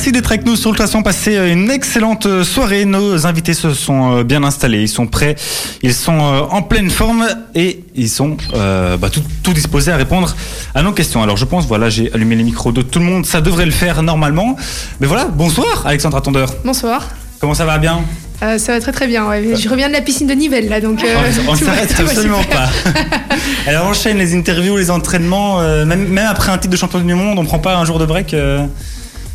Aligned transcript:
Merci 0.00 0.12
d'être 0.12 0.32
avec 0.32 0.46
nous 0.46 0.56
sur 0.56 0.70
le 0.70 0.76
classement. 0.76 1.02
Passez 1.02 1.36
une 1.36 1.70
excellente 1.70 2.42
soirée. 2.42 2.86
Nos 2.86 3.26
invités 3.26 3.52
se 3.52 3.74
sont 3.74 4.22
bien 4.22 4.42
installés. 4.44 4.80
Ils 4.80 4.88
sont 4.88 5.06
prêts. 5.06 5.36
Ils 5.82 5.92
sont 5.92 6.18
en 6.18 6.62
pleine 6.62 6.88
forme 6.88 7.28
et 7.54 7.84
ils 7.94 8.08
sont 8.08 8.38
bah, 8.54 9.10
tout, 9.12 9.22
tout, 9.42 9.52
disposés 9.52 9.92
à 9.92 9.98
répondre 9.98 10.34
à 10.74 10.80
nos 10.80 10.92
questions. 10.92 11.22
Alors 11.22 11.36
je 11.36 11.44
pense, 11.44 11.66
voilà, 11.66 11.90
j'ai 11.90 12.10
allumé 12.14 12.34
les 12.34 12.44
micros 12.44 12.72
de 12.72 12.80
tout 12.80 12.98
le 12.98 13.04
monde. 13.04 13.26
Ça 13.26 13.42
devrait 13.42 13.66
le 13.66 13.72
faire 13.72 14.02
normalement. 14.02 14.56
Mais 15.00 15.06
voilà, 15.06 15.26
bonsoir 15.26 15.86
Alexandre 15.86 16.16
Attendeur. 16.16 16.54
Bonsoir. 16.64 17.06
Comment 17.38 17.52
ça 17.52 17.66
va 17.66 17.76
bien? 17.76 18.00
Euh, 18.42 18.56
ça 18.56 18.72
va 18.72 18.80
très 18.80 18.92
très 18.92 19.06
bien. 19.06 19.28
Je 19.54 19.68
reviens 19.68 19.88
de 19.88 19.92
la 19.92 20.00
piscine 20.00 20.26
de 20.26 20.32
Nivelles 20.32 20.70
là, 20.70 20.80
donc. 20.80 21.04
Euh, 21.04 21.14
on 21.46 21.52
ne 21.52 21.58
s'arrête 21.58 21.94
absolument 22.00 22.44
pas. 22.44 22.70
Alors 23.66 23.84
on 23.84 23.90
enchaîne 23.90 24.16
les 24.16 24.34
interviews, 24.34 24.78
les 24.78 24.90
entraînements, 24.90 25.60
euh, 25.60 25.84
même, 25.84 26.08
même, 26.08 26.26
après 26.26 26.50
un 26.52 26.56
titre 26.56 26.72
de 26.72 26.78
champion 26.78 27.00
du 27.00 27.12
monde, 27.12 27.38
on 27.38 27.44
prend 27.44 27.58
pas 27.58 27.76
un 27.76 27.84
jour 27.84 27.98
de 27.98 28.06
break. 28.06 28.34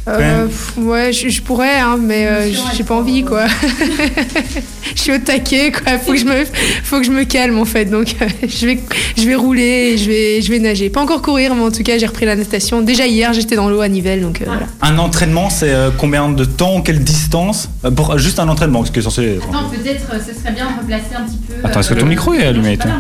Euh, 0.08 0.48
ouais, 0.78 1.12
je, 1.12 1.42
pourrais, 1.42 1.80
hein, 1.80 1.98
mais 2.00 2.28
euh, 2.28 2.52
j'ai 2.76 2.84
pas 2.84 2.96
envie, 2.96 3.24
quoi. 3.24 3.46
je 4.96 5.02
suis 5.02 5.12
au 5.12 5.18
taquet, 5.18 5.72
quoi. 5.72 5.98
Faut 5.98 6.12
que 6.12 6.20
je 6.20 6.26
me, 6.26 6.46
faut 6.84 7.00
que 7.00 7.06
je 7.06 7.12
me 7.12 7.24
calme, 7.24 7.58
en 7.58 7.66
fait. 7.66 7.86
Donc, 7.86 8.16
euh, 8.22 8.28
je 8.48 8.68
vais, 8.68 8.80
je 9.18 9.24
vais 9.24 9.34
rouler, 9.34 9.98
je 9.98 10.06
vais, 10.08 10.42
je 10.42 10.52
vais 10.52 10.60
nager. 10.60 10.90
Pas 10.90 11.02
encore 11.02 11.24
courir, 11.24 11.56
mais 11.56 11.64
en 11.64 11.72
tout 11.72 11.82
cas, 11.82 11.98
j'ai 11.98 12.06
repris 12.06 12.26
la 12.26 12.36
natation. 12.36 12.82
Déjà 12.82 13.08
hier, 13.08 13.34
j'étais 13.34 13.56
dans 13.56 13.68
l'eau 13.68 13.82
à 13.82 13.88
Nivelles, 13.88 14.22
donc 14.22 14.44
voilà. 14.46 14.68
Un 14.82 15.00
entraînement, 15.00 15.50
c'est 15.50 15.74
combien 15.98 16.30
de 16.30 16.46
temps, 16.46 16.82
quelle 16.82 17.04
distance 17.04 17.70
pour 17.96 18.18
juste 18.18 18.40
un 18.40 18.48
entraînement, 18.48 18.86
ce 18.86 18.92
qui 18.92 19.00
est 19.00 19.04
censé. 19.04 19.40
Attends, 19.42 19.70
peut-être, 19.70 20.06
ce 20.24 20.40
serait 20.40 20.54
bien 20.54 20.68
de 20.72 20.82
replacer 20.82 21.16
un 21.16 21.24
petit 21.24 21.38
peu. 21.38 21.54
Attends, 21.64 21.80
est-ce 21.80 21.90
que 21.90 22.00
ton 22.00 22.06
micro 22.06 22.34
est 22.34 22.46
allumé 22.46 22.78
toi 22.78 22.92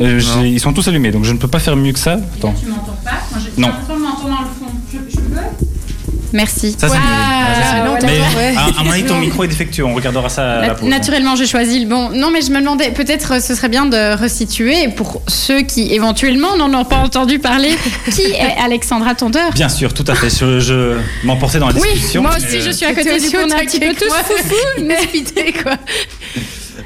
Ils 0.00 0.60
sont 0.60 0.72
tous 0.72 0.88
allumés, 0.88 1.10
donc 1.10 1.24
je 1.24 1.32
ne 1.32 1.38
peux 1.38 1.48
pas 1.48 1.58
faire 1.58 1.76
mieux 1.76 1.92
que 1.92 1.98
ça. 1.98 2.14
Attends. 2.38 2.54
tu 2.58 2.66
m'entends 2.68 2.96
pas 3.04 3.10
Moi, 3.58 3.72
Merci. 6.34 6.76
Ça, 6.76 6.88
c'est 6.88 6.96
ah, 6.96 7.96
mais 8.02 8.56
à, 8.56 8.82
mon 8.82 8.90
avis, 8.90 9.04
ton 9.04 9.18
micro 9.18 9.44
est 9.44 9.48
défectueux. 9.48 9.84
On 9.84 9.94
regardera 9.94 10.28
ça 10.28 10.58
à 10.58 10.66
la 10.66 10.74
pause. 10.74 10.88
Naturellement, 10.88 11.36
j'ai 11.36 11.46
choisi 11.46 11.78
le 11.78 11.86
bon. 11.86 12.10
Non, 12.10 12.30
mais 12.32 12.42
je 12.42 12.50
me 12.50 12.58
demandais, 12.58 12.90
peut-être 12.90 13.40
ce 13.40 13.54
serait 13.54 13.68
bien 13.68 13.86
de 13.86 14.20
resituer 14.20 14.88
pour 14.88 15.22
ceux 15.28 15.62
qui 15.62 15.94
éventuellement 15.94 16.56
n'en 16.56 16.74
ont 16.74 16.84
pas 16.84 16.96
entendu 16.96 17.38
parler. 17.38 17.70
qui 18.12 18.22
est 18.32 18.60
Alexandra 18.62 19.14
Tondeur? 19.14 19.52
Bien 19.52 19.68
sûr, 19.68 19.94
tout 19.94 20.04
à 20.08 20.14
fait. 20.16 20.28
Je, 20.28 20.58
je 20.58 20.98
m'emportais 21.22 21.60
dans 21.60 21.68
la 21.68 21.72
discussion. 21.72 22.22
Oui, 22.22 22.26
moi 22.26 22.36
aussi, 22.36 22.60
je 22.60 22.70
suis 22.70 22.84
à 22.84 22.92
côté 22.92 23.18
du 23.20 23.30
coup, 23.30 23.36
on 23.36 23.50
a 23.50 23.56
un 23.56 23.64
petit 23.64 23.78
peu 23.78 23.94
tous 23.94 24.12
foufou, 24.12 24.54
mais 24.82 25.52
quoi. 25.62 25.76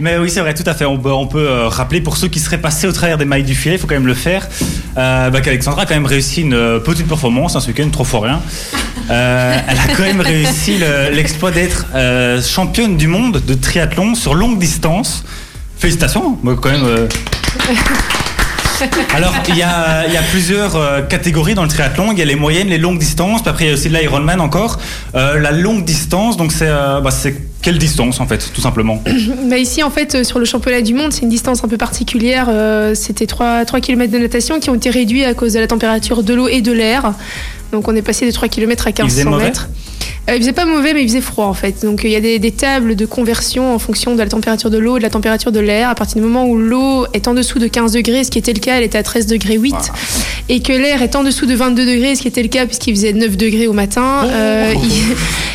Mais 0.00 0.16
oui, 0.18 0.30
c'est 0.30 0.40
vrai, 0.40 0.54
tout 0.54 0.64
à 0.66 0.74
fait. 0.74 0.84
On, 0.84 1.00
on 1.04 1.26
peut 1.26 1.48
euh, 1.48 1.68
rappeler 1.68 2.00
pour 2.00 2.16
ceux 2.16 2.28
qui 2.28 2.38
seraient 2.38 2.60
passés 2.60 2.86
au 2.86 2.92
travers 2.92 3.18
des 3.18 3.24
mailles 3.24 3.42
du 3.42 3.54
filet, 3.54 3.76
il 3.76 3.78
faut 3.78 3.86
quand 3.86 3.94
même 3.94 4.06
le 4.06 4.14
faire, 4.14 4.48
euh, 4.96 5.30
bah, 5.30 5.40
qu'Alexandra 5.40 5.82
a 5.82 5.86
quand 5.86 5.94
même 5.94 6.06
réussi 6.06 6.42
une 6.42 6.54
euh, 6.54 6.78
petite 6.78 7.08
performance 7.08 7.56
hein, 7.56 7.60
ce 7.60 7.68
week-end, 7.68 7.88
trop 7.90 8.04
fort 8.04 8.22
rien. 8.22 8.40
elle 9.08 9.78
a 9.78 9.94
quand 9.96 10.02
même 10.02 10.20
réussi 10.20 10.78
l'exploit 11.12 11.50
d'être 11.50 11.86
championne 12.46 12.96
du 12.96 13.06
monde 13.06 13.42
de 13.46 13.54
triathlon 13.54 14.14
sur 14.14 14.34
longue 14.34 14.58
distance. 14.58 15.24
Félicitations, 15.78 16.38
moi 16.42 16.56
quand 16.60 16.70
même. 16.70 17.08
Alors, 19.14 19.32
il 19.48 19.56
y 19.56 19.62
a, 19.62 20.04
plusieurs 20.30 20.76
euh, 20.76 21.02
catégories 21.02 21.54
dans 21.54 21.62
le 21.62 21.68
triathlon. 21.68 22.12
Il 22.12 22.18
y 22.18 22.22
a 22.22 22.24
les 22.24 22.36
moyennes, 22.36 22.68
les 22.68 22.78
longues 22.78 22.98
distances, 22.98 23.42
puis 23.42 23.50
après 23.50 23.64
il 23.64 23.68
y 23.68 23.70
a 23.70 23.74
aussi 23.74 23.88
l'Ironman 23.88 24.40
encore. 24.40 24.78
Euh, 25.14 25.38
la 25.38 25.52
longue 25.52 25.84
distance, 25.84 26.36
donc 26.36 26.52
euh, 26.62 27.00
bah, 27.00 27.10
c'est 27.10 27.34
quelle 27.60 27.78
distance 27.78 28.20
en 28.20 28.26
fait, 28.26 28.52
tout 28.54 28.60
simplement 28.60 29.02
bah 29.50 29.58
Ici, 29.58 29.82
en 29.82 29.90
fait, 29.90 30.24
sur 30.24 30.38
le 30.38 30.44
championnat 30.44 30.82
du 30.82 30.94
monde, 30.94 31.12
c'est 31.12 31.22
une 31.22 31.28
distance 31.28 31.64
un 31.64 31.68
peu 31.68 31.76
particulière. 31.76 32.48
C'était 32.94 33.26
3, 33.26 33.64
3 33.64 33.80
km 33.80 34.12
de 34.12 34.18
natation 34.18 34.60
qui 34.60 34.70
ont 34.70 34.74
été 34.74 34.90
réduits 34.90 35.24
à 35.24 35.34
cause 35.34 35.54
de 35.54 35.60
la 35.60 35.66
température 35.66 36.22
de 36.22 36.34
l'eau 36.34 36.48
et 36.48 36.60
de 36.60 36.72
l'air. 36.72 37.12
Donc 37.72 37.88
on 37.88 37.96
est 37.96 38.02
passé 38.02 38.26
de 38.26 38.30
3 38.32 38.48
km 38.48 38.86
à 38.86 39.02
1500 39.02 39.30
mètres. 39.36 39.68
Euh, 40.28 40.34
il 40.34 40.40
faisait 40.40 40.52
pas 40.52 40.66
mauvais, 40.66 40.92
mais 40.92 41.02
il 41.02 41.08
faisait 41.08 41.20
froid 41.20 41.46
en 41.46 41.54
fait. 41.54 41.84
Donc 41.84 42.02
il 42.04 42.10
y 42.10 42.16
a 42.16 42.20
des, 42.20 42.50
tables 42.50 42.96
de 42.96 43.06
conversion 43.06 43.74
en 43.74 43.78
fonction 43.78 44.14
de 44.14 44.18
la 44.18 44.28
température 44.28 44.70
de 44.70 44.78
l'eau 44.78 44.96
et 44.96 45.00
de 45.00 45.04
la 45.04 45.10
température 45.10 45.52
de 45.52 45.60
l'air. 45.60 45.88
À 45.88 45.94
partir 45.94 46.16
du 46.16 46.22
moment 46.22 46.46
où 46.46 46.56
l'eau 46.56 47.06
est 47.14 47.28
en 47.28 47.34
dessous 47.34 47.58
de 47.58 47.66
15 47.66 47.92
degrés, 47.92 48.24
ce 48.24 48.30
qui 48.30 48.38
était 48.38 48.52
le 48.52 48.60
cas, 48.60 48.76
elle 48.76 48.84
était 48.84 48.98
à 48.98 49.02
13 49.02 49.26
degrés 49.26 49.56
8, 49.56 49.74
et 50.48 50.60
que 50.60 50.72
l'air 50.72 51.02
est 51.02 51.16
en 51.16 51.22
dessous 51.22 51.46
de 51.46 51.54
22 51.54 51.86
degrés, 51.86 52.14
ce 52.14 52.22
qui 52.22 52.28
était 52.28 52.42
le 52.42 52.48
cas 52.48 52.66
puisqu'il 52.66 52.94
faisait 52.94 53.12
9 53.12 53.36
degrés 53.36 53.66
au 53.66 53.72
matin, 53.72 54.22
oh. 54.24 54.28
euh, 54.30 54.74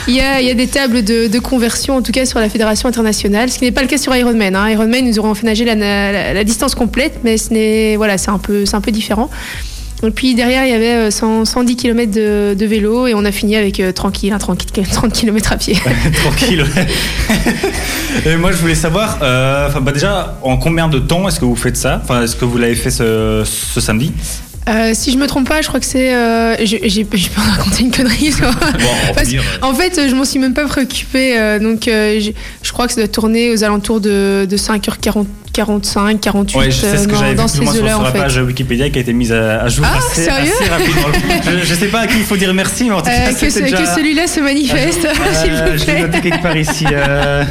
il, 0.07 0.15
y 0.15 0.21
a, 0.21 0.53
des 0.53 0.67
tables 0.67 1.03
de, 1.03 1.39
conversion 1.39 1.97
en 1.97 2.01
tout 2.01 2.11
cas 2.11 2.25
sur 2.25 2.39
la 2.39 2.49
fédération 2.49 2.89
internationale, 2.89 3.49
ce 3.49 3.59
qui 3.59 3.65
n'est 3.65 3.71
pas 3.71 3.81
le 3.81 3.87
cas 3.87 3.97
sur 3.97 4.15
Ironman. 4.15 4.55
Hein. 4.55 4.69
Ironman, 4.69 5.05
nous 5.05 5.19
aurons 5.19 5.33
fait 5.35 5.45
nager 5.45 5.65
la, 5.65 6.43
distance 6.43 6.73
complète, 6.73 7.19
mais 7.23 7.37
ce 7.37 7.53
n'est 7.53 7.95
voilà, 7.95 8.17
c'est 8.17 8.31
un 8.31 8.39
peu, 8.39 8.65
c'est 8.65 8.75
un 8.75 8.81
peu 8.81 8.91
différent. 8.91 9.29
Et 10.05 10.11
puis 10.11 10.35
derrière, 10.35 10.65
il 10.65 10.71
y 10.71 10.73
avait 10.73 11.11
110 11.11 11.23
euh, 11.23 11.75
km 11.75 12.11
de, 12.11 12.65
vélo 12.65 13.07
et 13.07 13.13
on 13.13 13.23
a 13.23 13.31
fini 13.31 13.55
avec 13.55 13.79
euh, 13.79 13.93
tranquille, 13.93 14.35
30, 14.37 14.65
30 14.91 15.13
km 15.13 15.53
à 15.53 15.57
pied. 15.57 15.77
tranquille, 16.23 16.65
et 18.25 18.35
moi, 18.35 18.51
je 18.51 18.57
voulais 18.57 18.75
savoir, 18.75 19.19
euh, 19.21 19.69
bah 19.79 19.93
déjà, 19.93 20.37
en 20.41 20.57
combien 20.57 20.89
de 20.89 20.99
temps 20.99 21.27
est-ce 21.27 21.39
que 21.39 21.45
vous 21.45 21.55
faites 21.55 21.77
ça? 21.77 22.01
Enfin, 22.03 22.21
est-ce 22.21 22.35
que 22.35 22.43
vous 22.43 22.57
l'avez 22.57 22.75
fait 22.75 22.91
ce, 22.91 23.43
samedi? 23.79 24.11
Si 24.93 25.11
je 25.11 25.17
me 25.17 25.27
trompe 25.27 25.47
pas, 25.47 25.61
je 25.61 25.67
crois 25.67 25.79
que 25.79 25.85
c'est. 25.85 26.65
j'ai 26.65 27.03
pas 27.03 27.41
raconter 27.57 27.83
une 27.83 27.91
connerie. 27.91 28.33
en 29.61 29.73
fait, 29.73 30.09
je 30.09 30.15
m'en 30.15 30.25
suis 30.25 30.39
même 30.39 30.53
pas 30.53 30.65
préoccupée. 30.65 31.59
donc, 31.59 31.83
je 31.85 32.71
crois 32.71 32.87
que 32.87 32.93
ça 32.93 33.01
doit 33.01 33.07
tourner 33.07 33.51
aux 33.51 33.63
alentours 33.63 33.99
de, 33.99 34.47
de 34.49 34.57
5h40 34.57 35.25
45, 35.53 36.19
48 36.19 36.57
ouais, 36.57 36.71
je 36.71 36.71
sais 36.71 36.97
ce 36.97 37.07
que 37.07 37.13
euh, 37.13 37.35
dans, 37.35 37.47
ces 37.47 37.59
eaux-là. 37.61 37.93
Sur 37.93 38.01
la 38.01 38.11
page 38.11 38.37
Wikipédia 38.37 38.89
qui 38.89 38.97
a 38.97 39.01
été 39.01 39.13
mise 39.13 39.31
à, 39.31 39.67
jour 39.69 39.85
ah, 39.87 39.97
assez, 39.97 40.27
assez, 40.27 40.65
rapidement. 40.65 41.07
je 41.63 41.73
ne 41.73 41.79
sais 41.79 41.87
pas 41.87 42.01
à 42.01 42.07
qui 42.07 42.17
il 42.17 42.23
faut 42.23 42.35
dire 42.35 42.51
merci, 42.53 42.85
mais 42.85 42.95
en 42.95 43.01
tout 43.01 43.09
euh, 43.09 43.31
cas, 43.31 43.33
que, 43.33 43.49
ce, 43.49 43.59
déjà... 43.59 43.77
que 43.77 43.85
celui-là 43.85 44.25
se 44.25 44.39
manifeste, 44.39 45.01
s'il 45.33 45.51
vous 45.51 45.63
plaît. 45.63 45.77
Je 45.77 45.85
l'ai 45.85 46.01
noté 46.01 46.21
quelque 46.21 46.41
part 46.41 46.57
ici. 46.57 46.85
Euh, 46.91 47.43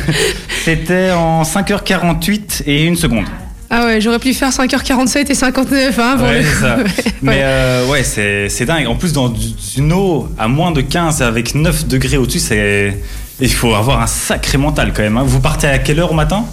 c'était 0.65 1.13
en 1.13 1.43
5h48 1.43 2.63
et 2.67 2.85
une 2.85 2.97
seconde. 2.97 3.27
Ah 3.75 3.87
ouais, 3.87 4.03
j'aurais 4.03 4.19
pu 4.19 4.35
faire 4.35 4.51
5h47 4.51 5.31
et 5.31 5.35
59. 5.35 5.99
Hein, 5.99 6.17
ouais, 6.21 6.43
ça. 6.61 6.77
Mais 7.23 7.39
euh, 7.41 7.87
ouais, 7.87 8.03
c'est 8.05 8.67
dingue. 8.67 8.87
En 8.87 8.97
plus, 8.97 9.15
dans 9.15 9.33
une 9.79 9.95
eau 9.95 10.29
à 10.39 10.47
moins 10.47 10.73
de 10.73 10.83
15 10.83 11.23
avec 11.23 11.55
9 11.55 11.89
degrés 11.89 12.19
au-dessus, 12.19 12.39
c'est. 12.39 13.01
Il 13.41 13.51
faut 13.51 13.75
avoir 13.75 14.03
un 14.03 14.07
sacré 14.07 14.59
mental 14.59 14.93
quand 14.95 15.03
même. 15.03 15.17
Hein. 15.17 15.25
Vous 15.27 15.41
partez 15.41 15.69
à 15.69 15.79
quelle 15.79 16.01
heure 16.01 16.13
au 16.13 16.15
matin? 16.15 16.45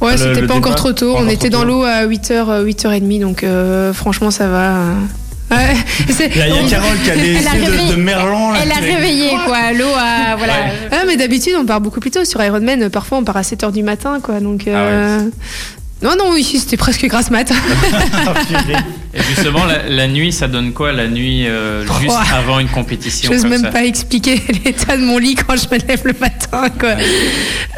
Ouais, 0.00 0.16
c'était 0.16 0.46
pas 0.46 0.54
encore 0.54 0.76
trop 0.76 0.94
tôt. 0.94 1.14
On 1.18 1.28
était 1.28 1.50
dans 1.50 1.62
l'eau 1.62 1.82
à 1.82 2.06
8h, 2.06 2.64
8h30, 2.64 3.20
donc 3.20 3.44
euh, 3.44 3.92
franchement, 3.92 4.30
ça 4.30 4.48
va. 4.48 4.76
Ouais, 5.50 5.76
il 6.18 6.36
y 6.38 6.42
a, 6.42 6.68
Carole 6.68 6.96
qui 7.04 7.10
a 7.10 7.16
des 7.16 7.34
de, 7.34 7.92
de, 7.92 7.96
merlan. 8.00 8.54
elle 8.60 8.72
a 8.72 8.80
réveillé 8.80 9.30
quoi, 9.46 9.72
l'eau 9.72 9.86
voilà. 10.36 10.54
Ah, 10.90 11.04
mais 11.06 11.16
d'habitude 11.16 11.52
on 11.56 11.64
part 11.64 11.80
beaucoup 11.80 12.00
plus 12.00 12.10
tôt 12.10 12.24
sur 12.24 12.42
Ironman. 12.42 12.90
Parfois 12.90 13.18
on 13.18 13.22
part 13.22 13.36
à 13.36 13.42
7h 13.42 13.70
du 13.70 13.84
matin 13.84 14.18
quoi, 14.20 14.40
donc. 14.40 14.62
Ah 14.66 14.70
euh, 14.70 15.20
non, 16.02 16.14
non, 16.16 16.36
ici 16.36 16.58
c'était 16.58 16.76
presque 16.76 17.06
grasse 17.06 17.30
mat. 17.30 17.50
Et 19.16 19.22
justement, 19.34 19.64
la, 19.88 20.08
nuit, 20.08 20.32
ça 20.32 20.48
donne 20.48 20.72
quoi 20.72 20.92
la 20.92 21.08
nuit 21.08 21.46
euh, 21.46 21.84
juste 22.00 22.16
avant 22.34 22.58
une 22.58 22.68
compétition 22.68 23.30
Je 23.30 23.36
n'ose 23.36 23.46
même 23.46 23.70
pas 23.70 23.84
expliquer 23.84 24.40
l'état 24.64 24.96
de 24.96 25.02
mon 25.02 25.18
lit 25.18 25.34
quand 25.34 25.56
je 25.56 25.66
me 25.74 25.78
lève 25.86 26.02
le 26.04 26.14
matin. 26.20 26.68
Quoi. 26.78 26.90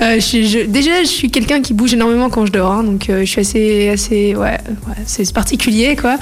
Euh, 0.03 0.21
je, 0.21 0.67
déjà, 0.67 1.03
je 1.03 1.09
suis 1.09 1.31
quelqu'un 1.31 1.61
qui 1.61 1.75
bouge 1.75 1.95
énormément 1.95 2.31
quand 2.31 2.47
je 2.47 2.53
dors, 2.53 2.73
hein, 2.73 2.85
donc 2.85 3.09
euh, 3.09 3.21
je 3.21 3.25
suis 3.25 3.41
assez, 3.41 3.89
assez, 3.89 4.35
ouais, 4.35 4.59
c'est 5.07 5.33
particulier, 5.33 5.97
quoi. 5.97 6.17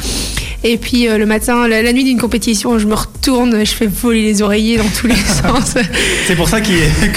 Et 0.64 0.78
puis 0.78 1.06
le 1.06 1.26
matin, 1.26 1.68
la, 1.68 1.92
nuit 1.92 2.02
d'une 2.02 2.18
compétition, 2.18 2.78
je 2.78 2.86
me 2.86 2.94
retourne, 2.94 3.64
je 3.64 3.72
fais 3.72 3.86
voler 3.86 4.22
les 4.22 4.42
oreillers 4.42 4.78
dans 4.78 4.88
tous 4.98 5.06
les 5.06 5.14
sens. 5.14 5.76
c'est 6.26 6.34
pour 6.34 6.48
ça 6.48 6.60
que 6.60 6.72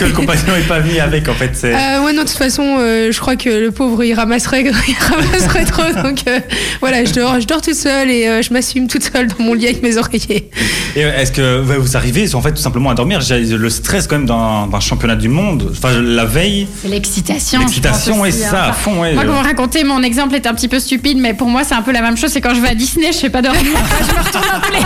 le 0.06 0.12
compagnon 0.12 0.56
n'est 0.56 0.68
pas 0.68 0.80
venu 0.80 1.00
avec, 1.00 1.28
en 1.30 1.34
fait. 1.34 1.52
ouais, 1.64 2.14
non, 2.14 2.24
de 2.24 2.28
toute 2.28 2.38
façon, 2.38 2.78
je 2.78 3.20
crois 3.20 3.36
que 3.36 3.50
le 3.50 3.72
pauvre 3.72 4.04
il 4.04 4.14
ramasserait 4.14 4.60
il 4.88 4.96
ramasserait 4.96 5.66
trop. 5.66 5.92
Donc 6.04 6.20
euh, 6.28 6.40
voilà, 6.82 7.06
je 7.06 7.14
dors, 7.14 7.40
je 7.40 7.48
dors 7.48 7.62
toute 7.62 7.76
seule 7.76 7.89
et 7.90 8.28
euh, 8.28 8.42
je 8.42 8.54
m'assume 8.54 8.88
toute 8.88 9.04
seule 9.04 9.28
dans 9.28 9.44
mon 9.44 9.54
lit 9.54 9.66
avec 9.66 9.82
mes 9.82 9.98
oreillers. 9.98 10.50
Et 10.96 11.06
euh, 11.06 11.18
est-ce 11.18 11.32
que 11.32 11.62
vous 11.62 11.98
arrivez 11.98 12.34
en 12.36 12.42
fait 12.42 12.52
tout 12.52 12.62
simplement 12.62 12.90
à 12.90 12.94
dormir? 12.94 13.20
Le 13.30 13.70
stress 13.70 14.08
quand 14.08 14.18
même 14.18 14.26
d'un 14.26 14.80
championnat 14.80 15.16
du 15.16 15.28
monde, 15.28 15.70
enfin 15.72 16.00
la 16.02 16.26
veille. 16.26 16.68
C'est 16.82 16.88
l'excitation. 16.88 17.60
L'excitation, 17.60 18.22
oui, 18.22 18.32
ça, 18.32 18.66
à 18.66 18.74
fond. 18.74 19.02
Ouais, 19.02 19.14
moi, 19.14 19.26
quand 19.26 19.34
vous 19.34 19.44
racontez, 19.44 19.84
mon 19.84 20.04
exemple 20.04 20.36
est 20.36 20.48
un 20.48 20.54
petit 20.54 20.68
peu 20.68 20.80
stupide, 20.80 21.18
mais 21.20 21.34
pour 21.34 21.48
moi, 21.48 21.64
c'est 21.64 21.76
un 21.76 21.82
peu 21.82 21.92
la 21.92 22.02
même 22.02 22.18
chose. 22.18 22.32
C'est 22.32 22.42
quand 22.42 22.54
je 22.54 22.62
vais 22.62 22.70
à 22.70 22.76
Disney, 22.76 23.12
je 23.12 23.18
fais 23.18 23.30
pas 23.30 23.42
dormir. 23.42 23.62
je 23.64 24.14
me 24.14 24.20
retourne 24.24 24.46
dans 24.54 24.60
tous 24.62 24.72
les 24.72 24.80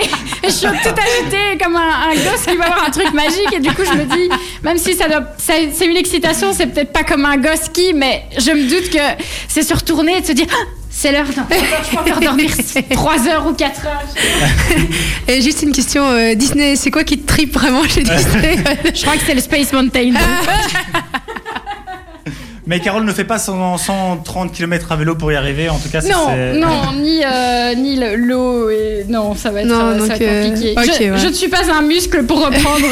et, 0.00 0.08
je 0.44 0.50
suis 0.50 0.66
tout 0.66 0.72
agitée 0.72 1.58
comme 1.62 1.76
un, 1.76 2.10
un, 2.10 2.14
gosse 2.14 2.46
qui 2.46 2.56
va 2.56 2.64
avoir 2.64 2.86
un 2.86 2.90
truc 2.90 3.12
magique. 3.12 3.52
Et 3.54 3.60
du 3.60 3.70
coup, 3.70 3.82
je 3.84 3.96
me 3.96 4.04
dis, 4.04 4.28
même 4.62 4.78
si 4.78 4.94
ça 4.94 5.08
doit, 5.08 5.24
c'est 5.38 5.86
une 5.86 5.96
excitation, 5.96 6.52
c'est 6.52 6.66
peut-être 6.66 6.92
pas 6.92 7.04
comme 7.04 7.24
un 7.24 7.36
gosse 7.36 7.68
qui, 7.72 7.92
mais 7.94 8.24
je 8.36 8.50
me 8.50 8.68
doute 8.68 8.90
que 8.90 9.22
c'est 9.48 9.62
se 9.62 9.74
retourner 9.74 10.18
et 10.18 10.20
de 10.20 10.26
se 10.26 10.32
dire 10.32 10.46
ah, 10.50 10.83
c'est 11.04 11.12
l'heure, 11.12 11.26
je 11.30 11.90
peux 11.90 11.98
encore 11.98 12.20
dormir 12.20 12.50
3 12.90 13.28
heures 13.28 13.46
ou 13.46 13.52
4 13.52 13.86
heures. 13.86 14.04
Et 15.28 15.42
juste 15.42 15.62
une 15.62 15.72
question, 15.72 16.02
euh, 16.06 16.34
Disney, 16.34 16.76
c'est 16.76 16.90
quoi 16.90 17.04
qui 17.04 17.18
te 17.18 17.26
tripe 17.26 17.52
vraiment 17.52 17.82
chez 17.86 18.02
Disney? 18.02 18.56
Je 18.94 19.02
crois 19.02 19.16
que 19.18 19.22
c'est 19.26 19.34
le 19.34 19.42
Space 19.42 19.70
Mountain. 19.74 20.14
Mais 22.66 22.80
Carole 22.80 23.04
ne 23.04 23.12
fait 23.12 23.24
pas 23.24 23.38
130 23.38 24.52
km 24.52 24.92
à 24.92 24.96
vélo 24.96 25.14
pour 25.16 25.30
y 25.30 25.36
arriver, 25.36 25.68
en 25.68 25.78
tout 25.78 25.90
cas. 25.90 26.00
Non, 26.00 26.30
non, 26.54 26.92
ni, 26.98 27.22
euh, 27.22 27.74
ni 27.74 28.00
l'eau, 28.16 28.70
et... 28.70 29.04
non, 29.06 29.34
ça 29.34 29.50
va 29.50 29.60
être, 29.60 29.66
non, 29.66 29.98
ça 30.00 30.14
va 30.14 30.14
être 30.14 30.48
compliqué. 30.48 31.12
je, 31.14 31.26
ne 31.26 31.32
suis 31.32 31.48
pas 31.48 31.70
un 31.70 31.82
muscle 31.82 32.24
pour 32.24 32.38
reprendre. 32.38 32.86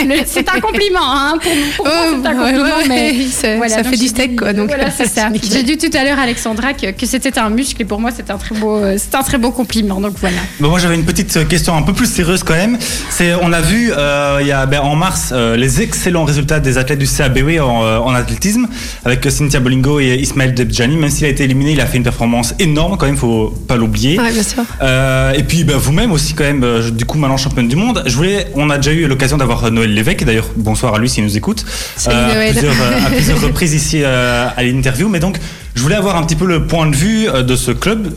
le, 0.00 0.14
c'est 0.26 0.48
un 0.48 0.58
compliment, 0.58 0.98
hein, 1.02 1.38
pour, 1.40 1.52
pour 1.76 1.86
oh, 1.86 2.16
c'est 2.20 2.28
un 2.28 2.34
compliment, 2.34 2.88
mais 2.88 3.14
voilà, 3.56 3.76
ça 3.76 3.84
fait 3.84 3.96
du 3.96 4.08
steak, 4.08 4.36
quoi. 4.36 4.52
Donc 4.52 4.68
voilà, 4.68 4.90
c'est 4.96 5.06
ça. 5.06 5.28
J'ai 5.32 5.62
dit 5.62 5.78
tout 5.78 5.96
à 5.96 6.02
l'heure, 6.02 6.18
Alexandra, 6.18 6.72
que, 6.72 6.90
que 6.90 7.06
c'était 7.06 7.38
un 7.38 7.50
muscle, 7.50 7.80
et 7.80 7.84
pour 7.84 8.00
moi, 8.00 8.10
c'est 8.14 8.30
un 8.32 8.38
très 8.38 8.56
beau, 8.56 8.82
c'est 8.96 9.14
un 9.14 9.22
très 9.22 9.38
beau 9.38 9.52
compliment. 9.52 10.00
Donc 10.00 10.14
voilà. 10.18 10.38
Bon, 10.58 10.70
moi, 10.70 10.80
j'avais 10.80 10.96
une 10.96 11.06
petite 11.06 11.46
question 11.46 11.76
un 11.76 11.82
peu 11.82 11.92
plus 11.92 12.12
sérieuse 12.12 12.42
quand 12.42 12.54
même. 12.54 12.76
C'est, 13.10 13.34
on 13.40 13.52
a 13.52 13.60
vu, 13.60 13.92
euh, 13.96 14.38
il 14.40 14.48
y 14.48 14.52
a 14.52 14.66
ben, 14.66 14.80
en 14.80 14.96
mars, 14.96 15.30
euh, 15.32 15.56
les 15.56 15.82
excellents 15.82 16.24
résultats 16.24 16.58
des 16.58 16.78
athlètes 16.78 16.98
du 16.98 17.06
CABW 17.06 17.60
en, 17.60 18.04
en 18.04 18.14
athlétisme 18.14 18.66
avec 19.04 19.30
Cynthia 19.30 19.60
Bolingo 19.60 20.00
et 20.00 20.14
Ismaël 20.14 20.54
Debjani. 20.54 20.96
Même 20.96 21.10
s'il 21.10 21.26
a 21.26 21.28
été 21.28 21.44
éliminé, 21.44 21.72
il 21.72 21.80
a 21.80 21.86
fait 21.86 21.96
une 21.96 22.02
performance 22.02 22.54
énorme 22.58 22.96
quand 22.96 23.06
même, 23.06 23.16
faut 23.16 23.54
pas 23.66 23.76
l'oublier. 23.76 24.18
Ouais, 24.18 24.32
bien 24.32 24.42
sûr. 24.42 24.64
Euh, 24.82 25.32
et 25.32 25.42
puis 25.42 25.64
bah, 25.64 25.74
vous-même 25.76 26.12
aussi 26.12 26.34
quand 26.34 26.44
même, 26.44 26.64
euh, 26.64 26.90
du 26.90 27.04
coup 27.04 27.18
maintenant 27.18 27.36
championne 27.36 27.68
du 27.68 27.76
monde. 27.76 28.02
Je 28.06 28.14
voulais, 28.14 28.48
on 28.54 28.70
a 28.70 28.76
déjà 28.76 28.92
eu 28.92 29.06
l'occasion 29.06 29.36
d'avoir 29.36 29.70
Noël 29.70 29.92
Lévesque, 29.92 30.24
d'ailleurs 30.24 30.48
bonsoir 30.56 30.94
à 30.94 30.98
lui 30.98 31.08
s'il 31.08 31.24
nous 31.24 31.36
écoute. 31.36 31.64
Euh, 32.08 32.34
Noël. 32.34 32.50
À 32.50 32.52
plusieurs, 32.52 33.06
à 33.06 33.10
plusieurs 33.10 33.40
reprises 33.42 33.74
ici 33.74 34.04
à 34.04 34.62
l'interview. 34.62 35.08
Mais 35.08 35.20
donc 35.20 35.38
je 35.74 35.82
voulais 35.82 35.96
avoir 35.96 36.16
un 36.16 36.24
petit 36.24 36.36
peu 36.36 36.46
le 36.46 36.66
point 36.66 36.86
de 36.86 36.96
vue 36.96 37.26
de 37.26 37.56
ce 37.56 37.70
club, 37.70 38.12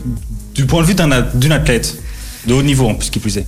du 0.54 0.66
point 0.66 0.82
de 0.82 0.86
vue 0.86 0.96
d'une 1.34 1.52
athlète 1.52 1.98
de 2.46 2.54
haut 2.54 2.62
niveau 2.62 2.88
en 2.88 2.94
plus 2.94 3.10
qui 3.10 3.18
plus 3.18 3.38
est. 3.38 3.46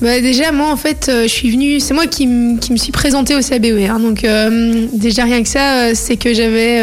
Bah 0.00 0.20
déjà, 0.22 0.50
moi, 0.50 0.70
en 0.70 0.76
fait, 0.76 1.08
euh, 1.08 1.22
je 1.24 1.28
suis 1.28 1.50
venue, 1.50 1.78
c'est 1.78 1.92
moi 1.92 2.06
qui, 2.06 2.26
qui, 2.60 2.72
me 2.72 2.78
suis 2.78 2.92
présentée 2.92 3.34
au 3.34 3.40
CABE. 3.40 3.78
Hein, 3.88 4.00
donc, 4.00 4.24
euh, 4.24 4.86
déjà, 4.94 5.24
rien 5.24 5.42
que 5.42 5.48
ça, 5.48 5.74
euh, 5.74 5.92
c'est 5.94 6.16
que 6.16 6.32
j'avais. 6.32 6.80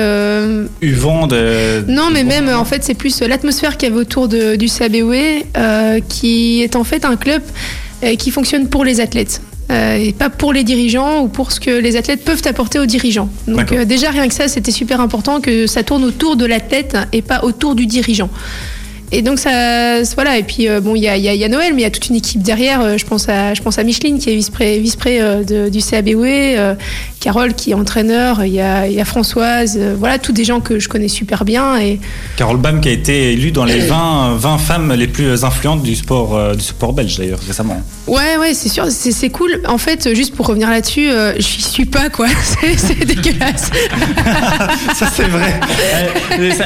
Eu 0.82 0.94
vent 0.94 1.26
de. 1.26 1.84
Non, 1.88 2.10
mais 2.14 2.24
même, 2.24 2.50
en 2.50 2.66
fait, 2.66 2.84
c'est 2.84 2.94
plus 2.94 3.22
l'atmosphère 3.22 3.78
qu'il 3.78 3.90
y 3.90 3.92
avait 3.92 4.02
autour 4.02 4.28
de, 4.28 4.56
du 4.56 4.68
CABE, 4.68 6.04
qui 6.08 6.62
est 6.62 6.76
en 6.76 6.84
fait 6.84 7.06
un 7.06 7.16
club 7.16 7.42
qui 8.20 8.30
fonctionne 8.30 8.68
pour 8.68 8.86
les 8.86 9.00
athlètes. 9.02 9.42
et 9.72 10.14
pas 10.14 10.30
pour 10.30 10.54
les 10.54 10.64
dirigeants 10.64 11.22
ou 11.22 11.28
pour 11.28 11.52
ce 11.52 11.60
que 11.60 11.72
les 11.72 11.96
athlètes 11.96 12.24
peuvent 12.24 12.44
apporter 12.46 12.78
aux 12.78 12.86
dirigeants. 12.86 13.30
Donc 13.48 13.74
déjà 13.74 14.12
rien 14.12 14.28
que 14.28 14.34
ça, 14.36 14.48
c'était 14.48 14.72
super 14.72 15.02
important 15.02 15.42
que 15.42 15.66
ça 15.66 15.82
tourne 15.82 16.04
autour 16.04 16.36
de 16.36 16.46
l'athlète 16.46 16.96
et 17.12 17.24
pas 17.24 17.44
autour 17.44 17.74
du 17.74 17.88
dirigeant. 17.88 18.30
Et 19.12 19.22
donc 19.22 19.40
ça, 19.40 20.04
voilà. 20.16 20.38
Et 20.38 20.44
puis 20.44 20.68
euh, 20.68 20.82
bon, 20.82 20.96
il 20.96 21.02
y 21.02 21.08
a, 21.08 21.48
Noël, 21.48 21.74
mais 21.74 21.82
il 21.82 21.84
y 21.84 21.88
a 21.88 21.92
toute 21.92 22.10
une 22.10 22.16
équipe 22.16 22.42
derrière. 22.42 22.82
Euh, 22.82 22.98
je 22.98 23.06
pense 23.06 23.30
à, 23.30 23.54
je 23.54 23.62
pense 23.62 23.78
à 23.78 23.84
Micheline 23.84 24.20
qui 24.20 24.30
est 24.30 24.36
vice-pré, 24.36 25.22
euh, 25.22 25.70
du 25.70 25.82
CABW, 25.82 26.76
Carole 27.20 27.54
qui 27.54 27.72
est 27.72 27.74
entraîneur. 27.74 28.46
Il 28.46 28.54
y 28.54 28.62
a, 28.62 28.88
y 28.88 29.02
a, 29.02 29.06
Françoise. 29.06 29.80
voilà, 29.98 30.20
tous 30.20 30.32
des 30.32 30.46
gens 30.46 30.60
que 30.60 30.80
je 30.80 30.90
connais 30.90 31.08
super 31.08 31.46
bien. 31.46 31.78
Et 31.80 32.00
Carole 32.36 32.58
Bam 32.58 32.82
qui 32.82 32.90
a 32.90 32.92
été 32.92 33.34
élue 33.34 33.52
dans 33.52 33.66
les 33.66 33.80
20, 33.80 34.36
20 34.38 34.58
femmes 34.58 34.94
les 34.94 35.08
plus 35.08 35.44
influentes 35.44 35.84
du 35.84 35.96
sport, 35.96 36.56
du 36.56 36.64
sport 36.64 36.94
belge 36.94 37.18
d'ailleurs 37.18 37.40
récemment. 37.46 37.82
Ouais, 38.08 38.38
ouais, 38.40 38.54
c'est 38.54 38.70
sûr, 38.70 38.86
c'est, 38.90 39.30
cool. 39.30 39.62
En 39.68 39.78
fait, 39.78 40.14
juste 40.16 40.36
pour 40.36 40.48
revenir 40.48 40.70
là-dessus, 40.70 41.10
je 41.10 41.42
suis 41.42 41.86
pas 41.86 42.10
quoi. 42.10 42.28
C'est, 42.78 43.06
dégueulasse. 43.06 43.72
ça 44.96 45.08
c'est 45.14 45.28
vrai. 45.28 45.60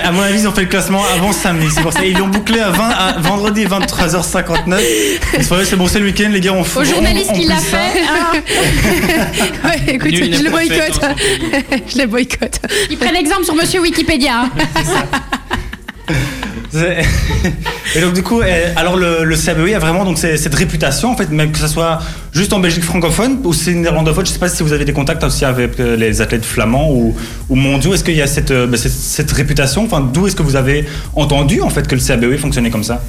À 0.04 0.12
mon 0.12 0.22
avis, 0.22 0.42
ils 0.42 0.48
ont 0.48 0.52
fait 0.52 0.62
le 0.62 0.68
classement 0.68 1.02
avant 1.16 1.32
samedi. 1.32 1.68
C'est 1.74 1.82
pour 1.82 1.94
ça 1.94 2.02
ils 2.12 2.18
l'ont 2.18 2.28
bouclé 2.28 2.60
à, 2.60 2.70
20, 2.72 3.20
vendredi 3.22 3.66
23h59. 3.66 4.80
C'est 5.42 5.76
bon, 5.76 5.88
c'est 5.88 6.00
le 6.00 6.06
week-end, 6.06 6.30
les 6.32 6.42
gars, 6.42 6.54
on 6.54 6.62
Au 6.62 6.84
journaliste 6.84 7.34
qui 7.34 7.46
l'a 7.46 7.58
fait. 7.58 8.02
Ah. 8.08 8.32
ouais, 9.68 9.96
écoute, 9.96 10.12
je 10.42 10.46
le 10.46 10.52
boycotte. 10.52 11.02
je 11.88 11.98
le 12.02 12.08
boycotte. 12.08 12.60
Il 12.90 12.98
prennent 12.98 13.14
l'exemple 13.14 13.46
sur 13.46 13.56
Monsieur 13.56 13.82
Wikipédia. 13.82 14.50
Et 17.96 18.02
donc 18.02 18.14
du 18.14 18.24
coup, 18.24 18.42
eh, 18.42 18.78
alors 18.78 18.96
le, 18.96 19.24
le 19.24 19.36
CABE 19.36 19.74
a 19.76 19.80
vraiment 19.80 20.06
donc 20.06 20.18
cette 20.18 20.56
réputation 20.56 21.12
en 21.12 21.18
fait, 21.18 21.30
même 21.30 21.52
que 21.52 21.60
ce 21.60 21.68
soit 21.68 22.00
juste 22.32 22.54
en 22.54 22.60
Belgique 22.60 22.84
francophone 22.84 23.40
ou 23.44 23.54
c'est 23.54 23.74
néerlandophone. 23.74 24.26
Je 24.26 24.32
sais 24.32 24.40
pas 24.40 24.48
si 24.48 24.64
vous 24.64 24.72
avez 24.72 24.86
des 24.86 24.94
contacts 24.94 25.24
aussi 25.24 25.44
avec 25.44 25.80
euh, 25.80 25.98
les 25.98 26.22
athlètes 26.22 26.46
flamands 26.46 26.90
ou, 26.92 27.16
ou 27.50 27.56
mondiaux. 27.56 27.94
Est-ce 27.94 28.04
qu'il 28.04 28.16
y 28.16 28.22
a 28.22 28.28
cette, 28.28 28.52
euh, 28.52 28.68
bah, 28.68 28.78
cette, 28.78 28.92
cette, 28.92 29.32
réputation? 29.32 29.84
Enfin, 29.84 30.00
d'où 30.02 30.28
est-ce 30.28 30.36
que 30.36 30.44
vous 30.44 30.56
avez 30.56 30.86
entendu 31.14 31.62
en 31.62 31.70
fait 31.70 31.88
que 31.88 31.96
le 31.96 32.02
CABE 32.02 32.38
fonctionnait 32.38 32.70
comme 32.70 32.84
ça? 32.86 33.04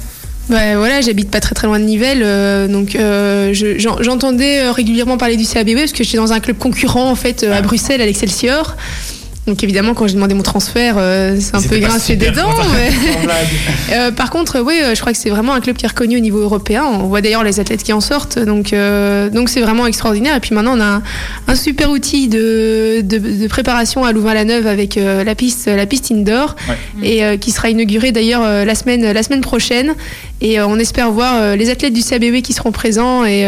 Bah, 0.49 0.77
voilà, 0.77 1.01
j'habite 1.01 1.31
pas 1.31 1.39
très 1.39 1.55
très 1.55 1.67
loin 1.67 1.79
de 1.79 1.85
Nivelles, 1.85 2.21
euh, 2.23 2.67
donc 2.67 2.95
euh, 2.95 3.53
j'entendais 3.53 4.69
régulièrement 4.69 5.17
parler 5.17 5.37
du 5.37 5.45
CABE 5.45 5.75
parce 5.75 5.93
que 5.93 6.03
j'étais 6.03 6.17
dans 6.17 6.33
un 6.33 6.39
club 6.39 6.57
concurrent 6.57 7.09
en 7.09 7.15
fait 7.15 7.43
à 7.43 7.57
ah. 7.57 7.61
Bruxelles, 7.61 8.01
à 8.01 8.05
l'Excelsior. 8.05 8.75
Donc 9.45 9.61
évidemment, 9.61 9.93
quand 9.93 10.07
j'ai 10.07 10.13
demandé 10.13 10.33
mon 10.35 10.43
transfert, 10.43 10.95
euh, 10.97 11.35
c'est 11.37 11.55
un 11.55 11.61
peu 11.61 11.77
grincé 11.77 12.15
des 12.15 12.31
dents. 12.31 12.49
euh, 13.91 14.11
par 14.11 14.29
contre, 14.29 14.61
oui, 14.61 14.75
euh, 14.81 14.95
je 14.95 15.01
crois 15.01 15.11
que 15.11 15.17
c'est 15.17 15.29
vraiment 15.29 15.53
un 15.53 15.59
club 15.59 15.75
qui 15.75 15.83
est 15.85 15.89
reconnu 15.89 16.15
au 16.15 16.21
niveau 16.21 16.39
européen. 16.39 16.85
On 16.85 17.07
voit 17.07 17.19
d'ailleurs 17.19 17.43
les 17.43 17.59
athlètes 17.59 17.83
qui 17.83 17.91
en 17.91 17.99
sortent, 17.99 18.39
donc 18.39 18.71
euh, 18.71 19.29
donc 19.29 19.49
c'est 19.49 19.59
vraiment 19.59 19.85
extraordinaire. 19.85 20.37
Et 20.37 20.39
puis 20.39 20.55
maintenant, 20.55 20.77
on 20.77 20.81
a 20.81 21.01
un, 21.47 21.55
super 21.55 21.91
outil 21.91 22.29
de, 22.29 23.01
de, 23.01 23.17
de, 23.17 23.47
préparation 23.47 24.05
à 24.05 24.13
Louvain-la-Neuve 24.13 24.65
avec 24.65 24.97
euh, 24.97 25.25
la 25.25 25.35
piste 25.35 25.67
la 25.67 25.85
piste 25.85 26.11
indoor 26.11 26.55
et 27.01 27.37
qui 27.37 27.51
sera 27.51 27.69
inaugurée 27.69 28.11
d'ailleurs 28.11 28.65
la 28.65 28.75
semaine 28.75 29.11
la 29.11 29.23
semaine 29.23 29.41
prochaine. 29.41 29.93
Et 30.41 30.61
on 30.61 30.77
espère 30.77 31.11
voir 31.11 31.55
les 31.55 31.69
athlètes 31.69 31.93
du 31.93 32.01
CABW 32.01 32.41
qui 32.41 32.53
seront 32.53 32.71
présents. 32.71 33.25
Et, 33.25 33.41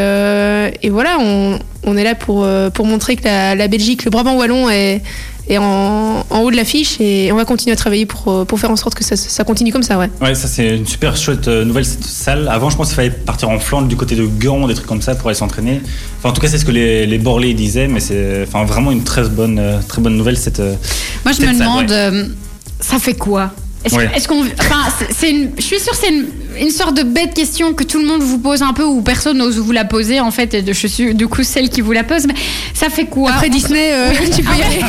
et 0.82 0.90
voilà, 0.90 1.18
on, 1.20 1.60
on, 1.84 1.98
est 1.98 2.04
là 2.04 2.16
pour 2.16 2.48
pour 2.74 2.86
montrer 2.86 3.16
que 3.16 3.24
la, 3.26 3.56
la 3.56 3.68
Belgique, 3.68 4.06
le 4.06 4.12
Brabant 4.12 4.36
wallon 4.36 4.70
est 4.70 5.02
et 5.48 5.58
en, 5.58 6.26
haut 6.32 6.52
de 6.52 6.56
l'affiche 6.56 7.00
et 7.00 7.32
on 7.32 7.36
va 7.36 7.46
continuer 7.46 7.74
à 7.74 7.76
travailler 7.76 8.06
pour, 8.06 8.32
euh, 8.32 8.46
pour 8.46 8.60
faire 8.60 8.72
en 8.72 8.76
sorte 8.76 8.96
que 8.96 9.04
ça, 9.04 9.16
ça 9.16 9.44
continue 9.44 9.72
comme 9.72 9.84
ça. 9.84 9.98
Ouais, 9.98 10.10
ouais 10.22 10.36
ça 10.36 10.48
c'est 10.48 10.78
une 10.78 10.86
super 10.86 11.16
chouette 11.18 11.48
euh, 11.48 11.66
nouvelle 11.66 11.86
cette 11.86 12.04
salle. 12.04 12.48
Avant, 12.48 12.70
je 12.70 12.78
pense 12.78 12.88
qu'il 12.88 12.96
fallait 12.96 13.12
partir 13.12 13.50
en 13.50 13.60
Flandre 13.60 13.88
du 13.88 13.96
côté 13.96 14.16
de 14.16 14.26
Gand, 14.26 14.68
des 14.68 14.74
trucs 14.74 14.88
comme 14.88 15.02
ça 15.02 15.16
pour 15.16 15.28
aller 15.28 15.38
s'entraîner. 15.38 15.82
Enfin, 16.18 16.30
en 16.30 16.34
tout 16.34 16.42
cas, 16.42 16.48
c'est 16.48 16.58
ce 16.58 16.66
que 16.66 16.72
les, 16.72 17.06
les 17.06 17.18
Borlés 17.18 17.54
disaient, 17.54 17.88
mais 17.88 18.00
c'est 18.00 18.44
enfin, 18.48 18.66
vraiment 18.66 18.92
une 18.92 19.04
très 19.04 19.28
bonne, 19.30 19.60
euh, 19.60 19.80
très 19.88 20.02
bonne 20.02 20.18
nouvelle 20.18 20.38
cette. 20.38 20.60
Moi, 20.60 21.34
je 21.34 21.42
me 21.42 21.54
demande, 21.54 22.34
ça 22.80 23.00
fait 23.00 23.16
quoi? 23.16 23.52
Est-ce 23.86 24.28
qu'on. 24.28 24.42
Enfin, 24.60 24.86
c'est 25.12 25.30
une, 25.30 25.52
je 25.58 25.62
suis 25.62 25.80
sûre 25.80 25.92
que 25.92 25.98
c'est 25.98 26.10
une, 26.10 26.28
une, 26.60 26.72
sorte 26.72 26.98
de 26.98 27.04
bête 27.04 27.34
question 27.34 27.74
que 27.74 27.84
tout 27.84 28.00
le 28.00 28.06
monde 28.06 28.22
vous 28.22 28.40
pose 28.40 28.62
un 28.62 28.74
peu 28.74 28.84
ou 28.84 29.02
personne 29.02 29.38
n'ose 29.38 29.58
vous 29.58 29.72
la 29.72 29.86
poser 29.86 30.20
en 30.20 30.32
fait. 30.32 30.54
Et 30.54 30.74
je 30.74 30.88
suis 30.88 31.14
du 31.14 31.28
coup 31.28 31.44
celle 31.44 31.70
qui 31.70 31.82
vous 31.82 31.92
la 31.92 32.04
pose. 32.04 32.26
Mais 32.28 32.34
ça 32.74 32.90
fait 32.90 33.06
quoi 33.06 33.32
Après 33.32 33.50
Disney, 33.50 33.92
euh, 33.94 34.12
tu 34.36 34.44
peux 34.44 34.56
y 34.56 34.62
aller. 34.62 34.82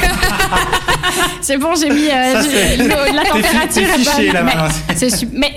c'est 1.40 1.58
bon, 1.58 1.74
j'ai 1.74 1.90
mis 1.90 2.08
euh, 2.08 3.12
la 3.12 3.24
température. 3.24 3.82
Fiché, 3.96 4.32
là, 4.32 4.42
mais, 4.42 4.54
mais 5.32 5.54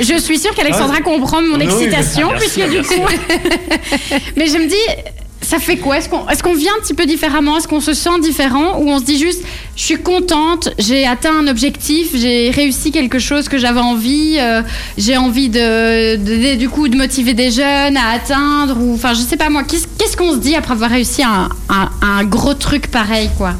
je 0.00 0.18
suis 0.18 0.38
sûre 0.38 0.54
qu'Alexandra 0.54 1.00
comprend 1.00 1.42
mon 1.42 1.60
excitation, 1.60 2.30
puisque 2.38 2.68
du 2.68 2.82
coup. 2.82 2.94
mais 4.36 4.46
je 4.46 4.56
me 4.56 4.66
dis, 4.66 5.10
ça 5.50 5.58
fait 5.58 5.78
quoi? 5.78 5.98
Est-ce 5.98 6.08
qu'on 6.08 6.28
est 6.28 6.54
vient 6.54 6.70
un 6.78 6.80
petit 6.80 6.94
peu 6.94 7.06
différemment? 7.06 7.56
Est-ce 7.56 7.66
qu'on 7.66 7.80
se 7.80 7.92
sent 7.92 8.20
différent? 8.22 8.78
Ou 8.78 8.88
on 8.88 9.00
se 9.00 9.04
dit 9.04 9.18
juste, 9.18 9.42
je 9.74 9.82
suis 9.82 9.96
contente, 9.96 10.68
j'ai 10.78 11.08
atteint 11.08 11.36
un 11.36 11.48
objectif, 11.48 12.10
j'ai 12.14 12.50
réussi 12.50 12.92
quelque 12.92 13.18
chose 13.18 13.48
que 13.48 13.58
j'avais 13.58 13.80
envie, 13.80 14.36
euh, 14.38 14.62
j'ai 14.96 15.16
envie 15.16 15.48
de, 15.48 16.54
du 16.54 16.68
coup 16.68 16.86
de 16.86 16.96
motiver 16.96 17.34
des 17.34 17.50
jeunes 17.50 17.96
à 17.96 18.10
atteindre, 18.14 18.76
ou 18.80 18.94
enfin 18.94 19.12
je 19.12 19.22
sais 19.22 19.36
pas 19.36 19.50
moi, 19.50 19.64
qu'est-ce 19.64 20.16
qu'on 20.16 20.34
se 20.34 20.38
dit 20.38 20.54
après 20.54 20.74
avoir 20.74 20.90
réussi 20.90 21.24
un, 21.24 21.48
un, 21.68 22.22
gros 22.22 22.54
truc 22.54 22.86
pareil 22.86 23.28
quoi? 23.36 23.54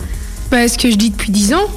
Bah, 0.52 0.68
Ce 0.68 0.78
que 0.78 0.92
je 0.92 0.96
dis 0.96 1.10
depuis 1.10 1.32
10 1.32 1.54
ans, 1.54 1.68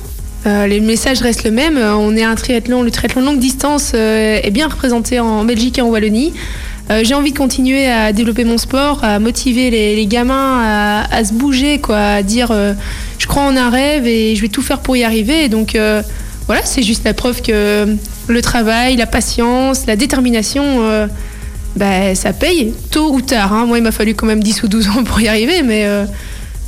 euh, 0.45 0.67
les 0.67 0.79
messages 0.79 1.21
restent 1.21 1.43
le 1.43 1.51
même. 1.51 1.77
Euh, 1.77 1.95
on 1.95 2.15
est 2.15 2.23
un 2.23 2.35
triathlon, 2.35 2.83
le 2.83 2.91
triathlon 2.91 3.23
longue 3.23 3.39
distance 3.39 3.95
est 3.95 4.51
bien 4.51 4.67
représenté 4.67 5.19
en 5.19 5.43
Belgique 5.43 5.79
et 5.79 5.81
en 5.81 5.87
Wallonie. 5.87 6.33
Euh, 6.89 7.01
j'ai 7.03 7.13
envie 7.13 7.31
de 7.31 7.37
continuer 7.37 7.87
à 7.87 8.11
développer 8.11 8.43
mon 8.43 8.57
sport, 8.57 9.03
à 9.03 9.19
motiver 9.19 9.69
les, 9.69 10.05
gamins 10.05 11.05
à, 11.09 11.23
se 11.23 11.33
bouger, 11.33 11.79
quoi, 11.79 11.97
à 11.97 12.23
dire 12.23 12.49
euh, 12.51 12.73
je 13.19 13.27
crois 13.27 13.43
en 13.43 13.55
un 13.55 13.69
rêve 13.69 14.05
et 14.05 14.35
je 14.35 14.41
vais 14.41 14.49
tout 14.49 14.61
faire 14.61 14.79
pour 14.79 14.97
y 14.97 15.03
arriver. 15.03 15.47
Donc 15.47 15.75
euh, 15.75 16.01
voilà, 16.47 16.61
c'est 16.65 16.83
juste 16.83 17.05
la 17.05 17.13
preuve 17.13 17.41
que 17.41 17.95
le 18.27 18.41
travail, 18.41 18.97
la 18.97 19.05
patience, 19.05 19.85
la 19.85 19.95
détermination, 19.95 21.07
bah, 21.77 22.15
ça 22.15 22.33
paye 22.33 22.73
tôt 22.91 23.13
ou 23.13 23.21
tard. 23.21 23.53
Hein. 23.53 23.65
Moi, 23.65 23.77
il 23.77 23.83
m'a 23.83 23.91
fallu 23.91 24.13
quand 24.13 24.27
même 24.27 24.43
10 24.43 24.63
ou 24.63 24.67
12 24.67 24.89
ans 24.89 25.03
pour 25.05 25.21
y 25.21 25.27
arriver, 25.29 25.63
mais 25.63 25.87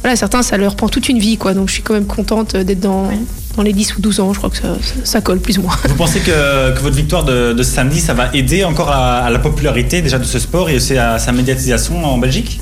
voilà, 0.05 0.17
certains, 0.17 0.43
ça 0.43 0.55
leur 0.57 0.75
prend 0.75 0.87
toute 0.87 1.09
une 1.09 1.17
vie, 1.17 1.35
quoi. 1.35 1.55
Donc 1.55 1.67
je 1.67 1.73
suis 1.73 1.81
quand 1.81 1.95
même 1.95 2.05
contente 2.05 2.55
d'être 2.55 2.79
dans 2.79 3.09
dans 3.55 3.63
les 3.63 3.73
10 3.73 3.97
ou 3.97 4.01
12 4.01 4.19
ans, 4.19 4.33
je 4.33 4.37
crois 4.37 4.51
que 4.51 4.57
ça, 4.57 4.77
ça, 5.03 5.19
colle 5.19 5.39
plus 5.39 5.57
ou 5.57 5.63
moins. 5.63 5.75
Vous 5.85 5.95
pensez 5.95 6.19
que, 6.19 6.75
que 6.75 6.79
votre 6.79 6.95
victoire 6.95 7.23
de, 7.23 7.53
de, 7.53 7.63
samedi, 7.63 7.99
ça 7.99 8.13
va 8.13 8.29
aider 8.35 8.63
encore 8.65 8.91
à, 8.91 9.27
la 9.31 9.39
popularité 9.39 10.03
déjà 10.03 10.19
de 10.19 10.23
ce 10.23 10.37
sport 10.37 10.69
et 10.69 10.75
aussi 10.75 10.95
à 10.95 11.17
sa 11.17 11.31
médiatisation 11.31 12.05
en 12.05 12.19
Belgique? 12.19 12.59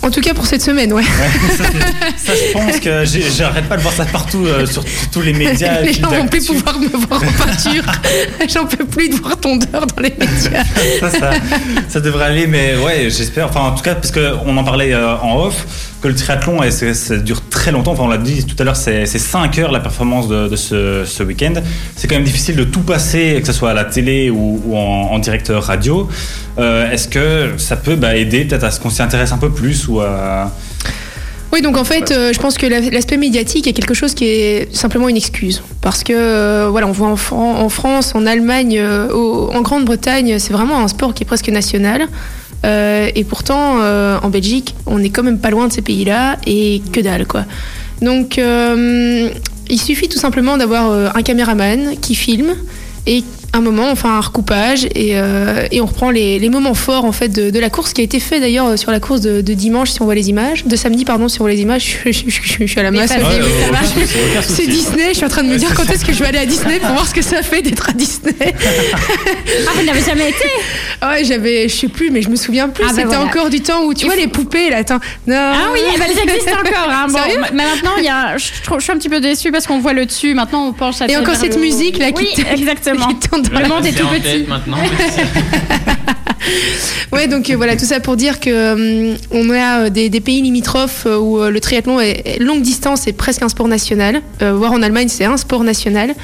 En 0.00 0.10
tout 0.10 0.22
cas 0.22 0.32
pour 0.32 0.46
cette 0.46 0.62
semaine, 0.62 0.90
ouais. 0.94 1.02
ça, 2.16 2.32
je 2.32 2.52
pense 2.54 2.80
que 2.80 3.04
j'arrête 3.36 3.68
pas 3.68 3.76
de 3.76 3.82
voir 3.82 3.92
ça 3.92 4.06
partout 4.06 4.46
euh, 4.46 4.64
sur 4.64 4.82
tous 5.12 5.20
les 5.20 5.34
médias. 5.34 5.80
les 5.82 5.92
gens 5.92 6.08
vont 6.08 6.28
plus 6.28 6.46
pouvoir 6.46 6.78
me 6.78 6.88
voir 6.88 7.22
en 7.22 7.44
peinture. 7.44 7.84
J'en 8.48 8.64
peux 8.64 8.86
plus 8.86 9.10
de 9.10 9.16
voir 9.16 9.36
tondeur 9.36 9.86
dans 9.86 10.02
les 10.02 10.14
médias. 10.18 10.64
ça, 11.00 11.32
ça, 11.88 12.00
devrait 12.00 12.24
aller, 12.24 12.46
mais 12.46 12.76
ouais, 12.78 13.10
j'espère. 13.10 13.48
Enfin, 13.48 13.60
en 13.60 13.72
tout 13.72 13.82
cas, 13.82 13.96
parce 13.96 14.12
qu'on 14.12 14.56
en 14.56 14.64
parlait 14.64 14.94
euh, 14.94 15.18
en 15.18 15.44
off, 15.44 15.66
que 16.00 16.08
le 16.08 16.14
triathlon, 16.14 16.60
ça 16.70 17.16
dure 17.16 17.42
très 17.48 17.72
longtemps. 17.72 17.92
Enfin, 17.92 18.04
on 18.04 18.08
l'a 18.08 18.18
dit 18.18 18.44
tout 18.44 18.56
à 18.58 18.64
l'heure, 18.64 18.76
c'est 18.76 19.06
5 19.06 19.58
heures 19.58 19.72
la 19.72 19.80
performance 19.80 20.28
de, 20.28 20.56
ce, 20.56 21.22
week-end. 21.22 21.54
C'est 21.96 22.08
quand 22.08 22.16
même 22.16 22.24
difficile 22.24 22.56
de 22.56 22.64
tout 22.64 22.80
passer, 22.80 23.38
que 23.40 23.46
ce 23.46 23.52
soit 23.52 23.70
à 23.70 23.74
la 23.74 23.84
télé 23.84 24.30
ou, 24.30 24.74
en, 24.74 25.18
direct 25.18 25.52
radio. 25.54 26.08
Euh, 26.58 26.90
est-ce 26.90 27.08
que 27.08 27.54
ça 27.58 27.76
peut 27.76 27.96
bah, 27.96 28.16
aider 28.16 28.44
peut-être 28.44 28.64
à 28.64 28.70
ce 28.70 28.80
qu'on 28.80 28.90
s'y 28.90 29.02
intéresse 29.02 29.32
un 29.32 29.38
peu 29.38 29.50
plus 29.50 29.88
ou. 29.88 30.00
Oui, 31.52 31.62
donc 31.62 31.76
en 31.76 31.82
fait, 31.82 32.12
euh, 32.12 32.32
je 32.32 32.38
pense 32.38 32.56
que 32.58 32.66
l'aspect 32.66 33.16
médiatique 33.16 33.66
est 33.66 33.72
quelque 33.72 33.92
chose 33.92 34.14
qui 34.14 34.26
est 34.26 34.72
simplement 34.74 35.08
une 35.08 35.16
excuse. 35.16 35.64
Parce 35.80 36.04
que, 36.04 36.12
euh, 36.14 36.68
voilà, 36.70 36.86
on 36.86 36.92
voit 36.92 37.08
en, 37.08 37.68
France, 37.68 38.14
en 38.14 38.24
Allemagne, 38.24 38.80
en 38.80 39.60
Grande-Bretagne, 39.60 40.38
c'est 40.38 40.52
vraiment 40.52 40.78
un 40.78 40.88
sport 40.88 41.12
qui 41.12 41.24
est 41.24 41.26
presque 41.26 41.48
national. 41.48 42.06
Et 42.64 43.24
pourtant, 43.28 43.80
en 44.22 44.28
Belgique, 44.28 44.74
on 44.86 45.02
est 45.02 45.10
quand 45.10 45.22
même 45.22 45.38
pas 45.38 45.50
loin 45.50 45.68
de 45.68 45.72
ces 45.72 45.82
pays-là 45.82 46.36
et 46.46 46.82
que 46.92 47.00
dalle, 47.00 47.26
quoi. 47.26 47.44
Donc, 48.02 48.38
il 48.38 49.80
suffit 49.80 50.08
tout 50.08 50.18
simplement 50.18 50.56
d'avoir 50.56 51.16
un 51.16 51.22
caméraman 51.22 51.96
qui 52.00 52.14
filme 52.14 52.54
et 53.06 53.24
un 53.52 53.60
moment, 53.60 53.90
on 53.90 53.96
fait 53.96 54.06
un 54.06 54.20
recoupage 54.20 54.84
et, 54.94 55.12
euh, 55.14 55.66
et 55.72 55.80
on 55.80 55.86
reprend 55.86 56.10
les, 56.10 56.38
les, 56.38 56.48
moments 56.48 56.74
forts 56.74 57.04
en 57.04 57.12
fait 57.12 57.28
de, 57.28 57.50
de, 57.50 57.58
la 57.58 57.68
course 57.68 57.92
qui 57.92 58.00
a 58.00 58.04
été 58.04 58.20
fait 58.20 58.38
d'ailleurs 58.38 58.66
euh, 58.66 58.76
sur 58.76 58.92
la 58.92 59.00
course 59.00 59.20
de, 59.20 59.40
de, 59.40 59.54
dimanche 59.54 59.90
si 59.90 60.00
on 60.02 60.04
voit 60.04 60.14
les 60.14 60.28
images, 60.28 60.64
de 60.64 60.76
samedi 60.76 61.04
pardon 61.04 61.28
si 61.28 61.40
on 61.40 61.44
voit 61.44 61.52
les 61.52 61.60
images. 61.60 61.98
Je, 62.10 62.12
je, 62.12 62.24
je, 62.28 62.66
suis 62.66 62.80
à 62.80 62.82
la 62.82 62.90
masse. 62.90 63.12
c'est 64.42 64.66
Disney. 64.66 65.08
Je 65.10 65.14
suis 65.14 65.24
en 65.24 65.28
train 65.28 65.42
de 65.42 65.48
me 65.48 65.56
dire 65.56 65.72
quand 65.74 65.88
est-ce 65.90 66.04
que 66.04 66.12
je 66.12 66.18
vais 66.20 66.28
aller 66.28 66.38
à 66.38 66.46
Disney 66.46 66.78
pour 66.78 66.90
voir 66.90 67.06
ce 67.06 67.14
que 67.14 67.22
ça 67.22 67.42
fait 67.42 67.62
d'être 67.62 67.88
à 67.88 67.92
Disney. 67.92 68.34
ah 68.40 69.70
vous 69.74 69.84
n'avez 69.84 70.02
jamais 70.02 70.30
été 70.30 70.44
Ouais 71.02 71.24
j'avais, 71.24 71.68
je 71.68 71.74
sais 71.74 71.88
plus 71.88 72.10
mais 72.10 72.22
je 72.22 72.28
me 72.28 72.36
souviens 72.36 72.68
plus. 72.68 72.84
Ah, 72.84 72.92
bah 72.92 73.02
C'était 73.02 73.16
encore 73.16 73.48
du 73.48 73.60
temps 73.60 73.84
où 73.84 73.94
tu 73.94 74.06
vois 74.06 74.16
les 74.16 74.28
poupées 74.28 74.70
là. 74.70 74.78
Attends. 74.78 75.00
Non. 75.26 75.36
Ah 75.36 75.68
oui, 75.72 75.80
elles 75.94 76.18
existent 76.18 76.52
encore. 76.52 76.90
Hein. 76.90 77.06
Bon, 77.08 77.18
mais 77.52 77.64
maintenant 77.64 77.92
il 77.98 78.04
y 78.04 78.08
a, 78.08 78.36
je, 78.36 78.44
suis 78.44 78.92
un 78.92 78.96
petit 78.96 79.08
peu 79.08 79.20
déçue 79.20 79.50
parce 79.52 79.66
qu'on 79.66 79.78
voit 79.78 79.92
le 79.92 80.06
dessus. 80.06 80.34
Maintenant 80.34 80.66
on 80.66 80.72
penche 80.72 81.00
à. 81.00 81.06
Et 81.08 81.16
encore 81.16 81.36
cette 81.36 81.58
musique 81.58 81.98
là 81.98 82.12
qui 82.12 82.24
oui, 82.24 82.44
exactement. 83.48 83.60
Le 83.60 83.68
monde 83.68 83.86
est 83.86 83.92
tout 83.92 84.06
petit. 84.06 84.46
maintenant. 84.48 84.78
ouais, 87.12 87.28
donc 87.28 87.50
euh, 87.50 87.56
voilà, 87.56 87.76
tout 87.76 87.84
ça 87.84 88.00
pour 88.00 88.16
dire 88.16 88.40
que 88.40 88.50
euh, 88.50 89.16
on 89.30 89.50
a 89.50 89.84
euh, 89.84 89.90
des, 89.90 90.20
pays 90.20 90.42
limitrophes 90.42 91.06
où 91.06 91.42
le 91.42 91.60
triathlon 91.60 92.00
est 92.00 92.38
longue 92.40 92.62
distance 92.62 93.06
est 93.06 93.12
presque 93.12 93.42
un 93.42 93.48
sport 93.48 93.68
national. 93.68 94.22
voire 94.40 94.72
en 94.72 94.82
Allemagne, 94.82 95.08
c'est 95.08 95.24
un 95.24 95.36
sport 95.36 95.64
national. 95.64 96.14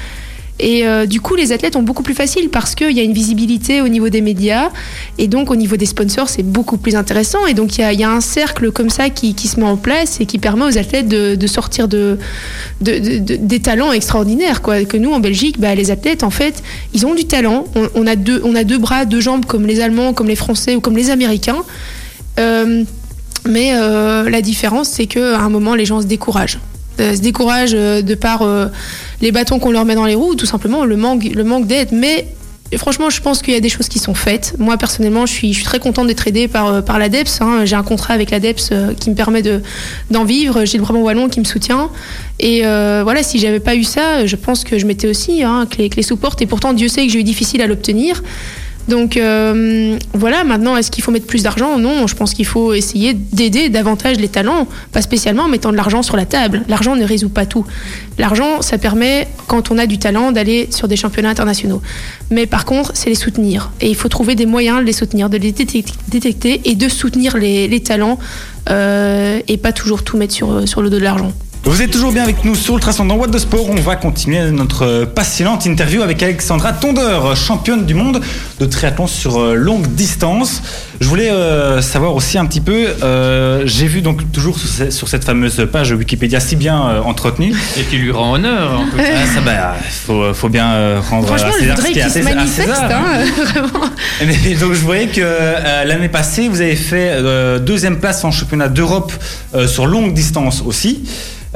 Et 0.59 0.87
euh, 0.87 1.05
du 1.05 1.21
coup, 1.21 1.35
les 1.35 1.51
athlètes 1.51 1.75
ont 1.75 1.83
beaucoup 1.83 2.03
plus 2.03 2.13
facile 2.13 2.49
parce 2.49 2.73
qu'il 2.73 2.91
y 2.91 2.99
a 2.99 3.03
une 3.03 3.13
visibilité 3.13 3.81
au 3.81 3.87
niveau 3.87 4.09
des 4.09 4.21
médias 4.21 4.69
et 5.17 5.27
donc 5.27 5.51
au 5.51 5.55
niveau 5.55 5.77
des 5.77 5.85
sponsors, 5.85 6.29
c'est 6.29 6.43
beaucoup 6.43 6.77
plus 6.77 6.95
intéressant. 6.95 7.45
Et 7.45 7.53
donc, 7.53 7.77
il 7.77 7.99
y 7.99 8.03
a, 8.03 8.09
un 8.09 8.21
cercle 8.21 8.71
comme 8.71 8.89
ça 8.89 9.09
qui, 9.09 9.35
se 9.47 9.59
met 9.59 9.65
en 9.65 9.77
place 9.77 10.19
et 10.19 10.25
qui 10.25 10.39
permet 10.39 10.65
aux 10.65 10.77
athlètes 10.77 11.07
de, 11.07 11.47
sortir 11.47 11.87
de, 11.87 12.17
des 12.81 13.59
talents 13.59 13.91
extraordinaires. 13.91 14.61
Quoi. 14.61 14.85
Que 14.85 14.97
nous, 14.97 15.11
en 15.11 15.19
Belgique, 15.19 15.59
bah, 15.59 15.75
les 15.75 15.91
athlètes, 15.91 16.23
en 16.23 16.31
fait, 16.31 16.63
ils 16.93 17.05
ont 17.05 17.13
du 17.13 17.25
talent. 17.25 17.65
On, 17.95 18.07
a 18.07 18.15
deux, 18.15 18.77
bras, 18.77 19.05
deux 19.05 19.21
jambes 19.21 19.45
comme 19.45 19.67
les 19.67 19.79
Allemands, 19.79 20.13
comme 20.13 20.27
les 20.27 20.35
Français 20.35 20.75
ou 20.75 20.81
comme 20.81 20.97
les 20.97 21.11
Américains. 21.11 21.63
Euh, 22.39 22.83
mais 23.47 23.71
euh, 23.73 24.29
la 24.29 24.41
différence, 24.41 24.89
c'est 24.89 25.05
qu'à 25.05 25.39
un 25.39 25.49
moment, 25.49 25.75
les 25.75 25.85
gens 25.85 26.01
se 26.01 26.07
découragent. 26.07 26.59
Se 26.97 27.21
découragent 27.21 27.71
de 27.71 28.15
par 28.15 28.43
les 29.21 29.31
bâtons 29.31 29.59
qu'on 29.59 29.71
leur 29.71 29.85
met 29.85 29.95
dans 29.95 30.05
les 30.05 30.15
roues, 30.15 30.31
ou 30.31 30.35
tout 30.35 30.45
simplement 30.45 30.85
le 30.85 30.95
manque, 30.95 31.23
le 31.23 31.43
manque 31.43 31.67
d'aide. 31.67 31.89
Mais 31.91 32.27
franchement, 32.75 33.09
je 33.09 33.21
pense 33.21 33.41
qu'il 33.41 33.53
y 33.53 33.57
a 33.57 33.61
des 33.61 33.69
choses 33.69 33.87
qui 33.87 33.99
sont 33.99 34.13
faites. 34.13 34.55
Moi, 34.59 34.75
personnellement, 34.75 35.25
je 35.25 35.31
suis, 35.31 35.53
très 35.63 35.79
contente 35.79 36.07
d'être 36.07 36.27
aidée 36.27 36.49
par, 36.49 36.67
euh, 36.67 36.81
l'ADEPS. 36.99 37.39
Hein. 37.41 37.63
J'ai 37.63 37.77
un 37.77 37.83
contrat 37.83 38.13
avec 38.13 38.31
l'ADEPS 38.31 38.69
euh, 38.71 38.93
qui 38.93 39.09
me 39.09 39.15
permet 39.15 39.41
de, 39.41 39.61
d'en 40.11 40.25
vivre. 40.25 40.65
J'ai 40.65 40.77
le 40.77 40.83
Brabant 40.83 40.99
Wallon 40.99 41.29
qui 41.29 41.39
me 41.39 41.45
soutient. 41.45 41.89
Et 42.39 42.65
euh, 42.65 43.01
voilà, 43.03 43.23
si 43.23 43.39
j'avais 43.39 43.61
pas 43.61 43.75
eu 43.75 43.85
ça, 43.85 44.25
je 44.25 44.35
pense 44.35 44.65
que 44.65 44.77
je 44.77 44.85
m'étais 44.85 45.07
aussi 45.07 45.43
hein, 45.43 45.65
clé, 45.69 45.87
clé 45.87 46.03
sous 46.03 46.17
porte. 46.17 46.41
Et 46.41 46.45
pourtant, 46.45 46.73
Dieu 46.73 46.89
sait 46.89 47.05
que 47.05 47.13
j'ai 47.13 47.19
eu 47.19 47.23
difficile 47.23 47.61
à 47.61 47.67
l'obtenir. 47.67 48.21
Donc 48.87 49.17
euh, 49.17 49.97
voilà, 50.13 50.43
maintenant, 50.43 50.77
est-ce 50.77 50.91
qu'il 50.91 51.03
faut 51.03 51.11
mettre 51.11 51.27
plus 51.27 51.43
d'argent? 51.43 51.77
Non, 51.77 52.07
je 52.07 52.15
pense 52.15 52.33
qu'il 52.33 52.45
faut 52.45 52.73
essayer 52.73 53.13
d'aider 53.13 53.69
davantage 53.69 54.17
les 54.17 54.29
talents, 54.29 54.67
pas 54.91 55.01
spécialement 55.01 55.43
en 55.43 55.49
mettant 55.49 55.71
de 55.71 55.75
l'argent 55.75 56.01
sur 56.01 56.15
la 56.15 56.25
table. 56.25 56.63
L'argent 56.69 56.95
ne 56.95 57.03
résout 57.03 57.29
pas 57.29 57.45
tout. 57.45 57.65
L'argent, 58.17 58.61
ça 58.61 58.77
permet, 58.77 59.27
quand 59.47 59.71
on 59.71 59.77
a 59.77 59.85
du 59.85 59.97
talent, 59.97 60.31
d'aller 60.31 60.69
sur 60.71 60.87
des 60.87 60.95
championnats 60.95 61.29
internationaux. 61.29 61.81
Mais 62.31 62.45
par 62.45 62.65
contre, 62.65 62.91
c'est 62.93 63.09
les 63.09 63.15
soutenir. 63.15 63.71
Et 63.81 63.89
il 63.89 63.95
faut 63.95 64.09
trouver 64.09 64.35
des 64.35 64.45
moyens 64.45 64.79
de 64.79 64.85
les 64.85 64.93
soutenir, 64.93 65.29
de 65.29 65.37
les 65.37 65.51
détecter 65.51 66.61
et 66.63 66.75
de 66.75 66.89
soutenir 66.89 67.37
les, 67.37 67.79
talents 67.81 68.17
euh, 68.69 69.39
et 69.47 69.57
pas 69.57 69.71
toujours 69.71 70.03
tout 70.03 70.17
mettre 70.17 70.33
sur, 70.33 70.67
sur 70.67 70.81
le 70.81 70.89
dos 70.89 70.97
de 70.97 71.03
l'argent. 71.03 71.33
Vous 71.63 71.81
êtes 71.81 71.91
toujours 71.91 72.11
bien 72.11 72.23
avec 72.23 72.45
nous 72.45 72.55
sur 72.55 72.75
le 72.75 72.79
Transcendant 72.79 73.15
What 73.15 73.27
de 73.27 73.37
Sport. 73.37 73.69
On 73.69 73.75
va 73.75 73.95
continuer 73.95 74.51
notre 74.51 75.05
passionnante 75.05 75.65
interview 75.65 76.01
avec 76.01 76.23
Alexandra 76.23 76.71
Tondeur, 76.71 77.35
championne 77.35 77.85
du 77.85 77.93
monde 77.93 78.21
de 78.59 78.65
triathlon 78.65 79.05
sur 79.07 79.37
euh, 79.37 79.53
longue 79.53 79.85
distance. 79.87 80.63
Je 81.01 81.07
voulais 81.07 81.29
euh, 81.29 81.81
savoir 81.81 82.15
aussi 82.15 82.37
un 82.37 82.45
petit 82.45 82.61
peu, 82.61 82.87
euh, 83.03 83.63
j'ai 83.65 83.85
vu 83.85 84.01
donc 84.01 84.31
toujours 84.31 84.57
sur 84.59 85.07
cette 85.07 85.23
fameuse 85.25 85.67
page 85.71 85.91
Wikipédia 85.91 86.39
si 86.39 86.55
bien 86.55 87.01
entretenue. 87.01 87.53
Et 87.77 87.83
tu 87.83 87.97
lui 87.97 88.11
rends 88.11 88.33
honneur. 88.33 88.79
En 88.79 88.85
ah, 88.97 89.03
ça, 89.33 89.41
bah, 89.41 89.75
faut, 90.05 90.33
faut 90.33 90.49
bien 90.49 90.99
rendre 91.01 91.27
Franchement, 91.27 91.49
à 91.49 91.59
César 91.59 91.77
ce 91.77 91.87
qui 91.87 91.99
est 91.99 92.09
se 92.09 92.19
manifeste, 92.19 92.69
hein, 92.69 93.25
vraiment. 93.43 93.85
Mais, 94.25 94.55
donc 94.55 94.73
je 94.73 94.81
voyais 94.81 95.07
que 95.07 95.21
l'année 95.85 96.09
passée, 96.09 96.47
vous 96.47 96.61
avez 96.61 96.75
fait 96.75 97.21
deuxième 97.59 97.99
place 97.99 98.23
en 98.23 98.31
championnat 98.31 98.69
d'Europe 98.69 99.11
sur 99.67 99.85
longue 99.85 100.13
distance 100.13 100.63
aussi. 100.65 101.03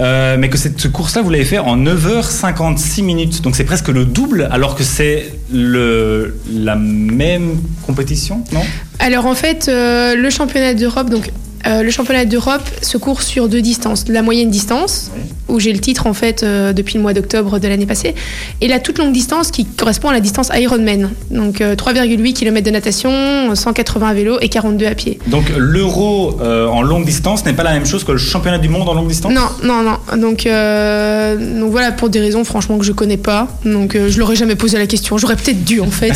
Euh, 0.02 0.36
mais 0.38 0.50
que 0.50 0.58
cette 0.58 0.92
course-là, 0.92 1.22
vous 1.22 1.30
l'avez 1.30 1.46
fait 1.46 1.60
en 1.60 1.78
9h56 1.78 3.04
minutes. 3.04 3.42
Donc 3.42 3.56
c'est 3.56 3.64
presque 3.64 3.90
le 3.90 4.06
double, 4.06 4.48
alors 4.52 4.76
que 4.76 4.84
c'est 4.84 5.34
la 5.52 6.76
même 6.76 7.60
compétition, 7.86 8.44
non? 8.52 8.64
Alors 9.00 9.28
en 9.28 9.36
fait, 9.36 9.68
euh, 9.68 10.16
le 10.16 10.30
championnat 10.30 10.74
d'Europe, 10.74 11.10
donc 11.10 11.32
euh, 11.68 11.84
le 11.84 11.92
championnat 11.92 12.26
d'Europe 12.26 12.64
se 12.82 12.98
court 12.98 13.22
sur 13.22 13.48
deux 13.48 13.62
distances. 13.62 14.06
La 14.08 14.22
moyenne 14.22 14.50
distance, 14.50 15.12
où 15.48 15.60
j'ai 15.60 15.74
le 15.74 15.80
titre 15.80 16.08
en 16.08 16.14
fait 16.14 16.44
euh, 16.44 16.74
depuis 16.74 16.96
le 16.96 17.02
mois 17.02 17.14
d'octobre 17.14 17.60
de 17.60 17.68
l'année 17.68 17.86
passée, 17.86 18.16
et 18.62 18.68
la 18.68 18.80
toute 18.80 18.98
longue 18.98 19.12
distance 19.12 19.52
qui 19.52 19.66
correspond 19.66 20.10
à 20.10 20.14
la 20.14 20.20
distance 20.20 20.50
Ironman. 20.54 21.12
Donc 21.30 21.60
3,8 21.60 22.30
euh, 22.30 22.34
km 22.34 22.66
de 22.66 22.72
natation, 22.72 23.56
180 23.56 24.08
à 24.08 24.14
vélo 24.14 24.38
et 24.42 24.50
42 24.50 24.86
à 24.86 24.96
pied. 24.96 25.20
Donc 25.28 25.52
l'euro 25.56 26.40
en 26.42 26.82
longue 26.82 27.06
distance 27.06 27.46
n'est 27.46 27.54
pas 27.54 27.64
la 27.64 27.74
même 27.74 27.86
chose 27.86 28.04
que 28.04 28.12
le 28.12 28.18
championnat 28.18 28.58
du 28.58 28.70
monde 28.70 28.88
en 28.88 28.94
longue 28.94 29.08
distance? 29.08 29.34
Non, 29.34 29.50
non, 29.64 29.84
non. 29.84 30.18
Donc, 30.18 30.46
donc 30.46 31.72
voilà, 31.72 31.92
pour 31.92 32.10
des 32.10 32.20
raisons 32.20 32.44
franchement 32.44 32.78
que 32.78 32.86
je 32.86 32.92
connais 32.92 33.18
pas. 33.18 33.48
Donc 33.66 33.96
je 33.96 34.20
l'aurais 34.20 34.36
jamais 34.36 34.56
posé 34.56 34.78
la 34.78 34.88
question. 34.88 35.18
J'aurais 35.18 35.36
peut-être 35.36 35.64
dû 35.64 35.82
en 35.82 35.92
fait. 35.92 36.14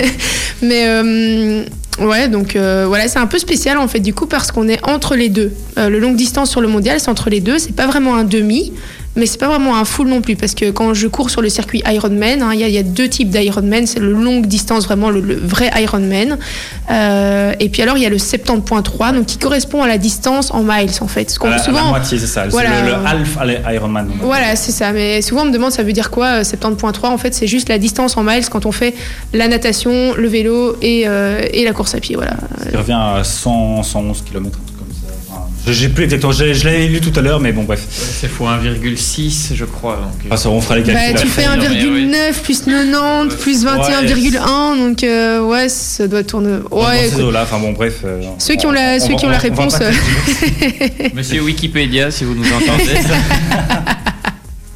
Mais 0.62 1.64
Ouais, 2.00 2.28
donc 2.28 2.56
euh, 2.56 2.84
voilà, 2.88 3.06
c'est 3.06 3.20
un 3.20 3.26
peu 3.26 3.38
spécial 3.38 3.78
en 3.78 3.86
fait 3.86 4.00
du 4.00 4.12
coup 4.14 4.26
parce 4.26 4.50
qu'on 4.50 4.68
est 4.68 4.84
entre 4.88 5.14
les 5.14 5.28
deux. 5.28 5.52
Euh, 5.78 5.88
le 5.88 6.00
longue 6.00 6.16
distance 6.16 6.50
sur 6.50 6.60
le 6.60 6.68
mondial, 6.68 6.98
c'est 6.98 7.08
entre 7.08 7.30
les 7.30 7.40
deux. 7.40 7.58
C'est 7.58 7.74
pas 7.74 7.86
vraiment 7.86 8.16
un 8.16 8.24
demi, 8.24 8.72
mais 9.16 9.26
c'est 9.26 9.38
pas 9.38 9.48
vraiment 9.48 9.76
un 9.76 9.84
full 9.84 10.08
non 10.08 10.20
plus 10.20 10.36
parce 10.36 10.54
que 10.54 10.70
quand 10.70 10.94
je 10.94 11.06
cours 11.06 11.30
sur 11.30 11.40
le 11.40 11.48
circuit 11.48 11.82
Ironman, 11.86 12.42
hein, 12.42 12.52
il 12.54 12.60
y, 12.60 12.78
a 12.78 12.82
deux 12.82 13.08
types 13.08 13.30
d'Ironman. 13.30 13.86
C'est 13.86 14.00
le 14.00 14.12
longue 14.12 14.46
distance, 14.46 14.84
vraiment 14.84 15.10
le, 15.10 15.20
vrai 15.36 15.70
Ironman. 15.80 16.38
Euh, 16.90 17.52
et 17.60 17.68
puis 17.68 17.82
alors 17.82 17.96
il 17.96 18.02
y 18.02 18.06
a 18.06 18.10
le 18.10 18.16
70.3, 18.16 19.14
donc 19.14 19.26
qui 19.26 19.38
correspond 19.38 19.82
à 19.82 19.88
la 19.88 19.98
distance 19.98 20.50
en 20.50 20.62
miles 20.62 20.90
en 21.00 21.08
fait. 21.08 21.30
Ce 21.30 21.44
à 21.46 21.58
souvent, 21.58 21.84
la 21.84 21.90
moitié, 21.90 22.18
c'est 22.18 22.26
ça. 22.26 22.46
Voilà, 22.48 22.82
le, 22.82 22.88
le, 22.88 22.94
half 23.06 23.38
Ironman. 23.72 24.10
Voilà, 24.20 24.56
c'est 24.56 24.72
ça. 24.72 24.92
Mais 24.92 25.22
souvent 25.22 25.42
on 25.42 25.46
me 25.46 25.52
demande 25.52 25.70
ça 25.70 25.82
veut 25.82 25.92
dire 25.92 26.10
quoi 26.10 26.42
70.3 26.42 27.06
En 27.06 27.18
fait, 27.18 27.34
c'est 27.34 27.46
juste 27.46 27.68
la 27.68 27.78
distance 27.78 28.16
en 28.16 28.24
miles 28.24 28.48
quand 28.50 28.66
on 28.66 28.72
fait 28.72 28.94
la 29.32 29.48
natation, 29.48 30.14
le 30.14 30.28
vélo 30.28 30.76
et, 30.82 31.04
euh, 31.06 31.46
et 31.52 31.64
la 31.64 31.72
course 31.72 31.94
à 31.94 32.00
pied. 32.00 32.16
Voilà. 32.16 32.34
Ça 32.72 32.78
revient 32.78 32.92
à 32.92 33.22
100, 33.22 33.82
111 33.82 34.22
km. 34.22 34.58
J'ai 35.66 35.88
plus 35.88 36.04
exactement, 36.04 36.32
je, 36.32 36.64
l'avais 36.64 36.86
lu 36.86 37.00
tout 37.00 37.12
à 37.18 37.22
l'heure, 37.22 37.40
mais 37.40 37.52
bon, 37.52 37.64
bref. 37.64 37.80
C'est 37.88 38.28
fois 38.28 38.58
1,6, 38.62 39.54
je 39.54 39.64
crois. 39.64 39.96
Donc, 39.96 40.30
ah, 40.30 40.36
ça, 40.36 40.50
on 40.50 40.60
fera 40.60 40.76
les 40.76 40.82
calculs. 40.82 41.14
Bah, 41.14 41.20
tu 41.20 41.26
fais 41.26 41.42
1,9 41.42 42.32
plus 42.42 42.64
90 42.64 43.36
plus 43.36 43.64
21,1, 43.64 44.78
donc 44.78 45.02
euh, 45.02 45.40
ouais, 45.40 45.68
ça 45.68 46.06
doit 46.06 46.22
tourner. 46.22 46.58
Ouais, 46.70 47.10
là, 47.32 47.42
enfin 47.42 47.58
bon, 47.58 47.72
bref. 47.72 48.00
Euh, 48.04 48.22
ceux 48.38 48.56
qui 48.56 48.66
ont 48.66 48.72
la, 48.72 49.00
ceux 49.00 49.14
qui 49.14 49.24
ont 49.24 49.30
la 49.30 49.38
réponse. 49.38 49.78
Euh. 49.80 49.90
Monsieur 51.14 51.40
Wikipédia, 51.40 52.10
si 52.10 52.24
vous 52.24 52.34
nous 52.34 52.46
entendez. 52.46 52.84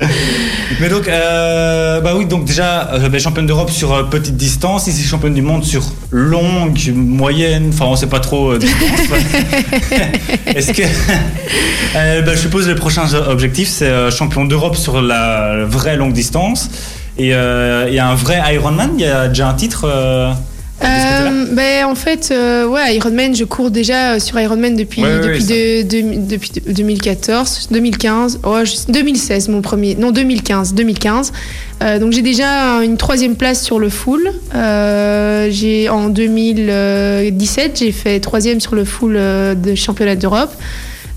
Mais 0.80 0.88
donc, 0.88 1.08
euh, 1.08 2.00
bah 2.00 2.12
oui, 2.16 2.26
donc 2.26 2.44
déjà, 2.44 2.88
euh, 2.92 3.08
ben, 3.08 3.20
championne 3.20 3.46
d'Europe 3.46 3.70
sur 3.70 3.92
euh, 3.92 4.04
petite 4.04 4.36
distance, 4.36 4.86
ici 4.86 5.02
championne 5.02 5.34
du 5.34 5.42
monde 5.42 5.64
sur 5.64 5.82
longue, 6.10 6.78
moyenne, 6.94 7.70
enfin 7.72 7.86
on 7.86 7.96
sait 7.96 8.06
pas 8.06 8.20
trop. 8.20 8.52
euh. 8.52 8.58
Est-ce 10.46 10.72
que. 10.72 10.82
Ben, 11.94 12.24
je 12.34 12.38
suppose 12.38 12.68
les 12.68 12.74
prochains 12.74 13.12
objectifs, 13.14 13.68
c'est 13.68 14.10
champion 14.10 14.44
d'Europe 14.44 14.76
sur 14.76 15.02
la 15.02 15.64
vraie 15.64 15.96
longue 15.96 16.12
distance. 16.12 16.70
Et 17.18 17.28
il 17.30 17.94
y 17.94 17.98
a 17.98 18.08
un 18.08 18.14
vrai 18.14 18.40
Ironman, 18.54 18.90
il 18.96 19.02
y 19.02 19.06
a 19.06 19.28
déjà 19.28 19.48
un 19.48 19.54
titre. 19.54 19.88
Euh, 20.82 20.86
Euh, 20.86 21.46
ben, 21.52 21.84
en 21.86 21.94
fait, 21.94 22.28
euh, 22.30 22.66
ouais, 22.66 22.94
Ironman, 22.96 23.34
je 23.34 23.44
cours 23.44 23.70
déjà 23.70 24.12
euh, 24.14 24.18
sur 24.20 24.38
Ironman 24.38 24.76
depuis, 24.76 25.02
Ouais, 25.02 25.18
depuis, 25.20 25.44
ouais, 25.44 25.82
de- 25.84 25.88
de- 26.16 26.26
depuis 26.28 26.50
de- 26.50 26.72
2014, 26.72 27.68
2015, 27.70 28.40
oh, 28.44 28.56
je- 28.64 28.90
2016 28.92 29.48
mon 29.48 29.60
premier, 29.60 29.94
non 29.96 30.10
2015, 30.12 30.74
2015. 30.74 31.32
Euh, 31.82 31.98
donc 31.98 32.12
j'ai 32.12 32.22
déjà 32.22 32.82
une 32.82 32.96
troisième 32.96 33.34
place 33.36 33.62
sur 33.62 33.78
le 33.78 33.88
full. 33.88 34.30
Euh, 34.54 35.48
j'ai 35.50 35.88
en 35.88 36.08
2017 36.08 37.78
j'ai 37.78 37.92
fait 37.92 38.20
troisième 38.20 38.60
sur 38.60 38.74
le 38.74 38.84
full 38.84 39.14
euh, 39.16 39.54
de 39.54 39.74
championnat 39.74 40.16
d'Europe. 40.16 40.52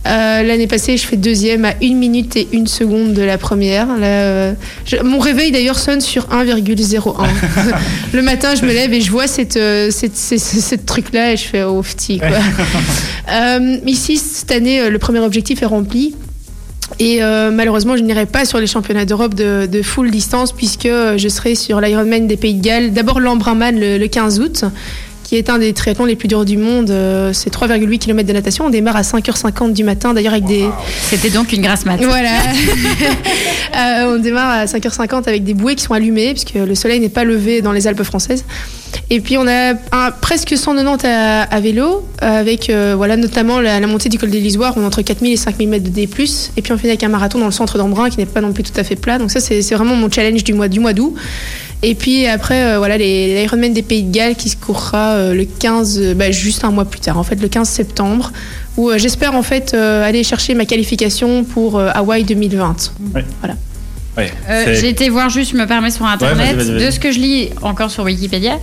Euh, 0.07 0.41
L'année 0.41 0.65
passée, 0.65 0.97
je 0.97 1.05
fais 1.05 1.15
deuxième 1.15 1.63
à 1.63 1.73
1 1.81 1.93
minute 1.93 2.35
et 2.35 2.47
1 2.53 2.65
seconde 2.65 3.13
de 3.13 3.21
la 3.21 3.37
première. 3.37 3.85
Là, 3.97 4.05
euh, 4.07 4.53
je- 4.85 4.97
mon 4.97 5.19
réveil 5.19 5.51
d'ailleurs 5.51 5.77
sonne 5.77 6.01
sur 6.01 6.27
1,01. 6.31 7.27
le 8.13 8.21
matin, 8.23 8.55
je 8.55 8.65
me 8.65 8.73
lève 8.73 8.93
et 8.93 9.01
je 9.01 9.11
vois 9.11 9.27
cette, 9.27 9.57
euh, 9.57 9.91
cette, 9.91 10.15
cette, 10.17 10.39
cette 10.39 10.85
truc-là 10.87 11.33
et 11.33 11.37
je 11.37 11.43
fais 11.43 11.63
oh, 11.63 11.81
petit, 11.83 12.17
quoi. 12.19 12.29
Euh, 13.31 13.77
ici, 13.85 14.17
cette 14.17 14.51
année, 14.51 14.89
le 14.89 14.97
premier 14.99 15.19
objectif 15.19 15.61
est 15.61 15.65
rempli. 15.67 16.15
Et 16.99 17.23
euh, 17.23 17.49
malheureusement, 17.51 17.95
je 17.95 18.01
n'irai 18.01 18.25
pas 18.25 18.43
sur 18.43 18.57
les 18.59 18.67
championnats 18.67 19.05
d'Europe 19.05 19.35
de, 19.35 19.65
de 19.71 19.81
full 19.81 20.11
distance 20.11 20.51
puisque 20.51 20.87
je 20.89 21.27
serai 21.29 21.55
sur 21.55 21.79
l'Ironman 21.79 22.27
des 22.27 22.35
Pays 22.35 22.55
de 22.55 22.61
Galles. 22.61 22.91
D'abord 22.91 23.21
l'Embrunman 23.21 23.79
le, 23.79 23.97
le 23.97 24.07
15 24.07 24.39
août, 24.41 24.65
qui 25.31 25.37
est 25.37 25.49
un 25.49 25.59
des 25.59 25.71
triathlons 25.71 26.03
les 26.03 26.17
plus 26.17 26.27
durs 26.27 26.43
du 26.43 26.57
monde. 26.57 26.89
Euh, 26.89 27.31
c'est 27.31 27.53
3,8 27.55 27.99
km 27.99 28.27
de 28.27 28.33
natation. 28.33 28.65
On 28.65 28.69
démarre 28.69 28.97
à 28.97 29.01
5h50 29.03 29.71
du 29.71 29.85
matin, 29.85 30.13
d'ailleurs 30.13 30.33
avec 30.33 30.43
des... 30.43 30.65
C'était 31.09 31.29
donc 31.29 31.53
une 31.53 31.61
grasse 31.61 31.85
mat. 31.85 31.95
Voilà. 32.03 32.31
Euh, 33.73 34.15
on 34.15 34.19
démarre 34.19 34.49
à 34.49 34.65
5h50 34.65 35.29
avec 35.29 35.45
des 35.45 35.53
bouées 35.53 35.75
qui 35.75 35.83
sont 35.85 35.93
allumées 35.93 36.31
puisque 36.33 36.55
le 36.55 36.75
soleil 36.75 36.99
n'est 36.99 37.07
pas 37.07 37.23
levé 37.23 37.61
dans 37.61 37.71
les 37.71 37.87
Alpes 37.87 38.03
françaises. 38.03 38.43
Et 39.09 39.21
puis 39.21 39.37
on 39.37 39.47
a 39.47 39.73
un- 39.93 40.11
presque 40.19 40.57
190 40.57 41.05
à, 41.07 41.43
à 41.43 41.59
vélo 41.61 42.05
avec 42.19 42.69
euh, 42.69 42.95
voilà 42.97 43.15
notamment 43.15 43.61
la, 43.61 43.79
la 43.79 43.87
montée 43.87 44.09
du 44.09 44.17
col 44.17 44.29
des 44.29 44.41
Lisoires, 44.41 44.73
on 44.75 44.81
est 44.81 44.85
entre 44.85 45.01
4000 45.01 45.31
et 45.31 45.37
5000 45.37 45.69
mètres 45.69 45.85
de 45.85 45.89
D+. 45.89 46.01
Et 46.57 46.61
puis 46.61 46.73
on 46.73 46.77
finit 46.77 46.89
avec 46.89 47.03
un 47.03 47.07
marathon 47.07 47.39
dans 47.39 47.45
le 47.45 47.51
centre 47.53 47.77
d'Embrun 47.77 48.09
qui 48.09 48.17
n'est 48.17 48.25
pas 48.25 48.41
non 48.41 48.51
plus 48.51 48.63
tout 48.63 48.77
à 48.77 48.83
fait 48.83 48.97
plat. 48.97 49.17
Donc 49.17 49.31
ça 49.31 49.39
c'est 49.39 49.61
vraiment 49.73 49.95
mon 49.95 50.11
challenge 50.11 50.43
du 50.43 50.53
mois 50.53 50.67
du 50.67 50.81
mois 50.81 50.91
d'août. 50.91 51.15
Et 51.83 51.95
puis 51.95 52.27
après 52.27 52.61
euh, 52.63 52.77
voilà 52.77 52.97
l'Ironman 52.97 53.71
des 53.71 53.81
Pays 53.83 54.03
de 54.03 54.11
Galles 54.13 54.35
qui 54.35 54.49
se 54.49 54.57
courra 54.57 55.11
euh, 55.21 55.33
le 55.33 55.45
15 55.45 55.97
euh, 55.99 56.13
bah, 56.13 56.31
juste 56.31 56.63
un 56.63 56.71
mois 56.71 56.85
plus 56.85 56.99
tard 56.99 57.17
en 57.17 57.23
fait 57.23 57.41
le 57.41 57.47
15 57.47 57.67
septembre 57.69 58.31
où 58.77 58.89
euh, 58.89 58.97
j'espère 58.97 59.35
en 59.35 59.43
fait 59.43 59.73
euh, 59.73 60.03
aller 60.07 60.23
chercher 60.23 60.53
ma 60.55 60.65
qualification 60.65 61.43
pour 61.43 61.77
euh, 61.77 61.89
Hawaï 61.93 62.23
2020. 62.23 62.91
Ouais, 64.17 64.29
Euh, 64.49 64.63
c'est- 64.65 64.75
J'ai 64.75 64.89
été 64.89 65.07
voir 65.09 65.29
juste, 65.29 65.51
je 65.53 65.57
me 65.57 65.65
permets 65.65 65.89
sur 65.89 66.05
internet, 66.05 66.55
vas-y, 66.55 66.65
vas-y, 66.67 66.71
vas-y. 66.75 66.85
de 66.85 66.91
ce 66.91 66.99
que 66.99 67.11
je 67.13 67.19
lis 67.19 67.49
encore 67.61 67.89
sur 67.89 68.03
Wikipédia. 68.03 68.55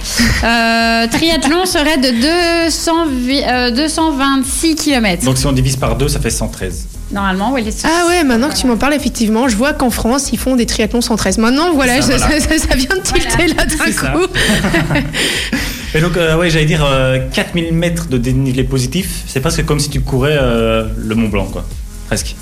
Euh, 0.44 1.06
triathlon 1.10 1.64
serait 1.64 1.96
de 1.96 2.66
200, 2.66 2.92
vi- 3.26 3.42
euh, 3.50 3.70
226 3.70 4.74
km. 4.74 5.24
Donc 5.24 5.38
si 5.38 5.46
on 5.46 5.52
divise 5.52 5.76
par 5.76 5.96
deux, 5.96 6.08
ça 6.08 6.20
fait 6.20 6.28
113. 6.30 6.86
Normalement, 7.12 7.52
oui, 7.54 7.62
les 7.64 7.72
Ah 7.84 8.06
ouais, 8.08 8.24
maintenant 8.24 8.50
que 8.50 8.56
tu 8.56 8.66
m'en 8.66 8.76
parles, 8.76 8.92
effectivement, 8.92 9.48
je 9.48 9.56
vois 9.56 9.72
qu'en 9.72 9.88
France, 9.88 10.28
ils 10.34 10.38
font 10.38 10.54
des 10.54 10.66
triathlons 10.66 11.00
113. 11.00 11.38
Maintenant, 11.38 11.72
voilà, 11.72 12.02
Ça, 12.02 12.18
ça, 12.18 12.26
voilà. 12.26 12.40
ça- 12.40 12.58
ça 12.68 12.74
vient 12.76 12.96
de 12.96 13.00
tilter 13.00 13.46
là 13.48 13.64
d'un 13.64 14.12
coup. 14.12 14.26
Et 15.94 16.00
donc, 16.00 16.16
euh, 16.16 16.36
ouais, 16.36 16.50
j'allais 16.50 16.66
dire 16.66 16.84
euh, 16.84 17.18
4000 17.32 17.72
mètres 17.72 18.08
de 18.08 18.18
dénivelé 18.18 18.64
positif, 18.64 19.22
c'est 19.26 19.40
presque 19.40 19.64
comme 19.64 19.80
si 19.80 19.88
tu 19.90 20.00
courais 20.00 20.36
euh, 20.40 20.84
le 20.96 21.14
Mont 21.14 21.28
Blanc, 21.28 21.46
quoi. 21.46 21.64
Presque. 22.08 22.34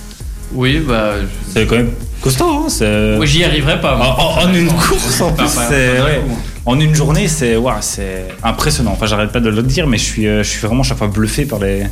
Oui, 0.52 0.80
bah. 0.86 1.14
C'est 1.52 1.66
quand 1.66 1.76
même 1.76 1.90
costaud, 2.20 2.44
hein. 2.48 2.66
c'est- 2.68 3.16
Oui, 3.18 3.26
j'y 3.26 3.44
arriverai 3.44 3.80
pas. 3.80 3.94
En, 3.94 3.98
moi. 3.98 4.16
en- 4.18 4.48
en 4.48 4.54
une 4.54 4.68
course, 4.68 5.20
en 5.20 5.32
plus, 5.32 5.46
c'est. 5.48 6.00
ouais. 6.00 6.20
En 6.64 6.80
une 6.80 6.94
journée, 6.94 7.28
c'est 7.28 7.56
c'est 7.80 8.24
impressionnant. 8.42 8.92
Enfin, 8.92 9.06
j'arrête 9.06 9.30
pas 9.30 9.38
de 9.40 9.48
le 9.50 9.62
dire, 9.62 9.86
mais 9.86 9.98
je 9.98 10.02
suis, 10.04 10.26
euh, 10.26 10.42
je 10.42 10.48
suis 10.50 10.66
vraiment 10.66 10.82
chaque 10.82 10.98
fois 10.98 11.06
bluffé 11.06 11.44
par 11.44 11.60
les, 11.60 11.84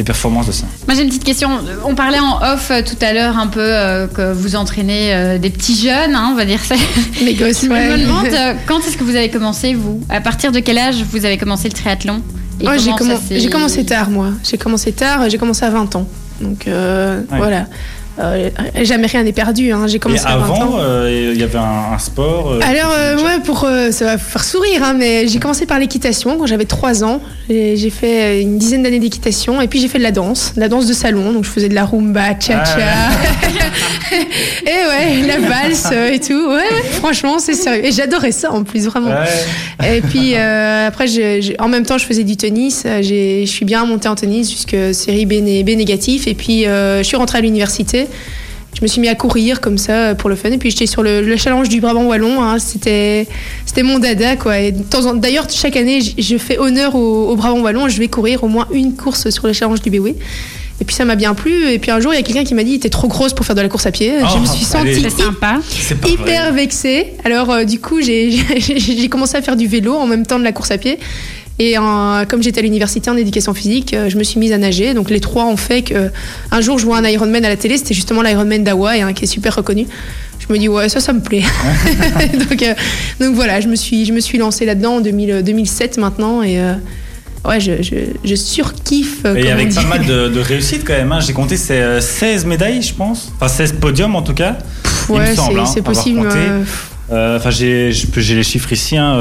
les 0.00 0.04
performances 0.04 0.46
de 0.46 0.52
ça. 0.52 0.64
Moi 0.88 0.94
j'ai 0.96 1.02
une 1.02 1.08
petite 1.08 1.24
question. 1.24 1.50
On 1.84 1.94
parlait 1.94 2.18
en 2.18 2.38
off 2.42 2.70
euh, 2.70 2.80
tout 2.82 2.96
à 3.04 3.12
l'heure 3.12 3.36
un 3.38 3.48
peu 3.48 3.60
euh, 3.60 4.06
que 4.06 4.32
vous 4.32 4.56
entraînez 4.56 5.12
euh, 5.14 5.38
des 5.38 5.50
petits 5.50 5.76
jeunes, 5.76 6.14
hein, 6.14 6.30
on 6.32 6.36
va 6.36 6.46
dire 6.46 6.64
ça. 6.64 6.74
Les 7.22 7.34
gosses, 7.34 7.64
Je 7.64 7.68
ouais. 7.68 7.90
me 7.90 7.98
demande 7.98 8.26
euh, 8.32 8.54
quand 8.66 8.78
est-ce 8.80 8.96
que 8.96 9.04
vous 9.04 9.14
avez 9.14 9.28
commencé 9.28 9.74
vous? 9.74 10.00
À 10.08 10.22
partir 10.22 10.52
de 10.52 10.60
quel 10.60 10.78
âge 10.78 11.04
vous 11.12 11.26
avez 11.26 11.36
commencé 11.36 11.68
le 11.68 11.74
triathlon? 11.74 12.22
Ouais, 12.64 12.78
j'ai 12.78 13.48
commencé 13.50 13.84
tard, 13.84 14.08
moi. 14.10 14.28
J'ai 14.42 14.56
commencé 14.58 14.92
tard, 14.92 15.28
j'ai 15.28 15.36
commencé 15.38 15.64
à 15.66 15.70
20 15.70 15.96
ans. 15.96 16.06
Donc 16.40 16.66
euh, 16.66 17.20
Ouais. 17.30 17.36
voilà. 17.36 17.66
Euh, 18.22 18.50
jamais 18.82 19.06
rien 19.06 19.22
n'est 19.22 19.32
perdu. 19.32 19.72
Hein. 19.72 19.86
J'ai 19.86 19.98
à 19.98 20.36
20 20.36 20.48
ans. 20.50 20.54
avant, 20.54 20.78
euh, 20.80 21.30
il 21.34 21.40
y 21.40 21.42
avait 21.42 21.58
un, 21.58 21.94
un 21.94 21.98
sport. 21.98 22.52
euh, 22.52 22.60
Alors, 22.62 23.24
ouais, 23.24 23.40
pour, 23.44 23.66
ça 23.90 24.04
va 24.04 24.18
faire 24.18 24.44
sourire, 24.44 24.82
hein, 24.84 24.94
mais 24.96 25.26
j'ai 25.28 25.38
commencé 25.38 25.66
par 25.66 25.78
l'équitation 25.78 26.36
quand 26.38 26.46
j'avais 26.46 26.64
3 26.66 27.02
ans. 27.04 27.20
J'ai 27.48 27.90
fait 27.90 28.40
une 28.42 28.58
dizaine 28.58 28.82
d'années 28.82 28.98
d'équitation 29.00 29.60
et 29.60 29.68
puis 29.68 29.80
j'ai 29.80 29.88
fait 29.88 29.98
de 29.98 30.02
la 30.04 30.12
danse, 30.12 30.52
de 30.54 30.60
la 30.60 30.68
danse 30.68 30.86
de 30.86 30.92
salon. 30.92 31.32
Donc 31.32 31.44
je 31.44 31.50
faisais 31.50 31.68
de 31.68 31.74
la 31.74 31.84
rumba, 31.84 32.38
cha-cha. 32.38 32.78
et 34.66 34.66
ouais, 34.66 35.26
la 35.26 35.38
valse 35.38 35.90
et 36.12 36.18
tout. 36.20 36.48
Ouais, 36.48 36.54
ouais, 36.56 36.82
franchement, 36.92 37.38
c'est 37.38 37.54
sérieux. 37.54 37.84
Et 37.86 37.92
j'adorais 37.92 38.32
ça 38.32 38.52
en 38.52 38.64
plus, 38.64 38.86
vraiment. 38.86 39.10
Ouais. 39.10 39.96
Et 39.96 40.00
puis 40.00 40.34
après, 40.36 41.06
je- 41.06 41.40
je- 41.40 41.52
en 41.58 41.68
même 41.68 41.84
temps, 41.86 41.98
je 41.98 42.04
faisais 42.06 42.24
du 42.24 42.36
tennis. 42.36 42.84
Je 42.84 43.44
suis 43.46 43.64
bien 43.64 43.84
montée 43.84 44.08
en 44.08 44.14
tennis 44.14 44.50
jusque 44.50 44.76
série 44.92 45.26
B, 45.26 45.32
né- 45.42 45.64
B 45.64 45.70
négatif. 45.70 46.26
Et 46.26 46.34
puis, 46.34 46.64
je 46.64 47.00
suis 47.02 47.16
rentrée 47.16 47.38
à 47.38 47.40
l'université. 47.40 48.06
Je 48.76 48.82
me 48.82 48.86
suis 48.86 49.00
mis 49.00 49.08
à 49.08 49.14
courir 49.16 49.60
comme 49.60 49.78
ça 49.78 50.14
pour 50.14 50.30
le 50.30 50.36
fun. 50.36 50.50
Et 50.50 50.56
puis, 50.58 50.70
j'étais 50.70 50.86
sur 50.86 51.02
le, 51.02 51.20
le 51.22 51.36
challenge 51.36 51.68
du 51.68 51.80
Brabant 51.80 52.04
Wallon. 52.04 52.40
hein. 52.42 52.58
C'était, 52.60 53.26
c'était 53.66 53.82
mon 53.82 53.98
dada, 53.98 54.36
quoi. 54.36 54.60
Et 54.60 54.72
D'ailleurs, 55.16 55.46
chaque 55.50 55.76
année, 55.76 55.98
je 56.16 56.38
fais 56.38 56.56
honneur 56.58 56.94
au, 56.94 57.28
au 57.30 57.36
Brabant 57.36 57.60
Wallon. 57.60 57.88
Je 57.88 57.98
vais 57.98 58.08
courir 58.08 58.44
au 58.44 58.48
moins 58.48 58.68
une 58.72 58.94
course 58.94 59.28
sur 59.30 59.46
le 59.46 59.52
challenge 59.52 59.82
du 59.82 59.90
BW. 59.90 60.10
Et 60.82 60.84
puis 60.86 60.94
ça 60.94 61.04
m'a 61.04 61.14
bien 61.14 61.34
plu. 61.34 61.68
Et 61.70 61.78
puis 61.78 61.90
un 61.90 62.00
jour, 62.00 62.14
il 62.14 62.16
y 62.16 62.20
a 62.20 62.22
quelqu'un 62.22 62.44
qui 62.44 62.54
m'a 62.54 62.64
dit, 62.64 62.78
t'es 62.80 62.88
trop 62.88 63.06
grosse 63.06 63.34
pour 63.34 63.44
faire 63.44 63.54
de 63.54 63.60
la 63.60 63.68
course 63.68 63.84
à 63.84 63.90
pied. 63.90 64.14
Oh, 64.22 64.26
je 64.34 64.38
me 64.38 64.46
suis 64.46 64.64
allez. 64.78 64.94
sentie 64.94 65.10
sympa. 65.24 65.58
Hyper 66.08 66.42
vrai. 66.44 66.52
vexée. 66.62 67.08
Alors 67.24 67.50
euh, 67.50 67.64
du 67.64 67.78
coup, 67.80 68.00
j'ai 68.02 69.08
commencé 69.10 69.36
à 69.36 69.42
faire 69.42 69.56
du 69.56 69.66
vélo 69.66 69.94
en 69.94 70.06
même 70.06 70.24
temps 70.24 70.38
de 70.38 70.44
la 70.44 70.52
course 70.52 70.70
à 70.70 70.78
pied. 70.78 70.98
Et 71.62 71.76
euh, 71.76 72.24
comme 72.24 72.42
j'étais 72.42 72.60
à 72.60 72.62
l'université 72.62 73.10
en 73.10 73.16
éducation 73.18 73.52
physique, 73.52 73.92
euh, 73.92 74.08
je 74.08 74.16
me 74.16 74.24
suis 74.24 74.40
mise 74.40 74.50
à 74.52 74.56
nager. 74.58 74.94
Donc 74.94 75.10
les 75.10 75.20
trois 75.20 75.44
ont 75.44 75.58
fait 75.58 75.82
que 75.82 76.10
un 76.50 76.60
jour 76.62 76.78
je 76.78 76.86
vois 76.86 76.96
un 76.96 77.04
Ironman 77.06 77.44
à 77.44 77.50
la 77.50 77.56
télé. 77.56 77.76
C'était 77.76 77.92
justement 77.92 78.22
l'Ironman 78.22 78.64
d'Hawaï, 78.64 79.02
hein, 79.02 79.12
qui 79.12 79.24
est 79.24 79.28
super 79.28 79.54
reconnu. 79.54 79.86
Je 80.38 80.50
me 80.52 80.58
dis 80.58 80.68
ouais 80.68 80.88
ça 80.88 81.00
ça 81.00 81.12
me 81.12 81.20
plaît. 81.20 81.42
donc, 82.50 82.62
euh, 82.62 82.74
donc 83.20 83.34
voilà, 83.34 83.60
je 83.60 83.68
me 83.68 83.76
suis 83.76 84.06
je 84.06 84.12
me 84.14 84.20
suis 84.20 84.38
lancée 84.38 84.64
là-dedans 84.64 84.94
en 84.96 85.00
2000, 85.02 85.42
2007 85.44 85.98
maintenant 85.98 86.42
et 86.42 86.58
euh, 86.58 86.72
ouais 87.46 87.60
je, 87.60 87.82
je, 87.82 87.96
je 88.24 88.34
surkiffe. 88.34 89.18
euh, 89.26 89.34
Et 89.36 89.50
avec 89.50 89.74
pas 89.74 89.84
mal 89.84 90.06
de, 90.06 90.28
de 90.34 90.40
réussites 90.40 90.84
quand 90.86 90.94
même. 90.94 91.12
hein. 91.12 91.20
J'ai 91.20 91.34
compté 91.34 91.58
c'est 91.58 91.82
euh, 91.82 92.00
16 92.00 92.46
médailles, 92.46 92.80
je 92.80 92.94
pense. 92.94 93.30
Enfin 93.36 93.48
16 93.48 93.74
podiums 93.78 94.16
en 94.16 94.22
tout 94.22 94.32
cas. 94.34 94.56
me 95.10 95.14
Ouais, 95.14 95.34
c'est 95.66 95.80
hein, 95.80 95.82
possible. 95.82 96.20
euh, 96.32 96.62
Euh, 97.12 97.36
Enfin, 97.36 97.50
peux- 98.06 98.20
j'ai 98.22 98.34
les 98.36 98.42
chiffres 98.44 98.72
ici. 98.72 98.96
hein, 98.96 99.16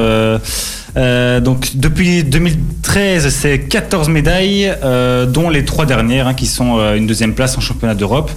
euh, 0.99 1.39
donc, 1.39 1.71
depuis 1.75 2.23
2013, 2.23 3.29
c'est 3.29 3.59
14 3.59 4.09
médailles, 4.09 4.73
euh, 4.83 5.25
dont 5.25 5.49
les 5.49 5.63
trois 5.63 5.85
dernières, 5.85 6.27
hein, 6.27 6.33
qui 6.33 6.45
sont 6.45 6.77
euh, 6.77 6.95
une 6.95 7.07
deuxième 7.07 7.33
place 7.33 7.57
en 7.57 7.61
championnat 7.61 7.95
d'Europe. 7.95 8.31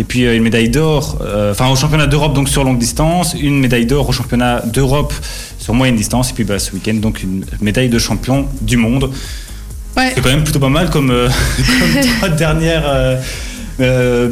Et 0.00 0.04
puis 0.04 0.22
une 0.22 0.44
médaille 0.44 0.68
d'or, 0.68 1.18
enfin 1.50 1.68
au 1.70 1.74
championnat 1.74 2.06
d'Europe 2.06 2.32
donc 2.32 2.48
sur 2.48 2.62
longue 2.62 2.78
distance, 2.78 3.34
une 3.34 3.58
médaille 3.58 3.84
d'or 3.84 4.08
au 4.08 4.12
championnat 4.12 4.62
d'Europe 4.64 5.12
sur 5.58 5.74
moyenne 5.74 5.96
distance, 5.96 6.30
et 6.30 6.34
puis 6.34 6.44
bah, 6.44 6.60
ce 6.60 6.70
week-end 6.72 6.94
donc 6.94 7.24
une 7.24 7.44
médaille 7.60 7.88
de 7.88 7.98
champion 7.98 8.46
du 8.60 8.76
monde. 8.76 9.10
ouais. 9.96 10.12
C'est 10.14 10.20
quand 10.20 10.28
même 10.28 10.44
plutôt 10.44 10.60
pas 10.60 10.68
mal 10.68 10.88
comme, 10.90 11.08
comme 11.08 12.04
trois 12.16 12.28
dernières 12.28 13.18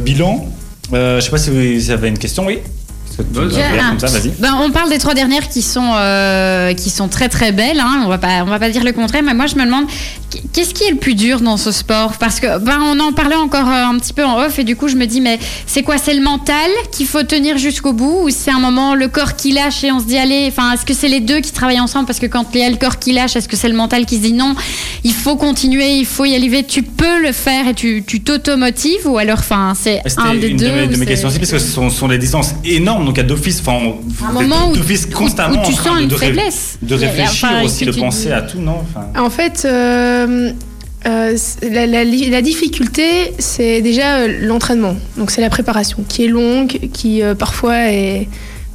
bilans. 0.04 0.48
Je 0.92 1.18
sais 1.20 1.30
pas 1.30 1.38
si 1.38 1.50
vous 1.50 1.90
avez 1.90 2.10
une 2.10 2.18
question, 2.18 2.46
oui 2.46 2.60
Ah. 3.18 3.90
comme 3.90 4.08
ça. 4.08 4.18
Ben, 4.38 4.54
on 4.60 4.70
parle 4.70 4.90
des 4.90 4.98
trois 4.98 5.14
dernières 5.14 5.48
qui 5.48 5.62
sont, 5.62 5.92
euh, 5.94 6.74
qui 6.74 6.90
sont 6.90 7.08
très 7.08 7.28
très 7.28 7.52
belles. 7.52 7.80
Hein. 7.80 8.02
On 8.04 8.08
va 8.08 8.18
pas, 8.18 8.42
on 8.42 8.46
va 8.46 8.58
pas 8.58 8.70
dire 8.70 8.84
le 8.84 8.92
contraire. 8.92 9.22
Mais 9.22 9.34
moi, 9.34 9.46
je 9.46 9.56
me 9.56 9.64
demande 9.64 9.86
qu'est-ce 10.52 10.74
qui 10.74 10.84
est 10.84 10.90
le 10.90 10.96
plus 10.96 11.14
dur 11.14 11.40
dans 11.40 11.56
ce 11.56 11.72
sport? 11.72 12.14
Parce 12.18 12.40
que 12.40 12.58
ben, 12.58 12.78
on 12.82 12.98
en 13.00 13.12
parlait 13.12 13.36
encore 13.36 13.68
euh, 13.68 13.84
un 13.84 13.98
petit 13.98 14.12
peu 14.12 14.24
en 14.24 14.38
off 14.38 14.58
et 14.58 14.64
du 14.64 14.76
coup 14.76 14.88
je 14.88 14.96
me 14.96 15.06
dis 15.06 15.20
mais 15.20 15.38
c'est 15.66 15.82
quoi? 15.82 15.98
C'est 15.98 16.14
le 16.14 16.22
mental 16.22 16.70
qu'il 16.92 17.06
faut 17.06 17.22
tenir 17.22 17.58
jusqu'au 17.58 17.92
bout 17.92 18.22
ou 18.24 18.30
c'est 18.30 18.50
un 18.50 18.58
moment 18.58 18.94
le 18.94 19.08
corps 19.08 19.36
qui 19.36 19.52
lâche 19.52 19.84
et 19.84 19.92
on 19.92 20.00
se 20.00 20.04
dit 20.04 20.18
allez, 20.18 20.46
enfin 20.48 20.72
est-ce 20.72 20.84
que 20.84 20.94
c'est 20.94 21.08
les 21.08 21.20
deux 21.20 21.40
qui 21.40 21.52
travaillent 21.52 21.80
ensemble? 21.80 22.06
Parce 22.06 22.18
que 22.18 22.26
quand 22.26 22.46
il 22.54 22.60
y 22.60 22.64
a 22.64 22.70
le 22.70 22.76
corps 22.76 22.98
qui 22.98 23.12
lâche, 23.12 23.36
est-ce 23.36 23.48
que 23.48 23.56
c'est 23.56 23.68
le 23.68 23.76
mental 23.76 24.06
qui 24.06 24.16
se 24.16 24.22
dit 24.22 24.32
non, 24.32 24.54
il 25.04 25.12
faut 25.12 25.36
continuer, 25.36 25.98
il 25.98 26.06
faut 26.06 26.24
y 26.24 26.34
aller, 26.34 26.64
tu 26.64 26.82
peux 26.82 27.22
le 27.22 27.32
faire 27.32 27.68
et 27.68 27.74
tu 27.74 28.02
t'automotives 28.02 29.06
ou 29.06 29.18
alors 29.18 29.38
enfin 29.38 29.72
c'est 29.76 30.00
un 30.16 30.34
des 30.34 30.48
une 30.48 30.56
deux 30.56 30.68
de 30.68 30.72
mes, 30.72 30.86
de 30.86 30.96
mes 30.96 31.06
questions 31.06 31.28
aussi 31.28 31.38
parce 31.38 31.50
que 31.50 31.58
ce 31.58 31.66
sont, 31.66 31.90
sont, 31.90 32.08
des 32.08 32.18
distances 32.18 32.54
énormes 32.64 33.05
donc 33.06 33.18
à 33.18 33.22
d'office, 33.22 33.60
enfin 33.60 33.94
un 34.28 34.32
moment 34.32 34.70
d'office 34.72 35.06
constamment 35.06 35.62
où 35.62 35.66
tu 35.66 35.72
sens 35.72 36.00
une 36.00 36.08
de, 36.08 36.16
faiblesse, 36.16 36.78
de 36.82 36.94
réfléchir 36.94 37.48
aussi, 37.64 37.86
de 37.86 37.92
penser 37.92 38.32
à 38.32 38.42
tout, 38.42 38.60
non 38.60 38.84
En 39.16 39.30
fait. 39.30 39.64
Euh, 39.64 40.52
euh, 41.06 41.36
la, 41.62 41.86
la, 41.86 42.04
la, 42.04 42.42
difficulté, 42.42 43.32
c'est 43.38 43.80
déjà 43.80 44.16
euh, 44.16 44.38
l'entraînement. 44.42 44.96
Donc 45.16 45.30
c'est 45.30 45.40
la 45.40 45.50
préparation 45.50 46.04
qui 46.08 46.24
est 46.24 46.28
longue, 46.28 46.78
qui 46.92 47.22
euh, 47.22 47.36
parfois 47.36 47.92
est, 47.92 48.26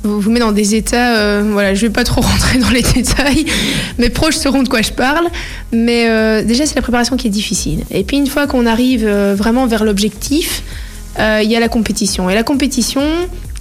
vous, 0.04 0.22
vous 0.22 0.32
met 0.32 0.40
dans 0.40 0.54
des 0.54 0.76
états. 0.76 1.42
Voilà, 1.42 1.74
je 1.74 1.82
vais 1.82 1.90
pas 1.92 2.06
trop 2.06 2.22
rentrer 2.22 2.60
dans 2.60 2.70
les 2.70 2.84
détails. 2.84 3.46
Mes 3.98 4.10
proches 4.10 4.36
sauront 4.36 4.64
de 4.64 4.70
quoi 4.70 4.82
je 4.82 4.92
parle. 4.92 5.28
Mais 5.74 6.44
déjà, 6.46 6.66
c'est 6.66 6.76
la 6.76 6.82
préparation 6.82 7.18
qui 7.18 7.28
est 7.28 7.32
difficile. 7.32 7.84
Et 7.92 8.04
puis 8.04 8.18
une 8.18 8.28
fois 8.28 8.48
qu'on 8.48 8.66
arrive 8.66 9.08
vraiment 9.08 9.68
vers 9.68 9.84
l'objectif, 9.84 10.64
il 11.20 11.52
y 11.52 11.56
a 11.56 11.60
la 11.60 11.70
compétition. 11.70 12.30
Et 12.30 12.36
la 12.36 12.44
compétition, 12.44 13.02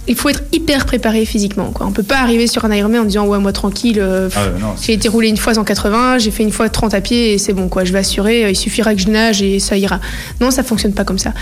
il 0.07 0.15
faut 0.15 0.29
être 0.29 0.43
hyper 0.51 0.85
préparé 0.85 1.25
physiquement. 1.25 1.71
Quoi. 1.71 1.85
On 1.85 1.91
peut 1.91 2.03
pas 2.03 2.19
arriver 2.19 2.47
sur 2.47 2.65
un 2.65 2.73
Ironman 2.73 3.01
en 3.01 3.05
disant 3.05 3.27
ouais 3.27 3.39
moi 3.39 3.53
tranquille, 3.53 3.99
euh, 3.99 4.29
ah 4.35 4.47
j'ai 4.81 4.93
été 4.93 5.07
roulé 5.07 5.29
une 5.29 5.37
fois 5.37 5.57
en 5.57 5.63
80, 5.63 6.17
j'ai 6.17 6.31
fait 6.31 6.43
une 6.43 6.51
fois 6.51 6.69
30 6.69 6.93
à 6.93 7.01
pied 7.01 7.33
et 7.33 7.37
c'est 7.37 7.53
bon 7.53 7.67
quoi, 7.67 7.83
je 7.85 7.93
vais 7.93 7.99
assurer, 7.99 8.49
il 8.49 8.55
suffira 8.55 8.95
que 8.95 9.01
je 9.01 9.09
nage 9.09 9.41
et 9.41 9.59
ça 9.59 9.77
ira. 9.77 9.99
Non, 10.39 10.51
ça 10.51 10.63
fonctionne 10.63 10.93
pas 10.93 11.03
comme 11.03 11.19
ça. 11.19 11.33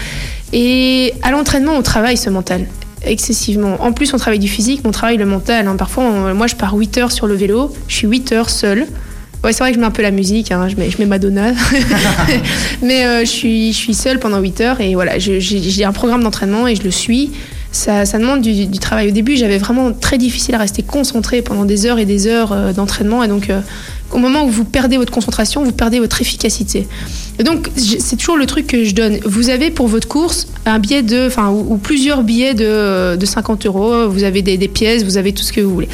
Et 0.51 1.13
à 1.21 1.31
l'entraînement, 1.31 1.73
on 1.73 1.81
travaille 1.81 2.17
ce 2.17 2.29
mental 2.29 2.65
excessivement. 3.03 3.81
En 3.81 3.93
plus, 3.93 4.13
on 4.13 4.17
travaille 4.17 4.39
du 4.39 4.49
physique, 4.49 4.81
on 4.83 4.91
travaille 4.91 5.17
le 5.17 5.25
mental. 5.25 5.67
Hein. 5.67 5.75
Parfois, 5.77 6.33
moi 6.33 6.47
je 6.47 6.55
pars 6.55 6.73
8 6.73 6.97
heures 6.97 7.11
sur 7.11 7.27
le 7.27 7.35
vélo, 7.35 7.73
je 7.87 7.95
suis 7.95 8.07
8 8.07 8.31
heures 8.33 8.49
seule. 8.49 8.87
Ouais, 9.41 9.53
c'est 9.53 9.59
vrai 9.59 9.71
que 9.71 9.75
je 9.75 9.79
mets 9.79 9.87
un 9.87 9.91
peu 9.91 10.01
la 10.01 10.11
musique, 10.11 10.51
hein, 10.51 10.67
je, 10.67 10.75
mets, 10.75 10.89
je 10.89 10.97
mets 10.97 11.05
Madonna. 11.05 11.53
Mais 12.81 13.05
euh, 13.05 13.19
je, 13.21 13.29
suis, 13.29 13.71
je 13.71 13.77
suis 13.77 13.93
seule 13.93 14.19
pendant 14.19 14.39
8 14.39 14.61
heures 14.61 14.81
et 14.81 14.95
voilà, 14.95 15.17
j'ai 15.17 15.85
un 15.85 15.93
programme 15.93 16.23
d'entraînement 16.23 16.67
et 16.67 16.75
je 16.75 16.83
le 16.83 16.91
suis 16.91 17.31
ça, 17.71 18.05
demande 18.17 18.41
du, 18.41 18.69
travail. 18.79 19.09
Au 19.09 19.11
début, 19.11 19.37
j'avais 19.37 19.57
vraiment 19.57 19.91
très 19.93 20.17
difficile 20.17 20.55
à 20.55 20.57
rester 20.57 20.81
concentré 20.81 21.41
pendant 21.41 21.65
des 21.65 21.85
heures 21.85 21.99
et 21.99 22.05
des 22.05 22.27
heures 22.27 22.51
euh, 22.51 22.73
d'entraînement. 22.73 23.23
Et 23.23 23.27
donc, 23.27 23.49
euh, 23.49 23.61
au 24.11 24.17
moment 24.17 24.43
où 24.43 24.49
vous 24.49 24.65
perdez 24.65 24.97
votre 24.97 25.11
concentration, 25.11 25.63
vous 25.63 25.71
perdez 25.71 25.99
votre 25.99 26.19
efficacité. 26.21 26.87
Et 27.37 27.43
donc, 27.43 27.69
c'est 27.77 28.15
toujours 28.15 28.37
le 28.37 28.45
truc 28.45 28.67
que 28.67 28.83
je 28.83 28.95
donne. 28.95 29.19
Vous 29.23 29.49
avez 29.49 29.69
pour 29.69 29.87
votre 29.87 30.07
course 30.07 30.47
un 30.65 30.79
billet 30.79 31.01
de, 31.01 31.27
enfin, 31.27 31.49
ou, 31.49 31.77
plusieurs 31.77 32.23
billets 32.23 32.53
de, 32.53 33.15
de, 33.15 33.25
50 33.25 33.65
euros. 33.65 34.07
Vous 34.09 34.23
avez 34.23 34.41
des, 34.41 34.67
pièces, 34.67 35.03
vous 35.03 35.17
avez 35.17 35.33
tout 35.33 35.43
ce 35.43 35.53
que 35.53 35.61
vous 35.61 35.73
voulez. 35.73 35.89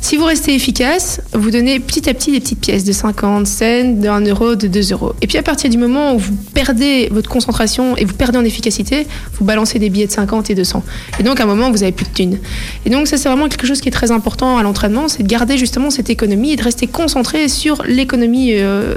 Si 0.00 0.16
vous 0.16 0.24
restez 0.24 0.54
efficace, 0.54 1.20
vous 1.32 1.50
donnez 1.50 1.80
petit 1.80 2.08
à 2.08 2.14
petit 2.14 2.32
des 2.32 2.40
petites 2.40 2.60
pièces 2.60 2.84
de 2.84 2.92
50 2.92 3.46
cents, 3.46 3.94
de 3.94 4.08
1 4.08 4.20
euro, 4.26 4.54
de 4.54 4.68
2 4.68 4.92
euros. 4.92 5.14
Et 5.22 5.26
puis 5.26 5.38
à 5.38 5.42
partir 5.42 5.68
du 5.70 5.78
moment 5.78 6.14
où 6.14 6.18
vous 6.18 6.36
perdez 6.54 7.08
votre 7.10 7.28
concentration 7.28 7.96
et 7.96 8.04
vous 8.04 8.14
perdez 8.14 8.38
en 8.38 8.44
efficacité, 8.44 9.06
vous 9.34 9.44
balancez 9.44 9.78
des 9.78 9.90
billets 9.90 10.06
de 10.06 10.12
50 10.12 10.50
et 10.50 10.54
200. 10.54 10.84
Et 11.18 11.22
donc 11.22 11.40
à 11.40 11.44
un 11.44 11.46
moment, 11.46 11.70
vous 11.70 11.82
avez 11.82 11.92
plus 11.92 12.06
de 12.06 12.12
thunes. 12.12 12.38
Et 12.84 12.90
donc 12.90 13.08
ça, 13.08 13.16
c'est 13.16 13.28
vraiment 13.28 13.48
quelque 13.48 13.66
chose 13.66 13.80
qui 13.80 13.88
est 13.88 13.92
très 13.92 14.10
important 14.10 14.58
à 14.58 14.62
l'entraînement, 14.62 15.08
c'est 15.08 15.22
de 15.22 15.28
garder 15.28 15.58
justement 15.58 15.90
cette 15.90 16.10
économie 16.10 16.52
et 16.52 16.56
de 16.56 16.62
rester 16.62 16.86
concentré 16.86 17.48
sur 17.48 17.82
l'économie 17.84 18.52
euh, 18.54 18.94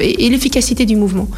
et, 0.00 0.28
l'efficacité 0.28 0.86
du 0.86 0.96
mouvement. 0.96 1.28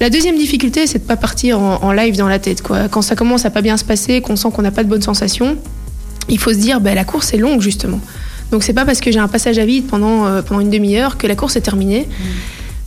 La 0.00 0.10
deuxième 0.10 0.36
difficulté, 0.36 0.86
c'est 0.86 0.98
de 0.98 1.04
ne 1.04 1.08
pas 1.08 1.16
partir 1.16 1.58
en, 1.58 1.92
live 1.92 2.16
dans 2.16 2.28
la 2.28 2.38
tête. 2.38 2.62
Quoi. 2.62 2.88
Quand 2.88 3.02
ça 3.02 3.16
commence 3.16 3.44
à 3.44 3.50
pas 3.50 3.62
bien 3.62 3.76
se 3.76 3.84
passer, 3.84 4.20
qu'on 4.20 4.36
sent 4.36 4.48
qu'on 4.54 4.62
n'a 4.62 4.70
pas 4.70 4.84
de 4.84 4.88
bonnes 4.88 5.02
sensations, 5.02 5.56
il 6.28 6.38
faut 6.38 6.52
se 6.52 6.58
dire, 6.58 6.80
ben, 6.80 6.94
la 6.94 7.04
course 7.04 7.34
est 7.34 7.38
longue 7.38 7.60
justement. 7.60 8.00
Donc 8.50 8.62
c'est 8.62 8.72
pas 8.72 8.84
parce 8.84 9.00
que 9.00 9.10
j'ai 9.10 9.18
un 9.18 9.28
passage 9.28 9.58
à 9.58 9.64
vide 9.64 9.86
pendant, 9.86 10.26
euh, 10.26 10.42
pendant 10.42 10.60
une 10.60 10.70
demi-heure 10.70 11.18
que 11.18 11.26
la 11.26 11.34
course 11.34 11.56
est 11.56 11.62
terminée. 11.62 12.06
Mm. 12.08 12.24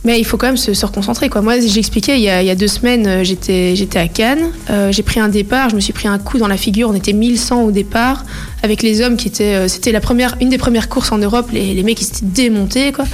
Mais 0.04 0.18
il 0.18 0.24
faut 0.24 0.36
quand 0.36 0.48
même 0.48 0.56
se, 0.56 0.74
se 0.74 0.84
reconcentrer. 0.84 1.28
Quoi. 1.28 1.42
Moi, 1.42 1.60
j'expliquais, 1.60 2.18
il, 2.18 2.22
y 2.22 2.28
a, 2.28 2.42
il 2.42 2.46
y 2.46 2.50
a 2.50 2.56
deux 2.56 2.66
semaines, 2.66 3.06
euh, 3.06 3.22
j'étais, 3.22 3.76
j'étais 3.76 4.00
à 4.00 4.08
Cannes. 4.08 4.50
Euh, 4.68 4.90
j'ai 4.90 5.04
pris 5.04 5.20
un 5.20 5.28
départ, 5.28 5.70
je 5.70 5.76
me 5.76 5.80
suis 5.80 5.92
pris 5.92 6.08
un 6.08 6.18
coup 6.18 6.38
dans 6.38 6.48
la 6.48 6.56
figure. 6.56 6.88
On 6.88 6.94
était 6.94 7.12
1100 7.12 7.62
au 7.62 7.70
départ, 7.70 8.24
avec 8.64 8.82
les 8.82 9.00
hommes 9.00 9.16
qui 9.16 9.28
étaient. 9.28 9.68
c'était 9.68 9.92
la 9.92 10.00
première, 10.00 10.34
une 10.40 10.48
des 10.48 10.58
premières 10.58 10.88
courses 10.88 11.12
en 11.12 11.18
Europe. 11.18 11.50
Les, 11.52 11.74
les 11.74 11.82
mecs, 11.84 12.00
ils 12.00 12.04
s'étaient 12.04 12.26
démontés. 12.26 12.90
Quoi. 12.90 13.04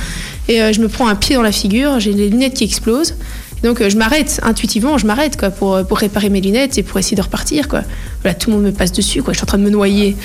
Et 0.49 0.73
je 0.73 0.81
me 0.81 0.89
prends 0.89 1.09
un 1.09 1.15
pied 1.15 1.35
dans 1.37 1.43
la 1.43 1.53
figure, 1.53 2.01
j'ai 2.01 2.15
les 2.15 2.31
lunettes 2.31 2.55
qui 2.55 2.65
explosent. 2.65 3.17
Donc 3.63 3.87
je 3.87 3.97
m'arrête, 3.97 4.41
intuitivement, 4.43 4.99
je 4.99 5.07
m'arrête 5.07 5.37
quoi, 5.37 5.51
pour, 5.51 5.85
pour 5.87 5.99
réparer 5.99 6.29
mes 6.31 6.41
lunettes 6.41 6.79
et 6.79 6.83
pour 6.83 6.99
essayer 6.99 7.17
de 7.17 7.23
repartir. 7.23 7.69
Quoi. 7.69 7.83
Voilà, 8.23 8.35
tout 8.35 8.51
le 8.51 8.57
monde 8.57 8.67
me 8.67 8.73
passe 8.73 8.93
dessus, 8.93 9.23
quoi. 9.23 9.33
je 9.33 9.39
suis 9.39 9.45
en 9.45 9.47
train 9.47 9.59
de 9.59 9.65
me 9.65 9.71
noyer. 9.71 10.17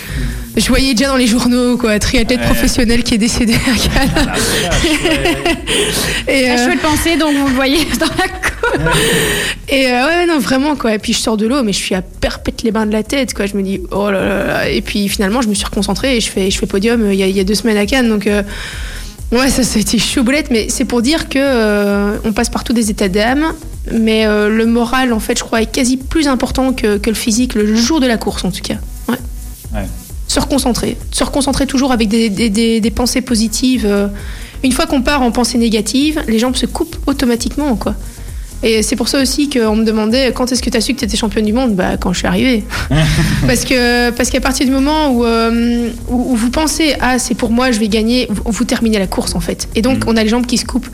Je 0.55 0.67
voyais 0.67 0.93
déjà 0.93 1.09
dans 1.09 1.15
les 1.15 1.25
journaux, 1.25 1.77
quoi, 1.77 1.97
triathlète 1.97 2.41
professionnel 2.41 3.03
qui 3.03 3.15
est 3.15 3.17
décédé 3.17 3.53
à 3.53 4.05
Cannes. 4.05 4.33
et, 6.27 6.51
euh... 6.51 6.65
chouette 6.65 6.79
penser, 6.81 7.17
donc 7.17 7.35
vous 7.35 7.47
le 7.47 7.53
voyez 7.53 7.85
dans 7.99 8.05
la 8.05 8.27
cour. 8.27 8.91
et 9.67 9.87
euh, 9.87 10.05
ouais, 10.05 10.25
non, 10.27 10.39
vraiment, 10.39 10.75
quoi. 10.75 10.93
Et 10.93 10.99
puis 10.99 11.13
je 11.13 11.19
sors 11.19 11.37
de 11.37 11.47
l'eau, 11.47 11.63
mais 11.63 11.73
je 11.73 11.79
suis 11.79 11.95
à 11.95 12.01
perpète 12.01 12.61
les 12.61 12.71
bains 12.71 12.85
de 12.85 12.91
la 12.91 13.03
tête, 13.03 13.33
quoi. 13.33 13.47
Je 13.47 13.55
me 13.55 13.63
dis, 13.63 13.81
oh 13.91 14.11
là 14.11 14.25
là. 14.25 14.69
Et 14.69 14.81
puis 14.81 15.09
finalement, 15.09 15.41
je 15.41 15.47
me 15.47 15.55
suis 15.55 15.65
reconcentrée 15.65 16.17
et 16.17 16.21
je 16.21 16.29
fais, 16.29 16.51
je 16.51 16.57
fais 16.57 16.67
podium 16.67 17.01
euh, 17.01 17.13
il 17.13 17.19
y, 17.19 17.23
a, 17.23 17.27
il 17.27 17.35
y 17.35 17.39
a 17.39 17.43
deux 17.43 17.55
semaines 17.55 17.77
à 17.77 17.85
Cannes, 17.85 18.09
donc. 18.09 18.27
Euh, 18.27 18.43
Ouais, 19.31 19.49
ça, 19.49 19.63
ça 19.63 19.79
a 19.79 19.81
été 19.81 19.97
boulette, 20.21 20.51
mais 20.51 20.67
c'est 20.69 20.85
pour 20.85 21.01
dire 21.01 21.27
que 21.27 21.39
euh, 21.39 22.17
on 22.23 22.33
passe 22.33 22.49
partout 22.49 22.73
des 22.73 22.91
états 22.91 23.09
d'âme, 23.09 23.45
mais 23.91 24.25
euh, 24.25 24.49
le 24.49 24.65
moral, 24.65 25.11
en 25.11 25.19
fait, 25.19 25.37
je 25.37 25.43
crois, 25.43 25.61
est 25.61 25.71
quasi 25.71 25.97
plus 25.97 26.27
important 26.27 26.73
que, 26.73 26.97
que, 26.97 27.09
le 27.09 27.15
physique, 27.15 27.55
le 27.55 27.75
jour 27.75 27.99
de 27.99 28.05
la 28.05 28.17
course, 28.17 28.45
en 28.45 28.51
tout 28.51 28.61
cas. 28.61 28.75
Ouais. 29.09 29.17
ouais. 29.73 29.87
Se 30.27 30.39
reconcentrer. 30.39 30.97
Se 31.11 31.23
reconcentrer 31.23 31.65
toujours 31.65 31.91
avec 31.91 32.09
des, 32.09 32.29
des, 32.29 32.49
des, 32.49 32.79
des 32.79 32.91
pensées 32.91 33.21
positives. 33.21 33.85
Euh. 33.85 34.07
Une 34.63 34.71
fois 34.71 34.85
qu'on 34.85 35.01
part 35.01 35.21
en 35.21 35.31
pensée 35.31 35.57
négative, 35.57 36.21
les 36.27 36.39
jambes 36.39 36.55
se 36.55 36.65
coupent 36.65 36.97
automatiquement, 37.07 37.75
quoi. 37.75 37.95
Et 38.63 38.81
c'est 38.81 38.95
pour 38.95 39.09
ça 39.09 39.21
aussi 39.21 39.49
qu'on 39.49 39.75
me 39.75 39.83
demandait 39.83 40.31
quand 40.33 40.51
est-ce 40.51 40.63
que 40.63 40.69
tu 40.69 40.77
as 40.77 40.81
su 40.81 40.93
que 40.93 40.99
tu 40.99 41.05
étais 41.05 41.17
championne 41.17 41.45
du 41.45 41.53
monde? 41.53 41.75
Bah 41.75 41.97
quand 41.99 42.13
je 42.13 42.19
suis 42.19 42.27
arrivée. 42.27 42.63
parce 43.47 43.65
que 43.65 44.09
parce 44.11 44.29
qu'à 44.29 44.39
partir 44.41 44.65
du 44.65 44.71
moment 44.71 45.09
où, 45.09 45.25
euh, 45.25 45.89
où, 46.09 46.35
vous 46.35 46.49
pensez 46.49 46.95
ah 47.01 47.19
c'est 47.19 47.35
pour 47.35 47.51
moi 47.51 47.71
je 47.71 47.79
vais 47.79 47.89
gagner, 47.89 48.27
vous, 48.29 48.43
vous, 48.45 48.63
terminez 48.63 48.99
la 48.99 49.07
course 49.07 49.35
en 49.35 49.41
fait. 49.41 49.67
Et 49.75 49.81
donc 49.81 50.05
mm. 50.05 50.09
on 50.09 50.17
a 50.17 50.23
les 50.23 50.29
jambes 50.29 50.45
qui 50.45 50.57
se 50.57 50.65
coupent. 50.65 50.89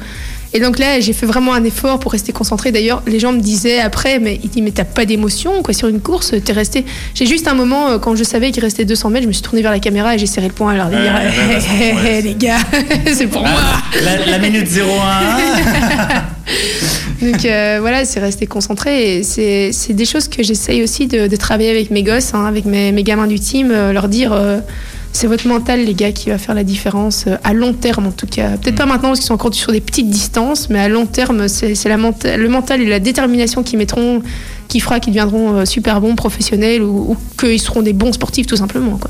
Et 0.52 0.60
donc 0.60 0.80
là, 0.80 1.00
j'ai 1.00 1.14
fait 1.14 1.28
vraiment 1.28 1.54
un 1.54 1.64
effort 1.64 2.00
pour 2.00 2.12
rester 2.12 2.32
concentrée. 2.32 2.72
D'ailleurs, 2.72 3.04
les 3.06 3.20
gens 3.20 3.34
me 3.34 3.40
disaient 3.40 3.80
après, 3.80 4.18
mais 4.18 4.40
il 4.44 4.50
dit, 4.50 4.64
mais 4.64 4.72
t'as 4.72 4.84
pas 4.84 5.06
d'émotion, 5.06 5.62
quoi, 5.62 5.76
sur 5.76 5.88
une 5.90 6.02
course, 6.02 6.34
t'es 6.44 6.54
resté. 6.54 6.86
J'ai 7.14 7.28
juste 7.28 7.48
un 7.48 7.54
moment, 7.54 7.90
euh, 7.90 8.00
quand 8.00 8.16
je 8.16 8.24
savais 8.24 8.50
qu'il 8.52 8.64
restait 8.64 8.86
200 8.86 9.12
mètres, 9.12 9.24
je 9.24 9.28
me 9.28 9.34
suis 9.34 9.44
tournée 9.44 9.62
vers 9.62 9.72
la 9.72 9.80
caméra 9.80 10.16
et 10.16 10.18
j'ai 10.18 10.26
serré 10.26 10.48
le 10.48 10.54
poing 10.54 10.74
à 10.74 10.76
leur 10.76 10.88
dire, 10.88 11.14
les 12.24 12.34
gars, 12.34 12.58
c'est 13.14 13.28
pour 13.28 13.42
moi. 13.42 13.62
La, 14.04 14.26
la 14.26 14.40
minute 14.40 14.68
01. 14.68 16.39
donc 17.22 17.46
euh, 17.46 17.78
voilà, 17.82 18.06
c'est 18.06 18.20
rester 18.20 18.48
concentré. 18.48 19.18
Et 19.18 19.24
c'est 19.24 19.94
des 19.94 20.06
choses 20.06 20.28
que 20.28 20.44
j'essaye 20.44 20.84
aussi 20.84 21.08
de, 21.08 21.28
de, 21.28 21.36
travailler 21.36 21.72
avec 21.72 21.92
mes 21.92 22.04
gosses, 22.04 22.34
hein, 22.34 22.46
avec 22.46 22.66
mes, 22.66 22.92
mes, 22.92 23.04
gamins 23.04 23.28
du 23.28 23.40
team, 23.40 23.72
euh, 23.72 23.94
leur 23.94 24.08
dire. 24.08 24.34
Euh, 24.34 24.60
c'est 25.12 25.26
votre 25.26 25.48
mental, 25.48 25.84
les 25.84 25.96
gars, 25.96 26.12
qui 26.12 26.30
va 26.30 26.38
faire 26.38 26.54
la 26.54 26.64
différence 26.64 27.26
à 27.44 27.54
long 27.54 27.74
terme, 27.74 28.06
en 28.06 28.12
tout 28.12 28.28
cas. 28.28 28.58
Peut-être 28.58 28.76
pas 28.76 28.86
maintenant 28.86 29.10
parce 29.10 29.20
qu'ils 29.20 29.28
sont 29.28 29.34
encore 29.34 29.52
sur 29.56 29.72
des 29.72 29.82
petites 29.82 30.08
distances, 30.08 30.70
mais 30.70 30.80
à 30.80 30.88
long 30.88 31.08
terme, 31.08 31.48
c'est 31.48 31.74
le 31.84 32.48
mental 32.48 32.80
et 32.80 32.86
la 32.86 33.00
détermination 33.00 33.64
qu'ils 33.64 33.80
mettront, 33.80 34.22
qui 34.68 34.80
fera 34.80 35.00
qu'ils 35.00 35.14
deviendront 35.14 35.66
super 35.66 36.00
bons 36.00 36.14
professionnels 36.14 36.84
ou, 36.84 37.14
ou 37.14 37.18
qu'ils 37.40 37.60
seront 37.60 37.82
des 37.82 37.94
bons 37.94 38.14
sportifs, 38.14 38.46
tout 38.46 38.56
simplement. 38.56 38.98
Quoi. 38.98 39.10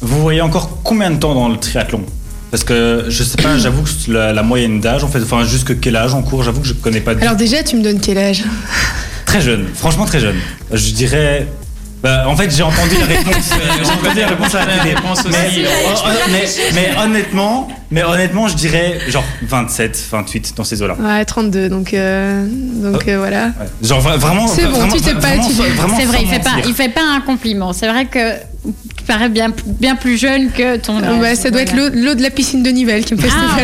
Vous 0.00 0.22
voyez 0.22 0.40
encore 0.40 0.78
combien 0.82 1.10
de 1.10 1.16
temps 1.16 1.34
dans 1.34 1.50
le 1.50 1.58
triathlon? 1.58 2.02
Parce 2.50 2.64
que 2.64 3.04
je 3.08 3.22
sais 3.22 3.36
pas, 3.36 3.58
j'avoue 3.58 3.82
que 3.82 4.10
la, 4.12 4.32
la 4.32 4.42
moyenne 4.42 4.80
d'âge, 4.80 5.04
en 5.04 5.08
fait, 5.08 5.22
enfin, 5.22 5.44
jusque 5.44 5.78
quel 5.80 5.96
âge 5.96 6.14
en 6.14 6.22
cours, 6.22 6.42
j'avoue 6.42 6.60
que 6.60 6.66
je 6.66 6.74
connais 6.74 7.00
pas. 7.00 7.12
Alors, 7.20 7.36
déjà, 7.36 7.62
tu 7.62 7.76
me 7.76 7.82
donnes 7.82 8.00
quel 8.00 8.18
âge? 8.18 8.44
Très 9.24 9.40
jeune, 9.40 9.66
franchement 9.74 10.06
très 10.06 10.18
jeune. 10.18 10.36
Je 10.72 10.90
dirais 10.90 11.46
bah, 12.02 12.24
en 12.26 12.34
fait, 12.34 12.50
j'ai 12.50 12.62
entendu 12.62 12.94
la 12.98 13.06
réponse. 13.06 13.50
j'ai 13.84 13.90
entendu 13.90 14.20
la 14.20 14.28
réponse 14.28 14.54
à 14.54 14.64
la 14.64 14.78
télé. 14.78 14.94
Mais, 15.30 15.64
mais, 16.30 16.44
mais, 16.74 16.90
honnêtement, 16.98 17.68
mais 17.90 18.02
honnêtement, 18.02 18.48
je 18.48 18.54
dirais 18.54 18.98
genre 19.08 19.24
27, 19.42 20.06
28 20.10 20.54
dans 20.56 20.64
ces 20.64 20.80
eaux-là. 20.82 20.94
Ouais, 20.98 21.24
32. 21.24 21.68
Donc, 21.68 21.92
euh, 21.92 22.46
donc 22.48 23.06
euh, 23.06 23.18
voilà. 23.18 23.46
Ouais. 23.46 23.52
Genre 23.86 24.00
vraiment. 24.00 24.46
C'est 24.46 24.64
bon, 24.64 24.70
vraiment, 24.78 24.92
tu 24.94 24.98
sais 25.00 25.14
pas. 25.14 25.28
C'est 25.96 26.06
vrai, 26.06 26.18
il 26.22 26.28
fait 26.28 26.40
pas, 26.40 26.56
il 26.66 26.74
fait 26.74 26.88
pas 26.88 27.04
un 27.04 27.20
compliment. 27.20 27.74
C'est 27.74 27.88
vrai 27.88 28.06
que 28.06 28.32
parais 29.10 29.28
bien, 29.28 29.52
bien 29.66 29.96
plus 29.96 30.16
jeune 30.16 30.52
que 30.52 30.76
ton 30.76 31.02
âge. 31.02 31.34
Ça 31.34 31.50
doit 31.50 31.62
être 31.62 31.74
l'eau 31.74 32.14
de 32.14 32.22
la 32.22 32.30
piscine 32.30 32.62
de 32.62 32.70
Nivelles 32.70 33.04
qui 33.04 33.16
me 33.16 33.20
fait 33.20 33.28
ah. 33.32 33.56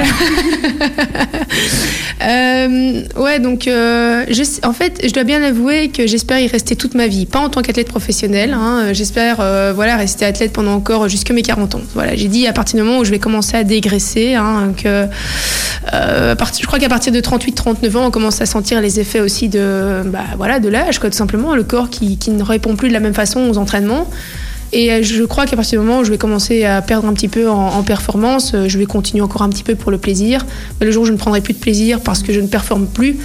euh, 2.24 3.02
ouais, 3.16 3.38
donc 3.38 3.68
euh, 3.68 4.24
je, 4.28 4.42
en 4.66 4.72
fait, 4.72 5.00
je 5.06 5.12
dois 5.12 5.22
bien 5.22 5.40
avouer 5.44 5.90
que 5.90 6.08
j'espère 6.08 6.40
y 6.40 6.48
rester 6.48 6.74
toute 6.74 6.96
ma 6.96 7.06
vie. 7.06 7.26
Pas 7.26 7.38
en 7.38 7.48
tant 7.48 7.62
qu'athlète 7.62 7.86
professionnel. 7.86 8.54
Hein, 8.54 8.92
j'espère 8.92 9.36
euh, 9.38 9.72
voilà, 9.72 9.96
rester 9.96 10.24
athlète 10.24 10.52
pendant 10.52 10.72
encore 10.72 11.08
jusque 11.08 11.30
mes 11.30 11.42
40 11.42 11.76
ans. 11.76 11.80
Voilà, 11.94 12.16
j'ai 12.16 12.26
dit 12.26 12.48
à 12.48 12.52
partir 12.52 12.80
du 12.80 12.82
moment 12.82 12.98
où 12.98 13.04
je 13.04 13.12
vais 13.12 13.20
commencer 13.20 13.56
à 13.56 13.62
dégraisser, 13.62 14.34
hein, 14.34 14.72
que 14.76 15.06
je 15.92 16.66
crois 16.66 16.80
qu'à 16.80 16.88
partir 16.88 17.12
de 17.12 17.20
38-39 17.20 17.96
ans, 17.96 18.06
on 18.06 18.10
commence 18.10 18.40
à 18.40 18.46
sentir 18.46 18.80
les 18.80 18.98
effets 18.98 19.20
aussi 19.20 19.48
de, 19.48 20.02
bah, 20.06 20.24
voilà, 20.36 20.58
de 20.58 20.68
l'âge, 20.68 20.98
tout 20.98 21.12
simplement. 21.12 21.54
Le 21.54 21.62
corps 21.62 21.88
qui, 21.88 22.18
qui 22.18 22.32
ne 22.32 22.42
répond 22.42 22.74
plus 22.74 22.88
de 22.88 22.94
la 22.94 23.00
même 23.00 23.14
façon 23.14 23.48
aux 23.48 23.58
entraînements. 23.58 24.08
Et 24.72 24.92
euh, 24.92 25.02
je 25.02 25.22
crois 25.24 25.46
qu'à 25.46 25.56
partir 25.56 25.80
du 25.80 25.86
moment 25.86 26.00
où 26.00 26.04
je 26.04 26.10
vais 26.10 26.18
commencer 26.18 26.64
à 26.64 26.82
perdre 26.82 27.08
un 27.08 27.12
petit 27.12 27.28
peu 27.28 27.48
en, 27.48 27.82
performance, 27.82 28.52
euh, 28.54 28.68
je 28.68 28.78
vais 28.78 28.86
continuer 28.86 29.22
encore 29.22 29.42
un 29.42 29.48
petit 29.48 29.62
peu 29.62 29.74
pour 29.74 29.90
le 29.90 29.98
plaisir. 29.98 30.44
Le 30.80 30.90
jour 30.90 31.04
où 31.04 31.06
je 31.06 31.12
ne 31.12 31.16
prendrai 31.16 31.40
plus 31.40 31.54
de 31.54 31.58
plaisir 31.58 32.00
parce 32.00 32.22
que 32.22 32.32
je 32.32 32.40
ne 32.40 32.48
performe 32.48 32.86
plus, 32.86 33.16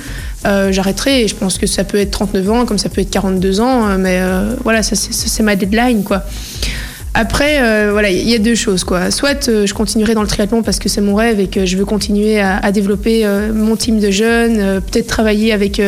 euh, 0.46 0.72
j'arrêterai. 0.72 1.24
Et 1.24 1.28
je 1.28 1.36
pense 1.36 1.58
que 1.58 1.68
ça 1.68 1.84
peut 1.84 1.98
être 1.98 2.12
39 2.12 2.50
ans, 2.52 2.66
comme 2.66 2.78
ça 2.78 2.90
peut 2.90 3.02
être 3.02 3.10
42 3.10 3.60
ans. 3.60 3.98
Mais 3.98 4.22
voilà, 4.64 4.84
c'est 4.84 5.44
ma 5.44 5.56
deadline, 5.56 6.04
quoi. 6.04 6.24
Après, 7.14 7.90
voilà, 7.92 8.10
il 8.10 8.30
y 8.30 8.36
a 8.36 8.40
deux 8.40 8.56
choses, 8.56 8.84
quoi. 8.84 9.12
Soit 9.12 9.50
je 9.50 9.74
continuerai 9.74 10.14
dans 10.14 10.22
le 10.22 10.28
triathlon 10.28 10.64
parce 10.64 10.80
que 10.80 10.88
c'est 10.88 11.02
mon 11.02 11.16
rêve 11.16 11.40
et 11.40 11.48
que 11.48 11.66
je 11.66 11.76
veux 11.76 11.86
continuer 11.86 12.40
à 12.40 12.72
développer 12.72 13.26
mon 13.54 13.76
team 13.76 14.00
de 14.00 14.12
jeunes, 14.12 14.82
peut-être 14.82 15.08
travailler 15.08 15.52
avec 15.52 15.82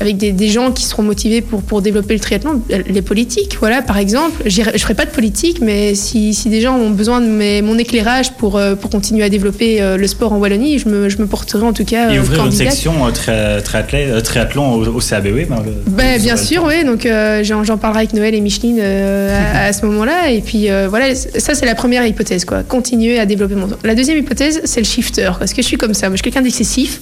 avec 0.00 0.16
des, 0.16 0.48
gens 0.48 0.72
qui 0.72 0.84
seront 0.84 1.02
motivés 1.02 1.40
pour, 1.40 1.62
pour 1.62 1.80
développer 1.80 2.14
le 2.14 2.20
triathlon. 2.20 2.62
Les 2.88 3.02
politiques, 3.02 3.56
voilà, 3.60 3.82
par 3.82 3.98
exemple. 3.98 4.42
Je 4.46 4.62
ne 4.62 4.78
ferai 4.78 4.94
pas 4.94 5.04
de 5.04 5.10
politique, 5.10 5.60
mais 5.60 5.94
si, 5.94 6.34
si, 6.34 6.48
des 6.48 6.60
gens 6.60 6.76
ont 6.76 6.90
besoin 6.90 7.20
de 7.20 7.26
mes, 7.26 7.62
mon 7.62 7.78
éclairage 7.78 8.32
pour, 8.32 8.56
euh, 8.56 8.74
pour 8.74 8.90
continuer 8.90 9.22
à 9.22 9.28
développer 9.28 9.80
euh, 9.80 9.96
le 9.96 10.06
sport 10.06 10.32
en 10.32 10.38
Wallonie, 10.38 10.78
je 10.78 10.88
me, 10.88 11.08
je 11.08 11.18
me 11.18 11.26
porterai 11.26 11.64
en 11.64 11.72
tout 11.72 11.84
cas. 11.84 12.10
Et 12.10 12.18
ouvrir 12.18 12.44
une 12.44 12.52
section 12.52 12.92
triathlon 13.12 14.82
au, 14.82 15.00
CABW 15.00 15.46
ben, 15.48 15.62
ben, 15.86 16.20
Bien 16.20 16.36
sûr, 16.36 16.64
oui. 16.64 16.84
Donc 16.84 17.08
j'en 17.42 17.78
parlerai 17.78 18.00
avec 18.00 18.14
Noël 18.14 18.34
et 18.34 18.40
Micheline 18.40 18.80
à, 18.80 19.66
à, 19.66 19.72
ce 19.72 19.86
moment-là. 19.86 20.30
Et 20.30 20.40
puis 20.40 20.68
voilà, 20.88 21.14
ça 21.14 21.54
c'est 21.54 21.66
la 21.66 21.74
première 21.74 22.04
hypothèse, 22.06 22.44
quoi. 22.44 22.62
Continuer 22.62 23.18
à 23.18 23.26
développer 23.26 23.54
mon. 23.54 23.68
La 23.84 23.94
deuxième 23.94 24.18
hypothèse, 24.18 24.60
c'est 24.64 24.80
le 24.80 24.86
shifter, 24.86 25.30
parce 25.38 25.52
que 25.52 25.62
je 25.62 25.66
suis 25.66 25.76
comme 25.76 25.94
ça. 25.94 26.08
Moi, 26.08 26.16
je 26.16 26.22
suis 26.22 26.30
quelqu'un 26.30 26.42
d'excessif. 26.42 27.00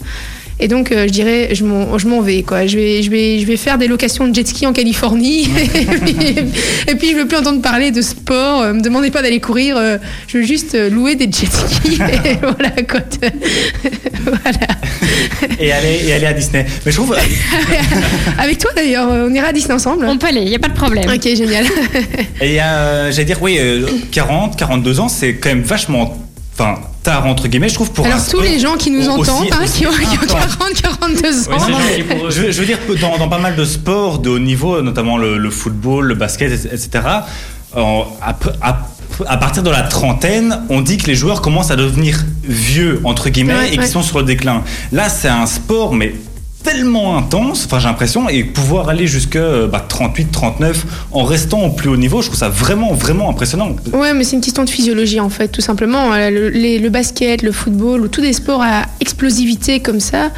Et 0.62 0.68
donc, 0.68 0.92
euh, 0.92 1.07
je 1.07 1.12
dirais, 1.12 1.49
je 1.55 1.64
m'en 1.64 2.20
vais, 2.20 2.42
quoi. 2.42 2.66
Je 2.66 2.77
vais, 2.77 3.03
je, 3.03 3.11
vais, 3.11 3.38
je 3.38 3.46
vais 3.46 3.57
faire 3.57 3.79
des 3.79 3.88
locations 3.88 4.29
de 4.29 4.35
jet 4.35 4.46
ski 4.46 4.66
en 4.66 4.75
Californie. 4.75 5.44
et, 6.87 6.94
puis, 6.96 7.12
je 7.12 7.16
veux 7.16 7.27
plus 7.27 7.38
entendre 7.38 7.62
parler 7.62 7.90
de 7.90 8.03
sport. 8.03 8.61
Euh, 8.61 8.75
me 8.75 8.83
demandez 8.83 9.11
pas 9.11 9.23
d'aller 9.23 9.40
courir. 9.40 9.79
Euh, 9.79 9.96
je 10.29 10.38
veux 10.38 10.44
juste 10.44 10.77
louer 10.90 11.16
des 11.16 11.25
jet 11.25 11.51
skis. 11.51 11.94
et 12.25 12.37
voilà, 12.42 12.70
quoi. 12.87 13.01
voilà. 14.23 14.66
Et 15.59 15.73
aller, 15.73 16.01
et 16.07 16.12
aller 16.12 16.27
à 16.27 16.35
Disney. 16.35 16.66
Mais 16.85 16.92
je 16.92 16.96
trouve. 16.96 17.16
Avec 18.38 18.59
toi, 18.59 18.70
d'ailleurs. 18.77 19.09
On 19.11 19.33
ira 19.33 19.49
à 19.49 19.53
Disney 19.55 19.73
ensemble. 19.73 20.05
On 20.07 20.18
peut 20.18 20.27
aller, 20.27 20.42
il 20.42 20.51
n'y 20.51 20.57
a 20.57 20.59
pas 20.59 20.68
de 20.68 20.75
problème. 20.75 21.11
Ok, 21.11 21.23
génial. 21.23 21.64
et 22.42 22.49
il 22.49 22.53
y 22.53 22.61
a, 22.61 23.11
j'allais 23.11 23.25
dire, 23.25 23.40
oui, 23.40 23.59
40, 24.12 24.59
42 24.59 25.01
ans, 25.01 25.09
c'est 25.09 25.35
quand 25.35 25.49
même 25.49 25.62
vachement. 25.62 26.29
Enfin, 26.52 26.78
tard 27.02 27.26
entre 27.26 27.48
guillemets 27.48 27.70
je 27.70 27.74
trouve 27.74 27.90
pour 27.92 28.04
alors 28.04 28.20
tous 28.28 28.40
les 28.40 28.58
gens 28.58 28.76
qui 28.76 28.90
nous 28.90 29.08
entendent 29.08 29.48
hein, 29.50 29.64
qui, 29.66 29.86
ont, 29.86 29.90
40 29.90 30.82
42 30.82 31.48
ans. 31.48 31.58
je, 32.28 32.60
veux 32.60 32.66
dire 32.66 32.78
dans, 33.00 33.16
dans, 33.16 33.28
pas 33.28 33.38
mal 33.38 33.56
de 33.56 33.64
sports 33.64 34.18
de 34.18 34.28
haut 34.28 34.38
niveau 34.38 34.82
notamment 34.82 35.16
le, 35.16 35.50
football 35.50 36.06
le 36.06 36.14
basket 36.14 36.52
etc 36.52 37.00
à, 39.26 39.36
partir 39.36 39.62
de 39.62 39.70
la 39.70 39.82
trentaine, 39.82 40.62
on 40.68 40.80
dit 40.80 40.96
que 40.96 41.06
les 41.06 41.14
joueurs 41.14 41.42
commencent 41.42 41.70
à 41.70 41.76
devenir 41.76 42.24
vieux, 42.42 43.00
entre 43.04 43.28
guillemets, 43.28 43.72
et 43.72 43.76
qu'ils 43.76 43.86
sont 43.86 44.02
sur 44.02 44.18
le 44.18 44.24
déclin. 44.24 44.62
Là, 44.92 45.08
c'est 45.08 45.28
un 45.28 45.46
sport, 45.46 45.94
mais 45.94 46.14
tellement 46.62 47.16
intense, 47.16 47.64
enfin 47.64 47.79
j'ai 47.79 47.88
l'impression, 47.88 48.29
et 48.29 48.44
pouvoir 48.44 48.88
aller 48.88 49.07
jusqu'à 49.07 49.66
bah, 49.66 49.85
38, 49.87 50.31
39 50.31 50.87
en 51.12 51.25
restant 51.25 51.62
au 51.62 51.70
plus 51.70 51.88
haut 51.88 51.96
niveau, 51.96 52.20
je 52.20 52.27
trouve 52.27 52.38
ça 52.38 52.49
vraiment, 52.49 52.92
vraiment 52.92 53.31
impressionnant. 53.31 53.75
Ouais, 53.92 54.14
mais 54.14 54.25
c'est 54.25 54.37
une 54.37 54.42
question 54.42 54.64
de 54.64 54.70
physiologie 54.70 55.20
en 55.20 55.31
fait, 55.31 55.49
tout 55.49 55.61
simplement. 55.62 56.11
Le, 56.14 56.51
le 56.51 56.88
basket, 56.88 57.42
le 57.42 57.53
football, 57.53 58.03
ou 58.03 58.09
tous 58.09 58.20
des 58.20 58.33
sports 58.33 58.62
à 58.62 58.83
explosivité 59.01 59.81
comme 59.81 60.01
ça, 60.01 60.31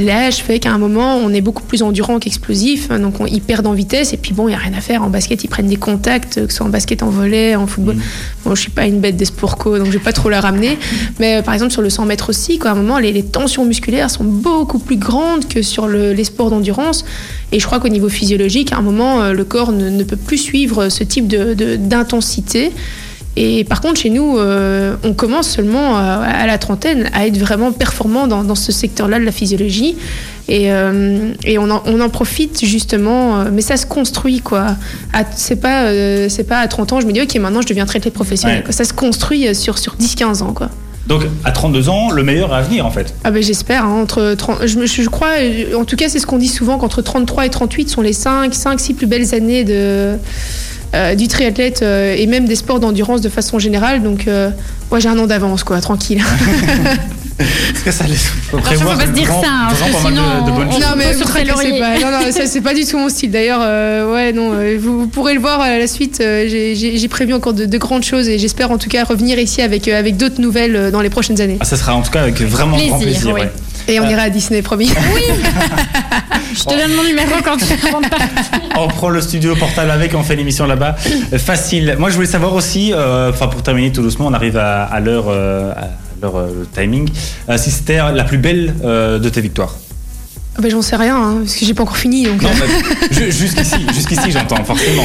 l'âge 0.00 0.36
fait 0.36 0.58
qu'à 0.58 0.72
un 0.72 0.78
moment, 0.78 1.16
on 1.16 1.32
est 1.32 1.40
beaucoup 1.40 1.62
plus 1.62 1.82
endurant 1.82 2.18
qu'explosif, 2.18 2.88
donc 2.88 3.20
on, 3.20 3.26
ils 3.26 3.40
perdent 3.40 3.66
en 3.66 3.72
vitesse, 3.72 4.12
et 4.12 4.16
puis 4.16 4.32
bon, 4.32 4.48
il 4.48 4.50
n'y 4.50 4.56
a 4.56 4.58
rien 4.58 4.74
à 4.74 4.80
faire. 4.80 5.02
En 5.02 5.10
basket, 5.10 5.44
ils 5.44 5.48
prennent 5.48 5.68
des 5.68 5.76
contacts, 5.76 6.34
que 6.46 6.50
ce 6.50 6.56
soit 6.56 6.66
en 6.66 6.70
basket, 6.70 7.02
en 7.02 7.10
volet, 7.10 7.54
en 7.56 7.66
football. 7.66 7.96
Mm. 7.96 8.02
Bon, 8.44 8.54
je 8.54 8.60
suis 8.60 8.70
pas 8.70 8.86
une 8.86 9.00
bête 9.00 9.16
des 9.16 9.24
sports 9.24 9.56
co, 9.56 9.78
donc 9.78 9.86
je 9.86 9.92
vais 9.92 9.98
pas 9.98 10.12
trop 10.12 10.28
la 10.28 10.40
ramener. 10.40 10.78
Mais 11.18 11.36
euh, 11.36 11.42
par 11.42 11.54
exemple, 11.54 11.72
sur 11.72 11.82
le 11.82 11.90
100 11.90 12.06
mètres 12.06 12.30
aussi, 12.30 12.58
quoi, 12.58 12.70
à 12.70 12.72
un 12.72 12.76
moment, 12.76 12.98
les, 12.98 13.20
tensions 13.22 13.64
musculaires 13.64 14.10
sont 14.10 14.24
beaucoup 14.24 14.78
plus 14.78 14.96
grandes 14.96 15.46
que 15.46 15.62
sur 15.62 15.86
les 15.86 16.24
sports 16.24 16.50
d'endurance. 16.50 17.04
Et 17.52 17.60
je 17.60 17.66
crois 17.66 17.80
qu'au 17.80 17.88
niveau 17.88 18.08
physiologique, 18.08 18.72
à 18.72 18.78
un 18.78 18.82
moment, 18.82 19.20
euh, 19.20 19.32
le 19.32 19.44
corps 19.44 19.72
ne, 19.72 20.02
peut 20.02 20.16
plus 20.16 20.38
suivre 20.38 20.88
ce 20.88 21.04
type 21.04 21.26
d'intensité. 21.28 22.66
De, 22.66 22.74
et 23.36 23.64
par 23.64 23.80
contre, 23.80 24.00
chez 24.00 24.10
nous, 24.10 24.38
euh, 24.38 24.96
on 25.04 25.14
commence 25.14 25.48
seulement 25.48 25.98
euh, 25.98 26.20
à, 26.24 26.46
la 26.46 26.58
trentaine 26.58 27.08
à 27.12 27.26
être 27.26 27.38
vraiment 27.38 27.70
performant 27.70 28.26
dans, 28.26 28.54
ce 28.54 28.72
secteur-là 28.72 29.18
de 29.18 29.24
la 29.24 29.32
physiologie. 29.32 29.96
Et, 30.48 30.72
euh, 30.72 31.30
et 31.44 31.58
on, 31.58 31.70
en, 31.70 31.82
on, 31.86 32.00
en, 32.00 32.08
profite 32.08 32.64
justement, 32.64 33.44
mais 33.52 33.62
ça 33.62 33.76
se 33.76 33.86
construit 33.86 34.40
quoi. 34.40 34.74
C'est 35.36 35.60
pas, 35.60 35.92
c'est 36.28 36.44
pas 36.44 36.58
à 36.58 36.66
30 36.66 36.94
ans, 36.94 37.00
je 37.00 37.06
me 37.06 37.12
dis 37.12 37.22
ok, 37.22 37.32
maintenant 37.36 37.60
je 37.60 37.68
deviens 37.68 37.86
traité 37.86 38.10
professionnel. 38.10 38.64
Ça 38.70 38.84
se 38.84 38.92
construit 38.92 39.54
sur, 39.54 39.78
sur 39.78 39.94
10-15 39.94 40.42
ans 40.42 40.52
quoi. 40.52 40.70
Donc 41.06 41.22
à 41.44 41.52
32 41.52 41.88
ans, 41.88 42.10
le 42.10 42.24
meilleur 42.24 42.52
à 42.52 42.62
venir 42.62 42.84
en 42.84 42.90
fait. 42.90 43.14
Ah 43.22 43.30
ben 43.30 43.42
j'espère. 43.42 43.84
Hein, 43.84 44.00
entre 44.02 44.36
je, 44.64 44.86
je, 44.86 45.08
crois, 45.08 45.34
en 45.76 45.84
tout 45.84 45.96
cas 45.96 46.08
c'est 46.08 46.18
ce 46.18 46.26
qu'on 46.26 46.38
dit 46.38 46.48
souvent 46.48 46.78
qu'entre 46.78 47.00
33 47.00 47.46
et 47.46 47.50
38 47.50 47.88
sont 47.88 48.02
les 48.02 48.12
5, 48.12 48.52
5, 48.52 48.80
6 48.80 48.94
plus 48.94 49.06
belles 49.06 49.34
années 49.34 49.62
de 49.62 50.16
euh, 50.92 51.14
du 51.14 51.28
triathlète 51.28 51.82
euh, 51.82 52.16
et 52.16 52.26
même 52.26 52.46
des 52.46 52.56
sports 52.56 52.80
d'endurance 52.80 53.20
de 53.20 53.28
façon 53.28 53.60
générale. 53.60 54.02
Donc, 54.02 54.26
euh, 54.26 54.50
moi, 54.90 54.98
j'ai 54.98 55.08
un 55.08 55.18
an 55.18 55.26
d'avance, 55.26 55.62
quoi, 55.62 55.80
tranquille. 55.80 56.20
Est-ce 57.38 57.84
que 57.84 57.90
ça 57.90 58.06
laisse 58.06 58.32
prévoir 58.50 58.98
pas 58.98 59.06
se 59.06 59.12
dire 59.12 59.28
ça, 59.28 59.48
hein, 59.48 59.68
sinon 60.04 60.44
de, 60.44 60.50
bonnes 60.50 60.68
non, 60.68 60.94
mais 60.98 61.14
vous 61.14 61.24
pas. 61.78 61.98
Non, 61.98 62.10
non, 62.10 62.32
ça 62.32 62.44
c'est 62.44 62.60
pas 62.60 62.74
du 62.74 62.84
tout 62.84 62.98
mon 62.98 63.08
style. 63.08 63.30
D'ailleurs, 63.30 63.60
ouais, 64.12 64.34
non, 64.34 64.52
vous, 64.78 65.06
pourrez 65.06 65.32
le 65.32 65.40
voir 65.40 65.58
à 65.58 65.78
la 65.78 65.86
suite. 65.86 66.18
j'ai 66.20 67.08
prévu 67.08 67.32
encore 67.32 67.54
de, 67.54 67.78
grandes 67.78 68.02
choses 68.02 68.28
et 68.28 68.38
j'espère 68.38 68.70
en 68.70 68.76
tout 68.76 68.90
cas 68.90 69.04
revenir 69.04 69.38
ici 69.38 69.62
avec 69.62 69.88
avec 69.88 70.18
d'autres 70.18 70.38
nouvelles 70.42 70.90
dans 70.90 71.00
les 71.00 71.08
prochaines 71.08 71.40
années. 71.40 71.56
Ah, 71.60 71.64
ça 71.64 71.78
sera 71.78 71.94
en 71.94 72.02
tout 72.02 72.10
cas 72.10 72.20
avec 72.20 72.42
vraiment 72.42 72.76
grand 72.76 72.98
plaisir. 72.98 73.34
Et 73.88 73.98
on 74.00 74.08
ira 74.08 74.22
à 74.22 74.30
Disney, 74.30 74.60
promis. 74.60 74.90
Oui. 75.14 75.22
Je 76.52 76.64
te 76.64 76.70
donne 76.70 76.94
mon 76.94 77.04
numéro 77.04 77.30
quand 77.44 77.56
tu 77.56 77.64
On 78.76 78.88
prend 78.88 79.08
le 79.08 79.20
studio 79.20 79.54
portable 79.56 79.90
avec, 79.90 80.14
on 80.14 80.22
fait 80.22 80.36
l'émission 80.36 80.66
là-bas. 80.66 80.96
Facile. 81.38 81.96
Moi, 81.98 82.10
je 82.10 82.16
voulais 82.16 82.26
savoir 82.26 82.54
aussi, 82.54 82.92
euh, 82.92 83.30
enfin 83.30 83.46
pour 83.48 83.62
terminer 83.62 83.92
tout 83.92 84.02
doucement, 84.02 84.26
on 84.26 84.34
arrive 84.34 84.56
à, 84.56 85.00
l'heure, 85.00 85.26
euh, 85.28 85.72
à 85.72 85.88
l'heure 86.20 86.36
euh, 86.36 86.66
timing, 86.74 87.08
si 87.56 87.70
c'était 87.70 87.98
la 88.12 88.24
plus 88.24 88.38
belle 88.38 88.74
de 88.82 89.28
tes 89.28 89.40
victoires. 89.40 89.76
Ah 90.56 90.62
ben, 90.62 90.70
j'en 90.70 90.82
sais 90.82 90.96
rien, 90.96 91.16
hein, 91.16 91.38
parce 91.42 91.54
que 91.54 91.64
j'ai 91.64 91.74
pas 91.74 91.84
encore 91.84 91.96
fini. 91.96 92.24
Donc... 92.24 92.42
Non, 92.42 92.50
jusqu'ici, 93.12 93.76
jusqu'ici 93.94 94.32
j'entends 94.32 94.64
forcément. 94.64 95.04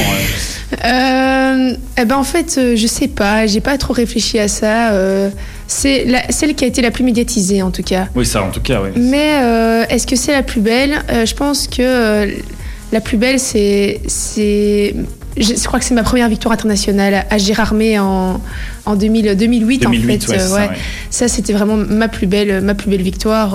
eh 0.82 2.04
ben 2.04 2.16
en 2.16 2.24
fait, 2.24 2.60
je 2.74 2.86
sais 2.86 3.08
pas, 3.08 3.46
j'ai 3.46 3.60
pas 3.60 3.78
trop 3.78 3.92
réfléchi 3.92 4.38
à 4.38 4.48
ça. 4.48 4.90
C'est 5.68 6.06
celle 6.30 6.54
qui 6.54 6.64
a 6.64 6.68
été 6.68 6.80
la 6.82 6.90
plus 6.90 7.04
médiatisée, 7.04 7.62
en 7.62 7.70
tout 7.70 7.82
cas. 7.82 8.06
Oui, 8.14 8.24
ça, 8.24 8.42
en 8.42 8.50
tout 8.50 8.60
cas, 8.60 8.80
oui. 8.82 8.90
Mais 8.96 9.40
euh, 9.42 9.84
est-ce 9.88 10.06
que 10.06 10.16
c'est 10.16 10.32
la 10.32 10.42
plus 10.42 10.60
belle? 10.60 11.02
Euh, 11.10 11.26
Je 11.26 11.34
pense 11.34 11.66
que 11.66 11.82
euh, 11.82 12.26
la 12.92 13.00
plus 13.00 13.16
belle, 13.16 13.40
c'est. 13.40 14.00
Je 15.38 15.66
crois 15.66 15.78
que 15.78 15.84
c'est 15.84 15.92
ma 15.94 16.02
première 16.02 16.30
victoire 16.30 16.54
internationale 16.54 17.26
à 17.28 17.36
Gérardmer 17.36 17.98
en, 17.98 18.40
en 18.86 18.96
2000, 18.96 19.36
2008, 19.36 19.82
2008, 19.82 20.24
en 20.24 20.32
fait. 20.32 20.54
Ouais, 20.54 20.68
ça, 21.10 21.28
c'était 21.28 21.52
vraiment 21.52 21.76
ma 21.76 22.08
plus 22.08 22.26
belle, 22.26 22.62
ma 22.62 22.74
plus 22.74 22.88
belle 22.88 23.02
victoire 23.02 23.52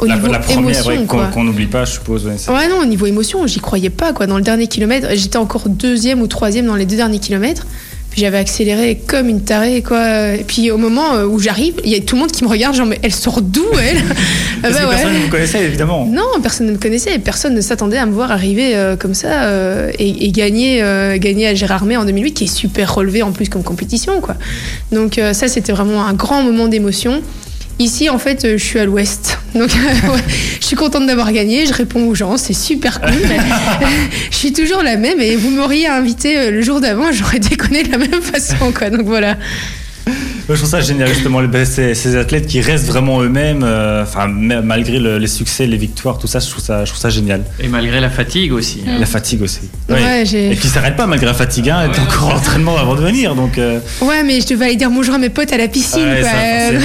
au 0.00 0.08
niveau 0.08 0.26
la 0.26 0.40
première, 0.40 0.70
émotion. 0.70 1.06
qu'on 1.06 1.44
n'oublie 1.44 1.66
pas, 1.66 1.84
je 1.84 1.92
suppose. 1.92 2.26
Ouais, 2.26 2.68
non, 2.68 2.80
au 2.82 2.84
niveau 2.84 3.06
émotion, 3.06 3.46
j'y 3.46 3.60
croyais 3.60 3.90
pas. 3.90 4.12
Quoi. 4.12 4.26
Dans 4.26 4.38
le 4.38 4.42
dernier 4.42 4.66
kilomètre, 4.66 5.06
j'étais 5.14 5.36
encore 5.36 5.68
deuxième 5.68 6.20
ou 6.20 6.26
troisième 6.26 6.66
dans 6.66 6.74
les 6.74 6.86
deux 6.86 6.96
derniers 6.96 7.20
kilomètres 7.20 7.64
j'avais 8.16 8.38
accéléré 8.38 9.00
comme 9.06 9.28
une 9.28 9.42
tarée, 9.42 9.82
quoi. 9.82 10.34
Et 10.34 10.44
puis 10.44 10.70
au 10.70 10.78
moment 10.78 11.14
euh, 11.14 11.26
où 11.26 11.38
j'arrive, 11.38 11.74
il 11.84 11.90
y 11.90 11.94
a 11.94 12.00
tout 12.00 12.16
le 12.16 12.20
monde 12.20 12.32
qui 12.32 12.44
me 12.44 12.48
regarde, 12.48 12.74
genre, 12.74 12.86
mais 12.86 12.98
elle 13.02 13.12
sort 13.12 13.42
d'où, 13.42 13.64
elle? 13.80 14.02
Ah 14.62 14.68
Parce 14.68 14.80
que 14.80 14.84
bah 14.84 14.90
personne 14.92 15.12
ne 15.12 15.18
me 15.26 15.30
connaissait, 15.30 15.64
évidemment. 15.64 16.06
Non, 16.06 16.40
personne 16.42 16.66
ne 16.68 16.72
me 16.72 16.78
connaissait. 16.78 17.18
Personne 17.18 17.54
ne 17.54 17.60
s'attendait 17.60 17.98
à 17.98 18.06
me 18.06 18.12
voir 18.12 18.30
arriver 18.30 18.74
euh, 18.74 18.96
comme 18.96 19.12
ça 19.12 19.42
euh, 19.42 19.90
et, 19.98 20.30
gagner, 20.30 20.78
gagner 21.18 21.48
à 21.48 21.54
Gérardmer 21.54 21.98
en 21.98 22.06
2008, 22.06 22.32
qui 22.32 22.44
est 22.44 22.46
super 22.46 22.94
relevé 22.94 23.22
en 23.22 23.30
plus 23.32 23.50
comme 23.50 23.62
compétition, 23.62 24.22
quoi. 24.22 24.36
Donc 24.90 25.20
ça, 25.34 25.48
c'était 25.48 25.72
vraiment 25.72 26.06
un 26.06 26.14
grand 26.14 26.42
moment 26.42 26.66
d'émotion. 26.66 27.20
Ici, 27.78 28.08
en 28.08 28.18
fait, 28.18 28.56
je 28.56 28.64
suis 28.64 28.78
à 28.78 28.84
l'ouest. 28.84 29.38
Donc, 29.54 29.70
ouais, 29.70 30.20
je 30.60 30.66
suis 30.66 30.76
contente 30.76 31.06
d'avoir 31.06 31.32
gagné. 31.32 31.66
Je 31.66 31.72
réponds 31.72 32.06
aux 32.06 32.14
gens, 32.14 32.36
c'est 32.36 32.54
super 32.54 33.00
cool. 33.00 33.12
je 34.30 34.36
suis 34.36 34.52
toujours 34.52 34.82
la 34.82 34.96
même 34.96 35.20
et 35.20 35.36
vous 35.36 35.50
m'auriez 35.50 35.86
invité 35.86 36.50
le 36.50 36.62
jour 36.62 36.80
d'avant, 36.80 37.12
j'aurais 37.12 37.40
déconné 37.40 37.82
de 37.82 37.90
la 37.90 37.98
même 37.98 38.22
façon, 38.22 38.72
quoi. 38.72 38.90
Donc 38.90 39.06
voilà. 39.06 39.36
Je 40.46 40.54
trouve 40.54 40.68
ça 40.68 40.80
génial 40.82 41.08
justement 41.08 41.42
ben, 41.42 41.64
ces, 41.64 41.94
ces 41.94 42.16
athlètes 42.16 42.46
qui 42.46 42.60
restent 42.60 42.86
vraiment 42.86 43.22
eux-mêmes, 43.22 43.62
euh, 43.64 44.02
enfin 44.02 44.26
malgré 44.28 44.98
le, 44.98 45.16
les 45.18 45.26
succès, 45.26 45.66
les 45.66 45.78
victoires, 45.78 46.18
tout 46.18 46.26
ça, 46.26 46.38
je 46.38 46.50
trouve 46.50 46.62
ça, 46.62 46.84
je 46.84 46.90
trouve 46.90 47.00
ça 47.00 47.08
génial. 47.08 47.42
Et 47.60 47.68
malgré 47.68 47.98
la 48.00 48.10
fatigue 48.10 48.52
aussi. 48.52 48.82
Mmh. 48.86 49.00
La 49.00 49.06
fatigue 49.06 49.40
aussi. 49.42 49.60
Ouais, 49.88 50.22
Et 50.24 50.56
qui 50.56 50.68
s'arrête 50.68 50.96
pas 50.96 51.06
malgré 51.06 51.26
la 51.26 51.34
fatigue, 51.34 51.70
hein, 51.70 51.88
ouais, 51.88 51.98
encore 51.98 52.28
en 52.28 52.36
entraînement 52.36 52.76
avant 52.76 52.94
de 52.94 53.00
venir, 53.00 53.34
donc. 53.34 53.56
Euh... 53.56 53.78
Ouais, 54.02 54.22
mais 54.22 54.40
je 54.42 54.46
devais 54.48 54.66
aller 54.66 54.76
dire 54.76 54.90
bonjour 54.90 55.14
à 55.14 55.18
mes 55.18 55.30
potes 55.30 55.52
à 55.52 55.56
la 55.56 55.66
piscine. 55.68 56.04
Ouais, 56.04 56.20
quoi. 56.20 56.30
Ça, 56.30 56.72
Donc, 56.72 56.82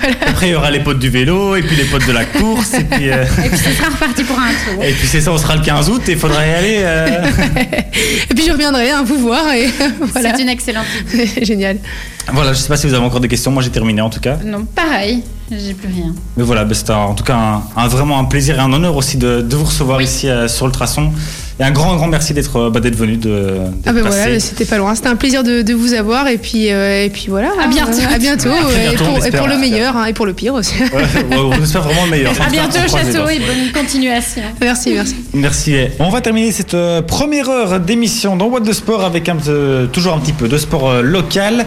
voilà. 0.00 0.14
Après 0.26 0.48
il 0.48 0.52
y 0.52 0.54
aura 0.54 0.70
les 0.70 0.80
potes 0.80 0.98
du 0.98 1.08
vélo 1.08 1.56
et 1.56 1.62
puis 1.62 1.76
les 1.76 1.84
potes 1.84 2.06
de 2.06 2.12
la 2.12 2.24
course 2.26 2.74
et 2.74 2.84
puis. 2.84 3.08
euh, 3.10 3.24
Et 3.44 3.48
puis 3.48 3.58
ce 3.58 3.70
sera 3.70 3.88
reparti 3.88 4.24
pour 4.24 4.38
un 4.38 4.50
tour. 4.74 4.84
Et 4.84 4.92
puis 4.92 5.06
c'est 5.08 5.20
ça, 5.22 5.32
on 5.32 5.38
sera 5.38 5.56
le 5.56 5.62
15 5.62 5.88
août 5.88 6.02
et 6.08 6.12
il 6.12 6.18
faudra 6.18 6.46
y 6.46 6.50
aller. 6.50 6.76
euh, 6.80 7.06
Et 8.30 8.34
puis 8.34 8.44
je 8.46 8.52
reviendrai 8.52 8.90
hein, 8.90 9.02
vous 9.06 9.18
voir 9.18 9.52
et 9.54 9.68
voilà. 10.12 10.36
C'est 10.36 10.42
une 10.42 10.48
excellente 10.50 10.86
idée. 11.14 11.30
Génial. 11.44 11.78
Voilà, 12.32 12.52
je 12.52 12.58
sais 12.58 12.68
pas 12.68 12.76
si 12.76 12.86
vous 12.86 12.89
avez 12.94 13.04
encore 13.04 13.20
des 13.20 13.28
questions, 13.28 13.50
moi 13.50 13.62
j'ai 13.62 13.70
terminé 13.70 14.00
en 14.00 14.10
tout 14.10 14.20
cas. 14.20 14.36
Non, 14.44 14.64
pareil, 14.64 15.22
j'ai 15.50 15.74
plus 15.74 15.88
rien. 15.88 16.14
Mais 16.36 16.42
voilà, 16.44 16.64
ben, 16.64 16.74
c'était 16.74 16.92
en 16.92 17.14
tout 17.14 17.24
cas 17.24 17.34
un, 17.36 17.62
un- 17.76 17.88
vraiment 17.88 18.18
un 18.18 18.24
plaisir 18.24 18.56
et 18.56 18.60
un 18.60 18.72
honneur 18.72 18.96
aussi 18.96 19.16
de, 19.16 19.40
de 19.40 19.56
vous 19.56 19.64
recevoir 19.64 19.98
Oui. 19.98 20.04
ici 20.04 20.28
euh, 20.28 20.48
sur 20.48 20.66
le 20.66 20.72
Traçon. 20.72 21.10
Et 21.58 21.62
un 21.62 21.72
grand, 21.72 21.94
grand 21.96 22.06
merci 22.06 22.32
d'être 22.32 22.56
euh, 22.56 22.70
bah, 22.70 22.80
d'être 22.80 22.96
venu. 22.96 23.18
De, 23.18 23.56
Ah 23.84 23.92
ben 23.92 24.00
voilà, 24.00 24.26
mais 24.28 24.40
c'était 24.40 24.64
pas 24.64 24.78
loin. 24.78 24.94
C'était 24.94 25.08
un 25.08 25.16
plaisir 25.16 25.42
de, 25.44 25.60
de 25.60 25.74
vous 25.74 25.92
avoir 25.92 26.26
et 26.28 26.38
puis 26.38 26.70
euh, 26.72 27.04
et 27.04 27.10
puis 27.10 27.26
voilà. 27.28 27.48
À 27.62 27.66
bientôt. 27.66 27.92
À 28.10 28.18
bientôt. 28.18 28.48
Ouais, 28.48 28.54
et, 28.94 28.98
on 28.98 29.04
pour, 29.04 29.14
et 29.16 29.18
espère, 29.26 29.40
pour 29.40 29.48
le 29.48 29.58
meilleur 29.58 29.94
hein, 29.96 30.06
et 30.06 30.14
pour 30.14 30.24
le 30.24 30.32
pire 30.32 30.54
aussi. 30.54 30.74
Ouais, 30.94 31.02
on 31.36 31.62
espère 31.62 31.82
vraiment 31.82 32.04
le 32.06 32.10
meilleur. 32.12 32.32
À 32.40 32.48
bientôt 32.48 32.78
château 32.88 33.28
et 33.28 33.38
bonne 33.40 33.72
continuation. 33.74 34.42
merci, 34.60 34.92
merci. 34.94 35.16
Merci. 35.34 35.74
On 35.98 36.08
va 36.08 36.20
terminer 36.22 36.50
cette 36.52 36.76
première 37.06 37.48
heure 37.50 37.78
d'émission 37.80 38.36
dans 38.36 38.46
What 38.46 38.60
de 38.60 38.72
Sport 38.72 39.04
avec 39.04 39.28
un, 39.28 39.36
toujours 39.92 40.14
un 40.14 40.18
petit 40.18 40.32
peu 40.32 40.48
de 40.48 40.56
sport 40.56 41.02
local. 41.02 41.66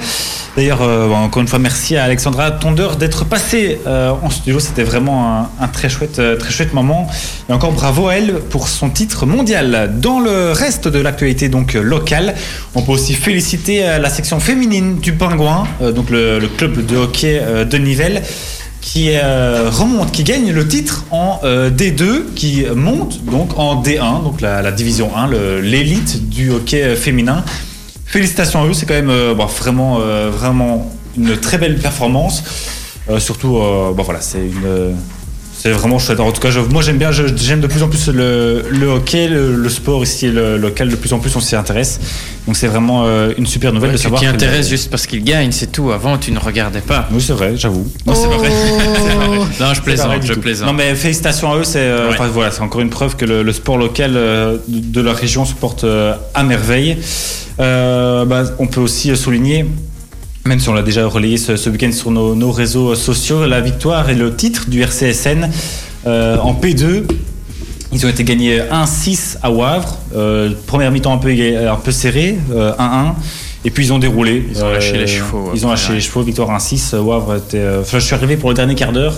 D'ailleurs, 0.56 0.82
euh, 0.82 1.10
encore 1.10 1.42
une 1.42 1.48
fois, 1.48 1.58
merci 1.60 1.96
à 1.98 2.04
Alexandra 2.04 2.52
Tondeur 2.52 2.96
d'être 2.96 3.26
passée 3.26 3.73
euh, 3.88 4.12
en 4.22 4.30
studio. 4.30 4.60
C'était 4.60 4.84
vraiment 4.84 5.50
un, 5.60 5.68
très 5.68 5.90
chouette, 5.90 6.20
euh, 6.20 6.36
très 6.36 6.52
chouette 6.52 6.74
moment. 6.74 7.08
Et 7.50 7.54
encore 7.54 7.72
bravo 7.72 8.08
à 8.08 8.16
elle 8.16 8.40
pour 8.50 8.68
son 8.68 8.90
titre 8.90 9.26
mondial. 9.26 9.94
Dans 10.00 10.20
le 10.20 10.52
reste 10.52 10.88
de 10.88 11.00
l'actualité 11.00 11.50
donc 11.50 11.76
euh, 11.76 11.82
locale, 11.82 12.36
on 12.76 12.82
peut 12.82 12.92
aussi 12.92 13.14
féliciter 13.14 13.86
euh, 13.86 14.00
la 14.00 14.10
section 14.10 14.40
féminine 14.40 15.00
du 15.00 15.14
Pingouin, 15.14 15.66
donc 15.96 16.10
le, 16.10 16.40
club 16.58 16.86
de 16.86 16.98
hockey 16.98 17.42
de 17.70 17.78
Nivelles 17.78 18.22
qui 18.82 19.18
remonte, 19.18 20.12
qui 20.12 20.24
gagne 20.24 20.52
le 20.52 20.68
titre 20.68 21.06
en 21.12 21.40
euh, 21.44 21.70
D2, 21.70 22.34
qui 22.36 22.66
monte 22.76 23.24
donc 23.26 23.58
en 23.58 23.82
D1, 23.82 24.24
donc 24.24 24.42
la, 24.42 24.72
division 24.72 25.16
1, 25.16 25.28
le- 25.28 25.62
l'élite 25.62 26.30
du 26.30 26.52
hockey 26.52 26.96
féminin. 26.96 27.44
Félicitations 28.06 28.62
à 28.62 28.68
eux, 28.68 28.74
c'est 28.74 28.86
quand 28.86 28.94
même 28.94 29.34
bon, 29.36 29.46
vraiment, 29.46 30.00
vraiment 30.30 30.92
une 31.18 31.38
très 31.38 31.58
belle 31.58 31.78
performance. 31.78 32.44
Euh, 33.10 33.20
surtout, 33.20 33.58
euh, 33.58 33.92
bon, 33.94 34.04
voilà, 34.04 34.22
c'est 34.22 34.40
une. 34.40 34.96
c'est 35.58 35.72
vraiment 35.72 36.00
chouette. 36.00 36.20
En 36.20 36.32
tout 36.32 36.42
cas, 36.42 36.50
je- 36.52 36.60
moi 36.62 36.82
j'aime 36.82 36.98
bien, 36.98 37.12
j'aime 37.12 37.60
de 37.62 37.68
plus 37.68 37.84
en 37.84 37.88
plus 37.88 38.08
le, 38.10 38.64
le 38.70 38.88
hockey, 38.88 39.28
le, 39.28 39.56
le 39.56 39.70
sport 39.70 40.04
ici, 40.04 40.30
le 40.30 40.58
local, 40.58 40.90
de 40.90 40.96
plus 40.96 41.14
en 41.14 41.20
plus 41.20 41.34
on 41.36 41.40
s'y 41.40 41.56
intéresse. 41.56 42.00
Donc 42.48 42.58
c'est 42.58 42.68
vraiment 42.68 43.04
euh, 43.06 43.32
une 43.38 43.46
super 43.46 43.72
nouvelle 43.72 43.90
Ouais, 43.92 43.94
de 43.96 43.98
tu 43.98 44.04
savoir. 44.04 44.20
t'y 44.22 44.28
que- 44.28 44.32
intéresses 44.34 44.68
juste 44.70 44.90
parce 44.90 45.06
qu'il 45.08 45.24
gagne, 45.24 45.52
c'est 45.52 45.72
tout. 45.72 45.92
Avant, 45.92 46.18
tu 46.18 46.32
ne 46.32 46.40
regardais 46.40 46.82
pas. 46.82 47.08
Oui, 47.12 47.22
c'est 47.22 47.34
vrai, 47.34 47.54
j'avoue. 47.56 47.86
Non, 48.06 48.14
c'est 48.16 48.28
Oh. 48.34 48.38
vrai. 48.38 48.50
C'est 48.96 49.16
vrai. 49.16 49.28
Non, 49.38 49.46
je 49.60 49.64
vrai 49.64 49.82
plaisante, 49.82 50.22
je 50.24 50.34
tout. 50.34 50.40
plaisante. 50.42 50.68
Non 50.68 50.74
mais 50.74 50.96
félicitations 50.96 51.52
à 51.52 51.58
eux, 51.58 51.64
c'est 51.64 51.80
euh, 51.80 52.08
Ouais. 52.10 52.16
enfin, 52.16 52.28
voilà, 52.28 52.52
c'est 52.52 52.62
encore 52.62 52.82
une 52.82 52.90
preuve 52.90 53.16
que 53.16 53.26
le, 53.26 53.44
le 53.44 53.54
sport 53.54 53.78
local 53.78 54.14
euh, 54.16 54.58
de 54.68 54.80
de 54.80 55.02
la 55.02 55.14
région 55.14 55.46
se 55.46 55.54
porte 55.54 55.84
euh, 55.84 56.14
à 56.34 56.44
merveille. 56.44 56.98
Euh, 57.60 58.26
bah, 58.26 58.44
on 58.60 58.68
peut 58.68 58.82
aussi 58.82 59.16
souligner, 59.16 59.66
même 60.46 60.60
si 60.60 60.68
on 60.70 60.74
l'a 60.74 60.82
déjà 60.84 61.08
relayé 61.08 61.38
ce, 61.38 61.56
ce 61.56 61.70
week-end 61.70 61.92
sur 61.92 62.12
nos, 62.12 62.36
nos 62.36 62.52
réseaux 62.52 62.96
sociaux, 62.96 63.46
la 63.48 63.62
victoire 63.62 64.10
et 64.10 64.16
le 64.16 64.36
titre 64.36 64.70
du 64.70 64.82
RCSN 64.82 65.50
euh, 66.06 66.38
en 66.38 66.54
P2. 66.54 67.04
Ils 67.94 68.06
ont 68.06 68.10
été 68.10 68.24
gagnés 68.24 68.60
1-6 68.60 69.38
à 69.42 69.52
Wavre. 69.52 70.00
Euh, 70.16 70.52
première 70.68 70.92
mi-temps 70.92 71.14
un 71.14 71.18
peu, 71.18 71.30
éga- 71.30 71.72
un 71.72 71.76
peu 71.76 71.92
serré, 71.92 72.38
euh, 72.52 72.74
1-1. 72.78 73.14
Et 73.66 73.70
puis 73.70 73.86
ils 73.86 73.94
ont 73.94 74.00
déroulé. 74.00 74.46
Ils 74.50 74.64
ont 74.64 74.70
lâché 74.70 74.94
les 74.98 75.08
chevaux, 75.08 75.52
Ils 75.56 75.66
ont 75.66 75.70
lâché 75.70 75.94
les 75.94 76.02
chevaux. 76.02 76.24
Victoire 76.24 76.50
1-6. 76.52 76.96
Wavre 76.96 77.36
était. 77.38 77.58
euh, 77.60 77.82
Enfin, 77.82 78.00
je 78.00 78.06
suis 78.06 78.16
arrivé 78.16 78.36
pour 78.36 78.50
le 78.50 78.56
dernier 78.56 78.76
quart 78.76 78.92
d'heure. 78.92 79.14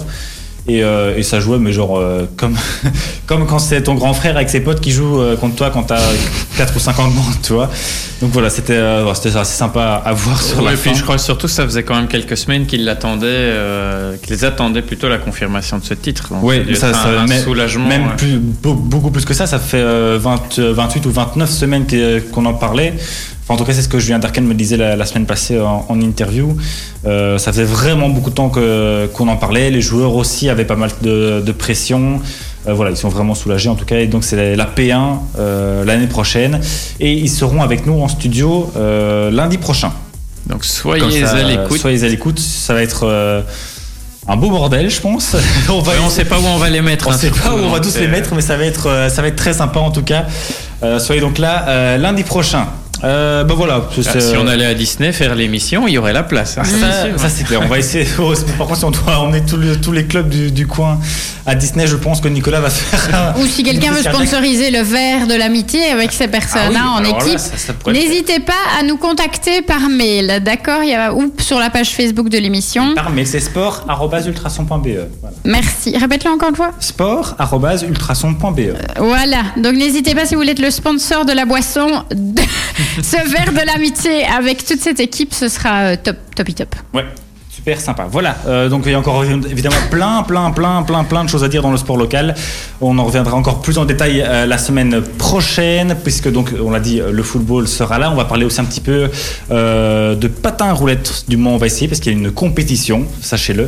Et, 0.68 0.84
euh, 0.84 1.16
et 1.16 1.22
ça 1.22 1.40
jouait, 1.40 1.60
mais 1.60 1.72
genre, 1.72 2.00
euh, 2.00 2.26
comme, 2.38 2.56
comme 3.28 3.46
quand 3.46 3.60
c'est 3.60 3.84
ton 3.84 3.94
grand 3.94 4.14
frère 4.16 4.36
avec 4.36 4.50
ses 4.50 4.62
potes 4.62 4.82
qui 4.82 4.90
jouent 4.92 5.22
euh, 5.22 5.36
contre 5.38 5.56
toi 5.58 5.70
quand 5.72 5.84
t'as 5.84 6.00
4 6.58 6.76
ou 6.76 6.80
5 6.80 7.00
ans 7.00 7.08
de 7.08 7.14
moins, 7.14 7.24
tu 7.44 7.54
vois. 7.54 7.70
Donc 8.20 8.32
voilà, 8.32 8.50
c'était 8.50 8.74
euh, 8.74 9.14
c'était 9.14 9.38
assez 9.38 9.56
sympa 9.58 10.02
à 10.04 10.14
voir 10.14 10.42
sur 10.42 10.58
Ouais, 10.60 10.66
la 10.66 10.74
et 10.74 10.78
puis 10.78 10.96
je 10.96 11.04
crois 11.04 11.20
surtout 11.20 11.46
que 11.46 11.54
ça 11.54 11.66
faisait 11.66 11.84
quand 11.84 11.96
même 11.96 12.08
quelques 12.08 12.36
semaines 12.36 12.66
qu'ils 12.66 12.84
l'attendaient, 12.84 13.54
qu'ils 14.24 14.44
attendaient 14.44 14.82
plutôt 14.82 15.08
la 15.08 15.18
confirmation 15.20 15.78
de 15.78 15.84
ce 15.84 15.94
titre. 15.94 16.30
Oui, 16.42 16.64
ça, 16.76 16.94
ça 16.94 17.10
un, 17.20 17.28
mais- 17.28 17.40
soulagement. 17.40 17.88
Même 17.88 18.08
ouais. 18.08 18.16
plus, 18.18 18.38
beau- 18.40 18.74
beaucoup 18.74 19.12
plus 19.12 19.24
que 19.26 19.34
ça, 19.36 19.46
ça 19.46 19.60
fait 19.60 19.78
euh, 19.78 20.18
20, 20.20 20.58
euh, 20.60 20.74
28 20.74 21.06
ou 21.06 21.12
29 21.12 21.50
semaines 21.50 21.86
qu'on 22.34 22.46
en 22.46 22.54
parlait. 22.56 22.94
Enfin, 23.46 23.54
en 23.54 23.58
tout 23.58 23.64
cas, 23.66 23.74
c'est 23.74 23.84
ce 23.84 23.88
que 23.88 24.00
Julien 24.00 24.18
Darken 24.18 24.44
me 24.44 24.56
disait 24.56 24.76
la, 24.76 24.96
la 24.96 25.06
semaine 25.06 25.28
passée 25.28 25.60
en, 25.60 25.86
en 25.88 26.02
interview. 26.02 26.58
Euh, 27.06 27.38
ça 27.38 27.52
faisait 27.52 27.64
vraiment 27.64 28.10
beaucoup 28.10 28.32
de 28.32 28.36
temps 28.36 28.50
que- 28.50 29.06
qu'on 29.14 29.28
en 29.28 29.38
parlait. 29.38 29.70
Les 29.70 29.82
joueurs 29.82 30.16
aussi 30.16 30.50
avaient 30.50 30.66
pas 30.66 30.76
mal 30.76 30.90
de, 31.04 31.42
de 31.46 31.52
pression. 31.52 32.22
Euh, 32.68 32.74
voilà, 32.74 32.90
ils 32.90 32.98
sont 32.98 33.10
vraiment 33.10 33.36
soulagés 33.36 33.70
en 33.70 33.76
tout 33.76 33.86
cas. 33.86 33.98
Et 34.00 34.08
donc, 34.08 34.24
c'est 34.24 34.56
la 34.56 34.66
P1 34.66 35.20
euh, 35.38 35.86
l'année 35.86 36.08
prochaine. 36.08 36.60
Et 37.00 37.14
ils 37.14 37.30
seront 37.30 37.62
avec 37.62 37.86
nous 37.86 38.02
en 38.02 38.08
studio 38.08 38.72
lundi 39.32 39.60
prochain. 39.60 39.92
Donc 40.48 40.66
soyez 40.66 41.24
ça, 41.24 41.36
à 41.36 41.44
l'écoute. 41.44 41.80
Soyez 41.80 42.04
à 42.04 42.08
l'écoute. 42.08 42.40
Ça 42.40 42.74
va 42.74 42.82
être 42.82 43.44
un 44.28 44.38
beau 44.38 44.50
bordel, 44.50 44.90
je 44.90 45.00
pense. 45.02 45.36
on 45.70 45.82
va 45.82 45.94
on 46.04 46.10
sait 46.10 46.26
pas 46.26 46.40
où 46.40 46.46
on 46.46 46.58
va 46.58 46.72
les 46.72 46.82
mettre. 46.82 47.08
on 47.08 47.12
hein, 47.12 47.18
sait 47.18 47.30
pas 47.30 47.54
où 47.54 47.60
on 47.60 47.70
va 47.70 47.80
donc 47.80 47.94
tous 47.94 48.00
les 48.00 48.08
mettre, 48.08 48.34
mais 48.34 48.42
ça 48.42 48.58
va 48.58 48.66
être, 48.66 49.08
ça 49.12 49.22
va 49.22 49.28
être 49.28 49.36
très 49.36 49.54
sympa 49.54 49.80
en 49.80 49.92
tout 49.92 50.02
cas. 50.02 50.26
Euh, 50.84 51.00
soyez 51.00 51.22
donc 51.22 51.38
là 51.38 51.66
euh, 51.68 51.98
lundi 51.98 52.24
prochain. 52.24 52.68
Euh, 53.04 53.44
ben 53.44 53.54
voilà. 53.54 53.82
Ah, 54.08 54.20
si 54.20 54.36
on 54.38 54.48
allait 54.48 54.66
à 54.66 54.74
Disney 54.74 55.12
faire 55.12 55.36
l'émission, 55.36 55.88
il 55.88 55.94
y 55.94 55.98
aurait 55.98 56.14
la 56.14 56.24
place. 56.24 56.58
hein, 56.58 56.64
Ah, 56.66 56.92
ça, 56.92 57.18
ça, 57.18 57.30
c'est 57.30 57.44
clair. 57.44 57.62
On 57.64 57.68
va 57.68 57.78
essayer. 57.80 58.06
Par 58.58 58.68
contre, 58.68 58.78
si 58.78 58.86
on 58.86 58.92
doit 58.92 59.20
emmener 59.20 59.42
tous 59.46 59.58
les, 59.58 59.80
tous 59.80 59.92
les 59.92 60.06
clubs 60.06 60.30
du, 60.30 60.52
du 60.52 60.66
coin 60.66 61.00
à 61.46 61.54
Disney, 61.56 61.86
je 61.88 61.96
pense 61.98 62.22
que 62.22 62.28
Nicolas 62.28 62.62
va 62.62 62.70
faire. 62.70 63.36
Ou 63.40 63.46
si 63.46 63.64
quelqu'un 63.64 63.92
veut 63.92 64.02
sponsoriser 64.02 64.72
le 64.72 64.82
verre 64.82 65.28
de 65.28 65.36
l'amitié 65.36 65.86
avec 65.92 66.12
ces 66.12 66.24
Ah 66.24 66.28
personnes-là 66.30 66.80
oui, 67.00 67.08
en 67.14 67.20
équipe, 67.20 67.40
n'hésitez 67.88 68.40
pas 68.40 68.54
à 68.80 68.84
nous 68.84 68.98
contacter 68.98 69.62
par 69.62 69.90
mail, 69.90 70.42
d'accord 70.44 70.82
Il 70.84 70.90
y 70.90 70.96
a 70.96 71.14
ou 71.14 71.32
sur 71.38 71.60
la 71.60 71.70
page 71.70 71.90
Facebook 71.90 72.30
de 72.30 72.38
l'émission. 72.40 72.96
Par 72.96 73.12
mail, 73.12 73.28
c'est 73.28 73.40
sport@ultrason.be. 73.40 74.88
Voilà. 75.22 75.36
Merci. 75.44 75.96
Répète-le 75.98 76.32
encore 76.32 76.50
une 76.50 76.56
fois. 76.56 76.72
Sport@ultrason.be. 76.80 78.60
Voilà. 79.00 79.38
Donc 79.58 79.74
n'hésitez 79.74 80.16
pas 80.16 80.26
si 80.26 80.34
vous 80.36 80.42
voulez 80.42 80.54
être 80.54 80.60
le 80.62 80.72
sponsor 80.72 81.26
de 81.26 81.34
la 81.34 81.46
boisson, 81.46 81.88
de 82.12 82.42
ce 83.02 83.30
verre 83.30 83.54
de 83.54 83.66
l'amitié 83.66 84.26
avec 84.26 84.66
toute 84.66 84.80
cette 84.80 85.00
équipe, 85.00 85.34
ce 85.34 85.48
sera 85.48 85.92
euh, 85.92 85.96
top, 86.02 86.18
top, 86.36 86.56
top. 86.56 86.76
Ouais. 86.94 87.06
Super 87.66 87.82
sympa. 87.82 88.06
Voilà. 88.08 88.38
Euh, 88.46 88.70
donc 88.70 88.84
il 88.86 88.92
y 88.92 88.94
a 88.94 89.00
encore 89.00 89.24
évidemment 89.24 89.76
plein, 89.90 90.22
plein, 90.22 90.52
plein, 90.52 90.84
plein, 90.84 91.04
plein 91.04 91.24
de 91.24 91.30
choses 91.30 91.44
à 91.44 91.48
dire 91.48 91.64
dans 91.64 91.72
le 91.72 91.78
sport 91.78 91.98
local. 91.98 92.36
On 92.80 92.96
en 93.00 93.04
reviendra 93.04 93.36
encore 93.36 93.64
plus 93.64 93.80
en 93.80 93.86
détail 93.86 94.22
euh, 94.22 94.46
la 94.46 94.60
semaine 94.60 95.02
prochaine, 95.18 95.96
puisque 96.04 96.32
donc 96.32 96.54
on 96.64 96.70
l'a 96.70 96.80
dit, 96.80 97.02
le 97.12 97.24
football 97.24 97.68
sera 97.68 97.98
là. 97.98 98.12
On 98.12 98.16
va 98.16 98.26
parler 98.26 98.46
aussi 98.46 98.62
un 98.62 98.66
petit 98.66 98.82
peu 98.82 99.10
euh, 99.50 100.14
de 100.14 100.28
patin 100.28 100.66
à 100.68 100.74
roulettes. 100.74 101.26
Du 101.28 101.38
moins, 101.38 101.54
on 101.54 101.58
va 101.58 101.66
essayer 101.66 101.88
parce 101.88 102.00
qu'il 102.00 102.14
y 102.14 102.16
a 102.16 102.20
une 102.20 102.30
compétition, 102.30 103.06
sachez-le. 103.22 103.68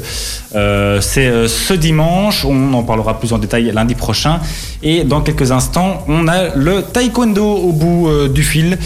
Euh, 0.55 1.01
C'est 1.01 1.25
euh, 1.25 1.47
ce 1.47 1.73
dimanche. 1.73 2.45
On 2.45 2.73
en 2.75 2.83
parlera 2.83 3.19
plus 3.19 3.33
en 3.33 3.39
détail 3.39 3.71
lundi 3.73 3.95
prochain. 3.95 4.41
Et 4.83 5.05
dans 5.05 5.21
quelques 5.21 5.51
instants, 5.51 6.03
on 6.07 6.27
a 6.27 6.55
le 6.55 6.83
taekwondo 6.83 7.43
au 7.43 7.71
bout 7.71 8.09
euh, 8.09 8.29
du 8.29 8.43
fil. 8.43 8.77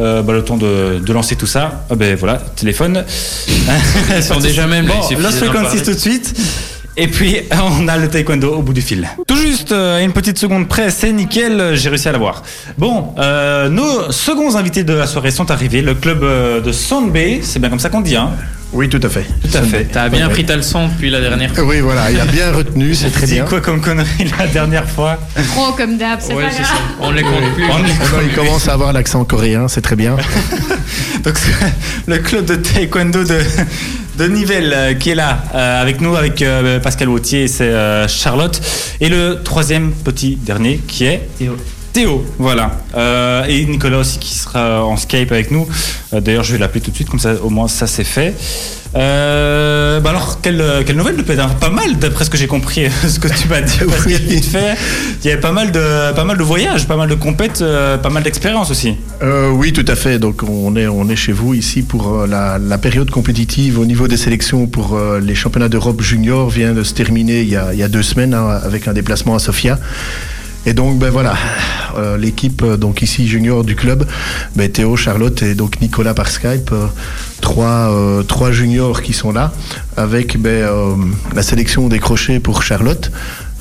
Euh, 0.00 0.22
bah, 0.22 0.32
le 0.32 0.44
temps 0.44 0.56
de, 0.56 1.00
de 1.04 1.12
lancer 1.12 1.36
tout 1.36 1.46
ça. 1.46 1.84
Ah 1.90 1.94
ben 1.96 2.14
voilà, 2.16 2.40
téléphone. 2.56 3.04
Sont 4.22 4.40
déjà 4.40 4.66
même 4.66 4.86
Bon, 4.86 5.16
Lost 5.18 5.38
Frequencies 5.38 5.82
tout 5.82 5.92
de 5.92 5.98
suite. 5.98 6.34
Et 6.96 7.08
puis, 7.08 7.36
on 7.80 7.86
a 7.88 7.96
le 7.96 8.08
taekwondo 8.08 8.54
au 8.54 8.62
bout 8.62 8.72
du 8.72 8.82
fil. 8.82 9.08
Tout 9.26 9.36
juste, 9.36 9.72
euh, 9.72 10.04
une 10.04 10.12
petite 10.12 10.38
seconde 10.38 10.68
près, 10.68 10.90
c'est 10.90 11.12
nickel, 11.12 11.74
j'ai 11.74 11.88
réussi 11.88 12.08
à 12.08 12.12
l'avoir. 12.12 12.42
Bon, 12.76 13.14
euh, 13.18 13.68
nos 13.68 14.10
seconds 14.10 14.56
invités 14.56 14.84
de 14.84 14.94
la 14.94 15.06
soirée 15.06 15.30
sont 15.30 15.50
arrivés. 15.50 15.82
Le 15.82 15.94
club 15.94 16.24
de 16.64 16.72
Sound 16.72 17.12
Bay, 17.12 17.40
c'est 17.42 17.58
bien 17.58 17.68
comme 17.68 17.80
ça 17.80 17.88
qu'on 17.88 18.00
dit, 18.00 18.16
hein 18.16 18.30
Oui, 18.72 18.88
tout 18.90 19.00
à 19.02 19.08
fait. 19.08 19.24
Tout 19.42 19.56
à 19.56 19.62
fait. 19.62 19.84
T'as 19.90 20.08
bien 20.10 20.28
pris 20.28 20.44
ta 20.44 20.54
leçon 20.54 20.88
depuis 20.88 21.08
la 21.10 21.20
dernière 21.20 21.54
fois. 21.54 21.64
Oui, 21.64 21.80
voilà, 21.80 22.10
il 22.10 22.20
a 22.20 22.26
bien 22.26 22.52
retenu, 22.52 22.94
c'est 22.94 23.10
très 23.10 23.26
bien. 23.26 23.44
quoi 23.44 23.60
comme 23.62 23.80
connerie 23.80 24.30
la 24.38 24.46
dernière 24.46 24.88
fois 24.88 25.18
Trop 25.54 25.72
comme 25.72 25.96
d'hab, 25.96 26.18
c'est 26.20 26.34
Ouais, 26.34 26.44
pas 26.44 26.50
c'est 26.50 26.62
grave. 26.62 26.72
ça. 26.76 26.82
On 27.00 27.10
les 27.10 27.22
compte 27.22 27.54
plus. 27.54 27.64
On 27.64 28.22
il 28.22 28.34
commence 28.34 28.68
à 28.68 28.74
avoir 28.74 28.92
l'accent 28.92 29.24
coréen, 29.24 29.68
c'est 29.68 29.80
très 29.80 29.96
bien. 29.96 30.16
Donc, 31.24 31.34
le 32.06 32.18
club 32.18 32.44
de 32.44 32.56
taekwondo 32.56 33.24
de, 33.24 33.38
de 34.18 34.26
Nivelles 34.28 34.72
euh, 34.76 34.94
qui 34.94 35.10
est 35.10 35.14
là 35.14 35.42
euh, 35.54 35.82
avec 35.82 36.00
nous, 36.02 36.14
avec 36.14 36.42
euh, 36.42 36.78
Pascal 36.78 37.08
Wautier 37.08 37.44
et 37.44 37.48
c'est 37.48 37.64
euh, 37.64 38.06
Charlotte. 38.06 38.60
Et 39.00 39.08
le 39.08 39.40
troisième 39.42 39.92
petit 39.92 40.36
dernier 40.36 40.76
qui 40.86 41.04
est 41.06 41.26
Théo. 41.38 41.56
Théo, 41.98 42.24
voilà. 42.38 42.70
Euh, 42.96 43.44
et 43.48 43.64
Nicolas 43.64 43.98
aussi 43.98 44.20
qui 44.20 44.32
sera 44.32 44.84
en 44.84 44.96
Skype 44.96 45.32
avec 45.32 45.50
nous. 45.50 45.66
Euh, 46.12 46.20
D'ailleurs, 46.20 46.44
je 46.44 46.52
vais 46.52 46.58
l'appeler 46.60 46.80
tout 46.80 46.92
de 46.92 46.94
suite, 46.94 47.10
comme 47.10 47.18
ça 47.18 47.34
au 47.42 47.50
moins 47.50 47.66
ça 47.66 47.88
c'est 47.88 48.04
fait. 48.04 48.36
Euh, 48.94 49.98
bah 49.98 50.10
alors, 50.10 50.40
quelle, 50.40 50.62
quelle 50.86 50.94
nouvelle 50.94 51.16
de 51.16 51.22
Pas 51.22 51.70
mal, 51.70 51.98
d'après 51.98 52.24
ce 52.24 52.30
que 52.30 52.36
j'ai 52.36 52.46
compris, 52.46 52.88
ce 53.08 53.18
que 53.18 53.26
tu 53.26 53.48
m'as 53.48 53.62
dit, 53.62 53.78
Pascal, 53.78 54.12
vite 54.12 54.44
fait. 54.44 54.76
Il 55.24 55.28
y 55.28 55.32
avait 55.32 55.40
pas 55.40 55.50
mal 55.50 55.72
de, 55.72 56.12
pas 56.14 56.22
mal 56.22 56.38
de 56.38 56.42
voyages, 56.44 56.86
pas 56.86 56.94
mal 56.94 57.08
de 57.08 57.16
compètes, 57.16 57.64
pas 58.00 58.10
mal 58.10 58.22
d'expériences 58.22 58.70
aussi. 58.70 58.94
Euh, 59.24 59.50
oui, 59.50 59.72
tout 59.72 59.84
à 59.88 59.96
fait. 59.96 60.20
Donc 60.20 60.44
on 60.44 60.76
est, 60.76 60.86
on 60.86 61.08
est 61.08 61.16
chez 61.16 61.32
vous 61.32 61.54
ici 61.54 61.82
pour 61.82 62.28
la, 62.28 62.58
la 62.58 62.78
période 62.78 63.10
compétitive 63.10 63.76
au 63.76 63.84
niveau 63.84 64.06
des 64.06 64.16
sélections 64.16 64.68
pour 64.68 64.96
les 65.20 65.34
championnats 65.34 65.68
d'Europe 65.68 66.00
junior 66.00 66.48
vient 66.48 66.74
de 66.74 66.84
se 66.84 66.94
terminer 66.94 67.40
il 67.40 67.48
y 67.48 67.56
a, 67.56 67.72
il 67.72 67.78
y 67.80 67.82
a 67.82 67.88
deux 67.88 68.04
semaines 68.04 68.34
hein, 68.34 68.60
avec 68.62 68.86
un 68.86 68.92
déplacement 68.92 69.34
à 69.34 69.40
Sofia. 69.40 69.80
Et 70.66 70.74
donc 70.74 70.98
ben 70.98 71.10
voilà, 71.10 71.34
euh, 71.96 72.16
l'équipe 72.18 72.62
euh, 72.62 72.76
donc 72.76 73.00
ici 73.00 73.26
junior 73.26 73.64
du 73.64 73.74
club, 73.74 74.06
ben, 74.54 74.70
Théo, 74.70 74.96
Charlotte 74.96 75.42
et 75.42 75.54
donc 75.54 75.80
Nicolas 75.80 76.14
par 76.14 76.28
Skype, 76.28 76.70
euh, 76.72 76.86
trois, 77.40 77.90
euh, 77.90 78.22
trois 78.22 78.52
juniors 78.52 79.00
qui 79.00 79.12
sont 79.12 79.32
là 79.32 79.52
avec 79.96 80.36
ben, 80.38 80.68
la 81.34 81.42
sélection 81.42 81.88
des 81.88 81.98
crochets 81.98 82.40
pour 82.40 82.62
Charlotte. 82.62 83.10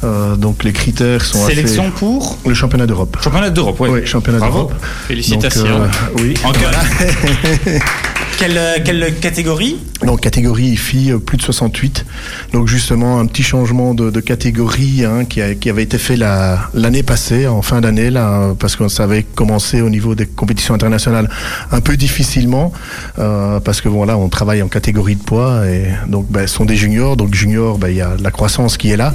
Euh, 0.04 0.36
donc 0.36 0.64
les 0.64 0.74
critères 0.74 1.26
sont 1.26 1.48
Sélection 1.48 1.84
assez... 1.84 1.92
pour 1.98 2.38
Le 2.46 2.54
championnat 2.54 2.86
d'Europe. 2.86 3.18
championnat 3.24 3.50
d'Europe, 3.50 3.80
ouais. 3.80 3.90
Oui, 3.90 4.06
championnat 4.06 4.40
d'Europe. 4.40 4.74
Félicitations. 5.08 5.64
Donc, 5.64 5.82
euh, 5.82 6.22
oui. 6.22 6.34
Encore. 6.44 6.72
quelle, 8.38 8.84
quelle 8.84 9.16
catégorie? 9.20 9.78
Donc 10.06 10.22
catégorie 10.22 10.76
filles 10.78 11.12
euh, 11.12 11.18
plus 11.20 11.38
de 11.38 11.42
68. 11.42 12.06
Donc 12.54 12.68
justement 12.68 13.20
un 13.20 13.26
petit 13.26 13.44
changement 13.44 13.94
de, 13.94 14.12
catégorie 14.20 15.06
hein, 15.06 15.26
qui, 15.26 15.42
qui 15.60 15.70
avait 15.70 15.84
été 15.84 15.98
fait 15.98 16.16
la- 16.16 16.70
l'année 16.74 17.04
passée, 17.04 17.48
en 17.48 17.62
fin 17.62 17.82
d'année, 17.82 18.10
là, 18.10 18.42
euh, 18.42 18.54
parce 18.54 18.76
que 18.76 18.88
ça 18.88 19.04
avait 19.04 19.24
commencé 19.24 19.82
au 19.82 19.90
niveau 19.90 20.16
des 20.16 20.26
compétitions 20.26 20.74
internationales 20.74 21.30
un 21.72 21.82
peu 21.82 21.98
difficilement, 21.98 22.72
euh, 23.20 23.60
parce 23.60 23.82
que 23.82 23.90
voilà, 23.90 24.18
on 24.18 24.30
travaille 24.30 24.62
en 24.62 24.68
catégorie 24.68 25.16
de 25.16 25.24
poids 25.24 25.66
et 25.68 25.86
donc 26.08 26.28
ben, 26.30 26.48
ce 26.48 26.56
sont 26.56 26.66
des 26.66 26.76
juniors. 26.76 27.18
Donc 27.18 27.34
juniors, 27.34 27.78
ben, 27.78 27.90
il 27.90 27.98
y 27.98 28.02
a 28.02 28.16
la 28.22 28.32
croissance 28.32 28.78
qui 28.78 28.92
est 28.92 28.98
là. 28.98 29.14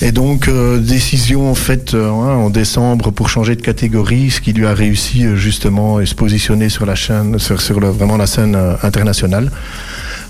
Et 0.00 0.12
donc 0.12 0.48
euh, 0.48 0.78
décision 0.78 1.54
faite 1.54 1.94
euh, 1.94 2.08
hein, 2.08 2.36
en 2.36 2.50
décembre 2.50 3.10
pour 3.10 3.28
changer 3.28 3.56
de 3.56 3.62
catégorie, 3.62 4.30
ce 4.30 4.40
qui 4.40 4.52
lui 4.52 4.66
a 4.66 4.72
réussi 4.74 5.24
euh, 5.26 5.36
justement 5.36 6.00
et 6.00 6.06
se 6.06 6.14
positionner 6.14 6.68
sur 6.68 6.86
la 6.86 6.94
chaîne, 6.94 7.38
sur, 7.38 7.60
sur 7.60 7.80
vraiment 7.80 8.16
la 8.16 8.26
scène 8.26 8.45
euh, 8.54 8.74
internationale. 8.82 9.50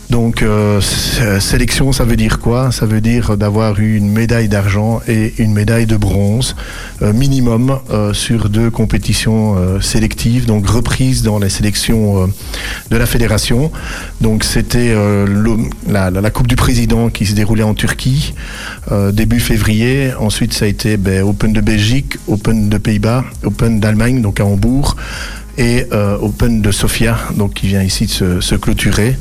Donc 0.08 0.42
euh, 0.42 0.80
sélection, 1.40 1.90
ça 1.90 2.04
veut 2.04 2.14
dire 2.14 2.38
quoi? 2.38 2.70
Ça 2.70 2.86
veut 2.86 3.00
dire 3.00 3.36
d'avoir 3.36 3.80
eu 3.80 3.96
une 3.96 4.08
médaille 4.08 4.48
d'argent 4.48 5.00
et 5.08 5.34
une 5.38 5.52
médaille 5.52 5.86
de 5.86 5.96
bronze 5.96 6.54
euh, 7.02 7.12
minimum 7.12 7.80
sur 8.12 8.48
deux 8.48 8.70
compétitions 8.70 9.56
sélectives, 9.80 10.46
donc 10.46 10.68
reprises 10.68 11.24
dans 11.24 11.40
les 11.40 11.48
sélections 11.48 12.30
de 12.90 12.96
la 12.96 13.06
fédération. 13.06 13.72
Donc 14.20 14.44
c'était 14.44 14.94
la, 15.88 16.30
Coupe 16.30 16.46
du 16.46 16.56
Président 16.56 17.08
qui 17.08 17.26
se 17.26 17.34
déroulait 17.34 17.64
en 17.64 17.74
Turquie 17.74 18.32
début 19.12 19.40
février. 19.40 20.12
Ensuite 20.20 20.52
ça 20.52 20.66
a 20.66 20.68
été 20.68 20.96
ben, 20.96 21.24
Open 21.24 21.52
de 21.52 21.60
Belgique, 21.60 22.16
Open 22.28 22.68
de 22.68 22.78
Pays-Bas, 22.78 23.24
Open 23.42 23.80
d'Allemagne, 23.80 24.22
donc 24.22 24.38
à 24.38 24.44
Hambourg 24.44 24.96
et 25.58 25.86
euh, 25.92 26.16
Open 26.20 26.60
de 26.60 26.70
Sofia, 26.70 27.16
donc 27.34 27.54
qui 27.54 27.66
vient 27.66 27.82
ici 27.82 28.06
de 28.06 28.10
se, 28.10 28.40
se 28.40 28.54
clôturer. 28.54 29.16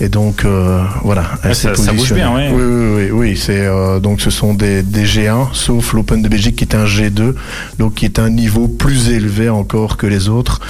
Et 0.00 0.08
donc 0.08 0.44
euh, 0.44 0.82
voilà, 1.02 1.24
elle 1.42 1.48
Ouais, 1.50 1.54
s'est 1.54 1.74
ça- 1.74 1.82
ça 1.82 1.92
bouge 1.92 2.12
bien, 2.12 2.32
ouais. 2.34 2.50
Oui, 2.52 2.62
oui, 2.62 2.94
oui, 2.94 3.10
oui, 3.10 3.36
c'est 3.36 3.60
euh, 3.66 3.98
donc 3.98 4.20
ce 4.20 4.30
sont 4.30 4.54
des, 4.54 4.82
des 4.82 5.04
G1, 5.04 5.48
sauf 5.52 5.92
l'Open 5.92 6.22
de 6.22 6.28
Belgique 6.28 6.56
qui 6.56 6.64
est 6.64 6.74
un 6.76 6.84
G2, 6.84 7.34
donc 7.78 7.94
qui 7.94 8.04
est 8.04 8.18
un 8.18 8.30
niveau 8.30 8.68
plus 8.68 9.08
élevé 9.10 9.48
encore 9.48 9.96
que 9.96 10.06
les 10.06 10.28
autres. 10.28 10.60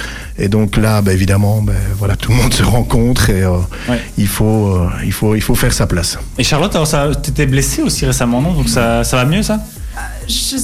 Et 0.41 0.47
donc 0.47 0.77
là, 0.77 1.01
bah, 1.01 1.11
évidemment, 1.13 1.61
bah, 1.61 1.73
voilà, 1.97 2.15
tout 2.15 2.31
le 2.31 2.37
monde 2.37 2.53
se 2.53 2.63
rencontre 2.63 3.29
et 3.29 3.43
euh, 3.43 3.57
Ouais. 3.89 3.99
il 4.17 4.27
faut, 4.27 4.67
euh, 4.75 4.87
il 5.03 5.11
faut, 5.11 5.35
il 5.35 5.41
faut 5.41 5.55
faire 5.55 5.73
sa 5.73 5.85
place. 5.85 6.17
Et 6.37 6.43
Charlotte, 6.43 6.73
alors 6.75 6.87
ça, 6.87 7.09
t'étais 7.13 7.45
blessée 7.45 7.81
aussi 7.81 8.05
récemment, 8.05 8.41
non? 8.41 8.53
Donc 8.53 8.69
ça, 8.69 9.03
ça 9.03 9.17
va 9.17 9.25
mieux 9.25 9.43
ça? 9.43 9.59
Je- 10.27 10.55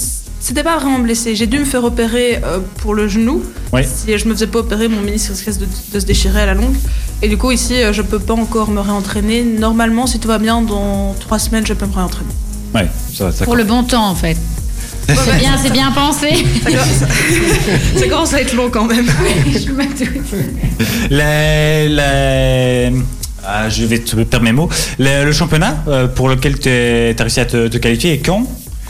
C'était 0.48 0.62
pas 0.62 0.78
vraiment 0.78 1.00
blessé. 1.00 1.36
J'ai 1.36 1.48
dû 1.48 1.58
me 1.58 1.66
faire 1.66 1.84
opérer 1.84 2.40
euh, 2.44 2.60
pour 2.78 2.94
le 2.94 3.08
genou. 3.08 3.42
Oui. 3.74 3.82
Si 3.84 4.16
je 4.16 4.28
me 4.28 4.34
faisais 4.36 4.46
pas 4.46 4.60
opérer, 4.60 4.88
mon 4.88 5.02
ménisque 5.02 5.30
risquait 5.30 5.54
de, 5.54 5.66
de 5.94 6.00
se 6.00 6.06
déchirer 6.06 6.42
à 6.42 6.46
la 6.46 6.54
longue. 6.54 6.76
Et 7.24 7.28
du 7.28 7.36
coup, 7.36 7.50
ici, 7.50 7.74
euh, 7.74 7.92
je 7.94 8.04
peux 8.04 8.20
pas 8.20 8.36
encore 8.36 8.70
me 8.70 8.80
réentraîner. 8.80 9.44
Normalement, 9.44 10.06
si 10.06 10.20
tout 10.20 10.28
va 10.28 10.38
bien, 10.38 10.62
dans 10.62 11.16
trois 11.20 11.40
semaines, 11.40 11.66
je 11.66 11.74
peux 11.74 11.88
me 11.88 11.94
réentraîner. 11.96 12.30
Ouais, 12.76 12.88
ça, 13.12 13.32
ça 13.32 13.44
Pour 13.44 13.56
le 13.56 13.64
bon 13.64 13.82
temps, 13.86 14.08
en 14.08 14.14
fait. 14.14 14.38
C'est 15.08 15.38
bien, 15.40 15.58
c'est 15.60 15.72
bien 15.74 15.92
pensé. 15.92 16.30
Ça 17.98 18.08
commence- 18.08 18.34
à 18.36 18.42
être 18.42 18.54
long 18.56 18.70
quand 18.72 18.86
même. 18.86 19.06
Je. 19.52 19.72
Les- 21.10 21.90
les- 21.90 22.92
ah, 23.48 23.68
je 23.70 23.86
vais 23.86 24.00
te 24.00 24.16
perdre 24.24 24.44
mes 24.46 24.52
mots. 24.52 24.70
Le, 25.00 25.26
le 25.26 25.32
championnat 25.32 25.78
euh, 25.88 26.08
pour 26.08 26.30
lequel 26.30 26.60
tu 26.60 26.70
as 26.70 27.16
réussi 27.24 27.40
à 27.40 27.46
te, 27.46 27.68
te 27.68 27.78
qualifier 27.78 28.14
et 28.14 28.20
quand? 28.20 28.46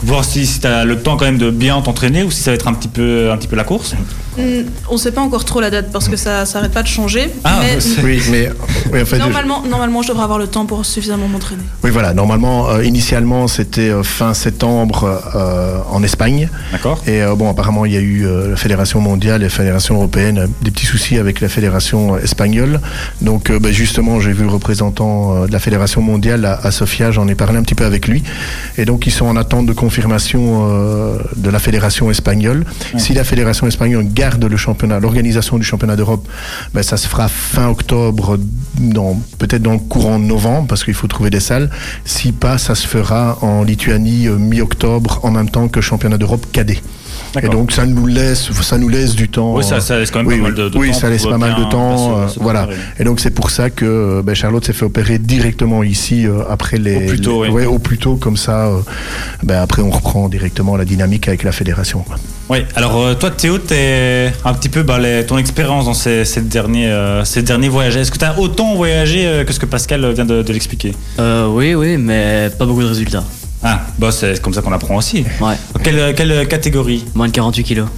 Voir 0.06 0.24
si, 0.24 0.46
tu 0.60 0.66
as 0.68 0.84
le 0.84 1.02
temps 1.02 1.16
quand 1.16 1.24
même 1.24 1.36
de 1.36 1.50
bien 1.50 1.82
t'entraîner 1.82 2.22
ou 2.22 2.30
si 2.30 2.40
ça 2.40 2.52
va 2.52 2.54
être 2.54 2.68
un 2.68 2.74
petit 2.74 2.86
peu, 2.86 3.32
un 3.32 3.36
petit 3.36 3.48
peu 3.48 3.56
la 3.56 3.64
course. 3.64 3.96
Hmm, 4.36 4.62
On 4.90 4.96
sait 4.96 5.12
pas 5.12 5.20
encore 5.22 5.44
trop 5.44 5.60
la 5.60 5.70
date 5.70 5.90
parce 5.92 6.08
que 6.08 6.16
ça 6.16 6.44
s'arrête 6.46 6.72
pas 6.72 6.82
de 6.82 6.88
changer. 6.88 7.30
Ah, 7.44 7.60
mais 7.62 7.78
Oui, 8.04 8.20
mais 8.30 8.50
oui, 8.92 9.02
en 9.02 9.04
fait, 9.06 9.18
normalement, 9.18 9.62
normalement, 9.68 10.02
je 10.02 10.08
devrais 10.08 10.24
avoir 10.24 10.38
le 10.38 10.46
temps 10.46 10.66
pour 10.66 10.84
suffisamment 10.84 11.26
m'entraîner. 11.28 11.62
oui, 11.82 11.90
voilà, 11.90 12.12
normalement, 12.14 12.68
euh, 12.68 12.84
initialement, 12.84 13.48
c'était 13.48 13.90
euh, 13.90 14.02
fin 14.02 14.34
septembre 14.34 15.20
euh, 15.34 15.78
en 15.90 16.02
Espagne. 16.02 16.48
D'accord 16.72 17.02
Et 17.06 17.22
euh, 17.22 17.34
bon, 17.34 17.50
apparemment, 17.50 17.84
il 17.86 17.92
y 17.92 17.96
a 17.96 18.00
eu 18.00 18.26
euh, 18.26 18.50
la 18.50 18.56
Fédération 18.56 19.00
mondiale 19.00 19.40
et 19.42 19.44
la 19.46 19.50
Fédération 19.50 19.94
européenne, 19.96 20.48
des 20.62 20.70
petits 20.70 20.86
soucis 20.86 21.18
avec 21.18 21.40
la 21.40 21.48
Fédération 21.48 22.16
espagnole. 22.18 22.80
Donc, 23.22 23.50
euh, 23.50 23.58
ben, 23.58 23.72
justement, 23.72 24.20
j'ai 24.20 24.32
vu 24.32 24.42
le 24.44 24.50
représentant 24.50 25.44
euh, 25.44 25.46
de 25.46 25.52
la 25.52 25.58
Fédération 25.58 26.02
mondiale 26.02 26.44
à, 26.44 26.54
à 26.62 26.70
Sofia, 26.70 27.10
j'en 27.10 27.26
ai 27.28 27.34
parlé 27.34 27.58
un 27.58 27.62
petit 27.62 27.74
peu 27.74 27.84
avec 27.84 28.06
lui. 28.08 28.22
Et 28.76 28.84
donc, 28.84 29.06
ils 29.06 29.12
sont 29.12 29.26
en 29.26 29.36
attente 29.36 29.66
de 29.66 29.72
confirmation 29.72 30.68
euh, 30.70 31.18
de 31.36 31.50
la 31.50 31.58
Fédération 31.58 32.10
espagnole. 32.10 32.64
Si 32.98 33.14
la 33.14 33.24
Fédération 33.24 33.66
espagnole 33.66 34.06
le 34.34 34.56
championnat, 34.56 35.00
l'organisation 35.00 35.58
du 35.58 35.64
championnat 35.64 35.96
d'Europe, 35.96 36.26
ben, 36.74 36.82
ça 36.82 36.96
se 36.96 37.06
fera 37.08 37.28
fin 37.28 37.68
octobre, 37.68 38.38
peut-être 39.38 39.62
dans 39.62 39.72
le 39.72 39.78
courant 39.78 40.18
novembre, 40.18 40.66
parce 40.68 40.84
qu'il 40.84 40.94
faut 40.94 41.06
trouver 41.06 41.30
des 41.30 41.40
salles. 41.40 41.70
Si 42.04 42.32
pas, 42.32 42.58
ça 42.58 42.74
se 42.74 42.86
fera 42.86 43.38
en 43.42 43.62
Lituanie 43.62 44.28
euh, 44.28 44.36
mi-octobre, 44.36 45.20
en 45.22 45.30
même 45.30 45.50
temps 45.50 45.68
que 45.68 45.76
le 45.76 45.82
championnat 45.82 46.18
d'Europe 46.18 46.46
cadet. 46.52 46.80
Et 47.42 47.48
donc 47.48 47.72
ça 47.72 47.86
nous 47.86 48.06
laisse, 48.06 48.50
ça 48.62 48.78
nous 48.78 48.88
laisse 48.88 49.14
du 49.14 49.28
temps. 49.28 49.54
Oui, 49.54 49.64
ça- 49.64 49.80
ça 49.80 49.98
laisse 49.98 50.10
quand 50.10 50.20
même 50.20 50.28
oui, 50.28 50.34
pas 50.34 50.38
oui. 50.38 50.42
mal 50.50 50.54
de- 50.54 50.68
de 50.68 50.78
oui, 50.78 50.90
temps 50.90 50.98
ça 50.98 51.10
laisse 51.10 51.24
pas 51.26 51.38
mal 51.38 51.54
de 51.54 51.64
temps. 51.70 52.20
euh, 52.22 52.26
voilà. 52.40 52.66
préparer. 52.66 52.82
Et 52.98 53.04
donc 53.04 53.20
c'est 53.20 53.30
pour 53.30 53.50
ça 53.50 53.70
que 53.70 54.22
ben, 54.24 54.34
Charlotte 54.34 54.64
s'est 54.64 54.72
fait 54.72 54.84
opérer 54.84 55.18
directement 55.18 55.82
ici 55.82 56.26
euh, 56.26 56.42
après 56.48 56.78
les. 56.78 56.96
Au 56.96 57.08
plus 57.08 57.20
tôt, 57.20 57.44
les- 57.44 57.50
oui. 57.50 57.54
ouais, 57.62 57.66
au 57.66 57.78
plus 57.78 57.98
tôt, 57.98 58.16
comme 58.16 58.36
ça. 58.36 58.66
euh, 58.66 58.80
ben, 59.42 59.60
après 59.60 59.82
on 59.82 59.90
reprend 59.90 60.28
directement 60.28 60.76
la 60.76 60.84
dynamique 60.84 61.28
avec 61.28 61.42
la 61.42 61.52
fédération. 61.52 62.00
quoi. 62.00 62.16
Oui, 62.48 62.58
alors 62.76 63.18
toi 63.18 63.30
Théo, 63.30 63.58
t'es 63.58 64.32
un 64.44 64.54
petit 64.54 64.68
peu 64.68 64.84
les- 65.00 65.26
ton 65.26 65.36
expérience 65.38 65.84
dans 65.86 65.94
ces, 65.94 66.24
ces 66.24 66.40
derniers, 66.42 66.88
euh, 66.90 67.24
ces 67.24 67.42
derniers 67.42 67.68
voyages. 67.68 67.96
Est-ce 67.96 68.10
que 68.12 68.18
tu 68.18 68.24
as 68.24 68.38
autant 68.38 68.74
voyagé 68.76 69.26
euh, 69.26 69.44
que 69.44 69.52
ce 69.52 69.58
que 69.60 69.66
Pascal 69.66 70.10
vient 70.12 70.24
de, 70.24 70.42
de 70.42 70.52
l'expliquer? 70.52 70.94
Euh, 71.18 71.48
oui, 71.48 71.74
oui, 71.74 71.96
mais 71.96 72.50
pas 72.58 72.64
beaucoup 72.66 72.82
de 72.82 72.88
résultats. 72.88 73.24
Ah, 73.68 73.80
bah 73.98 74.12
c'est 74.12 74.40
comme 74.40 74.54
ça 74.54 74.62
qu'on 74.62 74.72
apprend 74.72 74.96
aussi. 74.96 75.24
Ouais, 75.40 75.54
Quelle, 75.82 76.14
quelle 76.14 76.46
catégorie 76.46 77.04
moins 77.14 77.26
de 77.26 77.32
48 77.32 77.64
kilos. 77.64 77.88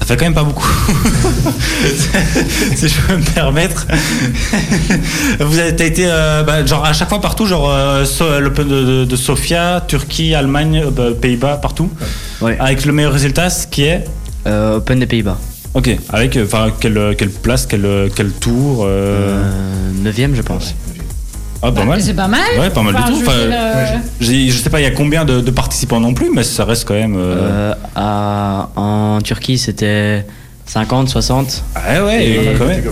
Ça 0.00 0.06
fait 0.06 0.16
quand 0.16 0.24
même 0.26 0.34
pas 0.34 0.44
beaucoup. 0.44 0.66
si 2.76 2.88
je 2.88 2.94
peux 3.06 3.16
me 3.16 3.24
permettre. 3.34 3.86
Vous 5.40 5.58
avez 5.58 5.70
été 5.70 6.04
euh, 6.06 6.42
bah, 6.44 6.64
genre 6.64 6.84
à 6.84 6.92
chaque 6.92 7.08
fois 7.08 7.20
partout, 7.20 7.46
genre 7.46 7.68
euh, 7.70 8.04
so- 8.04 8.40
l'Open 8.40 8.68
de, 8.68 8.84
de- 8.84 9.04
de 9.04 9.16
Sofia, 9.16 9.82
Turquie, 9.86 10.34
Allemagne, 10.34 10.82
euh, 10.86 10.90
bah, 10.90 11.08
Pays-Bas, 11.20 11.56
partout. 11.56 11.90
Ouais. 12.40 12.56
Avec 12.60 12.84
le 12.84 12.92
meilleur 12.92 13.12
résultat, 13.12 13.50
ce 13.50 13.66
qui 13.66 13.84
est. 13.84 14.04
Euh, 14.46 14.76
Open 14.76 15.00
des 15.00 15.06
Pays-Bas. 15.06 15.38
Ok. 15.74 15.90
Avec 16.10 16.38
enfin 16.42 16.68
quelle, 16.78 17.14
quelle 17.18 17.30
place, 17.30 17.66
quel, 17.66 18.10
quel 18.14 18.30
tour. 18.32 18.84
euh, 18.86 19.42
Euh, 19.44 20.10
9ème, 20.10 20.34
je 20.34 20.42
pense. 20.42 20.74
Ah, 21.68 21.72
pas 21.72 21.84
mal. 21.84 22.00
C'est 22.02 22.14
pas 22.14 22.28
mal. 22.28 22.40
Ouais, 22.58 22.70
pas 22.70 22.82
mal 22.82 22.94
Enfin, 22.96 23.06
du 23.06 23.12
tout. 23.12 23.18
je 23.20 23.24
Enfin, 23.24 24.00
je 24.20 24.50
sais 24.52 24.70
pas, 24.70 24.80
il 24.80 24.84
y 24.84 24.86
a 24.86 24.90
combien 24.92 25.24
de, 25.24 25.40
de 25.40 25.50
participants 25.50 26.00
non 26.00 26.14
plus, 26.14 26.30
mais 26.34 26.42
ça 26.44 26.64
reste 26.64 26.86
quand 26.86 26.94
même. 26.94 27.16
euh, 27.16 27.72
Euh, 27.72 27.74
à, 27.94 28.68
en 28.76 29.20
Turquie, 29.22 29.58
c'était 29.58 30.24
50, 30.66 31.08
60. 31.08 31.62
Ah 31.74 32.04
ouais, 32.04 32.26
et- 32.26 32.54
quand 32.58 32.66
même. 32.66 32.82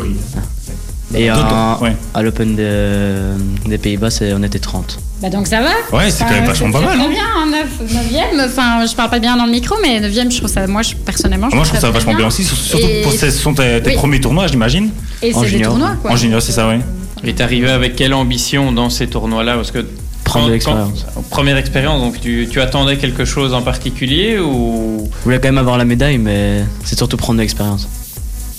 Et 1.16 1.30
en- 1.30 1.78
ouais. 1.80 1.94
à 2.12 2.22
l'Open 2.22 2.56
de- 2.56 3.34
des 3.68 3.78
Pays-Bas, 3.78 4.08
on 4.36 4.42
était 4.42 4.58
30. 4.58 4.98
Bah 5.22 5.30
donc 5.30 5.46
ça 5.46 5.60
va. 5.60 5.96
Ouais, 5.96 6.10
c'est 6.10 6.24
quand 6.24 6.30
même 6.32 6.44
vachement 6.44 6.72
pas 6.72 6.80
mal. 6.80 6.98
très 6.98 7.06
hein. 7.06 7.08
bien, 7.08 7.22
hein, 7.22 7.46
neuf- 7.50 7.94
neuvième. 7.94 8.40
Enfin, 8.44 8.84
je 8.84 8.94
parle 8.96 9.10
pas 9.10 9.20
bien 9.20 9.36
dans 9.36 9.44
le 9.46 9.52
micro, 9.52 9.76
mais 9.80 10.00
neuvième, 10.00 10.30
je 10.32 10.38
trouve 10.38 10.50
ça. 10.50 10.66
Moi, 10.66 10.82
je, 10.82 10.94
personnellement, 10.96 11.48
Moi, 11.52 11.62
je 11.62 11.68
trouve 11.68 11.80
ça 11.80 11.90
vachement 11.90 12.12
bien 12.12 12.18
bien 12.18 12.26
aussi, 12.26 12.42
surtout 12.42 12.84
Et- 12.84 13.02
pour 13.02 13.12
ces- 13.12 13.30
ce 13.30 13.38
sont 13.38 13.54
tes, 13.54 13.80
tes 13.80 13.90
Oui. 13.90 13.96
premiers 13.96 14.20
tournois, 14.20 14.48
j'imagine. 14.48 14.90
Et 15.22 15.32
c'est 15.32 15.50
des 15.50 15.62
tournois, 15.62 15.92
quoi. 16.02 16.10
En 16.10 16.16
junior, 16.16 16.42
c'est 16.42 16.50
ça, 16.52 16.68
oui. 16.68 16.80
Et 17.26 17.34
t'es 17.34 17.42
arrivé 17.42 17.70
avec 17.70 17.96
quelle 17.96 18.14
ambition 18.14 18.72
dans 18.72 18.90
ces 18.90 19.06
tournois-là 19.06 19.54
Parce 19.54 19.70
que 19.70 19.84
Prendre 20.24 20.46
de 20.46 20.52
l'expérience. 20.52 21.04
Première 21.30 21.58
expérience, 21.58 22.00
donc 22.00 22.20
tu, 22.20 22.48
tu 22.50 22.60
attendais 22.60 22.96
quelque 22.96 23.24
chose 23.24 23.52
en 23.52 23.62
particulier 23.62 24.38
ou 24.38 25.08
Je 25.18 25.24
voulais 25.24 25.38
quand 25.38 25.48
même 25.48 25.58
avoir 25.58 25.76
la 25.76 25.84
médaille, 25.84 26.18
mais 26.18 26.64
c'est 26.82 26.96
surtout 26.96 27.18
prendre 27.18 27.36
de 27.36 27.42
l'expérience. 27.42 27.86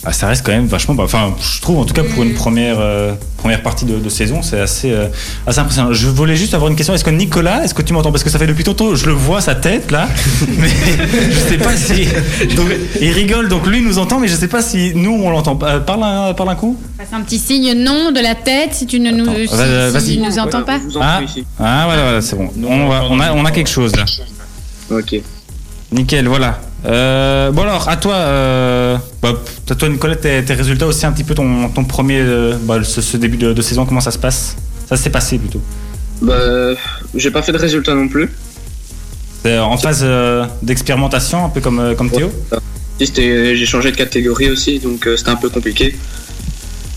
Ah, 0.08 0.14
ça 0.14 0.28
reste 0.28 0.46
quand 0.46 0.52
même 0.52 0.68
vachement. 0.68 0.94
bah, 0.94 1.04
Enfin, 1.04 1.34
je 1.42 1.60
trouve 1.62 1.80
en 1.80 1.86
tout 1.86 1.94
cas 1.96 2.04
pour 2.04 2.22
une 2.22 2.36
première, 2.36 2.78
euh, 2.80 3.14
première 3.38 3.64
partie 3.64 3.86
de, 3.86 3.98
de 3.98 4.10
saison, 4.10 4.44
c'est 4.44 4.60
assez, 4.60 4.92
euh, 4.92 5.08
assez 5.48 5.58
impressionnant. 5.60 5.94
Je 5.94 6.08
voulais 6.10 6.36
juste 6.36 6.54
avoir 6.54 6.70
une 6.70 6.76
question. 6.78 6.94
Est-ce 6.94 7.04
que 7.04 7.10
Nicolas, 7.10 7.64
est-ce 7.64 7.74
que 7.74 7.82
tu 7.82 7.92
m'entends? 7.94 8.12
Parce 8.12 8.24
que 8.24 8.30
ça 8.30 8.38
fait 8.38 8.46
depuis 8.46 8.64
tantôt, 8.64 8.96
je 8.96 9.08
le 9.08 9.14
vois 9.14 9.42
sa 9.42 9.56
tête 9.56 9.90
là, 9.90 10.08
mais 10.60 10.70
je 11.32 11.40
sais 11.50 11.58
pas 11.58 11.76
si. 11.76 12.06
Donc, 12.56 12.68
il 13.02 13.12
rigole, 13.12 13.50
donc 13.50 13.66
lui 13.66 13.82
nous 13.82 13.98
entend, 13.98 14.20
mais 14.20 14.28
je 14.28 14.36
sais 14.36 14.48
pas 14.48 14.62
si 14.62 14.92
nous 14.94 15.12
on 15.24 15.32
l'entend. 15.32 15.58
Euh, 15.64 15.80
parle, 15.80 16.04
un, 16.04 16.34
parle 16.36 16.50
un 16.50 16.56
coup. 16.56 16.78
Fasse 17.00 17.08
un 17.12 17.22
petit 17.22 17.40
signe 17.40 17.74
non 17.74 18.12
de 18.12 18.20
la 18.20 18.36
tête 18.36 18.74
si 18.76 18.86
tu 18.86 19.00
ne 19.00 19.10
nous, 19.12 19.26
si- 20.00 20.20
nous 20.20 20.38
entends 20.40 20.62
pas. 20.64 20.80
Ah, 21.02 21.22
ah 21.60 21.84
voilà, 21.88 22.04
voilà, 22.04 22.22
c'est 22.22 22.36
bon. 22.36 22.52
On, 22.64 22.88
va- 22.88 23.06
on 23.10 23.20
a, 23.20 23.34
on 23.34 23.44
a 23.44 23.50
quelque 23.52 23.70
chose 23.72 23.96
là. 23.96 24.06
Ok. 24.92 25.16
Nickel, 25.92 26.28
voilà. 26.28 26.60
Euh, 26.86 27.52
bon 27.52 27.64
alors, 27.64 27.90
à 27.90 27.98
toi, 27.98 28.14
euh, 28.14 28.98
bah, 29.22 29.34
à 29.70 29.76
toi 29.76 29.90
Nicolas, 29.90 30.16
tes, 30.16 30.44
tes 30.46 30.54
résultats 30.54 30.86
aussi 30.86 31.06
un 31.06 31.12
petit 31.12 31.24
peu 31.24 31.34
ton, 31.34 31.70
ton 31.70 31.84
premier, 31.84 32.20
euh, 32.20 32.56
bah, 32.62 32.84
ce, 32.84 33.02
ce 33.02 33.18
début 33.18 33.38
de, 33.38 33.54
de 33.54 33.62
saison, 33.62 33.86
comment 33.86 34.02
ça 34.02 34.12
se 34.12 34.20
passe? 34.20 34.56
Ça 34.88 34.96
s'est 34.96 35.10
passé 35.10 35.40
plutôt. 35.40 35.62
Bah, 36.22 36.74
j'ai 37.16 37.32
pas 37.32 37.42
fait 37.42 37.52
de 37.52 37.58
résultat 37.58 37.96
non 37.96 38.08
plus. 38.08 38.30
C'est 39.44 39.58
en 39.58 39.78
phase 39.78 40.02
euh, 40.04 40.46
d'expérimentation, 40.62 41.46
un 41.46 41.50
peu 41.50 41.62
comme, 41.62 41.80
euh, 41.80 41.96
comme 41.96 42.10
Théo? 42.10 42.32
J'ai 43.00 43.66
changé 43.66 43.92
de 43.92 43.98
catégorie 43.98 44.50
aussi, 44.50 44.80
donc 44.80 45.06
euh, 45.08 45.18
c'était 45.18 45.32
un 45.32 45.36
peu 45.36 45.50
compliqué. 45.50 45.96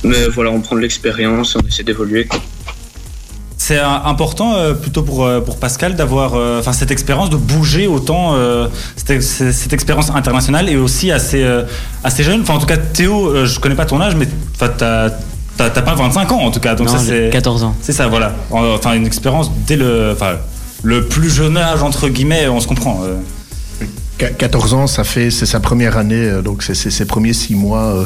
Mais 0.05 0.29
voilà, 0.29 0.51
on 0.51 0.61
prend 0.61 0.77
de 0.77 0.81
l'expérience, 0.81 1.57
on 1.57 1.67
essaie 1.67 1.83
d'évoluer. 1.83 2.29
C'est 3.69 3.79
important 3.81 4.55
euh, 4.55 4.73
plutôt 4.73 5.03
pour, 5.03 5.27
euh, 5.27 5.43
pour 5.43 5.59
Pascal 5.59 5.95
d'avoir 5.95 6.33
euh, 6.37 6.59
enfin 6.59 6.73
cette 6.73 6.91
expérience, 6.91 7.29
de 7.29 7.37
bouger 7.37 7.87
autant, 7.87 8.31
euh, 8.33 8.67
cette, 8.97 9.75
expérience 9.75 10.09
internationale 10.09 10.71
et 10.71 10.77
aussi 10.77 11.13
assez, 11.13 11.43
euh, 11.43 11.65
assez 12.03 12.23
jeune. 12.23 12.41
Enfin, 12.41 12.55
en 12.55 12.61
tout 12.61 12.67
cas, 12.67 12.79
Théo, 12.79 13.27
euh, 13.29 13.45
je 13.45 13.61
connais 13.61 13.75
pas 13.75 13.85
ton 13.85 14.01
âge, 14.01 14.17
mais 14.17 14.27
t'as 14.59 14.71
t'as- 14.71 15.69
pas 15.83 15.95
25 15.95 16.33
ans 16.33 16.39
en 16.41 16.51
tout 16.51 16.61
cas. 16.61 16.75
Donc 16.75 16.87
Non, 16.87 16.95
ça, 16.95 16.99
c'est 16.99 17.29
14 17.31 17.63
ans. 17.63 17.75
C'est 17.83 17.93
ça, 17.93 18.07
voilà. 18.09 18.33
Enfin, 18.51 18.95
une 18.95 19.05
expérience 19.05 19.51
dès 19.67 19.77
le, 19.77 20.13
enfin, 20.15 20.37
le 20.83 21.05
plus 21.05 21.29
jeune 21.29 21.59
âge, 21.59 21.83
entre 21.83 22.09
guillemets, 22.09 22.49
on 22.49 22.61
se 22.61 22.69
comprend. 22.69 23.03
euh. 23.05 23.17
Qu- 24.17 24.33
14 24.39 24.73
ans, 24.73 24.87
ça 24.87 25.05
fait 25.05 25.31
c'est 25.31 25.45
sa 25.45 25.61
première 25.61 25.99
année, 25.99 26.41
donc 26.43 26.63
c'est 26.63 26.75
c'est 26.75 26.91
ses 26.91 27.05
premiers 27.05 27.35
six 27.35 27.55
mois, 27.55 27.85
euh, 27.85 28.05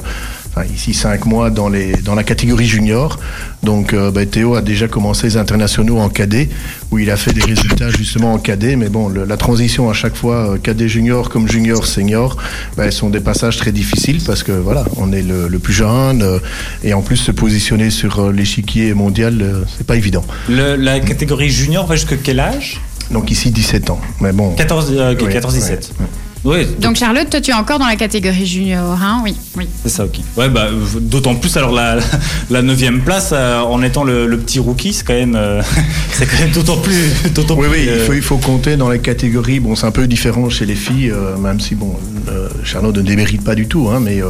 enfin 0.54 0.66
ici 0.72 0.92
cinq 0.94 1.24
mois 1.26 1.50
dans 1.50 1.68
les 1.68 1.92
dans 1.96 2.14
la 2.14 2.24
catégorie 2.24 2.66
junior. 2.66 3.18
Donc 3.62 3.92
euh, 3.94 4.10
bah, 4.10 4.26
Théo 4.26 4.54
a 4.54 4.60
déjà 4.62 4.88
commencé 4.88 5.26
les 5.28 5.36
internationaux 5.36 5.98
en 5.98 6.08
cadet, 6.08 6.48
où 6.90 6.98
il 6.98 7.10
a 7.10 7.16
fait 7.16 7.32
des 7.32 7.42
résultats 7.42 7.90
justement 7.90 8.32
en 8.34 8.38
cadet. 8.38 8.76
Mais 8.76 8.88
bon, 8.88 9.08
le- 9.08 9.24
la 9.24 9.36
transition 9.36 9.88
à 9.88 9.92
chaque 9.94 10.16
fois 10.16 10.52
euh, 10.54 10.58
cadet 10.58 10.88
junior 10.88 11.28
comme 11.30 11.48
junior 11.48 11.86
senior, 11.86 12.36
bah, 12.76 12.90
sont 12.90 13.08
des 13.10 13.20
passages 13.20 13.56
très 13.56 13.72
difficiles 13.72 14.20
parce 14.26 14.42
que 14.42 14.52
voilà, 14.52 14.84
on 14.96 15.12
est 15.12 15.22
le, 15.22 15.48
le 15.48 15.58
plus 15.58 15.72
jeune 15.74 16.22
euh, 16.22 16.38
et 16.84 16.92
en 16.94 17.02
plus 17.02 17.16
se 17.16 17.30
positionner 17.32 17.90
sur 17.90 18.18
euh, 18.18 18.32
l'échiquier 18.32 18.94
mondial, 18.94 19.38
euh, 19.40 19.64
c'est 19.78 19.86
pas 19.86 19.96
évident. 19.96 20.24
Le- 20.48 20.76
la 20.76 21.00
catégorie 21.00 21.50
junior 21.50 21.86
va 21.86 21.96
jusqu'à 21.96 22.16
quel 22.16 22.40
âge? 22.40 22.80
Donc 23.10 23.30
ici 23.30 23.50
17 23.50 23.90
ans, 23.90 24.00
mais 24.20 24.32
bon. 24.32 24.54
14, 24.54 24.92
euh, 24.96 25.12
ok, 25.12 25.22
Oui, 25.26 25.32
14-17. 25.34 25.90
Oui, 26.00 26.06
Donc 26.80 26.96
Charlotte, 26.96 27.30
toi 27.30 27.40
tu 27.40 27.50
es 27.52 27.54
encore 27.54 27.78
dans 27.78 27.86
la 27.86 27.96
catégorie 27.96 28.46
junior, 28.46 28.98
hein? 29.00 29.20
Oui, 29.24 29.34
oui. 29.56 29.68
c'est 29.84 29.90
ça, 29.90 30.04
ok. 30.04 30.18
Ouais, 30.36 30.48
bah, 30.48 30.68
d'autant 31.00 31.36
plus, 31.36 31.56
alors, 31.56 31.72
la, 31.72 31.98
la 32.50 32.62
9 32.62 33.04
place, 33.04 33.30
euh, 33.32 33.60
en 33.60 33.80
étant 33.82 34.02
le, 34.02 34.26
le 34.26 34.38
petit 34.38 34.58
rookie, 34.58 34.92
c'est 34.92 35.04
quand 35.04 35.14
même, 35.14 35.36
euh, 35.36 35.62
c'est 36.12 36.26
quand 36.26 36.38
même 36.40 36.50
d'autant 36.50 36.78
plus. 36.78 37.12
Oui, 37.24 37.30
plus, 37.32 37.68
oui, 37.68 37.78
il 37.84 37.88
euh, 37.88 38.06
faut, 38.06 38.12
il 38.12 38.22
faut 38.22 38.38
compter 38.38 38.76
dans 38.76 38.90
les 38.90 38.98
catégories. 38.98 39.60
Bon, 39.60 39.76
c'est 39.76 39.86
un 39.86 39.92
peu 39.92 40.08
différent 40.08 40.50
chez 40.50 40.66
les 40.66 40.74
filles, 40.74 41.10
euh, 41.10 41.36
même 41.36 41.60
si, 41.60 41.76
bon, 41.76 41.94
euh, 42.28 42.48
Charlotte 42.64 42.96
ne 42.96 43.02
démérite 43.02 43.42
pas 43.44 43.54
du 43.54 43.66
tout, 43.66 43.88
hein, 43.90 44.00
mais 44.00 44.22
euh, 44.22 44.28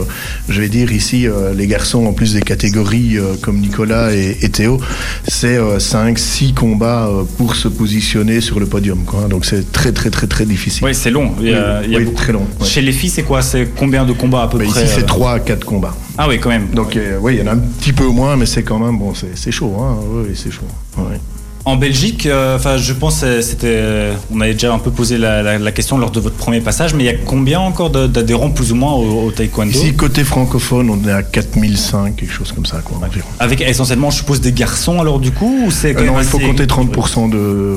je 0.49 0.61
vais 0.61 0.69
dire 0.69 0.93
ici, 0.93 1.27
euh, 1.27 1.53
les 1.55 1.67
garçons, 1.67 2.05
en 2.07 2.13
plus 2.13 2.35
des 2.35 2.41
catégories 2.41 3.17
comme 3.41 3.59
Nicolas 3.61 4.13
et, 4.15 4.39
et 4.43 4.49
Théo, 4.49 4.81
c'est 5.29 5.59
5, 5.79 6.19
6 6.19 6.55
combats 6.55 7.11
pour 7.37 7.55
se 7.57 7.69
positionner 7.69 8.41
sur 8.41 8.61
le 8.61 8.67
podium. 8.67 9.05
Quoi, 9.05 9.29
donc 9.29 9.45
c'est 9.45 9.71
très, 9.73 9.93
très, 9.93 10.11
très, 10.11 10.27
très 10.27 10.45
difficile. 10.47 10.85
Ouais, 10.85 10.95
c'est 10.95 11.11
long. 11.11 11.33
Il 11.41 11.49
y 11.49 11.55
a, 11.55 11.81
Oui, 11.81 11.85
il 11.87 11.93
y 11.93 11.95
a 11.95 11.99
oui, 11.99 12.05
beaucoup- 12.05 12.17
très 12.17 12.33
long. 12.33 12.47
ouais. 12.61 12.67
Chez 12.67 12.81
les 12.83 12.93
filles, 12.93 13.11
c'est 13.11 13.23
quoi? 13.23 13.43
C'est 13.43 13.69
combien 13.77 14.05
de 14.05 14.13
combats 14.13 14.43
à 14.43 14.49
peu 14.49 14.59
Mais 14.59 14.65
près 14.67 14.85
ici, 14.85 14.93
c'est 14.95 15.03
euh? 15.03 15.07
3 15.07 15.33
à 15.33 15.41
4 15.41 15.65
combats. 15.65 15.95
Ah 16.19 16.29
oui, 16.29 16.39
quand 16.39 16.51
même. 16.51 16.69
Donc, 16.75 16.99
oui, 17.21 17.35
il 17.37 17.41
y 17.41 17.43
en 17.43 17.47
a 17.51 17.53
un 17.55 17.59
petit 17.59 17.93
peu 17.93 18.07
moins, 18.07 18.37
mais 18.37 18.47
c'est 18.47 18.63
quand 18.63 18.79
même, 18.79 18.99
bon, 18.99 19.15
c'est 19.15 19.37
c'est 19.37 19.51
chaud. 19.53 19.75
Hein, 19.81 19.97
oui, 20.11 20.33
c'est 20.35 20.51
chaud. 20.51 20.63
ouais. 20.99 21.19
En 21.65 21.77
Belgique, 21.77 22.27
euh, 22.27 22.57
enfin, 22.57 22.77
je 22.77 22.93
pense, 22.93 23.21
euh, 23.23 23.41
c'était, 23.41 23.69
euh, 23.71 24.15
on 24.35 24.41
avait 24.41 24.55
déjà 24.55 24.75
un 24.75 24.81
peu 24.81 24.91
posé 24.91 25.17
la, 25.17 25.43
la- 25.43 25.59
la 25.61 25.71
question 25.71 25.97
lors 25.97 26.11
de 26.11 26.19
votre 26.19 26.35
premier 26.35 26.61
passage, 26.61 26.93
mais 26.93 27.05
il 27.05 27.07
y 27.07 27.09
a 27.11 27.15
combien 27.15 27.61
encore 27.61 27.89
d'adhérents 27.91 28.51
plus 28.51 28.73
ou 28.73 28.75
moins 28.75 28.95
au, 28.95 29.27
au 29.27 29.31
taekwondo 29.31 29.71
Ici, 29.71 29.95
côté 29.95 30.25
francophone, 30.25 30.91
on 30.91 31.09
est 31.09 31.13
à 31.13 31.23
4005, 31.23 32.17
quelque 32.17 32.33
chose 32.33 32.51
comme 32.51 32.67
ça, 32.67 32.79
quoi, 32.85 32.97
environ. 33.07 33.29
Avec 33.39 33.61
essentiellement, 33.61 34.11
je 34.11 34.17
suppose, 34.17 34.41
des 34.41 34.51
garçons 34.51 35.01
alors 35.01 35.21
du 35.21 35.31
coup 35.31 35.67
ou 35.67 35.71
c'est 35.71 35.97
Euh, 35.97 36.05
non, 36.05 36.15
il 36.19 36.25
faut 36.25 36.41
compter 36.41 36.65
équilibré 36.65 36.97
30% 37.01 37.31
de. 37.31 37.77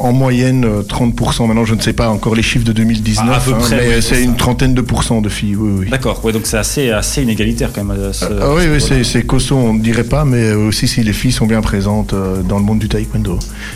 En 0.00 0.12
moyenne, 0.12 0.64
euh, 0.64 0.82
30%. 0.82 1.46
Maintenant, 1.46 1.66
je 1.66 1.74
ne 1.74 1.82
sais 1.82 1.92
pas 1.92 2.08
encore 2.08 2.34
les 2.34 2.42
chiffres 2.42 2.64
de 2.64 2.72
2019, 2.72 3.26
Ah, 3.30 3.36
à 3.36 3.40
peu 3.40 3.52
hein, 3.52 3.58
près, 3.60 3.76
mais 3.76 3.96
oui, 3.96 4.02
c'est 4.02 4.22
une 4.22 4.36
trentaine 4.36 4.72
de 4.72 4.80
pourcents 4.80 5.20
de 5.20 5.28
filles, 5.28 5.56
oui, 5.56 5.72
oui. 5.80 5.90
D'accord, 5.90 6.24
ouais, 6.24 6.32
donc 6.32 6.42
c'est 6.46 6.56
assez, 6.56 6.90
assez 6.92 7.22
inégalitaire 7.24 7.72
quand 7.74 7.84
même. 7.84 7.98
ce- 8.12 8.24
Ah 8.24 8.54
oui, 8.54 8.62
ce 8.62 8.68
oui, 8.68 8.74
niveau-là. 8.76 9.04
c'est 9.04 9.22
costaud, 9.26 9.56
on 9.56 9.74
ne 9.74 9.80
dirait 9.82 10.04
pas, 10.04 10.24
mais 10.24 10.52
aussi 10.52 10.88
si 10.88 11.02
les 11.02 11.12
filles 11.12 11.32
sont 11.32 11.46
bien 11.46 11.60
présentes 11.60 12.14
dans 12.48 12.58
le 12.58 12.64
monde 12.64 12.78
du 12.78 12.88
taekwondo. 12.88 13.17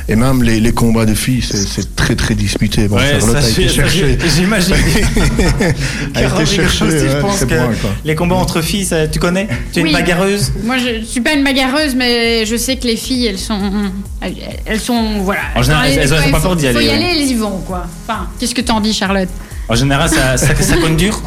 Et 0.08 0.16
même 0.16 0.42
les, 0.42 0.60
les 0.60 0.72
combats 0.72 1.04
de 1.06 1.14
filles, 1.14 1.42
c'est- 1.42 1.94
très 1.96 2.14
très 2.16 2.34
disputé. 2.34 2.88
Bon, 2.88 2.96
Ouais, 2.96 3.18
Charlotte 3.20 3.40
ça, 3.40 3.46
a 3.46 3.48
été 3.50 3.68
j'ai- 3.68 4.18
J'imagine. 4.28 4.74
a 6.14 6.22
été 6.22 6.46
chercher, 6.46 6.84
aussi, 6.84 6.98
je 6.98 7.06
ouais, 7.14 7.20
pense 7.20 7.44
que 7.44 7.54
les 8.04 8.14
combats 8.14 8.34
entre 8.36 8.60
filles, 8.62 8.84
ça, 8.84 9.06
tu 9.06 9.18
connais? 9.18 9.46
Tu 9.72 9.80
es 9.80 9.82
Oui. 9.82 9.90
une 9.90 9.94
bagarreuse? 9.96 10.52
Moi 10.64 10.78
je 10.78 10.98
ne 11.00 11.04
suis 11.04 11.20
pas 11.20 11.32
une 11.34 11.44
bagarreuse, 11.44 11.94
mais 11.94 12.44
je 12.46 12.56
sais 12.56 12.76
que 12.76 12.86
les 12.86 12.96
filles 12.96 13.26
elles 13.26 13.38
sont. 13.38 13.60
Elles, 14.20 14.34
elles 14.66 14.80
sont. 14.80 15.20
Voilà. 15.20 15.40
En 15.54 15.62
général, 15.62 15.90
elles- 15.90 15.98
elles 16.00 16.14
ont 16.14 16.16
il 16.24 16.30
pas 16.32 16.38
faut- 16.38 16.48
peur 16.48 16.56
d'y 16.56 16.66
faut 16.68 16.76
aller, 16.78 16.86
y 16.86 16.88
ouais. 16.88 16.94
aller, 16.94 17.06
elles 17.20 17.30
y 17.30 17.34
vont 17.34 17.58
quoi. 17.66 17.86
Enfin, 18.06 18.28
qu'est-ce 18.38 18.54
que 18.54 18.60
t'en 18.62 18.80
dis, 18.80 18.92
Charlotte? 18.92 19.28
En 19.68 19.74
général, 19.76 20.08
ça, 20.08 20.36
ça, 20.36 20.54
ça 20.60 20.76
cogne 20.82 20.96
dur? 20.96 21.20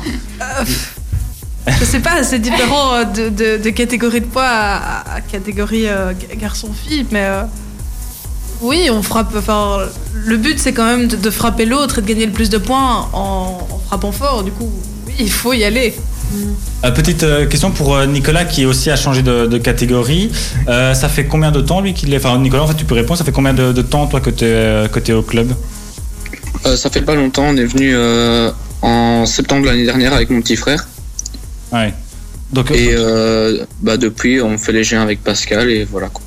Je 1.80 1.84
sais 1.86 2.00
pas, 2.00 2.22
c'est 2.24 2.40
différent 2.40 2.94
euh, 2.94 3.04
de, 3.06 3.30
de, 3.30 3.64
de 3.64 3.70
catégorie 3.72 4.22
de 4.22 4.26
poids 4.26 4.44
à, 4.46 5.16
à 5.16 5.22
catégorie 5.22 5.88
euh, 5.88 6.14
garçon-fille, 6.38 7.06
mais 7.12 7.24
euh, 7.24 7.42
oui, 8.62 8.90
on 8.92 9.02
frappe. 9.02 9.34
Enfin, 9.38 9.80
le 10.14 10.38
but 10.38 10.60
c'est 10.60 10.74
quand 10.74 10.86
même 10.86 11.08
de, 11.08 11.16
de 11.16 11.30
frapper 11.30 11.66
l'autre 11.66 12.00
et 12.00 12.02
de 12.02 12.08
gagner 12.08 12.26
le 12.26 12.32
plus 12.32 12.50
de 12.50 12.58
points 12.58 13.08
en, 13.14 13.58
en 13.70 13.80
frappant 13.88 14.12
fort. 14.12 14.44
Du 14.44 14.52
coup, 14.52 14.70
oui, 15.08 15.14
il 15.20 15.32
faut 15.32 15.54
y 15.54 15.64
aller. 15.64 15.94
Euh, 16.84 16.92
Petite 16.92 17.24
euh, 17.24 17.46
question 17.46 17.72
pour 17.72 17.96
euh, 17.96 18.06
Nicolas 18.08 18.46
qui 18.46 18.66
aussi 18.66 18.90
a 18.92 18.96
changé 18.96 19.22
de, 19.22 19.46
de 19.46 19.58
catégorie. 19.58 20.32
Euh, 20.68 20.96
ça 20.96 21.10
fait 21.10 21.26
combien 21.26 21.52
de 21.52 21.62
temps 21.62 21.80
lui 21.80 21.94
qu'il 21.94 22.12
est 22.12 22.18
Enfin, 22.18 22.40
Nicolas, 22.40 22.64
en 22.64 22.68
fait, 22.68 22.74
tu 22.74 22.86
peux 22.86 22.96
répondre. 22.96 23.20
Ça 23.20 23.24
fait 23.24 23.32
combien 23.32 23.54
de, 23.54 23.72
de 23.72 23.82
temps 23.84 24.08
toi 24.08 24.20
que 24.20 24.32
tu 24.32 24.46
es, 24.46 24.90
que 24.92 24.98
t'es 25.00 25.14
au 25.14 25.22
club? 25.22 25.54
Euh, 26.66 26.76
ça 26.76 26.90
fait 26.90 27.04
pas 27.04 27.14
longtemps, 27.14 27.46
on 27.50 27.56
est 27.58 27.66
venu 27.66 27.92
euh, 27.94 28.50
en 28.82 29.28
septembre 29.28 29.68
l'année 29.68 29.86
dernière 29.86 30.12
avec 30.14 30.32
mon 30.32 30.42
petit 30.42 30.56
frère. 30.56 30.88
Ouais. 31.72 31.94
Donc, 32.52 32.72
Et 32.72 32.96
euh, 32.98 33.64
bah, 33.82 33.98
depuis, 33.98 34.42
on 34.42 34.58
fait 34.58 34.72
les 34.72 34.82
G1 34.82 34.98
avec 35.02 35.24
Pascal 35.24 35.70
et 35.70 35.86
voilà. 35.86 36.08
quoi. 36.08 36.24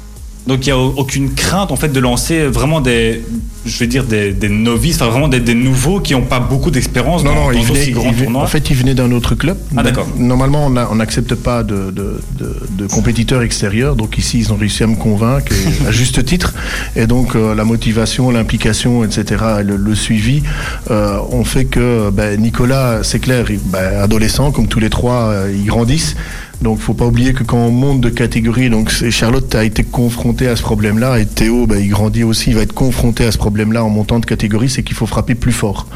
Donc 0.49 0.67
il 0.67 0.71
n'y 0.71 0.73
a 0.73 0.79
au- 0.79 0.95
aucune 0.97 1.35
crainte 1.35 1.71
en 1.71 1.77
fait 1.77 1.91
de 1.91 2.01
lancer 2.01 2.47
vraiment 2.47 2.81
des, 2.81 3.23
je 3.67 3.79
vais 3.79 3.87
dire 3.87 4.05
des, 4.05 4.33
des 4.33 4.49
novices, 4.49 4.97
enfin 4.97 5.11
vraiment 5.11 5.29
des, 5.29 5.41
des 5.41 5.55
nouveaux 5.55 6.01
qui 6.01 6.15
n'ont 6.15 6.23
pas 6.23 6.41
beaucoup 6.41 6.71
d'expérience 6.71 7.23
Non, 7.23 7.35
dans, 7.35 7.53
non, 7.53 7.53
dans 7.53 7.63
venait, 7.63 7.91
grands 7.91 8.13
tournois. 8.13 8.43
en 8.43 8.47
fait, 8.47 8.71
il 8.71 8.77
venait 8.77 8.95
d'un 8.95 9.13
autre 9.13 9.35
club. 9.35 9.59
Ah, 9.77 9.83
d'accord. 9.83 10.07
Normalement, 10.17 10.67
on 10.67 10.95
n'accepte 10.97 11.35
pas 11.35 11.63
de, 11.63 11.91
de, 11.91 12.21
de- 12.39 12.57
de 12.79 12.87
compétiteurs 12.87 13.43
extérieurs. 13.43 13.95
Donc 13.95 14.17
ici, 14.19 14.39
ils 14.39 14.53
ont 14.53 14.57
réussi 14.57 14.83
à 14.83 14.87
me 14.87 14.97
convaincre, 14.97 15.53
et 15.53 15.87
à 15.87 15.93
juste 15.93 16.25
titre. 16.25 16.55
Et 16.97 17.07
donc, 17.07 17.37
euh, 17.37 17.55
la 17.55 17.65
motivation, 17.65 18.31
l'implication, 18.31 19.05
etc., 19.05 19.25
et 19.61 19.63
le, 19.63 19.77
le 19.77 19.95
suivi, 19.95 20.43
euh, 20.91 21.19
ont 21.31 21.45
fait 21.45 21.67
que 21.67 22.11
ben, 22.11 22.41
Nicolas, 22.41 23.01
c'est 23.03 23.19
clair, 23.19 23.45
ben, 23.67 24.01
adolescent, 24.01 24.51
comme 24.51 24.67
tous 24.69 24.81
les 24.81 24.91
trois, 24.91 25.29
euh, 25.29 25.53
ils 25.55 25.67
grandissent. 25.67 26.17
Donc, 26.61 26.81
faut 26.81 26.95
pas 26.95 27.07
oublier 27.07 27.35
que 27.35 27.45
quand 27.45 27.59
on 27.59 27.71
monte 27.71 28.01
de 28.01 28.09
catégorie, 28.09 28.69
donc 28.69 28.91
Charlotte 28.91 29.55
a 29.55 29.65
été 29.65 29.85
confrontée 29.85 30.49
à 30.49 30.57
ce 30.57 30.63
problème-là, 30.63 31.21
et 31.21 31.27
Théo, 31.27 31.67
ben, 31.67 31.79
il 31.79 31.89
grandit 31.89 32.25
aussi, 32.25 32.51
il 32.51 32.57
va 32.57 32.63
être 32.63 32.73
confronté 32.73 33.25
à 33.25 33.33
ce 33.33 33.39
problème-là 33.39 33.85
en 33.85 33.91
montant 33.91 34.19
de 34.19 34.27
catégorie, 34.27 34.69
c'est 34.69 34.83
qu'il 34.83 34.97
faut 34.97 35.07
frapper 35.07 35.37
plus 35.37 35.53
fort. 35.53 35.87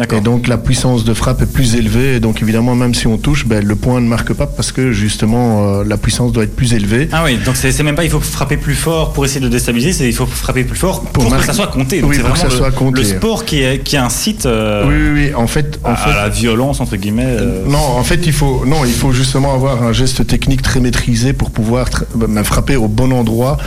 Et 0.00 0.20
donc 0.20 0.48
la 0.48 0.58
puissance 0.58 1.04
de 1.04 1.14
frappe 1.14 1.42
est 1.42 1.52
plus 1.52 1.76
élevée. 1.76 2.16
Et 2.16 2.20
donc 2.20 2.42
évidemment, 2.42 2.74
même 2.74 2.94
si 2.94 3.06
on 3.06 3.18
touche, 3.18 3.46
ben, 3.46 3.64
le 3.64 3.76
point 3.76 4.00
ne 4.00 4.08
marque 4.08 4.32
pas 4.32 4.46
parce 4.46 4.72
que 4.72 4.92
justement 4.92 5.80
euh, 5.80 5.84
la 5.84 5.96
puissance 5.96 6.32
doit 6.32 6.44
être 6.44 6.56
plus 6.56 6.74
élevée. 6.74 7.08
Ah 7.12 7.22
oui, 7.24 7.38
donc 7.44 7.56
c'est 7.56 7.82
même 7.82 7.94
pas 7.94 8.04
il 8.04 8.10
faut 8.10 8.20
frapper 8.20 8.56
plus 8.56 8.74
fort 8.74 9.12
pour 9.12 9.24
essayer 9.24 9.40
de 9.40 9.48
déstabiliser, 9.48 9.92
c'est 9.92 10.08
il 10.08 10.14
faut 10.14 10.26
frapper 10.26 10.64
plus 10.64 10.78
fort 10.78 11.02
pour, 11.04 11.24
que 11.36 11.44
ça 11.44 11.52
soit 11.52 11.68
compté. 11.68 12.02
oui, 12.02 12.16
ça 12.16 12.44
le, 12.44 12.50
soit 12.50 12.70
compté. 12.70 13.02
le 13.02 13.06
sport 13.06 13.44
qui, 13.44 13.62
qui 13.84 13.96
incite 13.96 14.46
euh, 14.46 14.84
oui, 14.86 14.94
oui, 14.94 15.26
oui, 15.28 15.34
en 15.34 15.46
fait, 15.46 15.78
en 15.84 15.92
à, 15.92 15.96
fait, 15.96 16.12
la 16.12 16.28
violence 16.28 16.80
entre 16.80 16.96
guillemets. 16.96 17.24
Euh. 17.26 17.64
Non, 17.66 17.78
en 17.78 18.04
fait 18.04 18.26
il 18.26 18.32
faut 18.32 18.64
non, 18.66 18.84
il 18.84 18.92
faut 18.92 19.12
justement 19.12 19.54
avoir 19.54 19.82
un 19.82 19.92
geste 19.92 20.26
technique 20.26 20.62
très 20.62 20.80
maîtrisé 20.80 21.32
pour 21.32 21.50
pouvoir 21.50 21.88
ben, 22.14 22.42
frapper 22.44 22.76
au 22.76 22.88
bon 22.88 23.12
endroit. 23.12 23.58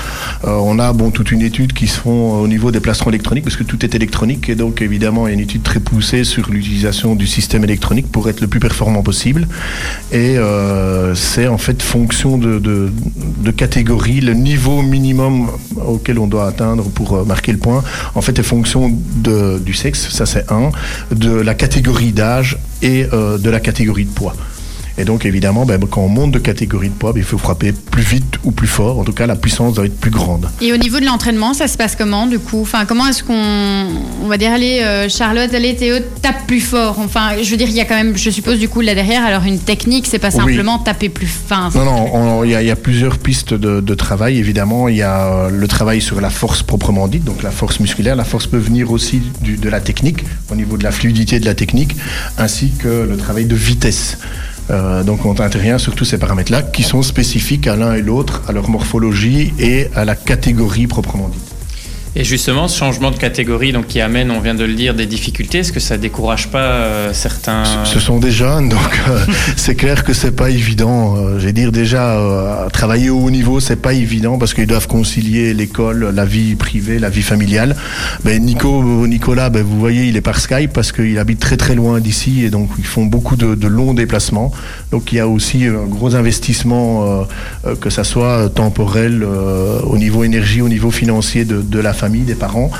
on 0.43 0.79
a 0.79 0.91
bon 0.93 1.11
toute 1.11 1.31
une 1.31 1.41
étude 1.41 1.73
qui 1.73 1.87
se 1.87 1.99
font 1.99 2.41
au 2.41 2.47
niveau 2.47 2.71
des 2.71 2.79
plastrons 2.79 3.09
électroniques 3.09 3.43
parce 3.43 3.55
que 3.55 3.63
tout 3.63 3.83
est 3.85 3.95
électronique 3.95 4.49
et 4.49 4.55
donc 4.55 4.81
évidemment 4.81 5.27
il 5.27 5.29
y 5.29 5.33
a 5.33 5.33
une 5.35 5.39
étude 5.39 5.63
très 5.63 5.79
poussée 5.79 6.16
sur 6.23 6.49
l'utilisation 6.49 7.15
du 7.15 7.27
système 7.27 7.63
électronique 7.63 8.11
pour 8.11 8.29
être 8.29 8.41
le 8.41 8.47
plus 8.47 8.59
performant 8.59 9.03
possible. 9.03 9.47
Et 10.11 10.37
euh, 10.37 11.15
c'est 11.15 11.47
en 11.47 11.57
fait 11.57 11.81
fonction 11.81 12.37
de, 12.37 12.91
catégorie, 13.55 14.21
le 14.21 14.33
niveau 14.33 14.81
minimum 14.81 15.49
auquel 15.85 16.19
on 16.19 16.27
doit 16.27 16.47
atteindre 16.47 16.83
pour 16.89 17.13
euh, 17.13 17.23
marquer 17.23 17.51
le 17.51 17.57
point, 17.57 17.83
en 18.13 18.21
fait 18.21 18.37
est 18.39 18.43
fonction 18.43 18.91
du 19.23 19.73
sexe, 19.73 20.09
ça 20.09 20.25
c'est 20.25 20.51
un, 20.51 20.71
de 21.11 21.31
la 21.31 21.55
catégorie 21.55 22.11
d'âge 22.11 22.57
et 22.81 23.07
euh, 23.13 23.37
de 23.37 23.49
la 23.49 23.59
catégorie 23.59 24.05
de 24.05 24.11
poids. 24.11 24.35
Et 24.97 25.05
donc 25.05 25.25
évidemment, 25.25 25.65
ben, 25.65 25.79
quand 25.89 26.01
on 26.01 26.09
monte 26.09 26.31
de 26.31 26.39
catégorie 26.39 26.89
de 26.89 26.93
poids, 26.93 27.13
ben, 27.13 27.19
il 27.19 27.25
faut 27.25 27.37
frapper 27.37 27.71
plus 27.71 28.01
vite 28.01 28.39
ou 28.43 28.51
plus 28.51 28.67
fort. 28.67 28.99
En 28.99 29.03
tout 29.03 29.13
cas, 29.13 29.27
la 29.27 29.35
puissance 29.35 29.75
doit 29.75 29.85
être 29.85 29.99
plus 29.99 30.11
grande. 30.11 30.49
Et 30.61 30.73
au 30.73 30.77
niveau 30.77 30.99
de 30.99 31.05
l'entraînement, 31.05 31.53
ça 31.53 31.67
se 31.67 31.77
passe 31.77 31.95
comment 31.95 32.25
du 32.25 32.39
coup? 32.39 32.61
Enfin, 32.61 32.85
comment 32.85 33.07
est-ce 33.07 33.23
qu'on, 33.23 33.87
on 34.23 34.27
va 34.27 34.37
dire, 34.37 34.51
allez 34.51 34.81
euh, 34.81 35.07
Charlotte, 35.09 35.53
allez 35.53 35.75
Théo, 35.75 35.97
tape 36.21 36.47
plus 36.47 36.61
fort. 36.61 36.97
Enfin, 36.99 37.33
je 37.41 37.49
veux 37.49 37.57
dire, 37.57 37.69
il 37.69 37.75
y 37.75 37.81
a 37.81 37.85
quand 37.85 37.95
même, 37.95 38.17
je 38.17 38.29
suppose 38.29 38.57
du 38.57 38.69
coup 38.69 38.81
là 38.81 38.95
derrière, 38.95 39.23
alors 39.23 39.43
une 39.43 39.59
technique, 39.59 40.07
c'est 40.07 40.19
pas 40.19 40.31
simplement 40.31 40.79
taper 40.79 41.09
plus. 41.09 41.27
fin. 41.27 41.69
non, 41.75 41.85
non, 41.85 42.43
il 42.43 42.49
y, 42.49 42.65
y, 42.65 42.71
a 42.71 42.75
plusieurs 42.75 43.19
pistes 43.19 43.53
de, 43.53 43.81
de, 43.81 43.93
travail. 43.93 44.37
Évidemment, 44.37 44.87
il 44.87 44.95
y 44.95 45.03
a 45.03 45.27
euh, 45.27 45.49
le 45.49 45.67
travail 45.67 46.01
sur 46.01 46.21
la 46.21 46.29
force 46.29 46.63
proprement 46.63 47.07
dite, 47.07 47.23
donc 47.23 47.43
la 47.43 47.51
force 47.51 47.79
musculaire. 47.79 48.15
La 48.15 48.23
force 48.23 48.47
peut 48.47 48.57
venir 48.57 48.91
aussi 48.91 49.21
du, 49.41 49.57
de 49.57 49.69
la 49.69 49.79
technique, 49.79 50.23
au 50.51 50.55
niveau 50.55 50.77
de 50.77 50.83
la 50.83 50.91
fluidité 50.91 51.39
de 51.39 51.45
la 51.45 51.55
technique, 51.55 51.95
ainsi 52.37 52.71
que 52.79 53.07
le 53.09 53.17
travail 53.17 53.45
de 53.45 53.55
vitesse. 53.55 54.17
Euh, 54.69 55.03
donc 55.03 55.25
on 55.25 55.39
intervient 55.39 55.77
sur 55.77 55.95
tous 55.95 56.05
ces 56.05 56.17
paramètres-là 56.17 56.61
qui 56.61 56.83
sont 56.83 57.01
spécifiques 57.01 57.67
à 57.67 57.75
l'un 57.75 57.93
et 57.93 58.01
l'autre, 58.01 58.43
à 58.47 58.51
leur 58.51 58.69
morphologie 58.69 59.53
et 59.59 59.87
à 59.95 60.05
la 60.05 60.15
catégorie 60.15 60.87
proprement 60.87 61.29
dite. 61.29 61.56
Et 62.15 62.23
justement, 62.23 62.67
ce 62.67 62.77
changement 62.77 63.11
de 63.11 63.17
catégorie 63.17 63.71
donc, 63.71 63.87
qui 63.87 64.01
amène, 64.01 64.31
on 64.31 64.39
vient 64.39 64.55
de 64.55 64.63
le 64.63 64.73
dire, 64.73 64.95
des 64.95 65.05
difficultés, 65.05 65.59
est-ce 65.59 65.71
que 65.71 65.79
ça 65.79 65.97
décourage 65.97 66.47
pas 66.47 66.63
euh, 66.63 67.13
certains 67.13 67.63
Ce 67.85 67.99
sont 67.99 68.17
des 68.17 68.31
jeunes, 68.31 68.69
donc 68.69 68.99
euh, 69.09 69.19
c'est 69.55 69.75
clair 69.75 70.03
que 70.03 70.13
c'est 70.13 70.31
pas 70.31 70.49
évident. 70.49 71.15
Euh, 71.15 71.39
J'ai 71.39 71.53
dire 71.53 71.71
déjà, 71.71 72.67
travailler 72.73 73.11
au 73.11 73.19
haut 73.19 73.29
niveau, 73.29 73.59
c'est 73.59 73.75
pas 73.75 73.93
évident 73.93 74.39
parce 74.39 74.55
qu'ils 74.55 74.65
doivent 74.65 74.87
concilier 74.87 75.53
l'école, 75.53 76.11
la 76.13 76.25
vie 76.25 76.55
privée, 76.55 76.97
la 76.97 77.09
vie 77.09 77.21
familiale. 77.21 77.75
Ben, 78.23 78.43
Nico, 78.43 79.05
Nicolas, 79.05 79.49
ben, 79.49 79.63
vous 79.63 79.79
voyez, 79.79 80.05
il 80.05 80.17
est 80.17 80.21
par 80.21 80.39
Skype 80.39 80.73
parce 80.73 80.91
qu'il 80.91 81.19
habite 81.19 81.39
très 81.39 81.57
très 81.57 81.75
loin 81.75 81.99
d'ici 81.99 82.43
et 82.43 82.49
donc 82.49 82.69
ils 82.79 82.85
font 82.85 83.05
beaucoup 83.05 83.35
de, 83.35 83.53
de, 83.53 83.67
longs 83.67 83.93
déplacements. 83.93 84.51
Donc 84.91 85.11
il 85.11 85.17
y 85.17 85.19
a 85.19 85.27
aussi 85.27 85.65
un 85.65 85.85
gros 85.85 86.15
investissement, 86.15 87.27
que 87.79 87.89
ça 87.89 88.03
soit 88.03 88.49
temporel, 88.49 89.23
au 89.23 89.97
niveau 89.97 90.23
énergie, 90.23 90.61
au 90.61 90.69
niveau 90.69 90.89
financier 90.89 91.45
de, 91.45 91.61
de 91.61 91.79
la 91.79 91.93
famille 91.93 92.06
des 92.09 92.35
parents. 92.35 92.71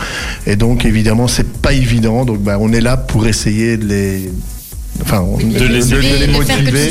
Et 0.46 0.56
donc, 0.56 0.86
évidemment, 0.86 1.28
c'est 1.28 1.48
pas 1.62 1.74
évident. 1.74 2.26
Donc, 2.26 2.42
bah, 2.42 2.58
on 2.60 2.72
est 2.74 2.82
là 2.82 2.98
pour 2.98 3.28
essayer 3.28 3.78
de 3.78 3.86
les 3.86 4.32
enfin 5.02 5.24
de, 5.40 5.66
les, 5.66 6.28
motiver. 6.28 6.90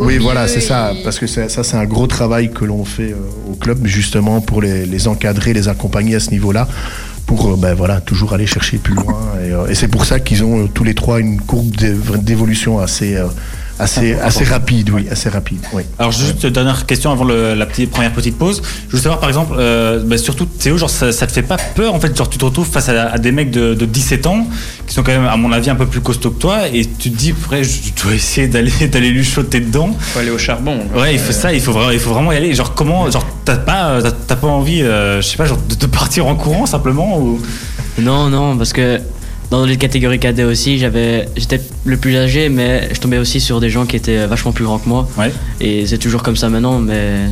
oui, 0.00 0.18
voilà, 0.18 0.46
c'est 0.48 0.60
ça, 0.60 0.92
parce 1.02 1.18
que 1.18 1.26
ça, 1.26 1.48
c'est 1.48 1.76
un 1.76 1.84
gros 1.84 2.06
travail 2.06 2.50
que 2.52 2.64
l'on 2.64 2.84
fait 2.84 3.12
euh, 3.12 3.50
au 3.50 3.54
club, 3.54 3.86
justement 3.86 4.40
pour 4.40 4.62
les, 4.62 5.08
encadrer, 5.08 5.52
les 5.52 5.68
accompagner 5.68 6.14
à 6.14 6.20
ce 6.20 6.30
niveau-là, 6.30 6.68
pour 7.26 7.52
euh, 7.52 7.56
ben 7.56 7.74
voilà 7.74 8.00
toujours 8.00 8.32
aller 8.32 8.46
chercher 8.46 8.78
plus 8.78 8.94
loin. 8.94 9.18
Et, 9.44 9.52
euh, 9.52 9.66
et 9.66 9.74
c'est 9.74 9.88
pour 9.88 10.04
ça 10.04 10.20
qu'ils 10.20 10.44
ont 10.44 10.68
tous 10.68 10.84
les 10.84 10.94
trois 10.94 11.20
une 11.20 11.40
courbe 11.40 11.74
d'évolution 11.74 12.78
assez 12.78 13.16
assez, 13.78 14.14
assez 14.14 14.44
rapide, 14.44 14.90
oui, 14.90 15.06
assez 15.10 15.28
rapide. 15.28 15.60
Oui. 15.72 15.82
Alors 15.98 16.12
juste 16.12 16.42
une 16.44 16.50
dernière 16.50 16.86
question 16.86 17.10
avant 17.10 17.24
la 17.24 17.66
petite, 17.66 17.90
première 17.90 18.12
petite 18.12 18.38
pause. 18.38 18.62
Je 18.88 18.96
veux 18.96 19.02
savoir 19.02 19.20
par 19.20 19.28
exemple, 19.28 19.54
euh, 19.58 20.02
bah, 20.04 20.18
surtout 20.18 20.46
Théo, 20.46 20.76
genre 20.76 20.90
ça, 20.90 21.12
ça, 21.12 21.26
te 21.26 21.32
fait 21.32 21.42
pas 21.42 21.56
peur 21.56 21.94
en 21.94 22.00
fait, 22.00 22.16
genre 22.16 22.28
tu 22.28 22.38
te 22.38 22.44
retrouves 22.44 22.68
face 22.68 22.88
à, 22.88 23.18
des 23.18 23.32
mecs 23.32 23.50
de, 23.50 23.74
17 23.74 24.26
ans 24.26 24.46
qui 24.86 24.94
sont 24.94 25.02
quand 25.02 25.12
même 25.12 25.26
à 25.26 25.36
mon 25.36 25.52
avis 25.52 25.70
un 25.70 25.74
peu 25.74 25.86
plus 25.86 26.00
costauds 26.00 26.30
que 26.30 26.40
toi 26.40 26.68
et 26.68 26.84
tu 26.84 27.10
te 27.10 27.16
dis 27.16 27.32
après 27.32 27.64
je 27.64 27.92
dois 28.02 28.14
essayer 28.14 28.48
d'aller 28.48 28.72
d'aller 28.92 29.10
lui 29.10 29.24
choter 29.24 29.60
dedans. 29.60 29.94
Faut 29.98 30.20
aller 30.20 30.30
au 30.30 30.38
charbon. 30.38 30.78
Ouais, 30.94 31.14
il 31.14 31.20
faut 31.20 31.32
ça, 31.32 31.52
il 31.52 31.60
faut 31.60 31.72
vraiment, 31.72 31.90
il 31.90 32.00
faut 32.00 32.12
vraiment 32.12 32.32
y 32.32 32.36
aller. 32.36 32.54
Genre 32.54 32.74
comment, 32.74 33.10
genre 33.10 33.26
t'as 33.44 33.56
pas, 33.56 34.00
t'as 34.26 34.36
pas 34.36 34.46
envie, 34.46 34.82
euh, 34.82 35.20
je 35.20 35.26
sais 35.26 35.36
pas, 35.36 35.46
genre 35.46 35.60
de, 35.68 35.74
de 35.74 35.86
partir 35.86 36.26
en 36.26 36.34
courant 36.34 36.66
simplement 36.66 37.18
ou? 37.18 37.40
Non, 37.98 38.30
non, 38.30 38.56
parce 38.56 38.72
que 38.72 39.00
dans 39.52 39.66
les 39.66 39.76
catégories 39.76 40.18
cadets 40.18 40.44
aussi, 40.44 40.78
j'avais, 40.78 41.28
j'étais 41.36 41.60
le 41.84 41.98
plus 41.98 42.16
âgé, 42.16 42.48
mais 42.48 42.88
je 42.94 42.98
tombais 42.98 43.18
aussi 43.18 43.38
sur 43.38 43.60
des 43.60 43.68
gens 43.68 43.84
qui 43.84 43.96
étaient 43.96 44.26
vachement 44.26 44.50
plus 44.50 44.64
grands 44.64 44.78
que 44.78 44.88
moi. 44.88 45.06
Et 45.60 45.86
c'est 45.86 45.98
toujours 45.98 46.22
comme 46.22 46.36
ça 46.36 46.48
maintenant, 46.48 46.78
mais 46.78 47.26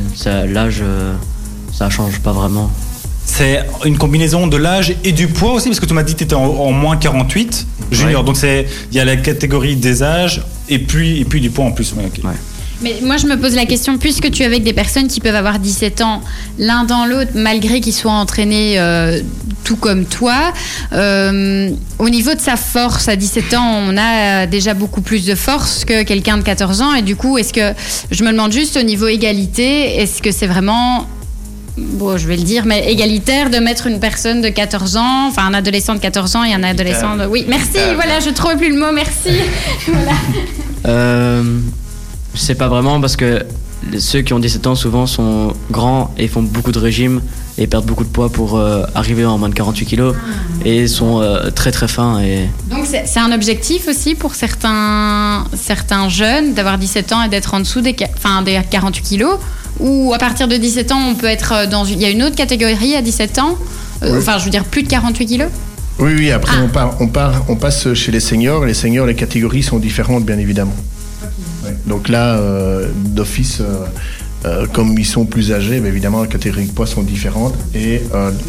l'âge, 0.47 0.83
ça 1.73 1.89
change 1.89 2.19
pas 2.19 2.31
vraiment. 2.31 2.69
C'est 3.25 3.65
une 3.85 3.97
combinaison 3.97 4.45
de 4.45 4.55
l'âge 4.57 4.93
et 5.03 5.13
du 5.13 5.29
poids 5.29 5.53
aussi, 5.53 5.69
parce 5.69 5.79
que 5.79 5.87
tu 5.87 5.95
m'as 5.95 6.03
dit 6.03 6.13
que 6.13 6.19
tu 6.19 6.25
étais 6.25 6.35
en, 6.35 6.71
moins 6.71 6.95
48 6.95 7.65
junior. 7.91 8.23
Donc 8.23 8.37
il 8.43 8.95
y 8.95 8.99
a 8.99 9.05
la 9.05 9.15
catégorie 9.17 9.75
des 9.75 10.03
âges 10.03 10.43
et 10.69 10.77
puis, 10.77 11.21
et 11.21 11.25
puis 11.25 11.41
du 11.41 11.49
poids 11.49 11.65
en 11.65 11.71
plus. 11.71 11.91
Mais 12.81 12.99
moi, 13.01 13.17
je 13.17 13.27
me 13.27 13.37
pose 13.37 13.55
la 13.55 13.65
question, 13.65 13.97
puisque 13.97 14.31
tu 14.31 14.43
es 14.43 14.45
avec 14.45 14.63
des 14.63 14.73
personnes 14.73 15.07
qui 15.07 15.19
peuvent 15.19 15.35
avoir 15.35 15.59
17 15.59 16.01
ans 16.01 16.21
l'un 16.57 16.83
dans 16.83 17.05
l'autre, 17.05 17.31
malgré 17.35 17.79
qu'ils 17.79 17.93
soient 17.93 18.11
entraînés 18.11 18.79
euh, 18.79 19.19
tout 19.63 19.75
comme 19.75 20.05
toi, 20.05 20.53
euh, 20.93 21.69
au 21.99 22.09
niveau 22.09 22.33
de 22.33 22.39
sa 22.39 22.57
force, 22.57 23.07
à 23.07 23.15
17 23.15 23.53
ans, 23.53 23.83
on 23.87 23.97
a 23.97 24.45
déjà 24.47 24.73
beaucoup 24.73 25.01
plus 25.01 25.25
de 25.25 25.35
force 25.35 25.85
que 25.85 26.03
quelqu'un 26.03 26.37
de 26.37 26.43
14 26.43 26.81
ans. 26.81 26.93
Et 26.93 27.01
du 27.01 27.15
coup, 27.15 27.37
est-ce 27.37 27.53
que, 27.53 27.73
je 28.09 28.23
me 28.23 28.31
demande 28.31 28.51
juste 28.51 28.77
au 28.77 28.83
niveau 28.83 29.07
égalité, 29.07 30.01
est-ce 30.01 30.21
que 30.21 30.31
c'est 30.31 30.47
vraiment 30.47 31.07
bon, 31.77 32.17
je 32.17 32.27
vais 32.27 32.35
le 32.35 32.43
dire, 32.43 32.65
mais 32.65 32.91
égalitaire 32.91 33.49
de 33.49 33.57
mettre 33.57 33.87
une 33.87 33.99
personne 33.99 34.41
de 34.41 34.49
14 34.49 34.97
ans, 34.97 35.27
enfin 35.27 35.45
un 35.45 35.53
adolescent 35.53 35.95
de 35.95 35.99
14 35.99 36.35
ans 36.35 36.43
et 36.43 36.53
un 36.53 36.63
adolescent 36.63 37.15
de... 37.15 37.25
Oui, 37.25 37.45
merci, 37.47 37.79
voilà, 37.95 38.19
je 38.19 38.29
trouve 38.29 38.57
plus 38.57 38.71
le 38.71 38.79
mot, 38.79 38.91
merci. 38.91 39.29
voilà. 39.87 40.11
Euh, 40.87 41.43
je 42.33 42.39
sais 42.39 42.55
pas 42.55 42.67
vraiment 42.67 42.99
parce 43.01 43.15
que 43.15 43.45
ceux 43.97 44.21
qui 44.21 44.33
ont 44.33 44.39
17 44.39 44.67
ans 44.67 44.75
souvent 44.75 45.07
sont 45.07 45.53
grands 45.71 46.13
et 46.17 46.27
font 46.27 46.43
beaucoup 46.43 46.71
de 46.71 46.79
régimes 46.79 47.21
et 47.57 47.67
perdent 47.67 47.85
beaucoup 47.85 48.03
de 48.03 48.09
poids 48.09 48.29
pour 48.29 48.57
euh, 48.57 48.83
arriver 48.95 49.25
en 49.25 49.37
moins 49.37 49.49
de 49.49 49.53
48 49.53 49.85
kilos 49.85 50.15
ah. 50.15 50.67
et 50.67 50.87
sont 50.87 51.21
euh, 51.21 51.49
très 51.49 51.71
très 51.71 51.87
fins. 51.87 52.19
Et... 52.19 52.47
Donc 52.69 52.85
c'est 52.85 53.19
un 53.19 53.31
objectif 53.31 53.87
aussi 53.87 54.15
pour 54.15 54.35
certains, 54.35 55.45
certains 55.55 56.09
jeunes 56.09 56.53
d'avoir 56.53 56.77
17 56.77 57.11
ans 57.11 57.23
et 57.23 57.29
d'être 57.29 57.53
en 57.53 57.59
dessous 57.59 57.81
des, 57.81 57.95
enfin, 58.15 58.41
des 58.43 58.59
48 58.69 59.01
kilos 59.01 59.39
ou 59.79 60.13
à 60.13 60.17
partir 60.17 60.47
de 60.47 60.55
17 60.57 60.91
ans 60.91 61.01
on 61.09 61.15
peut 61.15 61.27
être 61.27 61.67
dans 61.69 61.85
une, 61.85 61.99
il 61.99 62.01
y 62.01 62.05
a 62.05 62.09
une 62.09 62.23
autre 62.23 62.35
catégorie 62.35 62.95
à 62.95 63.01
17 63.01 63.39
ans, 63.39 63.57
euh, 64.03 64.19
enfin 64.19 64.37
je 64.37 64.45
veux 64.45 64.51
dire 64.51 64.65
plus 64.65 64.83
de 64.83 64.87
48 64.87 65.25
kilos? 65.25 65.49
Oui, 65.99 66.13
oui, 66.15 66.31
après 66.31 66.55
ah. 66.57 66.63
on, 66.63 66.67
part, 66.67 66.95
on, 66.99 67.07
part, 67.07 67.45
on 67.47 67.55
passe 67.55 67.93
chez 67.93 68.11
les 68.11 68.21
seniors. 68.21 68.65
Les 68.65 68.73
seniors, 68.73 69.05
les 69.05 69.13
catégories 69.13 69.61
sont 69.61 69.77
différentes, 69.77 70.25
bien 70.25 70.39
évidemment. 70.39 70.73
Donc 71.85 72.09
là, 72.09 72.37
euh, 72.37 72.89
d'office, 72.95 73.59
euh, 73.61 73.85
euh, 74.45 74.65
comme 74.67 74.97
ils 74.97 75.05
sont 75.05 75.25
plus 75.25 75.51
âgés, 75.51 75.79
mais 75.79 75.89
évidemment, 75.89 76.23
les 76.23 76.29
catégories 76.29 76.67
de 76.67 76.71
poids 76.71 76.87
sont 76.87 77.03
différentes. 77.03 77.55
Et 77.75 78.01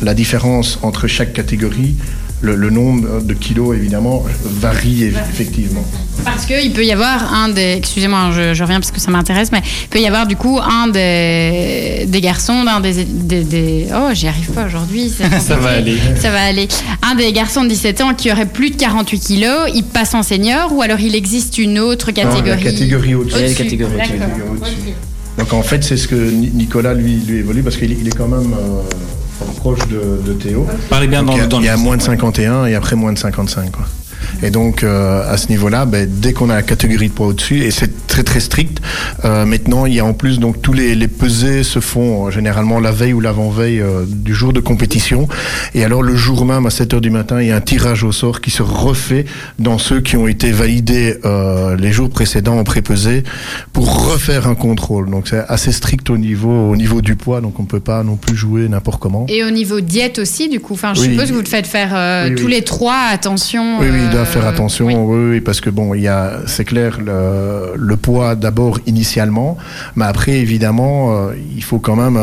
la 0.02 0.14
différence 0.14 0.78
entre 0.82 1.06
chaque 1.06 1.32
catégorie 1.32 1.96
le, 2.42 2.70
nombre 2.70 3.22
de 3.22 3.34
kilos, 3.34 3.76
évidemment, 3.76 4.24
varie 4.44 5.04
effectivement. 5.04 5.84
Parce 6.24 6.44
qu'il 6.44 6.72
peut 6.72 6.84
y 6.84 6.92
avoir 6.92 7.32
un 7.32 7.48
des. 7.48 7.74
Excusez-moi, 7.78 8.30
je, 8.32 8.62
reviens 8.62 8.80
parce 8.80 8.90
que 8.90 9.00
ça 9.00 9.10
m'intéresse, 9.10 9.50
mais 9.52 9.62
il 9.82 9.88
peut 9.88 10.00
y 10.00 10.06
avoir 10.06 10.26
du 10.26 10.36
coup 10.36 10.58
un 10.60 10.88
des, 10.88 12.06
des 12.06 12.20
garçons, 12.20 12.64
d'un 12.64 12.80
des, 12.80 13.04
des, 13.04 13.86
Oh, 13.94 14.10
j'y 14.12 14.28
arrive 14.28 14.50
pas 14.50 14.66
aujourd'hui. 14.66 15.08
ça 15.40 15.56
va 15.56 15.70
aller. 15.70 15.96
Ça 16.16 16.30
va 16.30 16.42
aller. 16.42 16.68
Un 17.02 17.14
des 17.14 17.32
garçons 17.32 17.64
de 17.64 17.68
17 17.68 18.00
ans 18.02 18.14
qui 18.14 18.30
aurait 18.30 18.46
plus 18.46 18.70
de 18.70 18.76
48 18.76 19.18
kilos, 19.20 19.70
il 19.74 19.84
passe 19.84 20.14
en 20.14 20.22
senior 20.22 20.72
ou 20.72 20.82
alors 20.82 21.00
il 21.00 21.14
existe 21.14 21.58
une 21.58 21.78
autre 21.78 22.12
catégorie 22.12 22.42
non, 22.42 22.64
la 22.64 22.70
catégorie 22.70 23.14
au-dessus. 23.14 23.54
catégorie 23.54 23.98
Donc 25.38 25.52
en 25.52 25.62
fait, 25.62 25.82
c'est 25.82 25.96
ce 25.96 26.08
que 26.08 26.30
Nicolas 26.30 26.94
lui, 26.94 27.16
lui 27.16 27.38
évolue 27.38 27.62
parce 27.62 27.76
qu'il 27.76 27.92
est 27.92 28.16
quand 28.16 28.28
même. 28.28 28.52
Euh, 28.52 28.82
proche 29.42 29.86
de, 29.88 30.32
Théo. 30.32 30.66
Parlez 30.88 31.06
bien 31.06 31.22
dans, 31.22 31.32
il 31.32 31.38
y 31.38 31.42
a, 31.42 31.48
il 31.58 31.64
y 31.64 31.68
a 31.68 31.76
moins 31.76 31.96
de 31.96 32.02
51 32.02 32.66
et 32.66 32.74
après 32.74 32.96
moins 32.96 33.12
de 33.12 33.18
55. 33.18 33.70
Quoi. 33.70 33.84
Et 34.42 34.50
donc, 34.50 34.82
à 34.84 35.36
ce 35.36 35.48
niveau-là, 35.48 35.84
ben, 35.84 36.08
dès 36.08 36.32
qu'on 36.32 36.50
a 36.50 36.54
la 36.54 36.62
catégorie 36.62 37.08
de 37.08 37.12
poids 37.12 37.28
au-dessus, 37.28 37.62
et 37.62 37.70
c'est 37.70 38.06
très 38.06 38.22
très 38.22 38.40
strict, 38.40 38.80
maintenant, 39.24 39.86
il 39.86 39.94
y 39.94 40.00
a 40.00 40.04
en 40.04 40.12
plus, 40.12 40.38
donc 40.38 40.60
tous 40.62 40.72
les, 40.72 40.94
les 40.94 41.08
pesées 41.08 41.62
se 41.62 41.80
font 41.80 42.30
généralement 42.30 42.80
la 42.80 42.92
veille 42.92 43.12
ou 43.12 43.20
l'avant-veille 43.20 43.82
du 44.06 44.34
jour 44.34 44.52
de 44.52 44.60
compétition. 44.60 45.28
Et 45.74 45.84
alors, 45.84 46.02
le 46.02 46.16
jour 46.16 46.44
même, 46.44 46.66
à 46.66 46.70
7 46.70 46.94
heures 46.94 47.00
du 47.00 47.10
matin, 47.10 47.40
il 47.40 47.48
y 47.48 47.52
a 47.52 47.56
un 47.56 47.60
tirage 47.60 48.04
au 48.04 48.12
sort 48.12 48.40
qui 48.40 48.50
se 48.50 48.62
refait 48.62 49.24
dans 49.58 49.78
ceux 49.78 50.00
qui 50.00 50.16
ont 50.16 50.28
été 50.28 50.50
validés 50.50 51.18
les 51.78 51.92
jours 51.92 52.10
précédents 52.10 52.58
en 52.58 52.64
pré-pesée 52.64 53.22
pour 53.72 54.10
refaire 54.10 54.48
un 54.48 54.54
contrôle. 54.54 55.10
Donc, 55.10 55.28
c'est 55.28 55.44
assez 55.48 55.72
strict 55.72 56.10
au 56.10 56.18
niveau, 56.18 56.70
au 56.70 56.76
niveau 56.76 57.00
du 57.00 57.16
poids, 57.16 57.40
donc 57.40 57.58
on 57.58 57.62
ne 57.62 57.68
peut 57.68 57.80
pas 57.80 58.02
non 58.02 58.16
plus 58.16 58.36
jouer 58.36 58.68
n'importe 58.68 59.00
comment. 59.00 59.26
Et 59.28 59.44
au 59.44 59.50
niveau 59.50 59.80
diète 59.80 60.18
aussi, 60.18 60.48
du 60.48 60.60
coup, 60.60 60.74
enfin, 60.74 60.94
je 60.94 61.02
suppose 61.02 61.28
que 61.28 61.34
vous 61.34 61.40
le 61.40 61.46
faites 61.46 61.66
faire 61.66 61.90
euh, 61.94 62.34
tous 62.36 62.46
les 62.46 62.62
trois, 62.62 63.06
attention. 63.10 63.80
Oui, 63.80 63.86
oui, 63.90 64.00
faire 64.24 64.44
euh, 64.46 64.50
attention, 64.50 65.06
oui. 65.06 65.40
parce 65.40 65.60
que 65.60 65.70
bon, 65.70 65.94
il 65.94 66.02
y 66.02 66.08
a, 66.08 66.40
c'est 66.46 66.64
clair, 66.64 66.98
le, 67.00 67.74
le 67.76 67.96
poids 67.96 68.34
d'abord 68.34 68.78
initialement, 68.86 69.56
mais 69.96 70.04
après, 70.04 70.32
évidemment, 70.38 71.14
euh, 71.14 71.32
il 71.54 71.62
faut 71.62 71.78
quand 71.78 71.96
même 71.96 72.18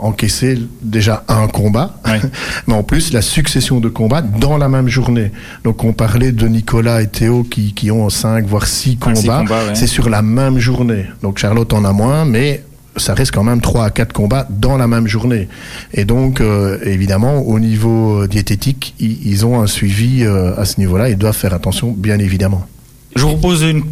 encaisser 0.00 0.58
déjà 0.82 1.24
un 1.28 1.48
combat, 1.48 1.94
mais 2.66 2.74
en 2.74 2.82
plus 2.82 3.12
la 3.12 3.22
succession 3.22 3.80
de 3.80 3.88
combats 3.88 4.22
dans 4.22 4.56
la 4.56 4.68
même 4.68 4.88
journée. 4.88 5.32
Donc 5.64 5.84
on 5.84 5.92
parlait 5.92 6.32
de 6.32 6.46
Nicolas 6.48 7.02
et 7.02 7.08
Théo 7.08 7.44
qui, 7.44 7.72
qui 7.74 7.90
ont 7.90 8.08
cinq 8.10 8.46
voire 8.46 8.66
six 8.66 8.96
combats, 8.96 9.44
c'est 9.74 9.86
sur 9.86 10.08
la 10.08 10.22
même 10.22 10.58
journée. 10.58 11.06
Donc 11.22 11.38
Charlotte 11.38 11.72
en 11.72 11.84
a 11.84 11.92
moins, 11.92 12.24
mais 12.24 12.62
ça 12.98 13.14
reste 13.14 13.32
quand 13.32 13.44
même 13.44 13.60
3 13.60 13.84
à 13.84 13.90
4 13.90 14.12
combats 14.12 14.46
dans 14.50 14.76
la 14.76 14.86
même 14.86 15.06
journée. 15.06 15.48
Et 15.94 16.04
donc, 16.04 16.40
euh, 16.40 16.78
évidemment, 16.84 17.38
au 17.40 17.58
niveau 17.58 18.22
euh, 18.22 18.28
diététique, 18.28 18.94
ils, 18.98 19.46
ont 19.46 19.60
un 19.60 19.66
suivi 19.66 20.24
euh, 20.24 20.56
à 20.56 20.64
ce 20.64 20.78
niveau-là. 20.78 21.08
Ils 21.10 21.16
doivent 21.16 21.36
faire 21.36 21.54
attention, 21.54 21.92
bien 21.96 22.18
évidemment. 22.18 22.66
Je 23.16 23.24
vous 23.24 23.62
une 23.62 23.84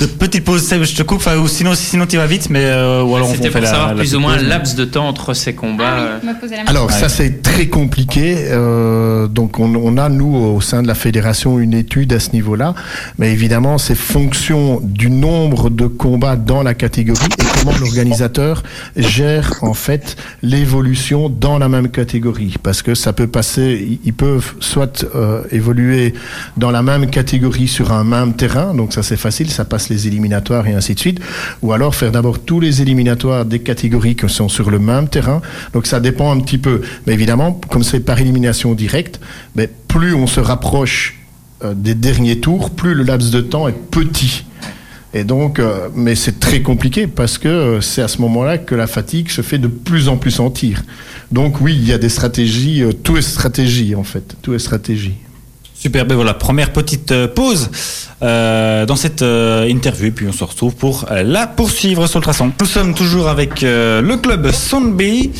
de 0.00 0.06
petite 0.06 0.44
pause, 0.44 0.68
je 0.68 0.94
te 0.94 1.02
coupe, 1.02 1.26
ou 1.40 1.48
sinon, 1.48 1.74
sinon 1.74 2.06
tu 2.06 2.16
vas 2.18 2.26
vite, 2.26 2.50
mais 2.50 2.64
euh, 2.64 3.02
ou 3.02 3.16
alors 3.16 3.30
on, 3.30 3.34
fait 3.34 3.50
pour 3.50 3.66
savoir 3.66 3.94
plus 3.94 4.14
ou 4.14 4.20
moins 4.20 4.34
un 4.34 4.42
laps 4.42 4.74
de 4.74 4.84
temps 4.84 5.08
entre 5.08 5.32
ces 5.34 5.54
combats. 5.54 6.20
Ah 6.22 6.32
alors 6.66 6.90
ça 6.90 7.08
c'est 7.08 7.42
très 7.42 7.66
compliqué. 7.66 8.36
Euh, 8.50 9.26
donc 9.26 9.58
on, 9.58 9.74
on, 9.74 9.96
a 9.96 10.08
nous 10.08 10.34
au 10.34 10.60
sein 10.60 10.82
de 10.82 10.86
la 10.86 10.94
fédération 10.94 11.58
une 11.58 11.74
étude 11.74 12.12
à 12.12 12.20
ce 12.20 12.32
niveau-là, 12.32 12.74
mais 13.18 13.32
évidemment 13.32 13.78
c'est 13.78 13.94
fonction 13.94 14.80
du 14.82 15.10
nombre 15.10 15.70
de 15.70 15.86
combats 15.86 16.36
dans 16.36 16.62
la 16.62 16.74
catégorie 16.74 17.26
et 17.38 17.44
comment 17.58 17.76
l'organisateur 17.78 18.62
gère 18.96 19.54
en 19.62 19.74
fait 19.74 20.16
l'évolution 20.42 21.28
dans 21.28 21.58
la 21.58 21.68
même 21.68 21.88
catégorie, 21.88 22.56
parce 22.62 22.82
que 22.82 22.94
ça 22.94 23.12
peut 23.12 23.26
passer, 23.26 23.98
ils 24.04 24.12
peuvent 24.12 24.54
soit 24.60 25.06
euh, 25.14 25.42
évoluer 25.50 26.14
dans 26.56 26.70
la 26.70 26.82
même 26.82 27.08
catégorie 27.08 27.68
sur 27.68 27.92
un 27.92 28.04
même 28.04 28.34
terrain, 28.34 28.74
donc 28.74 28.92
ça 28.92 29.02
c'est 29.02 29.16
facile, 29.16 29.50
ça 29.50 29.61
passe 29.64 29.88
les 29.88 30.06
éliminatoires 30.06 30.66
et 30.66 30.74
ainsi 30.74 30.94
de 30.94 31.00
suite, 31.00 31.20
ou 31.62 31.72
alors 31.72 31.94
faire 31.94 32.12
d'abord 32.12 32.38
tous 32.38 32.60
les 32.60 32.82
éliminatoires 32.82 33.44
des 33.44 33.60
catégories 33.60 34.16
qui 34.16 34.28
sont 34.28 34.48
sur 34.48 34.70
le 34.70 34.78
même 34.78 35.08
terrain. 35.08 35.42
Donc 35.72 35.86
ça 35.86 36.00
dépend 36.00 36.32
un 36.32 36.40
petit 36.40 36.58
peu. 36.58 36.82
Mais 37.06 37.12
évidemment, 37.12 37.52
comme 37.70 37.82
c'est 37.82 38.00
par 38.00 38.20
élimination 38.20 38.74
directe, 38.74 39.20
mais 39.54 39.68
plus 39.88 40.14
on 40.14 40.26
se 40.26 40.40
rapproche 40.40 41.18
euh, 41.64 41.74
des 41.74 41.94
derniers 41.94 42.40
tours, 42.40 42.70
plus 42.70 42.94
le 42.94 43.04
laps 43.04 43.30
de 43.30 43.40
temps 43.40 43.68
est 43.68 43.90
petit. 43.90 44.44
Et 45.14 45.24
donc, 45.24 45.58
euh, 45.58 45.88
mais 45.94 46.14
c'est 46.14 46.40
très 46.40 46.62
compliqué 46.62 47.06
parce 47.06 47.36
que 47.36 47.48
euh, 47.48 47.80
c'est 47.80 48.02
à 48.02 48.08
ce 48.08 48.20
moment-là 48.22 48.58
que 48.58 48.74
la 48.74 48.86
fatigue 48.86 49.30
se 49.30 49.42
fait 49.42 49.58
de 49.58 49.68
plus 49.68 50.08
en 50.08 50.16
plus 50.16 50.30
sentir. 50.30 50.82
Donc 51.30 51.60
oui, 51.60 51.74
il 51.76 51.86
y 51.86 51.92
a 51.92 51.98
des 51.98 52.08
stratégies, 52.08 52.82
tout 53.02 53.16
est 53.16 53.22
stratégie 53.22 53.94
en 53.94 54.04
fait, 54.04 54.36
tout 54.42 54.54
est 54.54 54.58
stratégie. 54.58 55.14
Super, 55.82 56.06
ben 56.06 56.14
voilà, 56.14 56.32
première 56.32 56.72
petite 56.72 57.10
euh, 57.10 57.26
pause 57.26 57.68
euh, 58.22 58.86
dans 58.86 58.94
cette 58.94 59.22
euh, 59.22 59.66
interview, 59.68 60.12
puis 60.12 60.28
on 60.28 60.32
se 60.32 60.44
retrouve 60.44 60.76
pour 60.76 61.06
la 61.10 61.48
poursuivre 61.48 62.06
sur 62.06 62.20
le 62.20 62.22
traçon. 62.22 62.52
Nous 62.60 62.66
sommes 62.66 62.94
toujours 62.94 63.26
avec 63.26 63.62
le 63.62 64.16
club 64.22 64.52
Soundbee. 64.52 65.32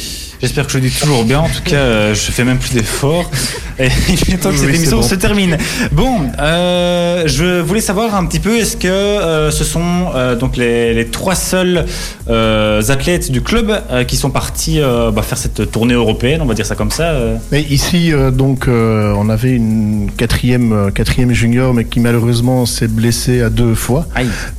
J'espère 0.42 0.66
que 0.66 0.72
je 0.72 0.78
le 0.78 0.88
dis 0.88 0.90
toujours 0.90 1.24
bien. 1.24 1.38
En 1.38 1.48
tout 1.48 1.62
cas, 1.64 1.76
euh, 1.76 2.14
je 2.14 2.32
fais 2.32 2.42
même 2.42 2.58
plus 2.58 2.72
d'efforts. 2.72 3.30
Et 3.78 3.86
il 4.08 4.34
est 4.34 4.38
temps 4.38 4.50
que 4.50 4.56
cette 4.56 4.74
émission 4.74 5.00
se 5.00 5.14
termine. 5.14 5.56
Bon, 5.92 6.18
euh, 6.36 7.22
je 7.26 7.60
voulais 7.60 7.80
savoir 7.80 8.16
un 8.16 8.26
petit 8.26 8.40
peu, 8.40 8.58
est-ce 8.58 8.76
que 8.76 8.88
euh, 8.88 9.52
ce 9.52 9.62
sont 9.62 10.10
donc 10.40 10.56
les, 10.56 11.06
trois 11.12 11.36
seuls 11.36 11.86
athlètes 12.28 13.30
du 13.30 13.40
club 13.40 13.72
qui 14.08 14.16
sont 14.16 14.30
partis 14.30 14.80
bah, 14.80 15.22
faire 15.22 15.38
cette 15.38 15.70
tournée 15.70 15.94
européenne, 15.94 16.40
on 16.42 16.46
va 16.46 16.54
dire 16.54 16.66
ça 16.66 16.74
comme 16.74 16.90
ça 16.90 17.14
mais 17.52 17.62
Ici, 17.62 18.12
donc, 18.32 18.66
on 18.68 19.28
avait 19.28 19.52
une 19.52 20.10
quatrième, 20.16 20.90
quatrième 20.92 21.32
junior, 21.32 21.72
mais 21.72 21.84
qui 21.84 22.00
malheureusement 22.00 22.66
s'est 22.66 22.88
blessé 22.88 23.42
à 23.42 23.48
deux 23.48 23.74
fois. 23.74 24.06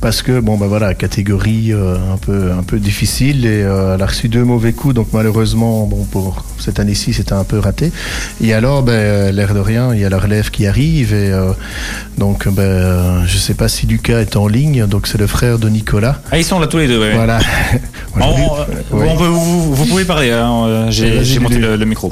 Parce 0.00 0.22
que, 0.22 0.40
bon, 0.40 0.56
bah 0.56 0.66
voilà, 0.66 0.94
catégorie 0.94 1.72
un, 1.72 2.16
peu, 2.16 2.50
un 2.58 2.62
peu 2.62 2.78
difficile 2.78 3.46
et 3.46 3.60
elle 3.60 4.02
a 4.02 4.06
reçu 4.06 4.28
deux 4.28 4.44
mauvais 4.44 4.72
coups, 4.72 4.94
donc 4.94 5.08
malheureusement, 5.12 5.73
bon, 5.82 6.04
pour 6.04 6.44
cette 6.58 6.78
année-ci, 6.78 7.12
c'était 7.12 7.32
un 7.32 7.44
peu 7.44 7.58
raté. 7.58 7.92
Et 8.40 8.54
alors, 8.54 8.82
ben, 8.82 9.34
l'air 9.34 9.54
de 9.54 9.60
rien, 9.60 9.94
il 9.94 10.00
y 10.00 10.04
a 10.04 10.08
la 10.08 10.18
relève 10.18 10.50
qui 10.50 10.66
arrive. 10.66 11.12
Et 11.12 11.32
euh, 11.32 11.52
donc, 12.18 12.48
ben, 12.48 13.24
je 13.26 13.34
ne 13.34 13.40
sais 13.40 13.54
pas 13.54 13.68
si 13.68 13.86
Lucas 13.86 14.20
est 14.20 14.36
en 14.36 14.46
ligne. 14.46 14.86
Donc, 14.86 15.06
c'est 15.06 15.18
le 15.18 15.26
frère 15.26 15.58
de 15.58 15.68
Nicolas. 15.68 16.20
Ah, 16.30 16.38
ils 16.38 16.44
sont 16.44 16.58
là 16.58 16.66
tous 16.66 16.78
les 16.78 16.88
deux, 16.88 16.98
Voilà. 17.14 17.38
vous, 18.90 19.86
pouvez 19.86 20.04
parler. 20.04 20.30
Hein, 20.30 20.66
euh, 20.66 20.90
j'ai 20.90 21.38
monté 21.38 21.58
le, 21.58 21.84
micro. 21.84 22.10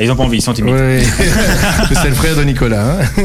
ils 0.00 0.08
n'ont 0.08 0.16
pas 0.16 0.24
envie, 0.24 0.38
ils 0.38 0.42
sont 0.42 0.52
timides. 0.52 0.74
Oui, 0.74 1.04
c'est 2.02 2.08
le 2.08 2.14
frère 2.14 2.36
de 2.36 2.44
Nicolas. 2.44 2.84
Hein. 2.84 3.24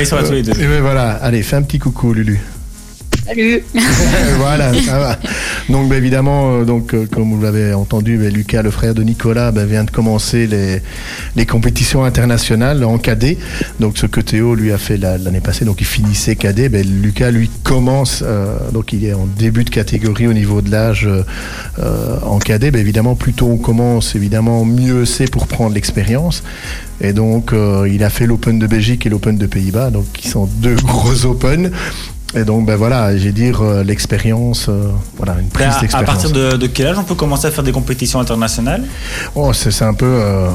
ils 0.00 0.06
sont 0.06 0.16
là 0.16 0.24
tous 0.24 0.32
les 0.32 0.42
deux. 0.42 0.52
Ben, 0.52 0.80
voilà, 0.80 1.12
allez, 1.12 1.42
fais 1.42 1.56
un 1.56 1.62
petit 1.62 1.78
coucou, 1.78 2.12
Lulu. 2.12 2.40
Salut. 3.26 3.64
voilà, 4.38 4.74
ça 4.82 4.98
va. 4.98 5.18
Donc, 5.70 5.88
bah, 5.88 5.96
évidemment, 5.96 6.58
euh, 6.58 6.64
donc, 6.64 6.92
euh, 6.92 7.06
comme 7.10 7.32
vous 7.32 7.40
l'avez 7.40 7.72
entendu, 7.72 8.18
bah, 8.18 8.28
Lucas, 8.28 8.60
le 8.60 8.70
frère 8.70 8.94
de 8.94 9.02
Nicolas, 9.02 9.50
bah, 9.50 9.64
vient 9.64 9.84
de 9.84 9.90
commencer 9.90 10.46
les, 10.46 10.82
les 11.34 11.46
compétitions 11.46 12.04
internationales 12.04 12.84
en 12.84 12.98
cadet. 12.98 13.38
Donc, 13.80 13.96
ce 13.96 14.04
que 14.04 14.20
Théo 14.20 14.54
lui 14.54 14.72
a 14.72 14.78
fait 14.78 14.98
l'année 14.98 15.40
passée, 15.40 15.64
donc 15.64 15.80
il 15.80 15.86
finissait 15.86 16.36
cadet. 16.36 16.68
Lucas, 16.68 17.30
lui, 17.30 17.50
commence, 17.62 18.22
euh, 18.26 18.58
donc 18.72 18.92
il 18.92 19.06
est 19.06 19.14
en 19.14 19.26
début 19.26 19.64
de 19.64 19.70
catégorie 19.70 20.26
au 20.26 20.34
niveau 20.34 20.60
de 20.60 20.70
l'âge 20.70 21.08
en 22.22 22.38
cadet. 22.38 22.68
évidemment, 22.78 23.14
plus 23.14 23.32
tôt 23.32 23.48
on 23.50 23.56
commence, 23.56 24.14
évidemment, 24.14 24.64
mieux 24.64 25.04
c'est 25.06 25.30
pour 25.30 25.46
prendre 25.46 25.74
l'expérience. 25.74 26.42
Et 27.00 27.12
donc, 27.12 27.52
il 27.88 28.04
a 28.04 28.10
fait 28.10 28.26
l'Open 28.26 28.58
de 28.58 28.66
Belgique 28.66 29.06
et 29.06 29.08
l'Open 29.08 29.38
de 29.38 29.46
Pays-Bas, 29.46 29.90
donc 29.90 30.04
qui 30.12 30.28
sont 30.28 30.46
deux 30.46 30.74
gros 30.84 31.24
Open. 31.26 31.70
Et 32.36 32.44
donc, 32.44 32.66
ben 32.66 32.74
voilà, 32.76 33.16
j'ai 33.16 33.32
dire 33.32 33.62
euh, 33.62 33.84
l'expérience, 33.84 34.68
euh, 34.68 34.88
voilà, 35.16 35.36
une 35.40 35.48
prise 35.48 35.66
d'expérience. 35.80 35.94
À 35.94 36.02
partir 36.02 36.30
de, 36.30 36.66
quel 36.66 36.88
âge 36.88 36.98
on 36.98 37.04
peut 37.04 37.14
commencer 37.14 37.46
à 37.46 37.50
faire 37.50 37.62
des 37.62 37.72
compétitions 37.72 38.18
internationales? 38.18 38.82
Oh, 39.34 39.52
c'est 39.52 39.82
un 39.82 39.94
peu, 39.94 40.06
euh, 40.06 40.48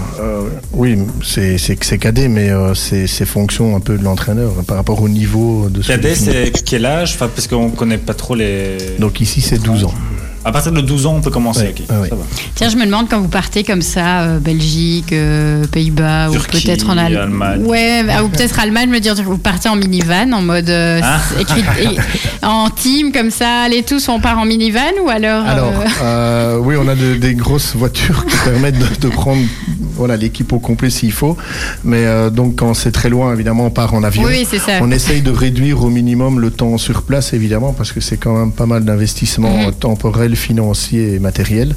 oui, 0.74 0.98
c'est 1.24 1.98
cadet, 1.98 2.28
mais 2.28 2.52
c'est 2.76 3.26
fonction 3.26 3.76
un 3.76 3.80
peu 3.80 3.98
de 3.98 4.04
l'entraîneur 4.04 4.52
par 4.68 4.78
rapport 4.78 5.02
au 5.02 5.10
niveau 5.10 5.70
de. 5.70 5.82
Cadet, 5.82 6.16
c'est 6.16 6.52
quel 6.66 6.86
âge? 6.86 7.14
Enfin, 7.16 7.30
Parce 7.34 7.48
qu'on 7.48 7.70
connaît 7.70 7.98
pas 7.98 8.14
trop 8.14 8.36
les. 8.36 8.78
Donc 9.00 9.22
ici, 9.22 9.42
c'est 9.42 9.62
12 9.62 9.86
ans. 9.86 9.94
À 10.46 10.52
partir 10.52 10.72
de 10.72 10.82
12 10.82 11.06
ans, 11.06 11.16
on 11.18 11.22
peut 11.22 11.32
commencer. 11.32 11.74
Tiens, 12.56 12.70
je 12.70 12.78
me 12.78 12.86
demande 12.86 13.10
quand 13.10 13.20
vous 13.20 13.28
partez 13.28 13.64
comme 13.64 13.82
ça, 13.82 14.22
euh, 14.22 14.40
Belgique, 14.40 15.12
euh, 15.12 15.66
Pays-Bas, 15.68 16.30
ou 16.30 16.34
peut-être 16.34 16.90
en 16.90 16.98
Allemagne. 16.98 17.64
Ouais, 17.64 18.06
ah, 18.10 18.24
ou 18.24 18.30
peut-être 18.30 18.60
Allemagne, 18.60 18.90
me 18.90 19.00
dire, 19.00 19.16
vous 19.16 19.38
partez 19.38 19.70
en 19.70 19.76
minivan, 19.76 20.32
en 20.34 20.42
mode 20.42 20.70
euh, 20.70 21.02
ah. 21.04 21.20
en 22.48 22.70
team 22.70 23.12
comme 23.12 23.32
ça, 23.32 23.64
allez 23.64 23.84
tous, 23.84 24.08
on 24.08 24.20
part 24.20 24.40
en 24.40 24.46
minivan 24.46 24.80
ou 25.04 25.10
alors 25.10 25.46
Alors, 25.46 26.64
oui, 26.64 26.76
on 26.80 26.88
a 26.88 26.96
des 26.96 27.34
grosses 27.36 27.76
voitures 27.76 28.26
qui 28.26 28.38
permettent 28.38 29.00
de, 29.00 29.10
prendre 29.10 29.42
voilà 29.96 30.16
l'équipe 30.16 30.54
au 30.54 30.60
complet 30.60 30.90
s'il 30.90 31.12
faut, 31.12 31.36
mais 31.84 32.06
donc 32.32 32.56
quand 32.58 32.74
c'est 32.74 32.92
très 32.92 33.10
loin, 33.10 33.34
évidemment, 33.34 33.66
on 33.66 33.72
part 33.72 33.94
en 33.94 34.04
avion. 34.04 34.24
Oui, 34.24 34.48
c'est 34.50 34.60
ça. 34.60 34.74
On 34.82 34.92
essaye 34.92 35.22
de 35.22 35.32
réduire 35.32 35.84
au 35.84 35.90
minimum 35.90 36.40
le 36.40 36.52
temps 36.52 36.78
sur 36.78 37.02
place, 37.02 37.34
évidemment, 37.34 37.74
parce 37.74 37.92
que 37.92 38.00
c'est 38.00 38.18
quand 38.18 38.38
même 38.38 38.52
pas 38.52 38.66
mal 38.66 38.86
d'investissement 38.86 39.50
mm 39.50 39.70
temporel 39.80 40.29
financier 40.36 41.14
et 41.14 41.20
matériel. 41.20 41.76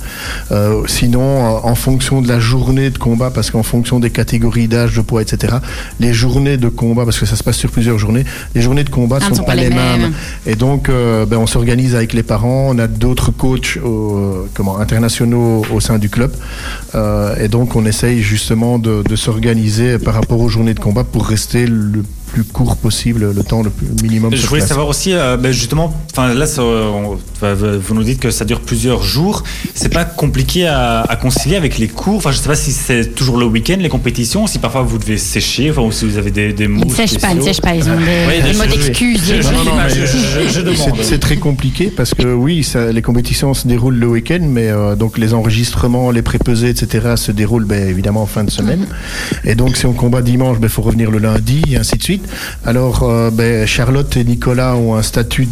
Euh, 0.50 0.82
sinon, 0.86 1.20
euh, 1.20 1.59
en 1.62 1.74
fonction 1.74 2.20
de 2.20 2.28
la 2.28 2.40
journée 2.40 2.90
de 2.90 2.98
combat, 2.98 3.30
parce 3.30 3.50
qu'en 3.50 3.62
fonction 3.62 4.00
des 4.00 4.11
catégories 4.11 4.68
d'âge, 4.68 4.96
de 4.96 5.03
poids, 5.03 5.22
etc., 5.22 5.57
les 6.00 6.12
journées 6.12 6.57
de 6.57 6.68
combat, 6.68 7.05
parce 7.05 7.18
que 7.18 7.26
ça 7.26 7.36
se 7.36 7.42
passe 7.42 7.57
sur 7.57 7.70
plusieurs 7.70 7.98
journées, 7.98 8.24
les 8.55 8.62
journées 8.62 8.84
de 8.84 8.90
combat 8.90 9.18
ne 9.18 9.24
ah, 9.30 9.34
sont, 9.34 9.44
pas, 9.44 9.55
les 9.55 9.70
mêmes. 9.70 10.12
Et 10.46 10.55
donc, 10.55 10.88
euh, 10.88 11.26
ben, 11.26 11.38
on 11.38 11.46
s'organise 11.46 11.94
avec 11.94 12.12
les 12.12 12.22
parents, 12.22 12.68
on 12.70 12.78
a 12.78 12.86
d'autres 12.86 13.30
coachs 13.30 13.78
comment, 14.55 14.78
internationaux 14.78 15.64
au 15.72 15.80
sein 15.80 15.98
du 15.98 16.09
club. 16.09 16.32
et 16.94 17.48
donc, 17.48 17.76
on 17.76 17.84
essaye 17.86 18.22
justement 18.22 18.78
de, 18.78 19.03
de 19.03 19.16
s'organiser 19.16 19.98
par 19.98 20.14
rapport 20.14 20.40
aux 20.40 20.48
journées 20.48 20.74
de 20.74 20.80
combat 20.80 21.05
pour 21.05 21.26
rester 21.26 21.66
le 21.66 22.03
plus 22.33 22.45
court 22.45 22.76
possible, 22.76 23.30
le 23.30 23.43
temps 23.43 23.62
le 23.62 23.68
plus 23.68 23.87
minimum. 24.03 24.35
Je 24.35 24.47
voulais 24.47 24.62
savoir 24.62 24.89
aussi, 24.89 25.12
euh, 25.12 25.37
ben 25.37 25.53
justement, 25.53 25.93
enfin 26.11 26.33
là, 26.33 26.47
vous 27.78 27.95
nous 27.95 28.03
dites 28.03 28.20
que 28.20 28.30
ça 28.30 28.47
dure 28.47 28.61
plusieurs 28.61 29.03
jours. 29.03 29.45
C'est 29.74 29.93
pas 29.93 30.07
compliqué 30.07 30.66
à, 30.66 31.18
concilier 31.20 31.57
avec 31.57 31.78
les 31.78 31.89
cours. 31.89 32.16
Enfin, 32.16 32.33
je 32.33 32.39
sais 32.39 32.49
pas 32.49 32.57
si 32.57 32.72
c'est 32.72 33.14
toujours 33.14 33.37
le 33.37 33.45
week-end 33.45 33.76
les 33.78 33.91
compétitions, 33.91 34.47
si 34.47 34.59
parfois 34.59 34.83
vous 34.83 34.99
devez 34.99 35.18
sécher, 35.18 35.70
enfin, 35.70 35.83
ou 35.83 35.93
si 35.93 36.07
vous 36.07 36.16
avez 36.16 36.30
des, 36.30 36.53
des 36.55 36.68
mots. 36.68 36.83
Ils 36.85 36.91
ne 36.91 36.95
sèchent 36.95 37.18
pas, 37.18 37.33
ils 37.33 37.39
ne 37.39 37.43
sèchent 37.43 37.61
pas, 37.61 37.74
ils 37.74 37.89
ont 37.89 37.97
des, 37.97 38.53
mots 38.55 38.64
d'excuses. 38.64 39.33
C'est 41.03 41.20
très 41.20 41.37
compliqué 41.37 41.93
parce 41.95 42.14
que 42.14 42.33
oui, 42.33 42.64
ça, 42.64 42.91
les 42.93 43.03
compétitions 43.03 43.53
se 43.53 43.68
déroulent 43.68 43.99
le 43.99 44.09
week-end, 44.09 44.41
mais 44.43 44.68
euh, 44.68 44.97
donc 44.97 45.18
les 45.18 45.35
enregistrements, 45.35 46.11
les 46.11 46.22
prépesés, 46.22 46.70
etc. 46.70 47.14
se 47.16 47.30
déroulent 47.30 47.66
ben, 47.66 47.87
évidemment 47.89 48.22
en 48.22 48.26
fin 48.26 48.45
de 48.45 48.51
semaine. 48.51 48.87
Et 49.45 49.55
donc 49.55 49.76
si 49.76 49.85
on 49.85 49.93
combat 49.93 50.22
dimanche, 50.22 50.57
il 50.59 50.62
ben, 50.62 50.68
faut 50.68 50.83
revenir 50.83 51.11
le 51.11 51.18
lundi 51.18 51.62
et 51.70 51.76
ainsi 51.76 51.99
de 51.99 52.03
suite. 52.03 52.22
Alors 52.64 53.03
euh, 53.03 53.31
ben, 53.31 53.66
Charlotte 53.66 54.16
et 54.16 54.25
Nicolas 54.25 54.77
ont 54.77 54.95
un 54.95 55.03
statut 55.03 55.49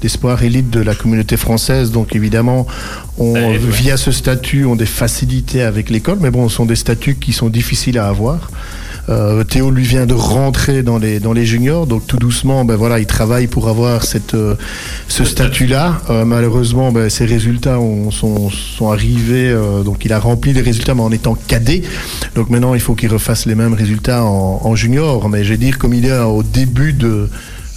d'espoir 0.00 0.42
élite 0.42 0.70
de 0.70 0.80
la 0.80 0.94
communauté 0.94 1.36
française, 1.36 1.90
donc 1.90 2.14
évidemment, 2.14 2.66
on, 3.18 3.52
via 3.52 3.96
ce 3.96 4.12
statut, 4.12 4.64
ont 4.64 4.76
des 4.76 4.86
facilités 4.86 5.62
avec 5.62 5.90
l'école, 5.90 6.18
mais 6.20 6.30
bon, 6.30 6.48
ce 6.48 6.56
sont 6.56 6.66
des 6.66 6.76
statuts 6.76 7.16
qui 7.16 7.32
sont 7.32 7.48
difficiles 7.48 7.98
à 7.98 8.08
avoir. 8.08 8.50
Euh, 9.08 9.44
Théo 9.44 9.70
lui 9.70 9.84
vient 9.84 10.06
de 10.06 10.14
rentrer 10.14 10.82
dans 10.82 10.98
les 10.98 11.20
dans 11.20 11.32
les 11.32 11.44
juniors, 11.44 11.86
donc 11.86 12.06
tout 12.06 12.16
doucement, 12.16 12.64
ben 12.64 12.76
voilà, 12.76 12.98
il 12.98 13.06
travaille 13.06 13.46
pour 13.46 13.68
avoir 13.68 14.04
cette 14.04 14.34
euh, 14.34 14.54
ce 15.08 15.24
statut-là. 15.24 16.00
Euh, 16.10 16.24
malheureusement, 16.24 16.92
ben, 16.92 17.10
ses 17.10 17.26
résultats 17.26 17.78
sont, 18.10 18.50
sont 18.50 18.90
arrivés, 18.90 19.54
donc 19.84 20.04
il 20.04 20.12
a 20.12 20.18
rempli 20.18 20.52
les 20.52 20.62
résultats, 20.62 20.94
mais 20.94 21.02
en 21.02 21.12
étant 21.12 21.34
cadet. 21.34 21.82
Donc 22.34 22.50
maintenant, 22.50 22.74
il 22.74 22.80
faut 22.80 22.94
qu'il 22.94 23.10
refasse 23.10 23.46
les 23.46 23.54
mêmes 23.54 23.74
résultats 23.74 24.24
en, 24.24 24.60
en 24.64 24.74
junior. 24.74 25.28
Mais 25.28 25.44
je 25.44 25.50
vais 25.50 25.58
dire, 25.58 25.78
comme 25.78 25.94
il 25.94 26.06
est 26.06 26.18
au 26.18 26.42
début 26.42 26.92
de 26.92 27.28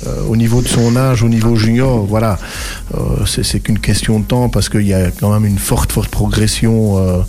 euh, 0.06 0.22
au 0.30 0.36
niveau 0.36 0.62
de 0.62 0.68
son 0.68 0.96
âge, 0.96 1.24
au 1.24 1.30
niveau 1.30 1.56
junior, 1.56 2.06
voilà, 2.06 2.38
euh, 2.96 3.26
c'est 3.26 3.60
qu'une 3.60 3.80
question 3.80 4.20
de 4.20 4.26
temps 4.26 4.48
parce 4.48 4.70
qu'il 4.70 4.86
y 4.86 4.94
a 4.94 5.10
quand 5.10 5.32
même 5.32 5.46
une 5.46 5.58
forte, 5.58 5.92
forte 5.92 6.10
progression. 6.10 7.24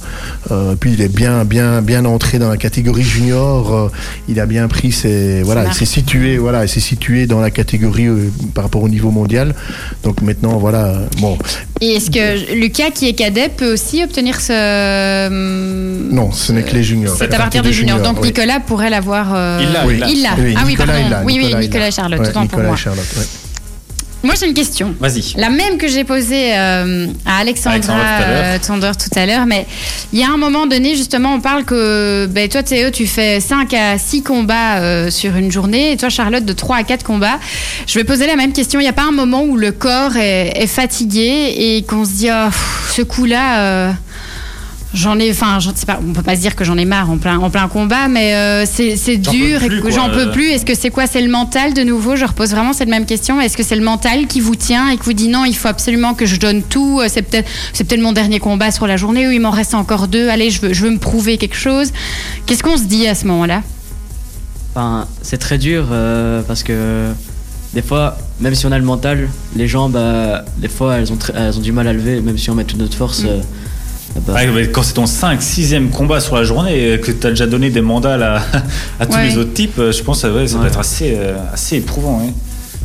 Euh, 0.50 0.74
puis 0.78 0.92
il 0.92 1.00
est 1.00 1.14
bien, 1.14 1.44
bien, 1.44 1.80
bien 1.80 2.04
entré 2.04 2.38
dans 2.38 2.50
la 2.50 2.58
catégorie 2.58 3.02
junior. 3.02 3.90
il 4.28 4.38
a 4.38 4.46
bien 4.46 4.68
pris 4.68 4.92
ses, 4.92 5.42
voilà, 5.42 5.66
il 5.66 5.72
s'est 5.72 5.86
situé, 5.86 6.36
voilà, 6.36 6.64
il 6.64 6.68
s'est 6.68 6.80
situé 6.80 7.26
dans 7.26 7.40
la 7.40 7.50
catégorie 7.50 8.08
par 8.52 8.64
rapport 8.64 8.82
au 8.82 8.88
niveau 8.88 9.10
mondial. 9.10 9.54
Donc 10.02 10.20
maintenant, 10.20 10.58
voilà, 10.58 10.98
bon. 11.20 11.38
Et 11.80 11.94
est-ce 11.94 12.10
que 12.10 12.54
Lucas, 12.54 12.90
qui 12.90 13.08
est 13.08 13.12
cadet, 13.12 13.48
peut 13.48 13.72
aussi 13.72 14.02
obtenir 14.02 14.40
ce 14.40 15.28
Non, 16.10 16.32
ce 16.32 16.52
n'est 16.52 16.62
que 16.62 16.74
les 16.74 16.82
juniors. 16.82 17.14
C'est 17.16 17.32
à 17.32 17.38
partir 17.38 17.62
des 17.62 17.72
juniors. 17.72 18.00
Donc 18.00 18.22
Nicolas 18.22 18.60
pourrait 18.60 18.90
l'avoir. 18.90 19.60
Il 19.60 19.72
l'a. 19.72 20.08
Il 20.08 20.22
l'a. 20.22 20.30
ah 20.56 20.62
oui, 20.66 20.76
pardon. 20.76 20.92
Oui, 21.24 21.40
oui, 21.42 21.54
Nicolas 21.54 21.90
Charlotte. 21.90 22.32
tout 22.32 22.38
en 22.38 22.62
moi, 22.62 22.76
j'ai 24.38 24.46
une 24.46 24.54
question. 24.54 24.94
Vas-y. 25.00 25.34
La 25.36 25.50
même 25.50 25.78
que 25.78 25.88
j'ai 25.88 26.04
posée 26.04 26.56
euh, 26.56 27.06
à 27.24 27.38
Alexandra, 27.38 27.94
euh, 28.22 28.58
tout 28.58 29.18
à 29.18 29.26
l'heure. 29.26 29.46
Mais 29.46 29.66
il 30.12 30.18
y 30.18 30.24
a 30.24 30.30
un 30.30 30.36
moment 30.36 30.66
donné, 30.66 30.96
justement, 30.96 31.34
on 31.34 31.40
parle 31.40 31.64
que 31.64 32.26
ben, 32.26 32.48
toi, 32.48 32.62
Théo, 32.62 32.90
tu 32.90 33.06
fais 33.06 33.40
5 33.40 33.72
à 33.74 33.98
6 33.98 34.22
combats 34.22 34.78
euh, 34.78 35.10
sur 35.10 35.36
une 35.36 35.50
journée. 35.50 35.92
Et 35.92 35.96
toi, 35.96 36.08
Charlotte, 36.08 36.44
de 36.44 36.52
3 36.52 36.76
à 36.76 36.82
4 36.82 37.04
combats. 37.04 37.38
Je 37.86 37.98
vais 37.98 38.04
poser 38.04 38.26
la 38.26 38.36
même 38.36 38.52
question. 38.52 38.80
Il 38.80 38.84
n'y 38.84 38.88
a 38.88 38.94
pas 38.94 39.06
un 39.06 39.12
moment 39.12 39.42
où 39.42 39.56
le 39.56 39.72
corps 39.72 40.16
est, 40.16 40.66
fatigué 40.66 41.54
et 41.56 41.82
qu'on 41.82 42.04
se 42.04 42.10
dit, 42.10 42.28
oh, 42.30 42.50
ce 42.94 43.02
coup-là 43.02 43.94
J'en 44.94 45.18
ai, 45.18 45.30
enfin, 45.30 45.58
je 45.60 45.68
sais 45.74 45.84
pas, 45.84 46.00
on 46.02 46.14
peut 46.14 46.22
pas 46.22 46.34
se 46.34 46.40
dire 46.40 46.56
que 46.56 46.64
j'en 46.64 46.78
ai 46.78 46.86
marre 46.86 47.10
en 47.10 47.18
plein, 47.18 47.38
en 47.38 47.50
plein 47.50 47.68
combat, 47.68 48.08
mais 48.08 48.34
euh, 48.34 48.64
c'est 48.66 49.18
dur 49.18 49.62
et 49.62 49.68
que 49.68 49.90
j'en 49.90 50.08
peux 50.08 50.30
plus. 50.30 50.48
Est-ce 50.48 50.64
que 50.64 50.74
c'est 50.74 50.88
quoi? 50.88 51.06
C'est 51.06 51.20
le 51.20 51.28
mental 51.30 51.74
de 51.74 51.82
nouveau? 51.82 52.16
Je 52.16 52.24
repose 52.24 52.52
vraiment 52.52 52.72
cette 52.72 52.88
même 52.88 53.04
question. 53.04 53.38
Est-ce 53.38 53.56
que 53.56 53.62
c'est 53.62 53.76
le 53.76 53.84
mental 53.84 54.26
qui 54.26 54.40
vous 54.40 54.56
tient 54.56 54.88
et 54.88 54.96
qui 54.96 55.04
vous 55.04 55.12
dit 55.12 55.28
non, 55.28 55.44
il 55.44 55.54
faut 55.54 55.68
absolument 55.68 56.14
que 56.14 56.24
je 56.24 56.36
donne 56.36 56.62
tout? 56.62 57.02
C'est 57.08 57.20
peut-être, 57.20 57.48
c'est 57.74 57.84
peut-être 57.84 58.00
mon 58.00 58.12
dernier 58.12 58.38
combat 58.38 58.70
sur 58.70 58.86
la 58.86 58.96
journée 58.96 59.28
où 59.28 59.30
il 59.30 59.40
m'en 59.40 59.50
reste 59.50 59.74
encore 59.74 60.08
deux. 60.08 60.28
Allez, 60.30 60.50
je 60.50 60.62
veux, 60.62 60.72
je 60.72 60.84
veux 60.84 60.90
me 60.90 60.98
prouver 60.98 61.36
quelque 61.36 61.56
chose. 61.56 61.92
Qu'est-ce 62.46 62.62
qu'on 62.62 62.78
se 62.78 62.84
dit 62.84 63.06
à 63.06 63.14
ce 63.14 63.26
moment-là? 63.26 63.62
Enfin, 64.74 65.06
c'est 65.20 65.38
très 65.38 65.58
dur 65.58 65.88
euh, 65.90 66.40
parce 66.46 66.62
que 66.62 67.10
des 67.74 67.82
fois, 67.82 68.16
même 68.40 68.54
si 68.54 68.64
on 68.64 68.72
a 68.72 68.78
le 68.78 68.84
mental, 68.84 69.28
les 69.54 69.68
jambes, 69.68 69.96
euh, 69.96 70.40
des 70.56 70.68
fois, 70.68 70.96
elles 70.96 71.12
ont, 71.12 71.18
elles 71.34 71.58
ont 71.58 71.60
du 71.60 71.72
mal 71.72 71.86
à 71.88 71.92
lever, 71.92 72.22
même 72.22 72.38
si 72.38 72.48
on 72.48 72.54
met 72.54 72.64
toute 72.64 72.78
notre 72.78 72.96
force. 72.96 73.24
Mm. 73.24 73.42
Bah. 74.16 74.40
quand 74.72 74.82
c'est 74.82 74.94
ton 74.94 75.06
5 75.06 75.40
6e 75.40 75.90
combat 75.90 76.20
sur 76.20 76.36
la 76.36 76.44
journée 76.44 76.94
et 76.94 77.00
que 77.00 77.12
tu 77.12 77.26
as 77.26 77.30
déjà 77.30 77.46
donné 77.46 77.70
des 77.70 77.80
mandats 77.80 78.42
à, 79.00 79.06
tous 79.06 79.18
les 79.18 79.36
autres 79.36 79.52
types, 79.52 79.76
je 79.76 80.02
pense 80.02 80.22
que 80.22 80.46
ça, 80.46 80.58
va 80.58 80.66
être 80.66 80.78
assez, 80.78 81.14
euh, 81.16 81.36
assez 81.52 81.76
éprouvant. 81.76 82.22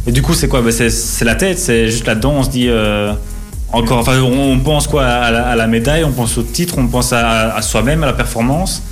Et 0.06 0.12
du 0.12 0.22
coup, 0.22 0.34
c'est 0.34 0.48
quoi? 0.48 0.62
Bah, 0.62 0.72
C'est 0.72 1.26
la 1.26 1.36
tête, 1.36 1.60
c'est 1.60 1.88
juste 1.88 2.06
là-dedans, 2.06 2.34
on 2.38 2.44
se 2.44 2.50
dit. 2.50 2.68
Euh, 2.70 3.14
encore, 3.72 4.00
enfin, 4.00 4.22
on, 4.22 4.60
pense 4.60 4.88
quoi 4.88 5.04
à 5.06 5.56
la, 5.56 5.68
médaille, 5.68 6.04
on 6.04 6.12
pense 6.12 6.38
au 6.38 6.44
titre, 6.44 6.76
on 6.78 6.88
pense 6.88 7.12
à, 7.12 7.60
soi-même, 7.62 8.04
à 8.04 8.06
la 8.06 8.14
performance? 8.14 8.84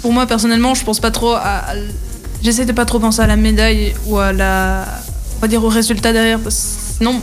Pour 0.00 0.12
moi, 0.12 0.26
personnellement, 0.26 0.74
je 0.74 0.84
pense 0.84 0.98
pas 0.98 1.10
trop 1.10 1.34
à. 1.34 1.64
J'essaie 2.42 2.64
de 2.64 2.72
pas 2.72 2.86
trop 2.86 2.98
penser 2.98 3.20
à 3.20 3.26
la 3.26 3.36
médaille 3.36 3.94
ou 4.06 4.18
à 4.18 4.32
la. 4.32 4.86
On 5.36 5.40
va 5.42 5.48
dire 5.48 5.62
au 5.62 5.68
résultat 5.68 6.12
derrière, 6.12 6.38
sinon, 6.48 7.20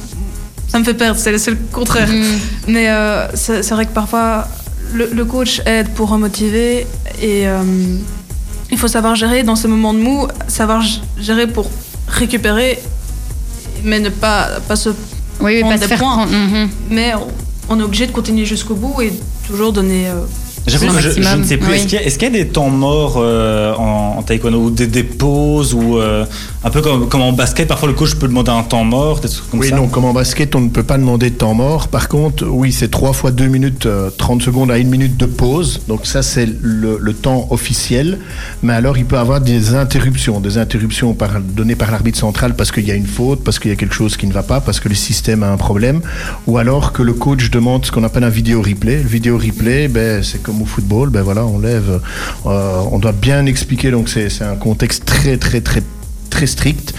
ça 0.70 0.80
me 0.80 0.84
fait 0.84 0.94
perdre, 0.94 1.20
c'est 1.20 1.32
le 1.32 1.58
contraire. 1.72 2.08
Mm. 2.08 2.40
Mais 2.68 2.90
euh, 2.90 3.28
c'est 3.36 3.70
vrai 3.72 3.86
que 3.86 3.92
parfois, 3.92 4.48
le, 4.94 5.24
coach 5.26 5.62
aide 5.66 5.90
pour 5.90 6.10
remotiver 6.10 6.88
et 7.22 7.48
euh, 7.48 7.64
il 8.72 8.78
faut 8.78 8.88
savoir 8.88 9.16
gérer 9.16 9.44
dans 9.44 9.56
ces 9.56 9.68
moments 9.68 9.94
de 9.94 10.00
mou, 10.00 10.28
savoir 10.48 10.84
gérer 11.18 11.48
pour 11.48 11.70
récupérer, 12.08 12.80
mais 13.84 14.00
ne 14.00 14.10
pas, 14.10 14.48
pas 14.68 14.76
se 14.76 14.90
oui, 15.40 15.62
prendre 15.62 15.80
pas 15.80 15.88
des 15.88 15.96
points. 15.96 16.26
Mm-hmm. 16.26 16.68
Mais 16.92 17.14
on, 17.70 17.80
est 17.80 17.84
obligé 17.84 18.06
de 18.06 18.12
continuer 18.12 18.46
jusqu'au 18.46 18.76
bout 18.76 19.02
et 19.02 19.12
toujours 19.48 19.74
donner. 19.74 20.08
Euh, 20.08 20.22
J'avoue 20.70 21.00
je, 21.00 21.22
je, 21.22 21.36
ne 21.36 21.44
sais 21.44 21.58
plus. 21.58 21.74
Est-ce 21.74 22.18
qu'il 22.18 22.34
y, 22.34 22.38
a 22.38 22.44
des 22.44 22.48
temps 22.48 22.70
morts 22.70 23.16
euh, 23.18 23.74
en, 23.76 24.22
taekwondo 24.24 24.60
ou 24.66 24.70
des, 24.70 25.04
pauses 25.04 25.74
ou 25.74 25.98
euh, 25.98 26.26
un 26.64 26.70
peu 26.70 26.82
comme, 26.82 27.10
comme, 27.10 27.22
en 27.22 27.34
basket 27.34 27.68
Parfois 27.68 27.88
le 27.88 27.96
coach 27.96 28.16
peut 28.16 28.28
demander 28.28 28.52
un 28.52 28.64
temps 28.64 28.84
mort, 28.84 29.22
comme 29.50 29.60
oui, 29.60 29.72
non, 29.72 29.88
comme 29.88 30.06
en 30.06 30.14
basket, 30.14 30.56
on 30.56 30.62
ne 30.62 30.70
peut 30.70 30.84
pas 30.84 30.98
demander 30.98 31.30
de 31.30 31.36
temps 31.36 31.54
mort. 31.54 31.88
Par 31.88 32.08
contre, 32.08 32.46
oui, 32.48 32.72
c'est 32.72 32.90
3 32.90 33.14
fois 33.14 33.32
2 33.32 33.48
minutes 33.48 33.88
30 34.18 34.42
euh, 34.42 34.46
secondes 34.46 34.72
à 34.72 34.76
1 34.76 34.84
minute 34.84 35.18
de 35.18 35.26
pause. 35.26 35.82
Donc 35.88 36.06
ça, 36.06 36.22
c'est 36.22 36.48
le, 36.62 36.98
le, 37.00 37.14
temps 37.14 37.48
officiel. 37.50 38.20
Mais 38.62 38.74
alors, 38.74 38.98
il 38.98 39.06
peut 39.06 39.16
y 39.16 39.20
avoir 39.20 39.42
des 39.42 39.76
interruptions, 39.76 40.40
des 40.40 40.58
interruptions 40.58 41.14
par, 41.14 41.40
données 41.42 41.76
par 41.76 41.92
l'arbitre 41.92 42.18
central 42.18 42.56
parce 42.56 42.72
qu'il 42.72 42.88
y 42.88 42.92
a 42.92 42.96
une 42.96 43.08
faute, 43.08 43.44
parce 43.44 43.60
qu'il 43.60 43.72
y 43.72 43.74
a 43.74 43.78
quelque 43.78 43.96
chose 43.96 44.18
qui 44.18 44.28
ne 44.28 44.34
va 44.34 44.44
pas, 44.44 44.62
parce 44.62 44.80
que 44.80 44.90
le 44.90 44.96
système 44.96 45.44
a 45.44 45.50
un 45.50 45.58
problème, 45.58 46.02
ou 46.48 46.58
alors 46.58 46.94
que 46.94 47.04
le 47.04 47.14
coach 47.14 47.50
demande 47.50 47.86
ce 47.86 47.92
qu'on 47.92 48.04
appelle 48.04 48.24
un 48.24 48.30
vidéo 48.30 48.62
replay. 48.62 48.98
Le 48.98 49.10
vidéo 49.10 49.38
replay, 49.38 49.88
ben, 49.88 50.24
c'est 50.24 50.42
comme 50.42 50.59
au 50.62 50.66
football, 50.66 51.10
ben 51.10 51.22
voilà, 51.22 51.46
on 51.46 51.60
lève, 51.60 52.00
euh, 52.46 52.82
on 52.92 53.00
doit 53.00 53.12
bien 53.12 53.46
expliquer, 53.46 53.92
donc 53.92 54.10
c'est 54.10 54.42
un 54.42 54.56
contexte 54.56 55.06
très 55.06 55.38
très 55.38 55.62
très 55.62 55.84
très 56.30 56.46
strict, 56.46 56.94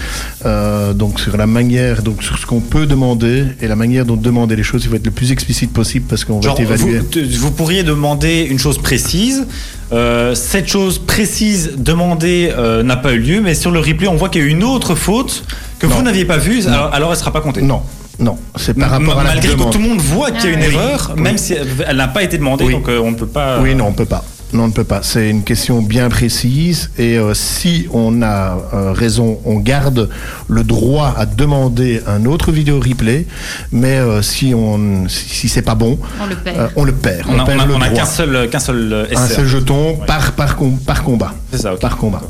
euh, 0.45 0.93
donc 0.93 1.19
sur 1.19 1.37
la 1.37 1.47
manière, 1.47 2.03
donc 2.03 2.21
sur 2.21 2.37
ce 2.37 2.45
qu'on 2.45 2.59
peut 2.59 2.85
demander 2.85 3.45
et 3.61 3.67
la 3.67 3.77
manière 3.77 4.05
dont 4.05 4.17
demander 4.17 4.57
les 4.57 4.63
choses, 4.63 4.83
il 4.83 4.89
faut 4.89 4.95
être 4.95 5.05
le 5.05 5.11
plus 5.11 5.31
explicite 5.31 5.71
possible 5.71 6.05
parce 6.09 6.25
qu'on 6.25 6.41
va 6.41 6.53
évaluer. 6.59 6.99
Vous, 6.99 7.51
pourriez 7.51 7.83
demander 7.83 8.45
une 8.49 8.59
chose 8.59 8.77
précise. 8.77 9.47
Euh, 9.93 10.35
cette 10.35 10.67
chose 10.67 10.99
précise 10.99 11.71
demandée 11.77 12.53
n'a 12.83 12.97
pas 12.97 13.13
eu 13.13 13.19
lieu, 13.19 13.41
mais 13.41 13.55
sur 13.55 13.71
le 13.71 13.79
replay, 13.79 14.07
on 14.07 14.17
voit 14.17 14.29
qu'il 14.29 14.41
y 14.41 14.45
a 14.45 14.47
une 14.47 14.63
autre 14.63 14.95
faute 14.95 15.43
que 15.79 15.87
vous 15.87 16.01
n'aviez 16.01 16.25
pas 16.25 16.37
vue, 16.37 16.67
alors, 16.67 16.93
alors 16.93 17.09
elle 17.09 17.15
ne 17.15 17.19
sera 17.19 17.31
pas 17.31 17.41
comptée. 17.41 17.61
Non, 17.61 17.81
non, 18.21 18.37
c'est 18.55 18.75
par 18.75 18.91
rapport 18.91 19.19
à 19.19 19.23
la 19.23 19.33
Malgré 19.33 19.55
que 19.55 19.71
tout 19.71 19.79
le 19.79 19.89
monde 19.89 19.99
voit 19.99 20.31
qu'il 20.31 20.51
y 20.51 20.53
a 20.53 20.57
une 20.57 20.63
ah 20.63 20.67
erreur, 20.67 21.13
même 21.17 21.37
si 21.37 21.53
elle 21.53 21.97
n'a 21.97 22.07
pas 22.07 22.23
été 22.23 22.37
demandée, 22.37 22.69
donc 22.71 22.87
euh, 22.87 22.99
on 22.99 23.11
ne 23.11 23.15
peut 23.15 23.27
pas. 23.27 23.59
Oui, 23.59 23.73
non, 23.73 23.87
on 23.87 23.91
ne 23.91 23.95
peut 23.95 24.05
pas. 24.05 24.23
Non, 24.53 24.65
on 24.65 24.67
ne 24.67 24.73
peut 24.73 24.83
pas. 24.83 25.01
C'est 25.01 25.29
une 25.29 25.43
question 25.43 25.81
bien 25.81 26.09
précise. 26.09 26.91
Et 26.97 27.17
euh, 27.17 27.33
si 27.33 27.87
on 27.93 28.21
a 28.21 28.57
euh, 28.73 28.91
raison, 28.91 29.39
on 29.45 29.59
garde 29.59 30.09
le 30.49 30.63
droit 30.63 31.15
à 31.17 31.25
demander 31.25 32.01
un 32.05 32.25
autre 32.25 32.51
vidéo 32.51 32.79
replay. 32.79 33.25
Mais 33.71 33.99
si 34.21 34.53
on, 34.53 35.07
si, 35.07 35.49
c'est 35.49 35.61
pas 35.61 35.75
bon, 35.75 35.97
on 36.19 36.25
le 36.27 36.35
perd. 36.35 36.71
on 36.75 36.83
le 36.83 36.91
perd. 36.91 37.29
On, 37.29 37.81
a, 37.81 37.89
qu'un 37.89 38.05
seul, 38.05 38.49
qu'un 38.49 38.59
seul, 38.59 39.07
un 39.15 39.27
seul 39.27 39.47
jeton 39.47 39.97
par, 40.05 40.33
par, 40.33 40.57
par 40.85 41.03
combat. 41.03 41.33
C'est 41.51 41.61
ça. 41.61 41.75
Par 41.75 41.97
combat. 41.97 42.21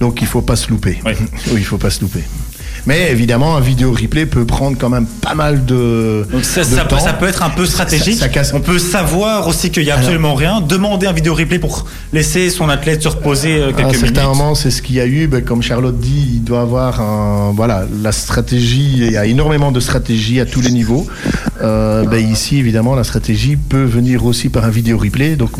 Donc 0.00 0.20
il 0.20 0.26
faut 0.26 0.42
pas 0.42 0.56
se 0.56 0.68
louper. 0.68 1.00
Oui, 1.04 1.58
il 1.58 1.64
faut 1.64 1.78
pas 1.78 1.90
se 1.90 2.00
louper. 2.00 2.24
Mais 2.86 3.10
évidemment, 3.10 3.56
un 3.56 3.60
vidéo 3.60 3.92
replay 3.92 4.26
peut 4.26 4.44
prendre 4.44 4.76
quand 4.78 4.88
même 4.88 5.06
pas 5.06 5.34
mal 5.34 5.64
de. 5.64 6.26
Donc 6.30 6.44
ça, 6.44 6.62
Peut, 6.84 6.98
ça 6.98 7.12
peut 7.12 7.26
être 7.26 7.42
un 7.42 7.50
peu 7.50 7.66
stratégique. 7.66 8.22
On 8.54 8.60
peut 8.60 8.78
savoir 8.78 9.48
aussi 9.48 9.70
qu'il 9.70 9.84
n'y 9.84 9.90
a 9.90 9.96
absolument 9.96 10.34
rien. 10.34 10.60
Demander 10.60 11.06
un 11.06 11.12
vidéo 11.12 11.34
replay 11.34 11.58
pour 11.58 11.86
laisser 12.12 12.50
son 12.50 12.68
athlète 12.68 13.02
se 13.02 13.08
reposer 13.08 13.56
euh, 13.56 13.72
quelques 13.72 13.94
minutes. 13.94 13.96
À 13.96 14.06
certains 14.06 14.28
moments, 14.28 14.54
c'est 14.54 14.70
ce 14.70 14.82
qu'il 14.82 14.96
y 14.96 15.00
a 15.00 15.06
eu. 15.06 15.26
Ben, 15.26 15.42
comme 15.42 15.62
Charlotte 15.62 15.98
dit, 15.98 16.30
il 16.34 16.44
doit 16.44 16.62
avoir 16.62 17.00
un. 17.00 17.52
Voilà, 17.54 17.84
la 18.02 18.12
stratégie. 18.12 18.94
Il 18.96 19.12
y 19.12 19.16
a 19.16 19.26
énormément 19.26 19.72
de 19.72 19.80
stratégies 19.80 20.40
à 20.40 20.46
tous 20.46 20.60
les 20.60 20.70
niveaux. 20.70 21.06
Euh, 21.62 22.04
ben, 22.04 22.18
ici, 22.18 22.58
évidemment, 22.58 22.94
la 22.94 23.04
stratégie 23.04 23.56
peut 23.56 23.84
venir 23.84 24.24
aussi 24.24 24.48
par 24.48 24.64
un 24.64 24.70
vidéo 24.70 24.98
replay. 24.98 25.36
Donc 25.36 25.50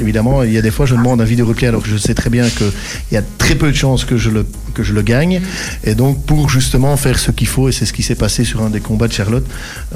évidemment, 0.00 0.42
il 0.42 0.52
y 0.52 0.58
a 0.58 0.62
des 0.62 0.70
fois, 0.70 0.86
je 0.86 0.94
demande 0.94 1.20
un 1.20 1.24
vidéo 1.24 1.46
replay 1.46 1.68
alors 1.68 1.82
que 1.82 1.88
je 1.88 1.96
sais 1.96 2.14
très 2.14 2.30
bien 2.30 2.48
qu'il 2.48 2.70
y 3.12 3.16
a 3.16 3.22
très 3.38 3.54
peu 3.54 3.70
de 3.70 3.76
chances 3.76 4.04
que 4.04 4.16
je 4.16 4.30
le, 4.30 4.46
que 4.78 4.84
je 4.84 4.94
le 4.94 5.02
gagne. 5.02 5.40
Et 5.82 5.94
donc, 5.96 6.24
pour 6.24 6.48
justement 6.48 6.96
faire 6.96 7.18
ce 7.18 7.32
qu'il 7.32 7.48
faut, 7.48 7.68
et 7.68 7.72
c'est 7.72 7.84
ce 7.84 7.92
qui 7.92 8.04
s'est 8.04 8.14
passé 8.14 8.44
sur 8.44 8.62
un 8.62 8.70
des 8.70 8.78
combats 8.80 9.08
de 9.08 9.12
Charlotte, 9.12 9.46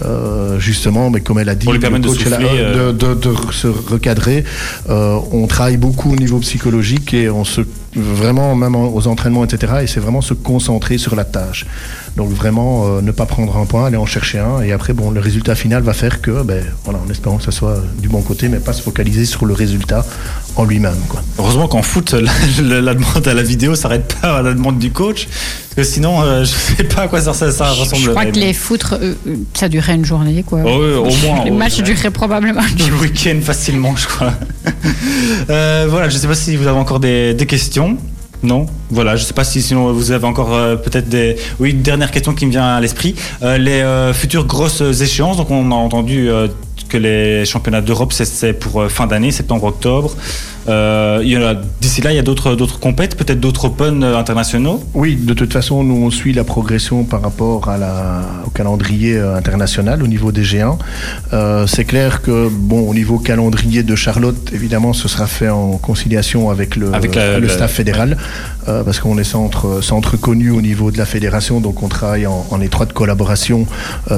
euh, 0.05 0.59
justement, 0.59 1.09
mais 1.09 1.20
comme 1.20 1.39
elle 1.39 1.49
a 1.49 1.55
dit, 1.55 1.66
pour 1.66 1.72
lui 1.72 1.78
permettre 1.78 2.09
de, 2.09 2.14
souffler, 2.14 2.59
de, 2.74 3.14
de, 3.14 3.35
se 3.53 3.68
recadrer, 3.68 4.43
euh, 4.91 5.18
on 5.30 5.47
travaille 5.47 5.76
beaucoup 5.76 6.12
au 6.12 6.16
niveau 6.16 6.39
psychologique 6.41 7.14
et 7.14 7.30
on 7.30 7.45
se 7.45 7.62
vraiment, 7.95 8.55
même 8.55 8.74
aux 8.74 9.07
entraînements, 9.07 9.45
etc. 9.45 9.74
Et 9.83 9.87
c'est 9.87 10.01
vraiment 10.01 10.22
se 10.22 10.35
concentrer 10.35 10.99
sur 10.99 11.14
la 11.14 11.24
tâche. 11.24 11.66
Donc 12.16 12.30
vraiment, 12.30 12.87
euh, 12.87 13.01
ne 13.01 13.11
pas 13.11 13.26
prendre 13.26 13.57
un 13.57 13.64
point, 13.64 13.87
aller 13.87 13.97
en 13.97 14.07
chercher 14.07 14.39
un. 14.39 14.62
Et 14.62 14.72
après, 14.72 14.93
bon, 14.93 15.11
le 15.11 15.20
résultat 15.20 15.55
final 15.55 15.83
va 15.83 15.93
faire 15.93 16.20
que, 16.20 16.43
ben, 16.43 16.64
voilà, 16.85 17.01
en 17.07 17.11
espérant 17.11 17.37
que 17.37 17.45
ça 17.45 17.53
soit 17.53 17.83
du 17.99 18.09
bon 18.09 18.22
côté, 18.22 18.49
mais 18.49 18.59
pas 18.59 18.72
se 18.72 18.83
focaliser 18.83 19.24
sur 19.24 19.47
le 19.47 19.55
résultat 19.55 20.05
en 20.57 20.64
lui-même. 20.64 20.99
Quoi. 21.09 21.22
Heureusement 21.39 21.68
qu'en 21.68 21.83
foot, 21.83 22.12
la, 22.62 22.80
la, 22.80 22.95
demande 22.95 23.26
à 23.26 23.35
la 23.35 23.43
vidéo 23.43 23.74
s'arrête 23.74 24.14
pas 24.20 24.39
à 24.39 24.43
la 24.43 24.53
demande 24.53 24.72
du 24.79 24.91
coach. 24.91 25.27
Parce 25.75 25.89
que 25.89 25.95
sinon, 25.95 26.20
euh, 26.23 26.45
je 26.45 26.51
sais 26.77 26.85
pas 26.85 27.03
à 27.03 27.09
quoi 27.09 27.20
ça, 27.20 27.33
ça, 27.33 27.51
ça 27.51 27.70
ressemble. 27.70 28.03
Je 28.03 28.11
crois 28.11 28.27
que 28.27 28.39
les 28.39 28.53
foutres, 28.53 28.97
euh, 29.01 29.14
ça 29.55 29.68
durerait 29.68 29.95
une 29.95 30.05
journée, 30.05 30.43
quoi. 30.43 30.61
Oh, 30.64 30.68
oui, 30.68 30.95
au 30.95 31.27
moins. 31.27 31.45
les 31.45 31.51
matchs 31.51 31.81
dureraient 31.83 32.11
probablement 32.11 32.62
le 32.79 32.95
week-end 33.01 33.39
facilement, 33.43 33.95
je 33.97 34.07
crois. 34.07 34.33
euh, 35.51 35.87
voilà, 35.89 36.09
je 36.09 36.16
sais 36.16 36.27
pas 36.29 36.35
si 36.35 36.57
vous 36.57 36.66
avez 36.66 36.79
encore 36.79 37.01
des, 37.01 37.35
des 37.35 37.47
questions. 37.47 37.97
Non, 38.45 38.66
voilà, 38.91 39.14
je 39.14 39.23
sais 39.23 39.35
pas 39.35 39.45
si 39.45 39.62
sinon 39.62 39.93
vous 39.93 40.11
avez 40.11 40.27
encore 40.27 40.53
euh, 40.53 40.75
peut-être 40.75 41.09
des. 41.09 41.37
Oui, 41.61 41.70
une 41.70 41.83
dernière 41.83 42.11
question 42.11 42.35
qui 42.35 42.45
me 42.45 42.51
vient 42.51 42.75
à 42.75 42.81
l'esprit. 42.81 43.14
Euh, 43.43 43.57
les 43.57 43.81
euh, 43.83 44.12
futures 44.12 44.47
grosses 44.47 44.81
échéances, 44.81 45.37
donc 45.37 45.49
on 45.53 45.70
a 45.70 45.75
entendu 45.77 46.29
euh, 46.29 46.49
que 46.89 46.97
les 46.97 47.45
championnats 47.45 47.81
d'Europe 47.81 48.12
c'est 48.12 48.53
pour 48.53 48.83
euh, 48.83 48.89
fin 48.89 49.07
d'année, 49.07 49.31
septembre-octobre. 49.31 50.16
Euh, 50.69 51.55
D'ici 51.81 52.01
là, 52.01 52.13
il 52.13 52.17
y 52.17 52.19
a 52.19 52.23
d'autres 52.23 52.55
d'autres 52.55 52.79
compètes, 52.79 53.17
peut-être 53.17 53.41
d'autres 53.41 53.65
Open 53.67 54.03
euh, 54.05 54.17
internationaux? 54.17 54.83
Oui, 54.95 55.17
de 55.17 55.35
toute 55.35 55.53
façon, 55.53 55.83
nous 55.83 55.97
on 56.07 56.11
suit 56.11 56.33
la 56.33 56.45
progression 56.45 57.05
par 57.05 57.23
rapport 57.23 57.69
à 57.69 57.77
la, 57.79 58.23
au 58.47 58.51
calendrier 58.51 59.17
euh, 59.17 59.37
international 59.37 60.03
au 60.03 60.07
niveau 60.07 60.31
des 60.33 60.45
géants. 60.45 60.79
Euh, 61.33 61.67
c'est 61.67 61.85
clair 61.85 62.23
que 62.23 62.49
bon, 62.49 62.89
au 62.89 62.95
niveau 62.95 63.19
calendrier 63.19 63.83
de 63.83 63.97
Charlotte, 63.97 64.51
évidemment, 64.53 64.93
ce 64.93 65.09
sera 65.09 65.27
fait 65.27 65.49
en 65.49 65.79
conciliation 65.79 66.51
avec 66.51 66.77
le, 66.77 66.95
avec 66.95 67.15
la, 67.15 67.39
le 67.39 67.49
staff 67.49 67.73
fédéral, 67.73 68.17
euh, 68.69 68.85
parce 68.85 69.01
qu'on 69.01 69.19
est 69.19 69.25
centre 69.25 69.81
centre 69.83 70.17
connu 70.17 70.51
au 70.51 70.61
niveau 70.61 70.91
de 70.91 70.99
la 70.99 71.07
fédération, 71.07 71.61
donc 71.61 71.83
on 71.83 71.89
travaille 71.89 72.27
en, 72.27 72.47
en 72.51 72.61
étroite 72.61 72.93
collaboration 72.93 73.67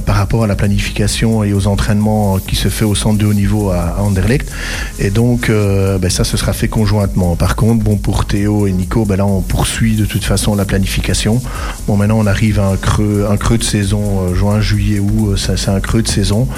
par 0.07 0.17
rapport 0.17 0.45
à 0.45 0.47
la 0.47 0.57
planification 0.57 1.45
et 1.45 1.53
aux 1.53 1.67
entraînements 1.67 2.39
qui 2.39 2.57
se 2.57 2.69
fait 2.69 2.85
au 2.85 2.95
centre 2.95 3.19
de 3.19 3.27
haut 3.27 3.35
niveau 3.35 3.71
à, 3.71 3.95
à 3.99 4.03
Anderlecht. 4.03 4.51
Et 4.99 5.11
donc, 5.11 5.51
ben 5.51 6.11
ça, 6.11 6.25
sera 6.37 6.53
fait 6.53 6.69
conjointement. 6.69 7.37
Par 7.37 7.57
contre, 7.57 7.85
bon, 7.85 7.97
pour 7.97 8.25
Théo 8.25 8.67
et 8.67 8.73
Nico, 8.73 9.05
ben 9.05 9.17
là, 9.17 9.27
on 9.27 9.41
poursuit 9.41 9.97
de 9.97 10.05
toute 10.05 10.25
façon 10.25 10.55
la 10.55 10.65
planification. 10.65 11.41
Bon, 11.87 11.97
maintenant, 11.97 12.19
on 12.19 12.27
arrive 12.27 12.61
à 12.61 12.69
un 12.69 12.77
creux, 12.77 13.27
un 13.31 13.37
creux 13.37 13.59
de 13.59 13.65
saison, 13.65 14.23
euh, 14.23 14.35
juin, 14.35 14.61
juillet, 14.61 15.01
août, 15.01 15.37
c'est 15.37 15.69
un 15.69 15.81
creux 15.81 16.03
de 16.03 16.09
saison. 16.09 16.49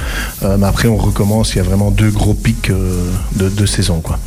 Euh, 0.42 0.56
mais 0.58 0.66
après, 0.66 0.88
on 0.88 0.96
recommence. 0.96 1.54
Il 1.54 1.58
y 1.58 1.60
a 1.60 1.64
vraiment 1.64 1.90
deux 1.90 2.10
gros 2.10 2.34
pics 2.34 2.70
euh, 2.70 3.10
de, 3.36 3.48
de 3.48 3.66
saison, 3.66 4.00
quoi. 4.00 4.18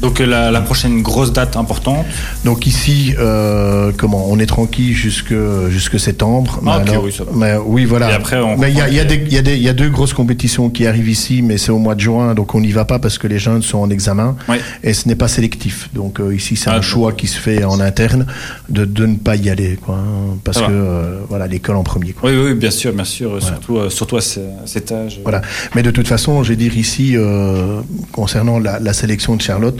Donc 0.00 0.18
la, 0.18 0.50
la, 0.50 0.60
prochaine 0.60 1.02
grosse 1.02 1.32
date 1.32 1.56
importante. 1.56 2.04
Donc 2.44 2.66
ici, 2.66 3.14
euh, 3.18 3.92
comment 3.96 4.26
on 4.28 4.38
est 4.38 4.46
tranquille 4.46 4.94
jusque 4.94 5.34
jusque 5.68 5.98
septembre. 5.98 6.60
Ah, 6.66 6.78
mais, 6.78 6.82
okay, 6.82 6.90
alors, 6.90 7.04
oui, 7.04 7.16
mais 7.34 7.56
oui, 7.64 7.84
voilà. 7.84 8.10
Et 8.10 8.14
après, 8.14 8.38
on 8.40 8.56
mais 8.56 8.70
il 8.70 8.76
y 8.76 8.80
a, 8.80 8.88
y, 8.88 8.98
a 9.00 9.52
y 9.54 9.74
deux 9.74 9.90
grosses 9.90 10.12
compétitions 10.12 10.70
qui 10.70 10.86
arrivent 10.86 11.08
ici, 11.08 11.42
mais 11.42 11.58
c'est 11.58 11.70
au 11.70 11.78
mois 11.78 11.94
de 11.94 12.00
juin, 12.00 12.34
donc 12.34 12.54
on 12.54 12.60
n'y 12.60 12.72
va 12.72 12.84
pas 12.84 12.98
parce 12.98 13.18
que 13.18 13.26
les 13.26 13.38
jeunes 13.38 13.62
sont 13.62 13.78
en 13.78 13.90
examen 13.90 14.36
oui. 14.48 14.56
et 14.82 14.94
ce 14.94 15.08
n'est 15.08 15.14
pas 15.14 15.28
sélectif. 15.28 15.88
Donc 15.94 16.20
euh, 16.20 16.34
ici, 16.34 16.56
c'est 16.56 16.70
ah, 16.70 16.76
un 16.76 16.82
choix 16.82 17.12
qui 17.12 17.26
se 17.26 17.38
fait 17.38 17.64
en 17.64 17.80
interne 17.80 18.26
de, 18.68 18.84
de 18.84 19.06
ne 19.06 19.16
pas 19.16 19.36
y 19.36 19.50
aller, 19.50 19.78
quoi, 19.84 19.96
hein, 19.96 20.36
parce 20.44 20.60
que 20.60 20.66
euh, 20.70 21.20
voilà 21.28 21.46
l'école 21.46 21.76
en 21.76 21.82
premier. 21.82 22.12
Quoi. 22.12 22.30
Oui, 22.30 22.36
oui, 22.36 22.54
bien 22.54 22.70
sûr, 22.70 22.92
bien 22.92 23.04
sûr, 23.04 23.30
voilà. 23.30 23.46
surtout 23.46 23.78
euh, 23.78 23.90
surtout 23.90 24.16
à 24.16 24.20
cet 24.20 24.92
âge. 24.92 25.20
Voilà. 25.22 25.42
Mais 25.74 25.82
de 25.82 25.90
toute 25.90 26.08
façon, 26.08 26.42
je 26.42 26.50
vais 26.50 26.56
dire 26.56 26.76
ici 26.76 27.16
euh, 27.16 27.80
concernant 28.12 28.58
la, 28.58 28.78
la 28.78 28.92
sélection 28.92 29.36
de 29.36 29.42
Charlotte. 29.42 29.78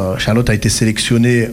Euh, 0.00 0.16
Charlotte 0.18 0.48
a 0.50 0.54
été 0.54 0.68
sélectionnée 0.68 1.48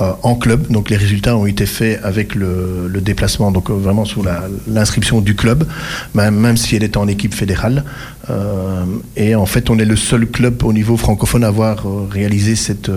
euh, 0.00 0.12
en 0.22 0.36
club, 0.36 0.68
donc 0.70 0.90
les 0.90 0.96
résultats 0.96 1.36
ont 1.36 1.46
été 1.46 1.66
faits 1.66 2.00
avec 2.04 2.36
le, 2.36 2.88
déplacement, 3.00 3.50
donc 3.50 3.68
euh, 3.70 3.74
vraiment 3.74 4.04
sous 4.04 4.24
l'inscription 4.68 5.20
du 5.20 5.34
club, 5.34 5.66
même, 6.14 6.36
même, 6.36 6.56
si 6.56 6.76
elle 6.76 6.84
était 6.84 6.98
en 6.98 7.08
équipe 7.08 7.34
fédérale. 7.34 7.84
Euh, 8.30 8.84
et 9.16 9.34
en 9.34 9.46
fait, 9.46 9.70
on 9.70 9.78
est 9.78 9.84
le 9.84 9.96
seul 9.96 10.26
club 10.26 10.62
au 10.64 10.72
niveau 10.72 10.96
francophone 10.96 11.44
à 11.44 11.48
avoir 11.48 11.84
réalisé 12.10 12.56
cette 12.56 12.90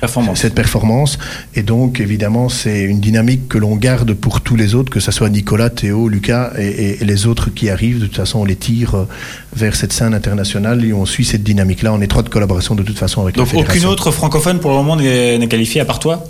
performance. 0.00 0.40
cette 0.40 0.54
performance. 0.54 1.18
Et 1.54 1.62
donc, 1.62 2.00
évidemment, 2.00 2.48
c'est 2.48 2.82
une 2.82 3.00
dynamique 3.00 3.48
que 3.48 3.58
l'on 3.58 3.76
garde 3.76 4.14
pour 4.14 4.40
tous 4.40 4.56
les 4.56 4.74
autres, 4.74 4.90
que 4.90 5.00
ce 5.00 5.10
soit 5.12 5.28
Nicolas, 5.28 5.70
Théo, 5.70 6.08
Lucas 6.08 6.52
et, 6.58 6.66
et, 6.66 7.02
et, 7.02 7.04
les 7.04 7.26
autres 7.26 7.50
qui 7.50 7.68
arrivent. 7.68 8.00
De 8.00 8.06
toute 8.06 8.16
façon, 8.16 8.40
on 8.40 8.44
les 8.44 8.56
tire 8.56 9.06
vers 9.54 9.74
cette 9.74 9.92
scène 9.92 10.14
internationale 10.14 10.84
et 10.84 10.92
on 10.92 11.06
suit 11.06 11.24
cette 11.24 11.42
dynamique-là 11.42 11.92
en 11.92 12.00
étroite 12.00 12.28
collaboration 12.28 12.74
de 12.74 12.82
toute 12.82 12.98
façon 12.98 13.22
avec 13.22 13.36
donc, 13.36 13.52
la 13.52 13.60
aucune 13.60 13.86
autre 13.86 14.10
francophone 14.10 14.60
pour 14.60 14.70
le 14.70 14.76
moment 14.76 14.96
n'est 14.96 15.48
qualifiée 15.48 15.80
à 15.80 15.84
part 15.84 15.98
toi? 15.98 16.24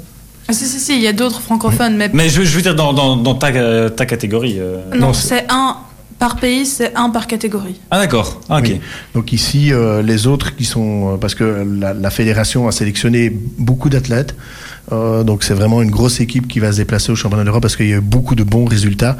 Ah, 0.48 0.52
si, 0.52 0.64
si, 0.66 0.80
si, 0.80 0.96
il 0.96 1.02
y 1.02 1.06
a 1.06 1.12
d'autres 1.12 1.40
francophones. 1.40 1.96
Mais, 1.96 2.10
mais 2.12 2.28
je, 2.28 2.42
je, 2.42 2.56
veux 2.56 2.62
dire 2.62 2.74
dans, 2.74 2.92
dans, 2.92 3.16
dans 3.16 3.34
ta, 3.34 3.90
ta, 3.90 4.06
catégorie. 4.06 4.56
Euh... 4.58 4.78
Non, 4.94 5.08
non 5.08 5.12
c'est 5.12 5.44
un 5.48 5.76
par 6.20 6.36
pays, 6.36 6.66
c'est 6.66 6.94
un 6.94 7.10
par 7.10 7.26
catégorie. 7.26 7.80
Ah 7.90 7.98
d'accord, 7.98 8.40
ah, 8.48 8.58
ok. 8.58 8.66
Oui. 8.68 8.80
Donc 9.14 9.32
ici, 9.32 9.72
euh, 9.72 10.02
les 10.02 10.26
autres 10.28 10.54
qui 10.54 10.66
sont... 10.66 11.18
Parce 11.20 11.34
que 11.34 11.66
la, 11.82 11.94
la 11.94 12.10
fédération 12.10 12.68
a 12.68 12.72
sélectionné 12.72 13.32
beaucoup 13.58 13.88
d'athlètes. 13.88 14.36
Euh, 14.92 15.22
donc 15.22 15.44
c'est 15.44 15.54
vraiment 15.54 15.82
une 15.82 15.90
grosse 15.90 16.20
équipe 16.20 16.48
qui 16.48 16.58
va 16.58 16.72
se 16.72 16.78
déplacer 16.78 17.12
au 17.12 17.14
championnat 17.14 17.44
d'Europe 17.44 17.62
parce 17.62 17.76
qu'il 17.76 17.88
y 17.88 17.92
a 17.92 17.98
eu 17.98 18.00
beaucoup 18.00 18.34
de 18.34 18.42
bons 18.42 18.66
résultats. 18.66 19.16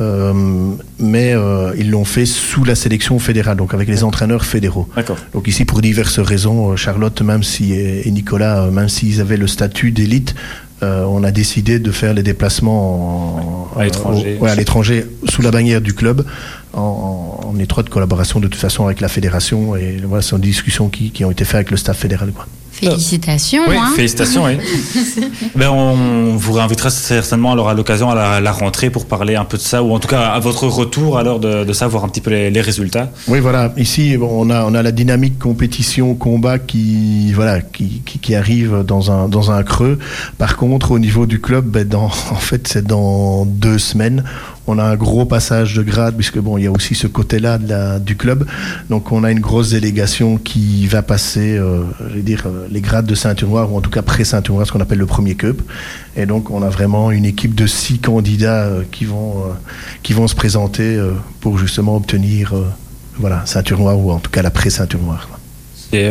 Euh, 0.00 0.32
mais 0.98 1.32
euh, 1.32 1.72
ils 1.78 1.90
l'ont 1.90 2.04
fait 2.04 2.26
sous 2.26 2.64
la 2.64 2.74
sélection 2.74 3.18
fédérale, 3.18 3.56
donc 3.56 3.72
avec 3.74 3.88
les 3.88 4.02
entraîneurs 4.04 4.44
fédéraux. 4.44 4.88
Donc 5.34 5.46
ici, 5.46 5.64
pour 5.64 5.80
diverses 5.80 6.18
raisons, 6.18 6.76
Charlotte, 6.76 7.20
même 7.22 7.42
si 7.42 7.72
et 7.74 8.10
Nicolas, 8.10 8.70
même 8.70 8.88
s'ils 8.88 9.20
avaient 9.20 9.36
le 9.36 9.46
statut 9.46 9.92
d'élite, 9.92 10.34
euh, 10.82 11.04
on 11.04 11.22
a 11.22 11.30
décidé 11.30 11.78
de 11.78 11.90
faire 11.90 12.14
les 12.14 12.22
déplacements 12.22 13.70
en, 13.74 13.78
à 13.78 13.84
l'étranger, 13.84 14.38
ouais, 14.40 15.06
sous 15.28 15.42
la 15.42 15.50
bannière 15.50 15.80
du 15.80 15.94
club, 15.94 16.24
en, 16.72 17.40
en, 17.44 17.58
étroite 17.58 17.88
collaboration 17.88 18.40
de 18.40 18.48
toute 18.48 18.60
façon 18.60 18.86
avec 18.86 19.00
la 19.00 19.08
fédération 19.08 19.76
et 19.76 19.98
voilà, 20.04 20.22
ce 20.22 20.30
sont 20.30 20.38
des 20.38 20.48
discussions 20.48 20.88
qui, 20.88 21.10
qui, 21.10 21.24
ont 21.24 21.30
été 21.30 21.44
faites 21.44 21.56
avec 21.56 21.70
le 21.70 21.76
staff 21.76 21.98
fédéral. 21.98 22.32
Quoi. 22.32 22.46
Félicitations. 22.90 23.62
Oui, 23.68 23.76
hein 23.76 23.92
félicitations, 23.94 24.44
oui. 24.44 24.58
ben, 25.54 25.68
on 25.70 26.36
vous 26.36 26.52
réinvitera 26.52 26.90
certainement 26.90 27.52
alors 27.52 27.68
à 27.68 27.74
l'occasion 27.74 28.10
à 28.10 28.14
la, 28.14 28.40
la, 28.40 28.52
rentrée 28.52 28.90
pour 28.90 29.06
parler 29.06 29.36
un 29.36 29.44
peu 29.44 29.56
de 29.56 29.62
ça, 29.62 29.82
ou 29.82 29.92
en 29.92 29.98
tout 29.98 30.08
cas 30.08 30.22
à 30.22 30.40
votre 30.40 30.66
retour 30.66 31.18
alors 31.18 31.40
de, 31.40 31.64
de 31.64 31.72
ça, 31.72 31.86
voir 31.86 32.04
un 32.04 32.08
petit 32.08 32.20
peu 32.20 32.30
les, 32.30 32.50
les 32.50 32.60
résultats. 32.60 33.10
Oui, 33.28 33.40
voilà. 33.40 33.72
Ici, 33.76 34.16
on 34.20 34.50
a, 34.50 34.64
on 34.64 34.74
a 34.74 34.82
la 34.82 34.92
dynamique 34.92 35.38
compétition, 35.38 36.14
combat 36.14 36.58
qui, 36.58 37.32
voilà, 37.32 37.60
qui, 37.60 38.02
qui, 38.04 38.18
qui 38.18 38.34
arrive 38.34 38.82
dans 38.86 39.10
un, 39.10 39.28
dans 39.28 39.50
un 39.50 39.62
creux. 39.62 39.98
Par 40.38 40.56
contre, 40.56 40.90
au 40.90 40.98
niveau 40.98 41.26
du 41.26 41.40
club, 41.40 41.64
ben, 41.66 41.86
dans, 41.86 42.04
en 42.30 42.36
fait, 42.36 42.66
c'est 42.68 42.84
dans 42.84 43.44
deux 43.44 43.78
semaines 43.78 44.24
on 44.66 44.78
a 44.78 44.84
un 44.84 44.96
gros 44.96 45.24
passage 45.24 45.74
de 45.74 45.82
grade 45.82 46.14
puisque 46.16 46.38
bon 46.38 46.56
il 46.56 46.64
y 46.64 46.66
a 46.66 46.70
aussi 46.70 46.94
ce 46.94 47.06
côté 47.06 47.38
là 47.38 47.58
de 47.58 47.68
la, 47.68 47.98
du 47.98 48.16
club. 48.16 48.46
Donc 48.90 49.12
on 49.12 49.24
a 49.24 49.30
une 49.30 49.40
grosse 49.40 49.70
délégation 49.70 50.36
qui 50.36 50.86
va 50.86 51.02
passer 51.02 51.56
euh, 51.58 51.82
je 52.08 52.14
vais 52.14 52.22
dire 52.22 52.44
euh, 52.46 52.66
les 52.70 52.80
grades 52.80 53.06
de 53.06 53.14
ceinture 53.14 53.48
noire 53.48 53.72
ou 53.72 53.76
en 53.76 53.80
tout 53.80 53.90
cas 53.90 54.02
pré 54.02 54.24
ceinture 54.24 54.54
noire 54.54 54.66
ce 54.66 54.72
qu'on 54.72 54.80
appelle 54.80 54.98
le 54.98 55.06
premier 55.06 55.34
cup. 55.34 55.62
Et 56.16 56.26
donc 56.26 56.50
on 56.50 56.62
a 56.62 56.68
vraiment 56.68 57.10
une 57.10 57.24
équipe 57.24 57.54
de 57.54 57.66
six 57.66 57.98
candidats 57.98 58.64
euh, 58.64 58.82
qui 58.90 59.04
vont 59.04 59.44
euh, 59.46 59.52
qui 60.02 60.12
vont 60.12 60.28
se 60.28 60.34
présenter 60.34 60.96
euh, 60.96 61.12
pour 61.40 61.58
justement 61.58 61.96
obtenir 61.96 62.54
euh, 62.54 62.66
voilà 63.18 63.42
ceinture 63.46 63.78
noire 63.78 63.98
ou 63.98 64.10
en 64.12 64.18
tout 64.18 64.30
cas 64.30 64.42
la 64.42 64.50
pré 64.50 64.70
ceinture 64.70 65.00
noire 65.00 65.28
c'est 65.90 66.06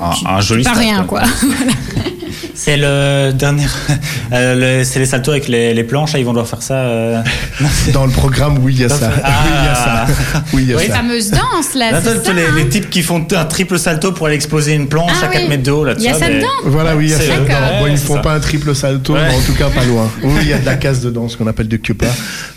un, 0.00 0.12
un, 0.36 0.40
joli 0.40 0.62
pas 0.62 0.72
rien 0.72 1.04
quoi 1.04 1.22
C'est 2.54 2.76
le 2.76 3.32
dernier. 3.32 3.66
Euh, 4.32 4.80
le, 4.80 4.84
c'est 4.84 4.98
les 4.98 5.06
saltos 5.06 5.30
avec 5.30 5.46
les, 5.46 5.72
les, 5.72 5.84
planches, 5.84 6.12
là, 6.12 6.18
ils 6.18 6.24
vont 6.24 6.32
devoir 6.32 6.48
faire 6.48 6.62
ça. 6.62 6.74
Euh... 6.74 7.22
Dans 7.92 8.04
le 8.04 8.10
programme, 8.10 8.58
oui, 8.62 8.74
il 8.74 8.80
y 8.80 8.84
a 8.84 8.88
ça. 8.88 9.12
Ah. 9.22 9.30
oui, 9.44 9.52
il 9.60 9.64
y 9.64 9.68
a 9.68 9.74
ça. 9.74 10.06
Oui, 10.52 10.62
il 10.62 10.68
y 10.68 10.72
a 10.72 10.76
oui, 10.76 10.86
ça. 10.88 10.94
fameuse 10.94 11.30
danse, 11.30 11.74
là. 11.76 11.94
Attends, 11.94 12.10
c'est 12.16 12.26
ça, 12.26 12.32
les, 12.32 12.42
hein 12.42 12.54
les, 12.56 12.68
types 12.68 12.90
qui 12.90 13.02
font 13.02 13.24
un 13.30 13.44
triple 13.44 13.78
salto 13.78 14.10
pour 14.10 14.26
aller 14.26 14.34
exposer 14.34 14.74
une 14.74 14.88
planche 14.88 15.12
ah, 15.22 15.26
à 15.26 15.28
4 15.28 15.42
oui. 15.42 15.48
mètres 15.48 15.62
de 15.62 15.70
haut, 15.70 15.84
là, 15.84 15.94
Il 15.96 16.02
y 16.02 16.08
a 16.08 16.14
ça 16.14 16.28
dedans 16.28 16.46
Voilà, 16.64 16.96
oui, 16.96 17.04
il 17.04 17.10
y 17.10 17.14
a 17.14 17.18
ça 17.18 17.36
dedans. 17.36 17.54
Ouais, 17.54 17.80
bon, 17.80 17.86
ils 17.86 17.92
ne 17.92 17.96
font 17.98 18.16
ça. 18.16 18.20
pas 18.20 18.32
un 18.32 18.40
triple 18.40 18.74
salto, 18.74 19.14
ouais. 19.14 19.20
mais 19.28 19.34
en 19.34 19.40
tout 19.40 19.54
cas, 19.54 19.70
pas 19.70 19.84
loin. 19.84 20.10
Oui, 20.24 20.40
il 20.42 20.48
y 20.48 20.52
a 20.52 20.58
de 20.58 20.66
la 20.66 20.74
casse 20.74 21.00
dedans, 21.00 21.28
ce 21.28 21.36
qu'on 21.36 21.46
appelle 21.46 21.68
de 21.68 21.76
Cupa. 21.76 22.06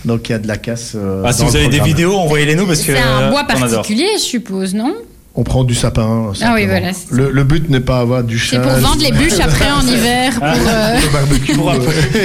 Donc, 0.05 0.29
il 0.29 0.31
y 0.31 0.35
a 0.35 0.39
de 0.39 0.47
la 0.47 0.57
casse. 0.57 0.93
Euh, 0.95 1.21
ah, 1.23 1.31
si 1.31 1.43
vous 1.43 1.55
avez 1.55 1.65
programme. 1.65 1.85
des 1.85 1.87
vidéos, 1.87 2.17
envoyez-les 2.17 2.55
nous 2.55 2.65
parce 2.65 2.79
que. 2.79 2.93
C'est 2.95 2.99
un 2.99 3.29
bois 3.29 3.45
on 3.47 3.59
particulier, 3.59 4.07
je 4.17 4.23
suppose, 4.23 4.73
non? 4.73 4.95
On 5.39 5.43
prend 5.43 5.63
du 5.63 5.73
sapin. 5.73 6.33
Ah 6.41 6.51
oui, 6.53 6.65
voilà. 6.65 6.91
Le, 7.11 7.31
le, 7.31 7.43
but 7.45 7.69
n'est 7.69 7.79
pas 7.79 7.99
avoir 7.99 8.23
du 8.25 8.37
chien. 8.37 8.61
C'est 8.61 8.69
pour 8.69 8.77
vendre 8.79 9.01
les 9.01 9.13
bûches 9.13 9.39
après 9.39 9.71
en 9.71 9.81
hiver. 9.87 10.33
Pour, 10.33 10.47
euh... 10.47 10.99
le 10.99 11.13
barbecue. 11.13 11.53
Pour, 11.53 11.73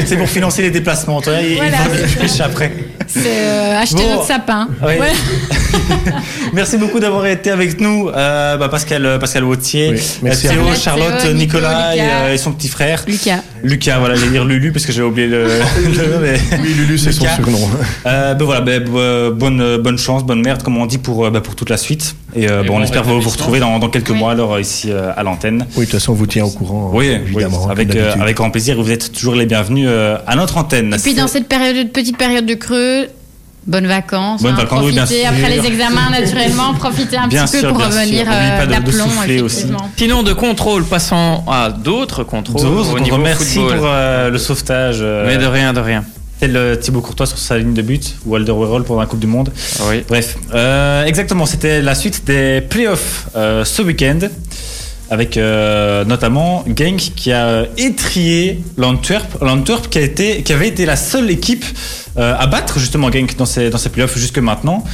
c'est 0.05 0.17
pour 0.17 0.29
financer 0.29 0.63
les 0.63 0.73
déplacements. 0.73 1.21
Toi, 1.21 1.35
voilà. 1.57 1.77
les 1.95 2.23
bûches 2.23 2.41
après. 2.41 2.73
C'est 3.07 3.21
euh, 3.25 3.79
acheter 3.81 4.03
bon. 4.03 4.11
notre 4.11 4.27
sapin. 4.27 4.67
Oui. 4.83 4.95
Merci 6.55 6.77
beaucoup 6.77 6.99
d'avoir 6.99 7.27
été 7.27 7.53
avec 7.53 7.81
nous, 7.81 8.09
euh, 8.09 8.57
bah, 8.57 8.69
Pascal, 8.69 9.19
Pascal 9.21 9.45
Wautier, 9.45 9.95
merci 10.23 10.49
Théo, 10.49 10.63
Charlotte, 10.81 11.27
Nicolas, 11.35 12.33
et, 12.33 12.39
son 12.39 12.53
petit 12.53 12.69
frère. 12.69 13.05
Lucas. 13.07 13.41
Lucas, 13.63 13.99
voilà, 13.99 14.15
j'allais 14.15 14.31
dire 14.31 14.45
Lulu 14.45 14.73
parce 14.73 14.87
que 14.87 14.93
j'ai 14.93 15.03
oublié 15.03 15.27
le, 15.27 15.45
le 15.85 16.19
mais... 16.21 16.41
Oui, 16.63 16.75
Lulu, 16.75 16.99
c'est 16.99 17.13
son 17.13 17.27
surnom. 17.27 17.69
Euh, 18.07 18.35
ben 18.35 18.45
voilà, 18.45 18.61
ben, 18.61 18.83
bonne, 19.31 19.79
bonne 19.79 19.99
chance, 19.99 20.25
bonne 20.25 20.43
merde, 20.43 20.63
comme 20.63 20.77
on 20.77 20.87
dit, 20.87 20.99
pour, 20.99 21.31
pour 21.43 21.57
toute 21.57 21.71
la 21.71 21.77
suite. 21.77 22.15
Et, 22.35 22.47
bon, 22.67 22.79
on 22.79 22.83
espère 22.83 23.05
vous, 23.05 23.21
vous 23.21 23.31
retrouver 23.31 23.61
dans, 23.61 23.79
dans 23.79 23.89
quelques 23.89 24.11
mois, 24.11 24.33
alors, 24.33 24.59
ici, 24.59 24.91
à 24.91 25.23
l'antenne. 25.23 25.67
Oui, 25.77 25.81
de 25.81 25.91
toute 25.91 26.01
façon, 26.01 26.13
on 26.13 26.17
vous 26.17 26.27
tient 26.27 26.45
au 26.45 26.51
courant. 26.51 26.91
Oui, 26.93 27.07
évidemment. 27.07 27.69
avec, 27.69 27.95
avec 27.95 28.37
grand 28.37 28.51
plaisir. 28.51 28.81
Vous 28.81 28.91
êtes 28.91 29.13
toujours 29.13 29.35
les 29.35 29.47
bienvenus 29.47 29.89
à 29.89 30.37
notre 30.37 30.57
antenne. 30.59 30.95
Et 30.95 30.99
puis, 30.99 31.15
dans 31.15 31.29
cette 31.29 31.49
période, 31.49 31.91
petite 31.91 32.17
période 32.17 32.47
de 32.47 32.55
creux, 32.55 33.09
Bonnes 33.67 33.87
vacances. 33.87 34.43
Bonnes 34.43 34.53
hein, 34.53 34.57
vacances, 34.57 34.93
profitez 34.93 35.27
après 35.27 35.49
les 35.49 35.67
examens, 35.67 36.11
naturellement, 36.11 36.75
profitez 36.75 37.17
un 37.17 37.29
petit 37.29 37.61
peu 37.61 37.69
pour 37.69 37.79
revenir 37.79 38.27
euh, 38.31 38.67
d'aplomb, 38.67 39.07
effectivement. 39.27 39.91
Sinon, 39.97 40.23
de 40.23 40.33
contrôle, 40.35 40.85
passons 40.85 41.43
à 41.49 41.71
d'autres 41.71 42.25
contrôles 42.25 42.67
au 42.67 43.01
niveau 43.01 43.17
Merci 43.17 43.59
pour 43.59 43.85
euh, 43.85 44.29
le 44.31 44.39
sauvetage. 44.39 44.99
Euh, 45.01 45.27
Mais 45.27 45.39
de 45.39 45.47
rien, 45.47 45.73
de 45.73 45.81
rien. 45.81 46.05
Tel 46.41 46.79
Thibaut 46.81 47.01
Courtois 47.01 47.27
sur 47.27 47.39
sa 47.39 47.59
ligne 47.59 47.75
de 47.75 47.83
but, 47.83 48.17
ou 48.27 48.35
Alderweireld 48.37 48.85
pour 48.85 48.99
la 49.01 49.07
Coupe 49.07 49.21
du 49.21 49.27
Monde. 49.27 49.51
Oui. 49.89 50.05
Bref, 50.09 50.37
exactement, 51.07 51.47
c'était 51.47 51.81
la 51.81 51.95
suite 51.95 52.25
des 52.27 52.61
playoffs 52.61 53.29
ce 53.35 53.83
week-end 53.83 54.19
avec 55.11 55.37
notamment 55.37 56.65
Genk 56.67 57.13
qui 57.15 57.33
a 57.33 57.67
étrié 57.77 58.63
l'Antwerp, 58.77 59.43
l'Antwerp 59.43 59.89
qui 59.89 59.99
a 59.99 60.03
été, 60.03 60.43
qui 60.43 60.53
avait 60.53 60.69
été 60.69 60.87
la 60.87 60.97
seule 60.97 61.31
équipe 61.31 61.65
euh, 62.17 62.37
à 62.39 62.47
battre 62.47 62.79
justement 62.79 63.11
Genk 63.11 63.37
dans 63.37 63.45
ses, 63.45 63.71
dans 63.71 63.79
ses 63.79 63.89
playoffs 63.89 64.17
jusque 64.17 64.39
maintenant. 64.39 64.85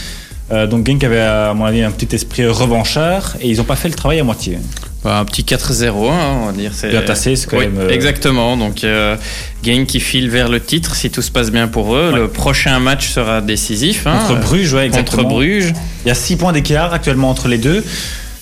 Euh, 0.53 0.66
donc 0.66 0.86
Genk 0.86 1.03
avait 1.05 1.20
à 1.20 1.55
mon 1.55 1.64
avis 1.64 1.82
un 1.82 1.90
petit 1.90 2.14
esprit 2.14 2.46
revanchard 2.46 3.36
et 3.40 3.48
ils 3.48 3.59
n'ont 3.59 3.64
pas 3.64 3.76
fait 3.76 3.88
le 3.88 3.94
travail 3.94 4.18
à 4.20 4.24
moitié. 4.24 4.59
Bah, 5.03 5.18
un 5.18 5.24
petit 5.24 5.42
4-0, 5.42 6.11
hein, 6.11 6.40
on 6.42 6.46
va 6.46 6.53
dire. 6.53 6.72
Bien 6.90 7.01
tassé, 7.01 7.34
c'est 7.34 7.48
quand 7.48 7.59
même. 7.59 7.78
Euh, 7.78 7.88
exactement. 7.88 8.57
Donc, 8.59 8.84
euh, 8.84 9.16
Genk 9.64 9.86
qui 9.86 9.98
file 9.98 10.28
vers 10.28 10.51
le 10.51 10.61
titre 10.61 10.94
si 10.94 11.11
tout 11.11 11.22
se 11.22 11.30
passe 11.30 11.51
bien 11.51 11.68
pour 11.68 11.96
eux. 11.96 12.12
Le 12.14 12.28
prochain 12.28 12.78
match 12.80 13.09
sera 13.09 13.40
décisif. 13.40 14.07
Hein, 14.07 14.18
contre 14.28 14.40
Bruges, 14.40 14.74
ouais, 14.74 14.86
exactement. 14.86 15.22
Contre 15.22 15.34
Bruges. 15.36 15.72
Il 16.05 16.09
y 16.09 16.11
a 16.11 16.14
6 16.14 16.36
points 16.36 16.53
d'écart 16.53 16.92
actuellement 16.92 17.30
entre 17.30 17.48
les 17.48 17.59
deux. 17.59 17.82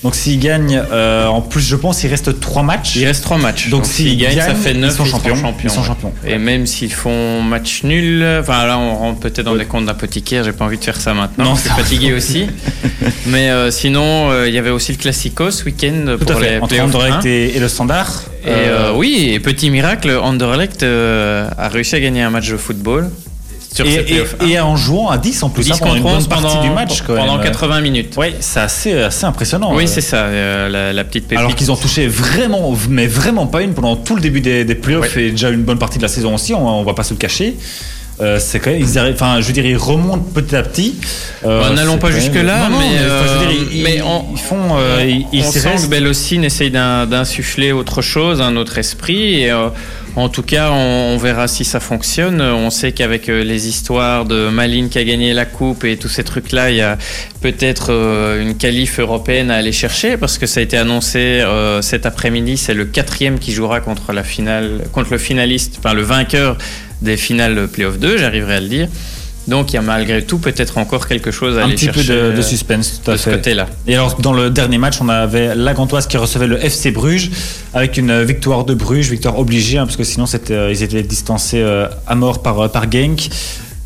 Donc 0.03 0.15
s'ils 0.15 0.39
gagnent, 0.39 0.81
euh, 0.91 1.27
en 1.27 1.41
plus 1.41 1.61
je 1.61 1.75
pense 1.75 2.03
il 2.03 2.07
reste 2.07 2.39
3 2.39 2.63
matchs. 2.63 2.95
Il 2.95 3.05
reste 3.05 3.23
3 3.23 3.37
matchs. 3.37 3.69
Donc, 3.69 3.85
s'ils 3.85 4.17
gagnent, 4.17 4.39
ça 4.39 4.55
fait 4.55 4.73
9 4.73 4.91
ils 4.91 4.95
sont, 4.95 5.05
champions. 5.05 5.35
Ils 5.63 5.69
sont 5.69 5.83
champions. 5.83 6.13
Et 6.25 6.37
même 6.37 6.65
s'ils 6.65 6.93
font 6.93 7.41
match 7.41 7.83
nul, 7.83 8.25
enfin 8.39 8.65
là 8.65 8.77
on 8.77 8.95
rentre 8.95 9.19
peut-être 9.19 9.43
dans 9.43 9.55
les 9.55 9.65
comptes 9.65 9.85
d'apothicaire, 9.85 10.45
j'ai 10.45 10.53
pas 10.53 10.65
envie 10.65 10.77
de 10.77 10.83
faire 10.83 10.99
ça 10.99 11.13
maintenant, 11.13 11.43
non, 11.43 11.55
c'est 11.55 11.69
fatigué 11.69 12.13
aussi. 12.13 12.47
Mais 13.25 13.49
euh, 13.49 13.71
sinon, 13.71 14.31
euh, 14.31 14.47
il 14.47 14.53
y 14.53 14.57
avait 14.57 14.69
aussi 14.69 14.93
le 14.93 14.97
Classico 14.97 15.51
ce 15.51 15.65
week-end 15.65 16.17
pour 16.19 16.39
les 16.39 16.59
Entre 16.59 16.79
Anderlecht 16.79 17.25
et, 17.25 17.57
et, 17.57 17.59
le 17.59 17.67
Standard. 17.67 18.23
Et 18.45 18.49
oui, 18.95 19.31
et 19.33 19.39
petit 19.39 19.69
miracle, 19.69 20.11
Anderlecht 20.11 20.83
a 20.83 21.67
réussi 21.67 21.95
à 21.95 21.99
gagner 21.99 22.21
un 22.21 22.29
match 22.29 22.49
de 22.49 22.57
football 22.57 23.09
et, 24.41 24.59
en 24.59 24.75
jouant 24.75 25.09
à 25.09 25.17
10 25.17 25.43
en 25.43 25.49
plus, 25.49 25.63
10 25.63 25.71
hein, 25.71 25.75
pendant 25.79 25.95
une 25.95 26.03
bonne 26.03 26.27
partie 26.27 26.59
du 26.59 26.69
match. 26.69 27.01
pendant 27.03 27.39
80 27.39 27.81
minutes. 27.81 28.15
Oui, 28.17 28.33
c'est 28.39 28.59
assez, 28.59 28.93
assez 28.93 29.25
impressionnant. 29.25 29.75
Oui, 29.75 29.87
c'est 29.87 30.01
ça, 30.01 30.25
euh, 30.25 30.93
la, 30.93 31.03
petite 31.03 31.27
pépite. 31.27 31.39
Alors 31.39 31.55
qu'ils 31.55 31.71
ont 31.71 31.75
touché 31.75 32.07
vraiment, 32.07 32.73
mais 32.89 33.07
vraiment 33.07 33.47
pas 33.47 33.61
une 33.61 33.73
pendant 33.73 33.95
tout 33.95 34.15
le 34.15 34.21
début 34.21 34.41
des, 34.41 34.65
des 34.65 34.75
playoffs 34.75 35.15
et 35.17 35.31
déjà 35.31 35.49
une 35.49 35.63
bonne 35.63 35.79
partie 35.79 35.97
de 35.97 36.03
la 36.03 36.09
saison 36.09 36.35
aussi, 36.35 36.53
on, 36.53 36.67
on 36.67 36.83
va 36.83 36.93
pas 36.93 37.03
se 37.03 37.13
le 37.13 37.19
cacher. 37.19 37.55
Euh, 38.21 38.37
c'est 38.39 38.59
quand 38.59 38.71
même, 38.71 38.81
ils 38.81 38.97
arrivent, 38.97 39.15
enfin, 39.15 39.39
je 39.39 39.51
veux 39.51 39.65
ils 39.65 39.77
remontent 39.77 40.25
petit 40.33 40.55
à 40.55 40.63
petit. 40.63 40.95
Euh, 41.45 41.61
bah, 41.61 41.69
N'allons 41.73 41.97
pas 41.97 42.11
jusque 42.11 42.35
là, 42.35 42.69
mais, 42.69 43.81
mais, 43.81 43.95
ils, 43.95 44.39
font, 44.39 44.77
ils, 45.01 45.43
on 45.43 45.51
sent 45.51 45.75
que 45.83 45.87
Bellocine 45.87 46.43
essaye 46.43 46.71
d'insuffler 46.71 47.71
autre 47.71 48.01
chose, 48.01 48.41
un 48.41 48.55
autre 48.55 48.77
esprit. 48.77 49.43
Et, 49.43 49.53
en 50.15 50.27
tout 50.27 50.43
cas, 50.43 50.71
on, 50.71 51.17
verra 51.17 51.47
si 51.47 51.63
ça 51.63 51.79
fonctionne. 51.79 52.41
On 52.41 52.69
sait 52.69 52.91
qu'avec 52.91 53.29
euh, 53.29 53.43
les 53.43 53.67
histoires 53.67 54.25
de 54.25 54.49
Maline 54.49 54.89
qui 54.89 54.97
a 54.97 55.03
gagné 55.03 55.33
la 55.33 55.45
coupe 55.45 55.83
et 55.85 55.97
tous 55.97 56.09
ces 56.09 56.23
trucs-là, 56.23 56.71
il 56.71 56.77
y 56.77 56.81
a 56.81 56.97
peut-être 57.41 57.93
euh, 57.93 58.41
une 58.41 58.55
qualif 58.55 58.99
européenne 58.99 59.51
à 59.51 59.55
aller 59.55 59.71
chercher 59.71 60.17
parce 60.17 60.37
que 60.37 60.45
ça 60.45 60.59
a 60.59 60.63
été 60.63 60.77
annoncé 60.77 61.19
euh, 61.19 61.81
cet 61.81 62.05
après-midi. 62.05 62.57
C'est 62.57 62.73
le 62.73 62.85
quatrième 62.85 63.39
qui 63.39 63.53
jouera 63.53 63.81
contre 63.81 64.11
la 64.11 64.23
finale, 64.23 64.81
contre 64.91 65.11
le 65.11 65.19
finaliste, 65.19 65.75
enfin 65.79 65.93
le 65.93 66.01
vainqueur 66.01 66.57
des 67.01 67.17
finales 67.17 67.67
Playoff 67.67 67.99
2, 67.99 68.17
j'arriverai 68.17 68.55
à 68.55 68.59
le 68.59 68.67
dire. 68.67 68.87
Donc 69.49 69.71
il 69.71 69.75
y 69.75 69.79
a 69.79 69.81
malgré 69.81 70.21
tout 70.23 70.37
peut-être 70.37 70.77
encore 70.77 71.07
quelque 71.07 71.31
chose 71.31 71.57
à 71.57 71.61
un 71.61 71.63
aller 71.65 71.75
petit 71.75 71.89
peu 71.89 72.03
de, 72.03 72.35
de 72.35 72.41
suspense 72.41 73.01
tout 73.03 73.11
à 73.11 73.15
de 73.15 73.19
ce 73.19 73.29
côté-là. 73.31 73.65
Et 73.87 73.95
alors 73.95 74.15
dans 74.21 74.33
le 74.33 74.49
dernier 74.49 74.77
match, 74.77 74.99
on 75.01 75.09
avait 75.09 75.55
la 75.55 75.73
Gantoise 75.73 76.07
qui 76.07 76.17
recevait 76.17 76.47
le 76.47 76.63
FC 76.63 76.91
Bruges 76.91 77.31
avec 77.73 77.97
une 77.97 78.23
victoire 78.23 78.63
de 78.63 78.75
Bruges, 78.75 79.09
victoire 79.09 79.39
obligée 79.39 79.79
hein, 79.79 79.85
parce 79.85 79.97
que 79.97 80.03
sinon 80.03 80.27
c'était, 80.27 80.53
euh, 80.53 80.71
ils 80.71 80.83
étaient 80.83 81.01
distancés 81.01 81.61
euh, 81.61 81.87
à 82.05 82.15
mort 82.15 82.43
par 82.43 82.59
euh, 82.59 82.67
par 82.67 82.91
Genk. 82.91 83.29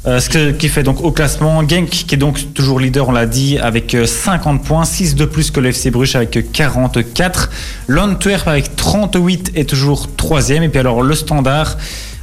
ce 0.05 0.51
qui 0.51 0.67
fait 0.67 0.83
donc 0.83 1.01
au 1.01 1.11
classement 1.11 1.65
Genk 1.67 1.89
qui 1.89 2.15
est 2.15 2.17
donc 2.17 2.53
toujours 2.53 2.81
leader, 2.81 3.07
on 3.07 3.13
l'a 3.13 3.25
dit, 3.25 3.57
avec 3.57 3.95
50 4.05 4.65
points, 4.65 4.83
6 4.83 5.15
de 5.15 5.23
plus 5.23 5.49
que 5.49 5.61
le 5.61 5.69
FC 5.69 5.91
Bruges 5.91 6.17
avec 6.17 6.51
44. 6.51 7.49
L'Antwerp 7.87 8.49
avec 8.49 8.75
38 8.75 9.53
est 9.55 9.69
toujours 9.69 10.13
troisième. 10.17 10.63
Et 10.63 10.69
puis 10.69 10.79
alors 10.79 11.01
le 11.03 11.15
Standard 11.15 11.77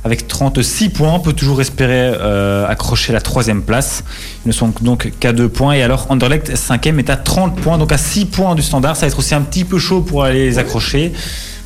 avec 0.04 0.28
36 0.28 0.90
points, 0.90 1.18
peut 1.18 1.32
toujours 1.32 1.60
espérer 1.60 2.12
euh, 2.14 2.66
accrocher 2.66 3.12
la 3.12 3.20
troisième 3.20 3.62
place. 3.62 4.02
Ils 4.44 4.48
ne 4.48 4.52
sont 4.52 4.72
donc 4.80 5.12
qu'à 5.20 5.32
2 5.32 5.48
points. 5.48 5.72
Et 5.74 5.82
alors 5.82 6.06
Anderlecht, 6.10 6.56
cinquième, 6.56 6.98
est 6.98 7.10
à 7.10 7.16
30 7.16 7.56
points, 7.56 7.78
donc 7.78 7.92
à 7.92 7.98
6 7.98 8.26
points 8.26 8.54
du 8.54 8.62
standard. 8.62 8.96
Ça 8.96 9.02
va 9.02 9.08
être 9.08 9.18
aussi 9.18 9.34
un 9.34 9.42
petit 9.42 9.64
peu 9.64 9.78
chaud 9.78 10.00
pour 10.00 10.24
aller 10.24 10.46
les 10.46 10.58
accrocher. 10.58 11.12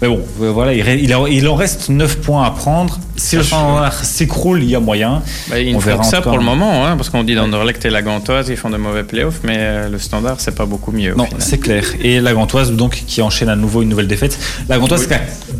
Mais 0.04 0.10
bon, 0.10 0.22
euh, 0.42 0.50
voilà, 0.50 0.74
il, 0.74 1.48
en 1.48 1.54
reste 1.54 1.88
9 1.88 2.18
points 2.18 2.44
à 2.44 2.50
prendre. 2.50 2.98
Si 3.16 3.36
le 3.36 3.42
standard 3.42 4.04
s'écroule, 4.04 4.62
il 4.62 4.68
y 4.68 4.74
a 4.74 4.80
moyen. 4.80 5.22
Bah, 5.48 5.58
il 5.58 5.74
on 5.74 5.78
verra 5.78 6.02
ça 6.02 6.20
pour 6.20 6.36
le 6.36 6.44
moment, 6.44 6.84
hein, 6.84 6.98
parce 6.98 7.08
qu'on 7.08 7.24
dit 7.24 7.34
d'Anderlecht 7.34 7.82
et 7.86 7.90
la 7.90 8.02
Gantoise, 8.02 8.50
ils 8.50 8.58
font 8.58 8.68
de 8.68 8.76
mauvais 8.76 9.02
playoffs, 9.02 9.40
mais 9.44 9.56
euh, 9.56 9.88
le 9.88 9.98
standard, 9.98 10.40
c'est 10.40 10.54
pas 10.54 10.66
beaucoup 10.66 10.92
mieux. 10.92 11.14
Non, 11.16 11.26
c'est 11.38 11.56
clair. 11.56 11.84
Et 12.02 12.20
la 12.20 12.34
Gantoise, 12.34 12.72
donc, 12.72 13.02
qui 13.06 13.22
enchaîne 13.22 13.48
à 13.48 13.56
nouveau 13.56 13.80
une 13.80 13.88
nouvelle 13.88 14.06
défaite. 14.08 14.38
La 14.68 14.78
Gantoise, 14.78 15.08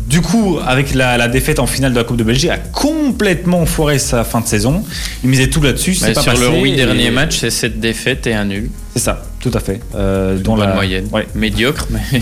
du 0.07 0.21
coup, 0.21 0.59
avec 0.63 0.93
la, 0.93 1.27
défaite 1.27 1.57
en 1.57 1.65
finale 1.65 1.93
de 1.93 1.97
la 1.97 2.03
Coupe 2.03 2.17
de 2.17 2.23
Belgique, 2.23 2.51
a 2.51 2.57
complètement 2.57 3.65
foiré 3.65 3.97
sa 3.97 4.23
fin 4.23 4.41
de 4.41 4.47
saison. 4.47 4.83
Il 5.23 5.31
misait 5.31 5.49
tout 5.49 5.61
là-dessus. 5.63 5.97
Bah, 6.01 6.13
sur 6.21 6.37
le 6.37 6.49
oui 6.61 6.75
dernier 6.75 7.09
match, 7.09 7.39
c'est 7.39 7.49
cette 7.49 7.79
défaite 7.79 8.27
et 8.27 8.35
un 8.35 8.45
nul. 8.45 8.69
C'est 8.95 9.03
ça, 9.03 9.21
tout 9.41 9.51
à 9.53 9.59
fait. 9.59 9.81
Euh, 9.93 10.37
dont 10.37 10.55
la 10.55 10.73
moyenne. 10.73 11.09
Médiocre, 11.35 11.87
mais 11.89 11.99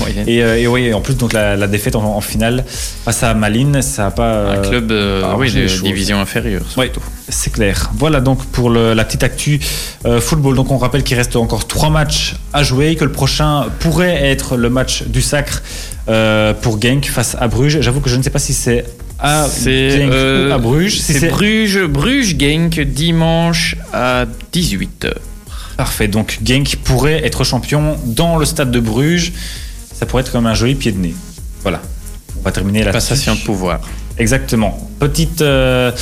moyenne. 0.00 0.24
Et, 0.26 0.42
euh, 0.42 0.58
et, 0.58 0.66
oui, 0.66 0.92
en 0.92 1.00
plus, 1.00 1.16
donc 1.16 1.32
la, 1.32 1.56
défaite 1.68 1.94
en, 1.94 2.20
finale 2.20 2.64
face 2.66 3.22
à 3.22 3.34
Malines, 3.34 3.80
ça 3.82 4.02
n'a 4.02 4.10
pas. 4.10 4.50
Un 4.50 4.62
club 4.62 4.90
euh, 4.90 5.22
oui, 5.36 5.52
de 5.52 5.64
division 5.82 6.18
inférieure. 6.18 6.64
Oui, 6.76 6.86
c'est 7.28 7.52
clair. 7.52 7.92
Voilà 7.94 8.20
donc 8.20 8.44
pour 8.46 8.68
la 8.68 9.04
petite 9.04 9.22
actu 9.22 9.60
euh, 10.06 10.20
football. 10.20 10.56
Donc 10.56 10.72
on 10.72 10.76
rappelle 10.76 11.04
qu'il 11.04 11.16
reste 11.16 11.36
encore 11.36 11.68
trois 11.68 11.90
matchs 11.90 12.34
à 12.52 12.64
jouer, 12.64 12.96
que 12.96 13.04
le 13.04 13.12
prochain 13.12 13.66
pourrait 13.78 14.24
être 14.24 14.56
le 14.56 14.70
match 14.70 15.04
du 15.04 15.22
sacre 15.22 15.62
pour 16.62 16.82
Genk 16.82 17.06
face 17.06 17.36
à 17.38 17.46
Bruges. 17.46 17.80
J'avoue 17.80 18.00
que 18.00 18.10
je 18.10 18.16
ne 18.16 18.24
sais 18.24 18.30
pas 18.30 18.40
si 18.40 18.54
c'est 18.54 18.84
à, 19.20 19.46
Genk 19.64 20.10
ou 20.10 20.52
à 20.52 20.58
Bruges. 20.58 20.98
c'est 20.98 21.28
Bruges, 21.28 21.84
Bruges 21.84 22.36
Genk 22.36 22.80
dimanche 22.80 23.76
à 23.92 24.24
18h. 24.52 25.12
Parfait. 25.76 26.08
Donc 26.08 26.38
Genk 26.44 26.76
pourrait 26.84 27.24
être 27.26 27.44
champion 27.44 27.96
dans 28.04 28.36
le 28.36 28.44
stade 28.44 28.70
de 28.70 28.80
Bruges. 28.80 29.32
Ça 29.92 30.06
pourrait 30.06 30.22
être 30.22 30.32
comme 30.32 30.46
un 30.46 30.54
joli 30.54 30.74
pied 30.74 30.92
de 30.92 30.98
nez. 30.98 31.14
Voilà. 31.62 31.82
On 32.38 32.42
va 32.42 32.52
terminer 32.52 32.84
la 32.84 32.92
passation 32.92 33.34
de 33.34 33.40
pouvoir. 33.40 33.80
Exactement. 34.18 34.78
Petite. 34.98 35.42
Euh, 35.42 35.92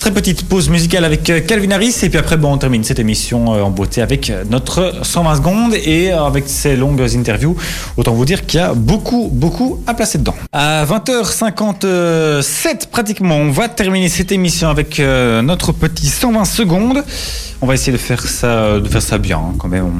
très 0.00 0.12
petite 0.12 0.48
pause 0.48 0.70
musicale 0.70 1.04
avec 1.04 1.28
euh, 1.28 1.40
Calvin 1.40 1.72
Harris 1.72 1.94
et 2.02 2.08
puis 2.08 2.18
après 2.18 2.38
bon, 2.38 2.54
on 2.54 2.58
termine 2.58 2.82
cette 2.82 2.98
émission 2.98 3.54
euh, 3.54 3.60
en 3.60 3.70
beauté 3.70 4.00
avec 4.00 4.32
notre 4.48 4.94
120 5.02 5.36
secondes 5.36 5.74
et 5.74 6.10
avec 6.10 6.48
ces 6.48 6.74
longues 6.74 7.02
interviews 7.14 7.54
autant 7.98 8.14
vous 8.14 8.24
dire 8.24 8.46
qu'il 8.46 8.60
y 8.60 8.62
a 8.62 8.72
beaucoup 8.72 9.28
beaucoup 9.30 9.82
à 9.86 9.92
placer 9.92 10.16
dedans. 10.16 10.34
À 10.52 10.86
20h57 10.86 12.86
pratiquement 12.90 13.36
on 13.36 13.50
va 13.50 13.68
terminer 13.68 14.08
cette 14.08 14.32
émission 14.32 14.70
avec 14.70 14.98
notre 14.98 15.72
petit 15.72 16.06
120 16.06 16.46
secondes 16.46 17.04
on 17.62 17.66
va 17.66 17.74
essayer 17.74 17.92
de 17.92 17.98
faire 17.98 18.26
ça, 18.26 18.80
de 18.80 18.88
faire 18.88 19.02
ça 19.02 19.18
bien 19.18 19.36
hein, 19.36 19.52
quand 19.58 19.68
même. 19.68 19.92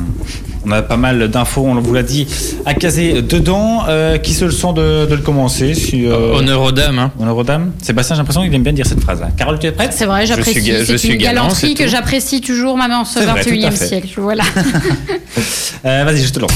A 0.71 0.83
pas 0.83 0.97
mal 0.97 1.29
d'infos, 1.29 1.63
on 1.63 1.75
vous 1.75 1.95
l'a 1.95 2.03
dit, 2.03 2.27
à 2.67 2.75
caser 2.75 3.23
dedans. 3.23 3.85
Euh, 3.89 4.19
qui 4.19 4.35
se 4.35 4.45
le 4.45 4.51
sent 4.51 4.73
de, 4.75 5.07
le 5.11 5.23
commencer 5.23 5.75
si, 5.75 6.07
euh, 6.07 6.35
Honneur 6.35 6.63
aux 6.63 6.73
dames. 6.73 6.99
Hein. 6.99 7.13
Honneur 7.21 7.37
aux 7.37 7.45
dames. 7.45 7.73
Sébastien, 7.83 8.15
j'ai 8.15 8.21
l'impression 8.21 8.43
qu'il 8.43 8.55
aime 8.55 8.63
bien 8.63 8.73
dire 8.73 8.87
cette 8.87 9.01
phrase. 9.01 9.23
Carole, 9.37 9.59
tu 9.59 9.67
es 9.67 9.73
prête? 9.73 9.93
C'est 9.93 10.07
vrai, 10.07 10.27
j'apprécie. 10.27 10.73
Je 10.85 10.97
suis, 10.97 11.11
une 11.11 11.19
galanterie 11.19 11.75
que 11.75 11.87
j'apprécie 11.87 12.41
toujours 12.41 12.77
maintenant 12.77 13.01
en 13.01 13.05
ce 13.05 13.21
21e 13.21 13.77
siècle. 13.77 14.09
Voilà. 14.17 14.45
euh, 15.85 16.05
Vas-y, 16.05 16.23
je 16.23 16.33
te 16.33 16.41
lance. 16.41 16.51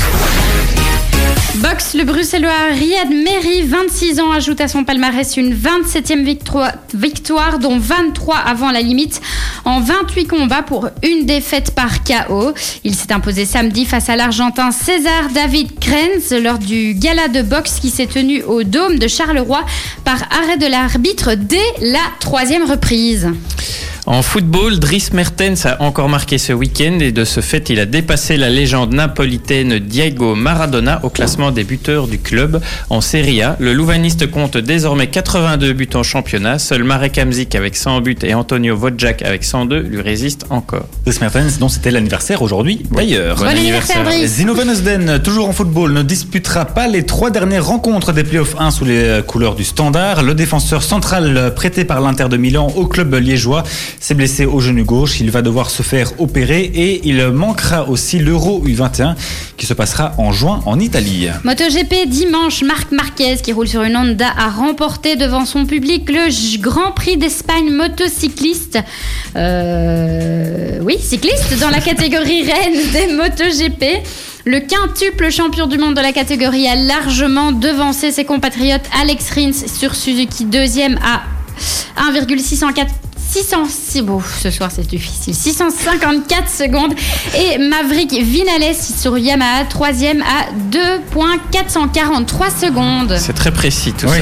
Box, 1.58 1.94
le 1.94 2.02
Bruxellois 2.02 2.50
Riyad 2.72 3.10
Meri, 3.10 3.62
26 3.62 4.18
ans, 4.18 4.32
ajoute 4.32 4.60
à 4.60 4.66
son 4.66 4.82
palmarès 4.82 5.36
une 5.36 5.54
27e 5.54 6.24
victoire, 6.24 6.72
victoire, 6.92 7.58
dont 7.60 7.78
23 7.78 8.36
avant 8.36 8.72
la 8.72 8.80
limite, 8.80 9.20
en 9.64 9.80
28 9.80 10.26
combats 10.26 10.62
pour 10.62 10.88
une 11.04 11.26
défaite 11.26 11.70
par 11.70 12.02
KO. 12.02 12.54
Il 12.82 12.94
s'est 12.96 13.12
imposé 13.12 13.44
samedi 13.44 13.84
face 13.84 14.08
à 14.08 14.16
l'Argentin 14.16 14.72
César 14.72 15.28
David 15.32 15.78
Krenz 15.78 16.32
lors 16.32 16.58
du 16.58 16.94
gala 16.94 17.28
de 17.28 17.42
boxe 17.42 17.78
qui 17.78 17.90
s'est 17.90 18.06
tenu 18.06 18.42
au 18.42 18.64
Dôme 18.64 18.98
de 18.98 19.06
Charleroi 19.06 19.64
par 20.04 20.22
arrêt 20.32 20.56
de 20.56 20.66
l'arbitre 20.66 21.34
dès 21.34 21.56
la 21.80 22.02
troisième 22.18 22.68
reprise. 22.68 23.28
En 24.06 24.20
football, 24.20 24.78
Dries 24.80 25.08
Mertens 25.14 25.64
a 25.64 25.80
encore 25.80 26.10
marqué 26.10 26.36
ce 26.36 26.52
week-end 26.52 26.98
et 27.00 27.10
de 27.10 27.24
ce 27.24 27.40
fait, 27.40 27.70
il 27.70 27.80
a 27.80 27.86
dépassé 27.86 28.36
la 28.36 28.50
légende 28.50 28.92
napolitaine 28.92 29.78
Diego 29.78 30.34
Maradona 30.34 31.00
au 31.04 31.08
classement 31.08 31.50
des 31.50 31.64
buteurs 31.64 32.06
du 32.06 32.18
club. 32.18 32.60
En 32.90 33.00
Serie 33.00 33.40
A, 33.40 33.56
le 33.60 33.72
Louvaniste 33.72 34.30
compte 34.30 34.58
désormais 34.58 35.06
82 35.06 35.72
buts 35.72 35.88
en 35.94 36.02
championnat. 36.02 36.58
Seul 36.58 36.84
Marek 36.84 37.16
Hamzik 37.16 37.54
avec 37.54 37.76
100 37.76 38.02
buts 38.02 38.18
et 38.22 38.34
Antonio 38.34 38.76
Vodjak 38.76 39.22
avec 39.22 39.42
102 39.42 39.80
lui 39.80 40.02
résistent 40.02 40.44
encore. 40.50 40.84
Dries 41.06 41.16
Mertens, 41.22 41.58
dont 41.58 41.70
c'était 41.70 41.90
l'anniversaire 41.90 42.42
aujourd'hui 42.42 42.82
d'ailleurs. 42.90 43.38
Bon, 43.38 43.46
anniversaire, 43.46 44.04
Zino 44.26 44.54
Van 44.54 45.18
toujours 45.18 45.48
en 45.48 45.52
football, 45.52 45.94
ne 45.94 46.02
disputera 46.02 46.66
pas 46.66 46.88
les 46.88 47.06
trois 47.06 47.30
dernières 47.30 47.64
rencontres 47.64 48.12
des 48.12 48.24
playoffs 48.24 48.56
1 48.58 48.70
sous 48.70 48.84
les 48.84 49.22
couleurs 49.26 49.54
du 49.54 49.64
standard. 49.64 50.22
Le 50.22 50.34
défenseur 50.34 50.82
central 50.82 51.54
prêté 51.54 51.86
par 51.86 52.02
l'Inter 52.02 52.28
de 52.28 52.36
Milan 52.36 52.70
au 52.76 52.86
club 52.86 53.14
liégeois 53.14 53.62
s'est 54.00 54.14
blessé 54.14 54.46
au 54.46 54.60
genou 54.60 54.84
gauche. 54.84 55.20
Il 55.20 55.30
va 55.30 55.42
devoir 55.42 55.70
se 55.70 55.82
faire 55.82 56.12
opérer 56.20 56.62
et 56.62 57.00
il 57.04 57.24
manquera 57.28 57.88
aussi 57.88 58.18
l'Euro 58.18 58.62
U21 58.66 59.14
qui 59.56 59.66
se 59.66 59.74
passera 59.74 60.14
en 60.18 60.32
juin 60.32 60.60
en 60.66 60.78
Italie. 60.80 61.28
MotoGP 61.44 62.06
dimanche, 62.06 62.62
Marc 62.62 62.92
Marquez 62.92 63.36
qui 63.42 63.52
roule 63.52 63.68
sur 63.68 63.82
une 63.82 63.96
Honda 63.96 64.28
a 64.36 64.50
remporté 64.50 65.16
devant 65.16 65.44
son 65.44 65.66
public 65.66 66.08
le 66.10 66.58
Grand 66.58 66.92
Prix 66.92 67.16
d'Espagne 67.16 67.70
motocycliste. 67.70 68.78
Euh, 69.36 70.78
oui, 70.82 70.96
cycliste 71.00 71.58
dans 71.60 71.70
la 71.70 71.80
catégorie 71.80 72.42
reine 72.50 72.90
des 72.92 73.14
MotoGP. 73.14 74.02
Le 74.46 74.60
quintuple 74.60 75.30
champion 75.30 75.66
du 75.66 75.78
monde 75.78 75.94
de 75.94 76.02
la 76.02 76.12
catégorie 76.12 76.66
a 76.66 76.76
largement 76.76 77.50
devancé 77.50 78.12
ses 78.12 78.24
compatriotes 78.24 78.84
Alex 79.00 79.30
Rins 79.30 79.52
sur 79.52 79.94
Suzuki, 79.94 80.44
deuxième 80.44 80.98
à 81.02 81.22
1,604 82.10 82.92
606, 83.34 84.02
bon, 84.02 84.20
ce 84.40 84.48
soir 84.48 84.70
c'est 84.72 84.86
difficile, 84.86 85.34
654 85.34 86.48
secondes. 86.48 86.94
Et 87.36 87.58
Maverick 87.58 88.12
Vinales 88.12 88.76
sur 88.76 89.18
Yamaha, 89.18 89.64
troisième 89.64 90.22
à 90.22 90.46
2.443 90.70 92.66
secondes. 92.66 93.16
C'est 93.18 93.32
très 93.32 93.50
précis 93.50 93.92
tout 93.92 94.06
ça. 94.06 94.14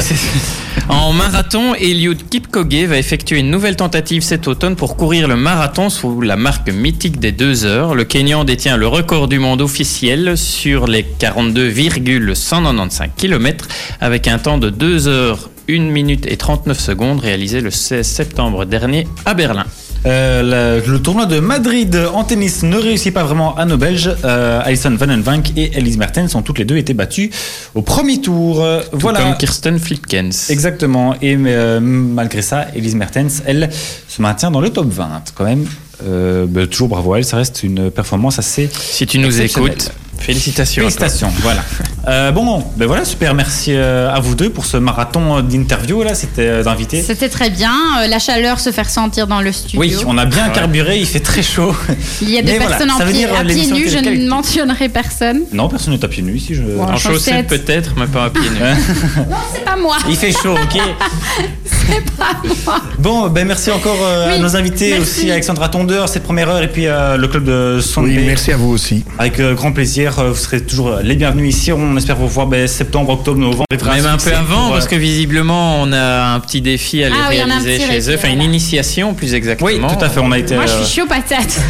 En 0.88 1.12
marathon, 1.12 1.74
Eliud 1.74 2.26
Kipchoge 2.30 2.86
va 2.86 2.96
effectuer 2.96 3.40
une 3.40 3.50
nouvelle 3.50 3.76
tentative 3.76 4.22
cet 4.22 4.48
automne 4.48 4.76
pour 4.76 4.96
courir 4.96 5.28
le 5.28 5.36
marathon 5.36 5.90
sous 5.90 6.22
la 6.22 6.36
marque 6.36 6.70
mythique 6.70 7.20
des 7.20 7.32
deux 7.32 7.66
heures. 7.66 7.94
Le 7.94 8.04
Kenyan 8.04 8.44
détient 8.44 8.78
le 8.78 8.86
record 8.86 9.28
du 9.28 9.38
monde 9.38 9.60
officiel 9.60 10.38
sur 10.38 10.86
les 10.86 11.02
42,195 11.02 13.10
km 13.18 13.68
avec 14.00 14.26
un 14.26 14.38
temps 14.38 14.56
de 14.56 14.70
2 14.70 15.06
heures 15.06 15.50
1 15.72 15.90
minute 15.90 16.26
et 16.26 16.36
39 16.36 16.78
secondes 16.78 17.20
réalisé 17.20 17.60
le 17.60 17.70
16 17.70 18.06
septembre 18.06 18.66
dernier 18.66 19.08
à 19.24 19.34
Berlin. 19.34 19.64
Euh, 20.04 20.80
le, 20.84 20.98
tournoi 20.98 21.26
de 21.26 21.38
Madrid 21.38 21.96
en 22.12 22.24
tennis 22.24 22.64
ne 22.64 22.76
réussit 22.76 23.14
pas 23.14 23.22
vraiment 23.22 23.56
à 23.56 23.64
nos 23.64 23.76
Belges. 23.76 24.10
Euh, 24.24 24.60
Alison 24.64 24.90
Vanenvank 24.90 25.52
et 25.56 25.78
Elise 25.78 25.96
Mertens 25.96 26.34
ont 26.34 26.42
toutes 26.42 26.58
les 26.58 26.64
deux 26.64 26.76
été 26.76 26.92
battues 26.92 27.30
au 27.74 27.82
premier 27.82 28.20
tour. 28.20 28.66
voilà. 28.92 29.20
Comme 29.22 29.36
Kirsten 29.38 29.78
Flipkens. 29.78 30.50
Exactement. 30.50 31.14
Et 31.22 31.36
euh, 31.38 31.80
malgré 31.80 32.42
ça, 32.42 32.66
Elise 32.74 32.96
Mertens, 32.96 33.42
elle, 33.46 33.70
se 34.08 34.20
maintient 34.20 34.50
dans 34.50 34.60
le 34.60 34.70
top 34.70 34.88
20 34.88 35.32
quand 35.34 35.44
même. 35.44 35.66
Bah, 36.48 36.66
toujours 36.66 36.88
bravo 36.88 37.14
à 37.14 37.18
elle, 37.18 37.24
ça 37.24 37.36
reste 37.36 37.62
une 37.62 37.88
performance 37.90 38.40
assez. 38.40 38.68
Si 38.72 39.06
tu 39.06 39.20
nous 39.20 39.40
écoutes, 39.40 39.92
Félicitations. 40.22 40.82
Félicitations, 40.82 41.32
voilà. 41.40 41.64
Euh, 42.08 42.32
bon, 42.32 42.64
ben 42.76 42.86
voilà, 42.86 43.04
super. 43.04 43.34
Merci 43.34 43.72
euh, 43.74 44.12
à 44.12 44.18
vous 44.18 44.34
deux 44.34 44.50
pour 44.50 44.66
ce 44.66 44.76
marathon 44.76 45.40
d'interview 45.40 46.02
là. 46.02 46.14
C'était 46.14 46.48
euh, 46.48 46.62
d'inviter. 46.62 47.00
C'était 47.02 47.28
très 47.28 47.50
bien. 47.50 47.72
La 48.08 48.18
chaleur 48.18 48.58
se 48.58 48.72
fait 48.72 48.82
ressentir 48.82 49.26
dans 49.26 49.40
le 49.40 49.52
studio. 49.52 49.80
Oui, 49.80 49.96
on 50.06 50.18
a 50.18 50.24
bien 50.24 50.48
carburé. 50.50 50.98
Il 50.98 51.06
fait 51.06 51.20
très 51.20 51.42
chaud. 51.42 51.74
Il 52.20 52.30
y 52.30 52.38
a 52.38 52.42
des 52.42 52.58
personnes 52.58 52.90
en 52.90 52.98
pied, 52.98 53.24
à 53.24 53.44
pieds 53.44 53.66
nus. 53.66 53.88
Je 53.88 53.98
ne 53.98 54.28
mentionnerai 54.28 54.88
personne. 54.88 55.42
Non, 55.52 55.68
personne 55.68 55.94
n'est 55.94 56.04
à 56.04 56.08
pieds 56.08 56.22
nus 56.22 56.36
ici. 56.36 56.54
Je... 56.54 56.62
en 56.78 56.96
chaussettes 56.96 57.46
peut-être, 57.46 57.94
mais 57.96 58.06
pas 58.06 58.24
à 58.24 58.30
pieds 58.30 58.42
nus. 58.42 58.58
non, 59.30 59.36
c'est 59.52 59.64
pas 59.64 59.76
moi. 59.76 59.96
Il 60.08 60.16
fait 60.16 60.32
chaud, 60.32 60.54
ok. 60.54 60.80
c'est 61.64 62.10
pas 62.16 62.40
moi. 62.64 62.80
Bon, 62.98 63.28
ben 63.28 63.46
merci 63.46 63.70
encore 63.70 63.98
à 64.06 64.38
nos 64.38 64.56
invités 64.56 64.98
aussi, 64.98 65.30
Alexandra 65.30 65.68
Tondeur, 65.68 66.08
cette 66.08 66.24
première 66.24 66.48
heure, 66.48 66.62
et 66.62 66.68
puis 66.68 66.84
le 66.86 67.26
club 67.26 67.44
de 67.44 67.80
Son. 67.80 68.02
Oui, 68.02 68.18
merci 68.26 68.52
à 68.52 68.56
vous 68.56 68.70
aussi. 68.70 69.04
Avec 69.18 69.40
grand 69.40 69.72
plaisir. 69.72 70.11
Euh, 70.18 70.30
vous 70.30 70.36
serez 70.36 70.60
toujours 70.60 70.96
les 71.02 71.14
bienvenus 71.14 71.54
ici. 71.54 71.72
On 71.72 71.96
espère 71.96 72.16
vous 72.16 72.28
voir 72.28 72.46
ben, 72.46 72.66
septembre, 72.66 73.10
octobre, 73.10 73.38
novembre. 73.38 73.64
Même 73.70 74.06
un 74.06 74.16
peu 74.16 74.32
avant, 74.32 74.70
parce 74.70 74.86
que 74.86 74.96
visiblement, 74.96 75.80
on 75.80 75.92
a 75.92 76.34
un 76.34 76.40
petit 76.40 76.60
défi 76.60 77.02
à 77.02 77.06
aller 77.06 77.16
ah 77.18 77.28
réaliser 77.28 77.78
chez 77.78 78.10
eux. 78.10 78.14
Enfin, 78.14 78.30
une 78.30 78.42
initiation, 78.42 79.14
plus 79.14 79.34
exactement. 79.34 79.68
Oui, 79.68 79.78
tout 79.78 80.04
à 80.04 80.08
fait. 80.08 80.20
On 80.20 80.32
a 80.32 80.38
été. 80.38 80.54
Moi, 80.54 80.66
je 80.66 80.84
suis 80.84 81.00
euh, 81.00 81.02
chaud 81.02 81.08
patate. 81.08 81.60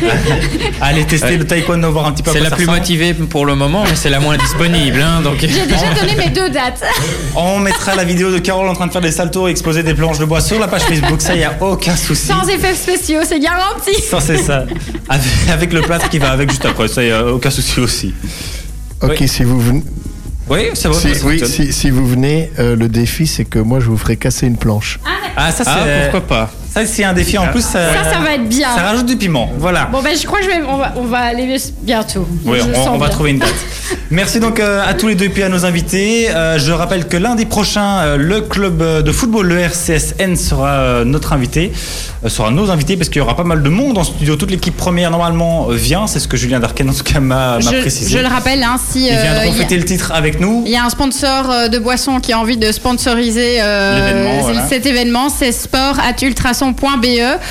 aller 0.81 1.05
tester 1.05 1.36
le 1.36 1.47
taekwondo, 1.47 1.90
voir 1.90 2.06
un 2.06 2.12
petit 2.12 2.23
peu. 2.23 2.31
C'est 2.32 2.40
la 2.40 2.51
plus 2.51 2.66
motivée 2.66 3.14
pour 3.14 3.47
le 3.47 3.55
moment, 3.55 3.85
mais 3.85 3.97
c'est 3.97 4.10
la 4.10 4.20
moins 4.20 4.36
disponible. 4.36 5.01
Hein, 5.01 5.23
donc... 5.23 5.39
J'ai 5.40 5.47
déjà 5.48 5.93
donné 5.98 6.14
mes 6.16 6.31
deux 6.31 6.51
dates. 6.51 6.82
On 7.35 7.59
mettra 7.59 7.94
la 7.94 8.05
vidéo 8.05 8.31
de 8.31 8.39
Carole 8.39 8.69
en 8.69 8.74
train 8.74 8.86
de 8.86 8.93
faire 8.93 9.01
des 9.01 9.12
saltos 9.12 9.48
et 9.48 9.51
exploser 9.51 9.82
des 9.82 9.94
planches 9.94 10.19
de 10.19 10.24
bois 10.24 10.40
sur 10.40 10.59
la 10.59 10.69
page 10.69 10.82
Facebook. 10.82 11.20
Ça, 11.20 11.35
il 11.35 11.39
n'y 11.39 11.44
a 11.44 11.56
aucun 11.60 11.97
souci. 11.97 12.27
Sans 12.27 12.47
effets 12.48 12.74
spéciaux, 12.74 13.20
c'est 13.24 13.40
garanti. 13.40 14.01
Ça, 14.02 14.20
c'est 14.20 14.39
ça. 14.39 14.64
Avec, 15.09 15.73
le 15.73 15.81
plâtre 15.82 16.09
qui 16.09 16.19
va 16.19 16.31
avec 16.31 16.51
juste 16.51 16.64
après. 16.64 16.89
Ça, 16.89 17.02
il 17.02 17.06
n'y 17.06 17.12
a 17.12 17.27
aucun 17.27 17.51
souci 17.51 17.81
aussi. 17.81 18.14
Ok, 19.03 19.23
si 19.27 19.45
vous 19.45 19.61
venez. 19.61 19.83
Oui, 20.49 20.71
c'est 20.75 20.89
bon. 20.89 20.95
Si, 20.95 21.09
oui, 21.25 21.73
si, 21.73 21.91
vous 21.91 22.07
venez, 22.07 22.51
euh, 22.59 22.77
le 22.77 22.89
défi, 22.89 23.27
c'est 23.27 23.45
que 23.45 23.59
moi, 23.59 23.81
je 23.81 23.87
vous 23.87 23.97
ferai 23.97 24.17
casser 24.17 24.47
une 24.47 24.57
planche. 24.57 24.99
Ah, 25.05 25.11
ah 25.37 25.53
ça, 25.53 25.65
c'est. 25.65 25.71
Ah, 25.71 26.11
pourquoi 26.11 26.27
pas 26.27 26.53
Ça, 26.73 26.86
c'est 26.86 27.05
un 27.05 27.12
défi 27.12 27.36
en 27.36 27.49
plus. 27.49 27.61
Ça, 27.61 27.81
ça, 28.11 28.20
va 28.20 28.35
être 28.35 28.49
bien. 28.49 28.69
Ça 28.74 28.82
rajoute 28.82 29.07
du 29.07 29.16
piment. 29.16 29.51
Voilà. 29.59 29.89
Bon, 29.93 30.01
ben, 30.01 30.16
je 30.16 30.27
crois 30.27 30.39
que 30.39 30.44
je 30.47 30.51
vais, 30.51 30.62
on, 30.66 30.78
va, 30.78 30.94
on 30.97 31.05
va 31.05 31.19
aller 31.19 31.57
bientôt. 31.82 32.27
Oui, 32.47 32.61
on, 32.89 32.97
va 32.97 33.09
trouver 33.11 33.32
une 33.32 33.39
date. 33.39 33.53
Merci 34.11 34.40
donc 34.40 34.59
euh, 34.59 34.82
à 34.86 34.94
tous 34.94 35.09
les 35.09 35.15
deux 35.15 35.27
et 35.27 35.28
puis 35.28 35.43
à 35.43 35.51
nos 35.51 35.66
invités. 35.66 36.31
Euh, 36.31 36.59
je 36.59 36.73
rappelle 36.73 37.09
que 37.09 37.16
lundi 37.19 37.44
prochain, 37.44 38.16
le 38.16 38.40
club 38.40 39.03
de 39.03 39.12
football, 39.12 39.49
le 39.49 39.59
RCSN, 39.59 40.35
sera 40.36 41.05
notre 41.05 41.35
invité. 41.35 41.73
sera 42.27 42.51
nos 42.51 42.70
invités 42.70 42.97
parce 42.97 43.11
qu'il 43.11 43.19
y 43.19 43.23
aura 43.23 43.36
pas 43.36 43.44
mal 43.44 43.62
de 43.62 43.69
monde 43.69 43.99
en 43.99 44.05
studio. 44.05 44.36
Toute 44.36 44.51
l'équipe 44.51 44.77
première, 44.77 45.11
normalement, 45.11 45.69
vient. 45.69 46.07
C'est 46.07 46.20
ce 46.20 46.28
que 46.28 46.39
Julien 46.39 46.61
Darken, 46.61 46.89
en 46.89 46.94
tout 46.94 47.05
cas, 47.05 47.20
m'a 47.20 47.59
précisé. 47.59 48.11
Je 48.16 48.19
le 48.19 48.28
rappelle, 48.28 48.62
hein, 48.62 48.77
si. 48.90 49.09
Il 49.09 49.12
vient 49.12 49.47
de 49.47 49.57
fêter 49.57 49.77
le 49.77 49.85
titre 49.85 50.12
avec 50.15 50.40
nous. 50.40 50.62
Il 50.65 50.73
y 50.73 50.77
a 50.77 50.85
un 50.85 50.90
sponsor 50.90 51.69
de 51.70 51.78
boisson 51.78 52.19
qui 52.19 52.32
a 52.32 52.39
envie 52.39 52.57
de 52.57 52.73
sponsoriser 52.73 53.61
cet 54.70 54.86
événement 54.86 55.28
c'est 55.28 55.53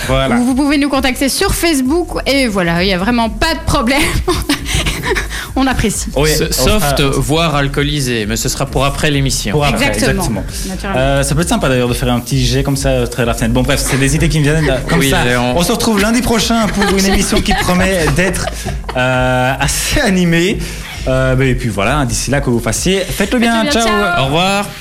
Voilà. 0.07 0.35
Vous 0.35 0.55
pouvez 0.55 0.77
nous 0.77 0.89
contacter 0.89 1.29
sur 1.29 1.53
Facebook 1.53 2.09
et 2.25 2.47
voilà, 2.47 2.83
il 2.83 2.87
n'y 2.87 2.93
a 2.93 2.97
vraiment 2.97 3.29
pas 3.29 3.53
de 3.53 3.59
problème. 3.65 4.01
on 5.55 5.67
apprécie. 5.67 6.09
Soft, 6.51 7.01
voire 7.01 7.55
alcoolisé, 7.55 8.25
mais 8.25 8.35
ce 8.35 8.49
sera 8.49 8.65
pour 8.65 8.85
après 8.85 9.11
l'émission. 9.11 9.61
Exactement. 9.65 10.43
Euh, 10.95 11.23
ça 11.23 11.35
peut 11.35 11.41
être 11.41 11.49
sympa 11.49 11.69
d'ailleurs 11.69 11.89
de 11.89 11.93
faire 11.93 12.11
un 12.11 12.19
petit 12.19 12.45
jet 12.45 12.63
comme 12.63 12.77
ça 12.77 12.89
euh, 12.89 13.05
très 13.05 13.25
la 13.25 13.33
Bon 13.49 13.63
bref, 13.63 13.81
c'est 13.83 13.97
des 13.97 14.15
idées 14.15 14.29
qui 14.29 14.39
me 14.39 14.43
viennent 14.43 14.79
comme 14.87 15.01
ça. 15.03 15.17
On... 15.55 15.63
se 15.63 15.71
retrouve 15.71 15.99
lundi 15.99 16.21
prochain 16.21 16.67
pour 16.67 16.97
une 16.97 17.05
émission 17.05 17.41
qui 17.41 17.53
promet 17.53 18.05
d'être 18.15 18.45
euh, 18.95 19.53
assez 19.59 19.99
animée. 19.99 20.57
et 21.07 21.55
puis 21.55 21.69
voilà, 21.69 22.05
d'ici 22.05 22.29
là 22.31 22.41
que 22.41 22.49
vous 22.49 22.59
fassiez, 22.59 22.99
faites-le 22.99 23.39
bien. 23.39 23.65
ciao. 23.71 23.87
Au 24.19 24.25
revoir. 24.25 24.65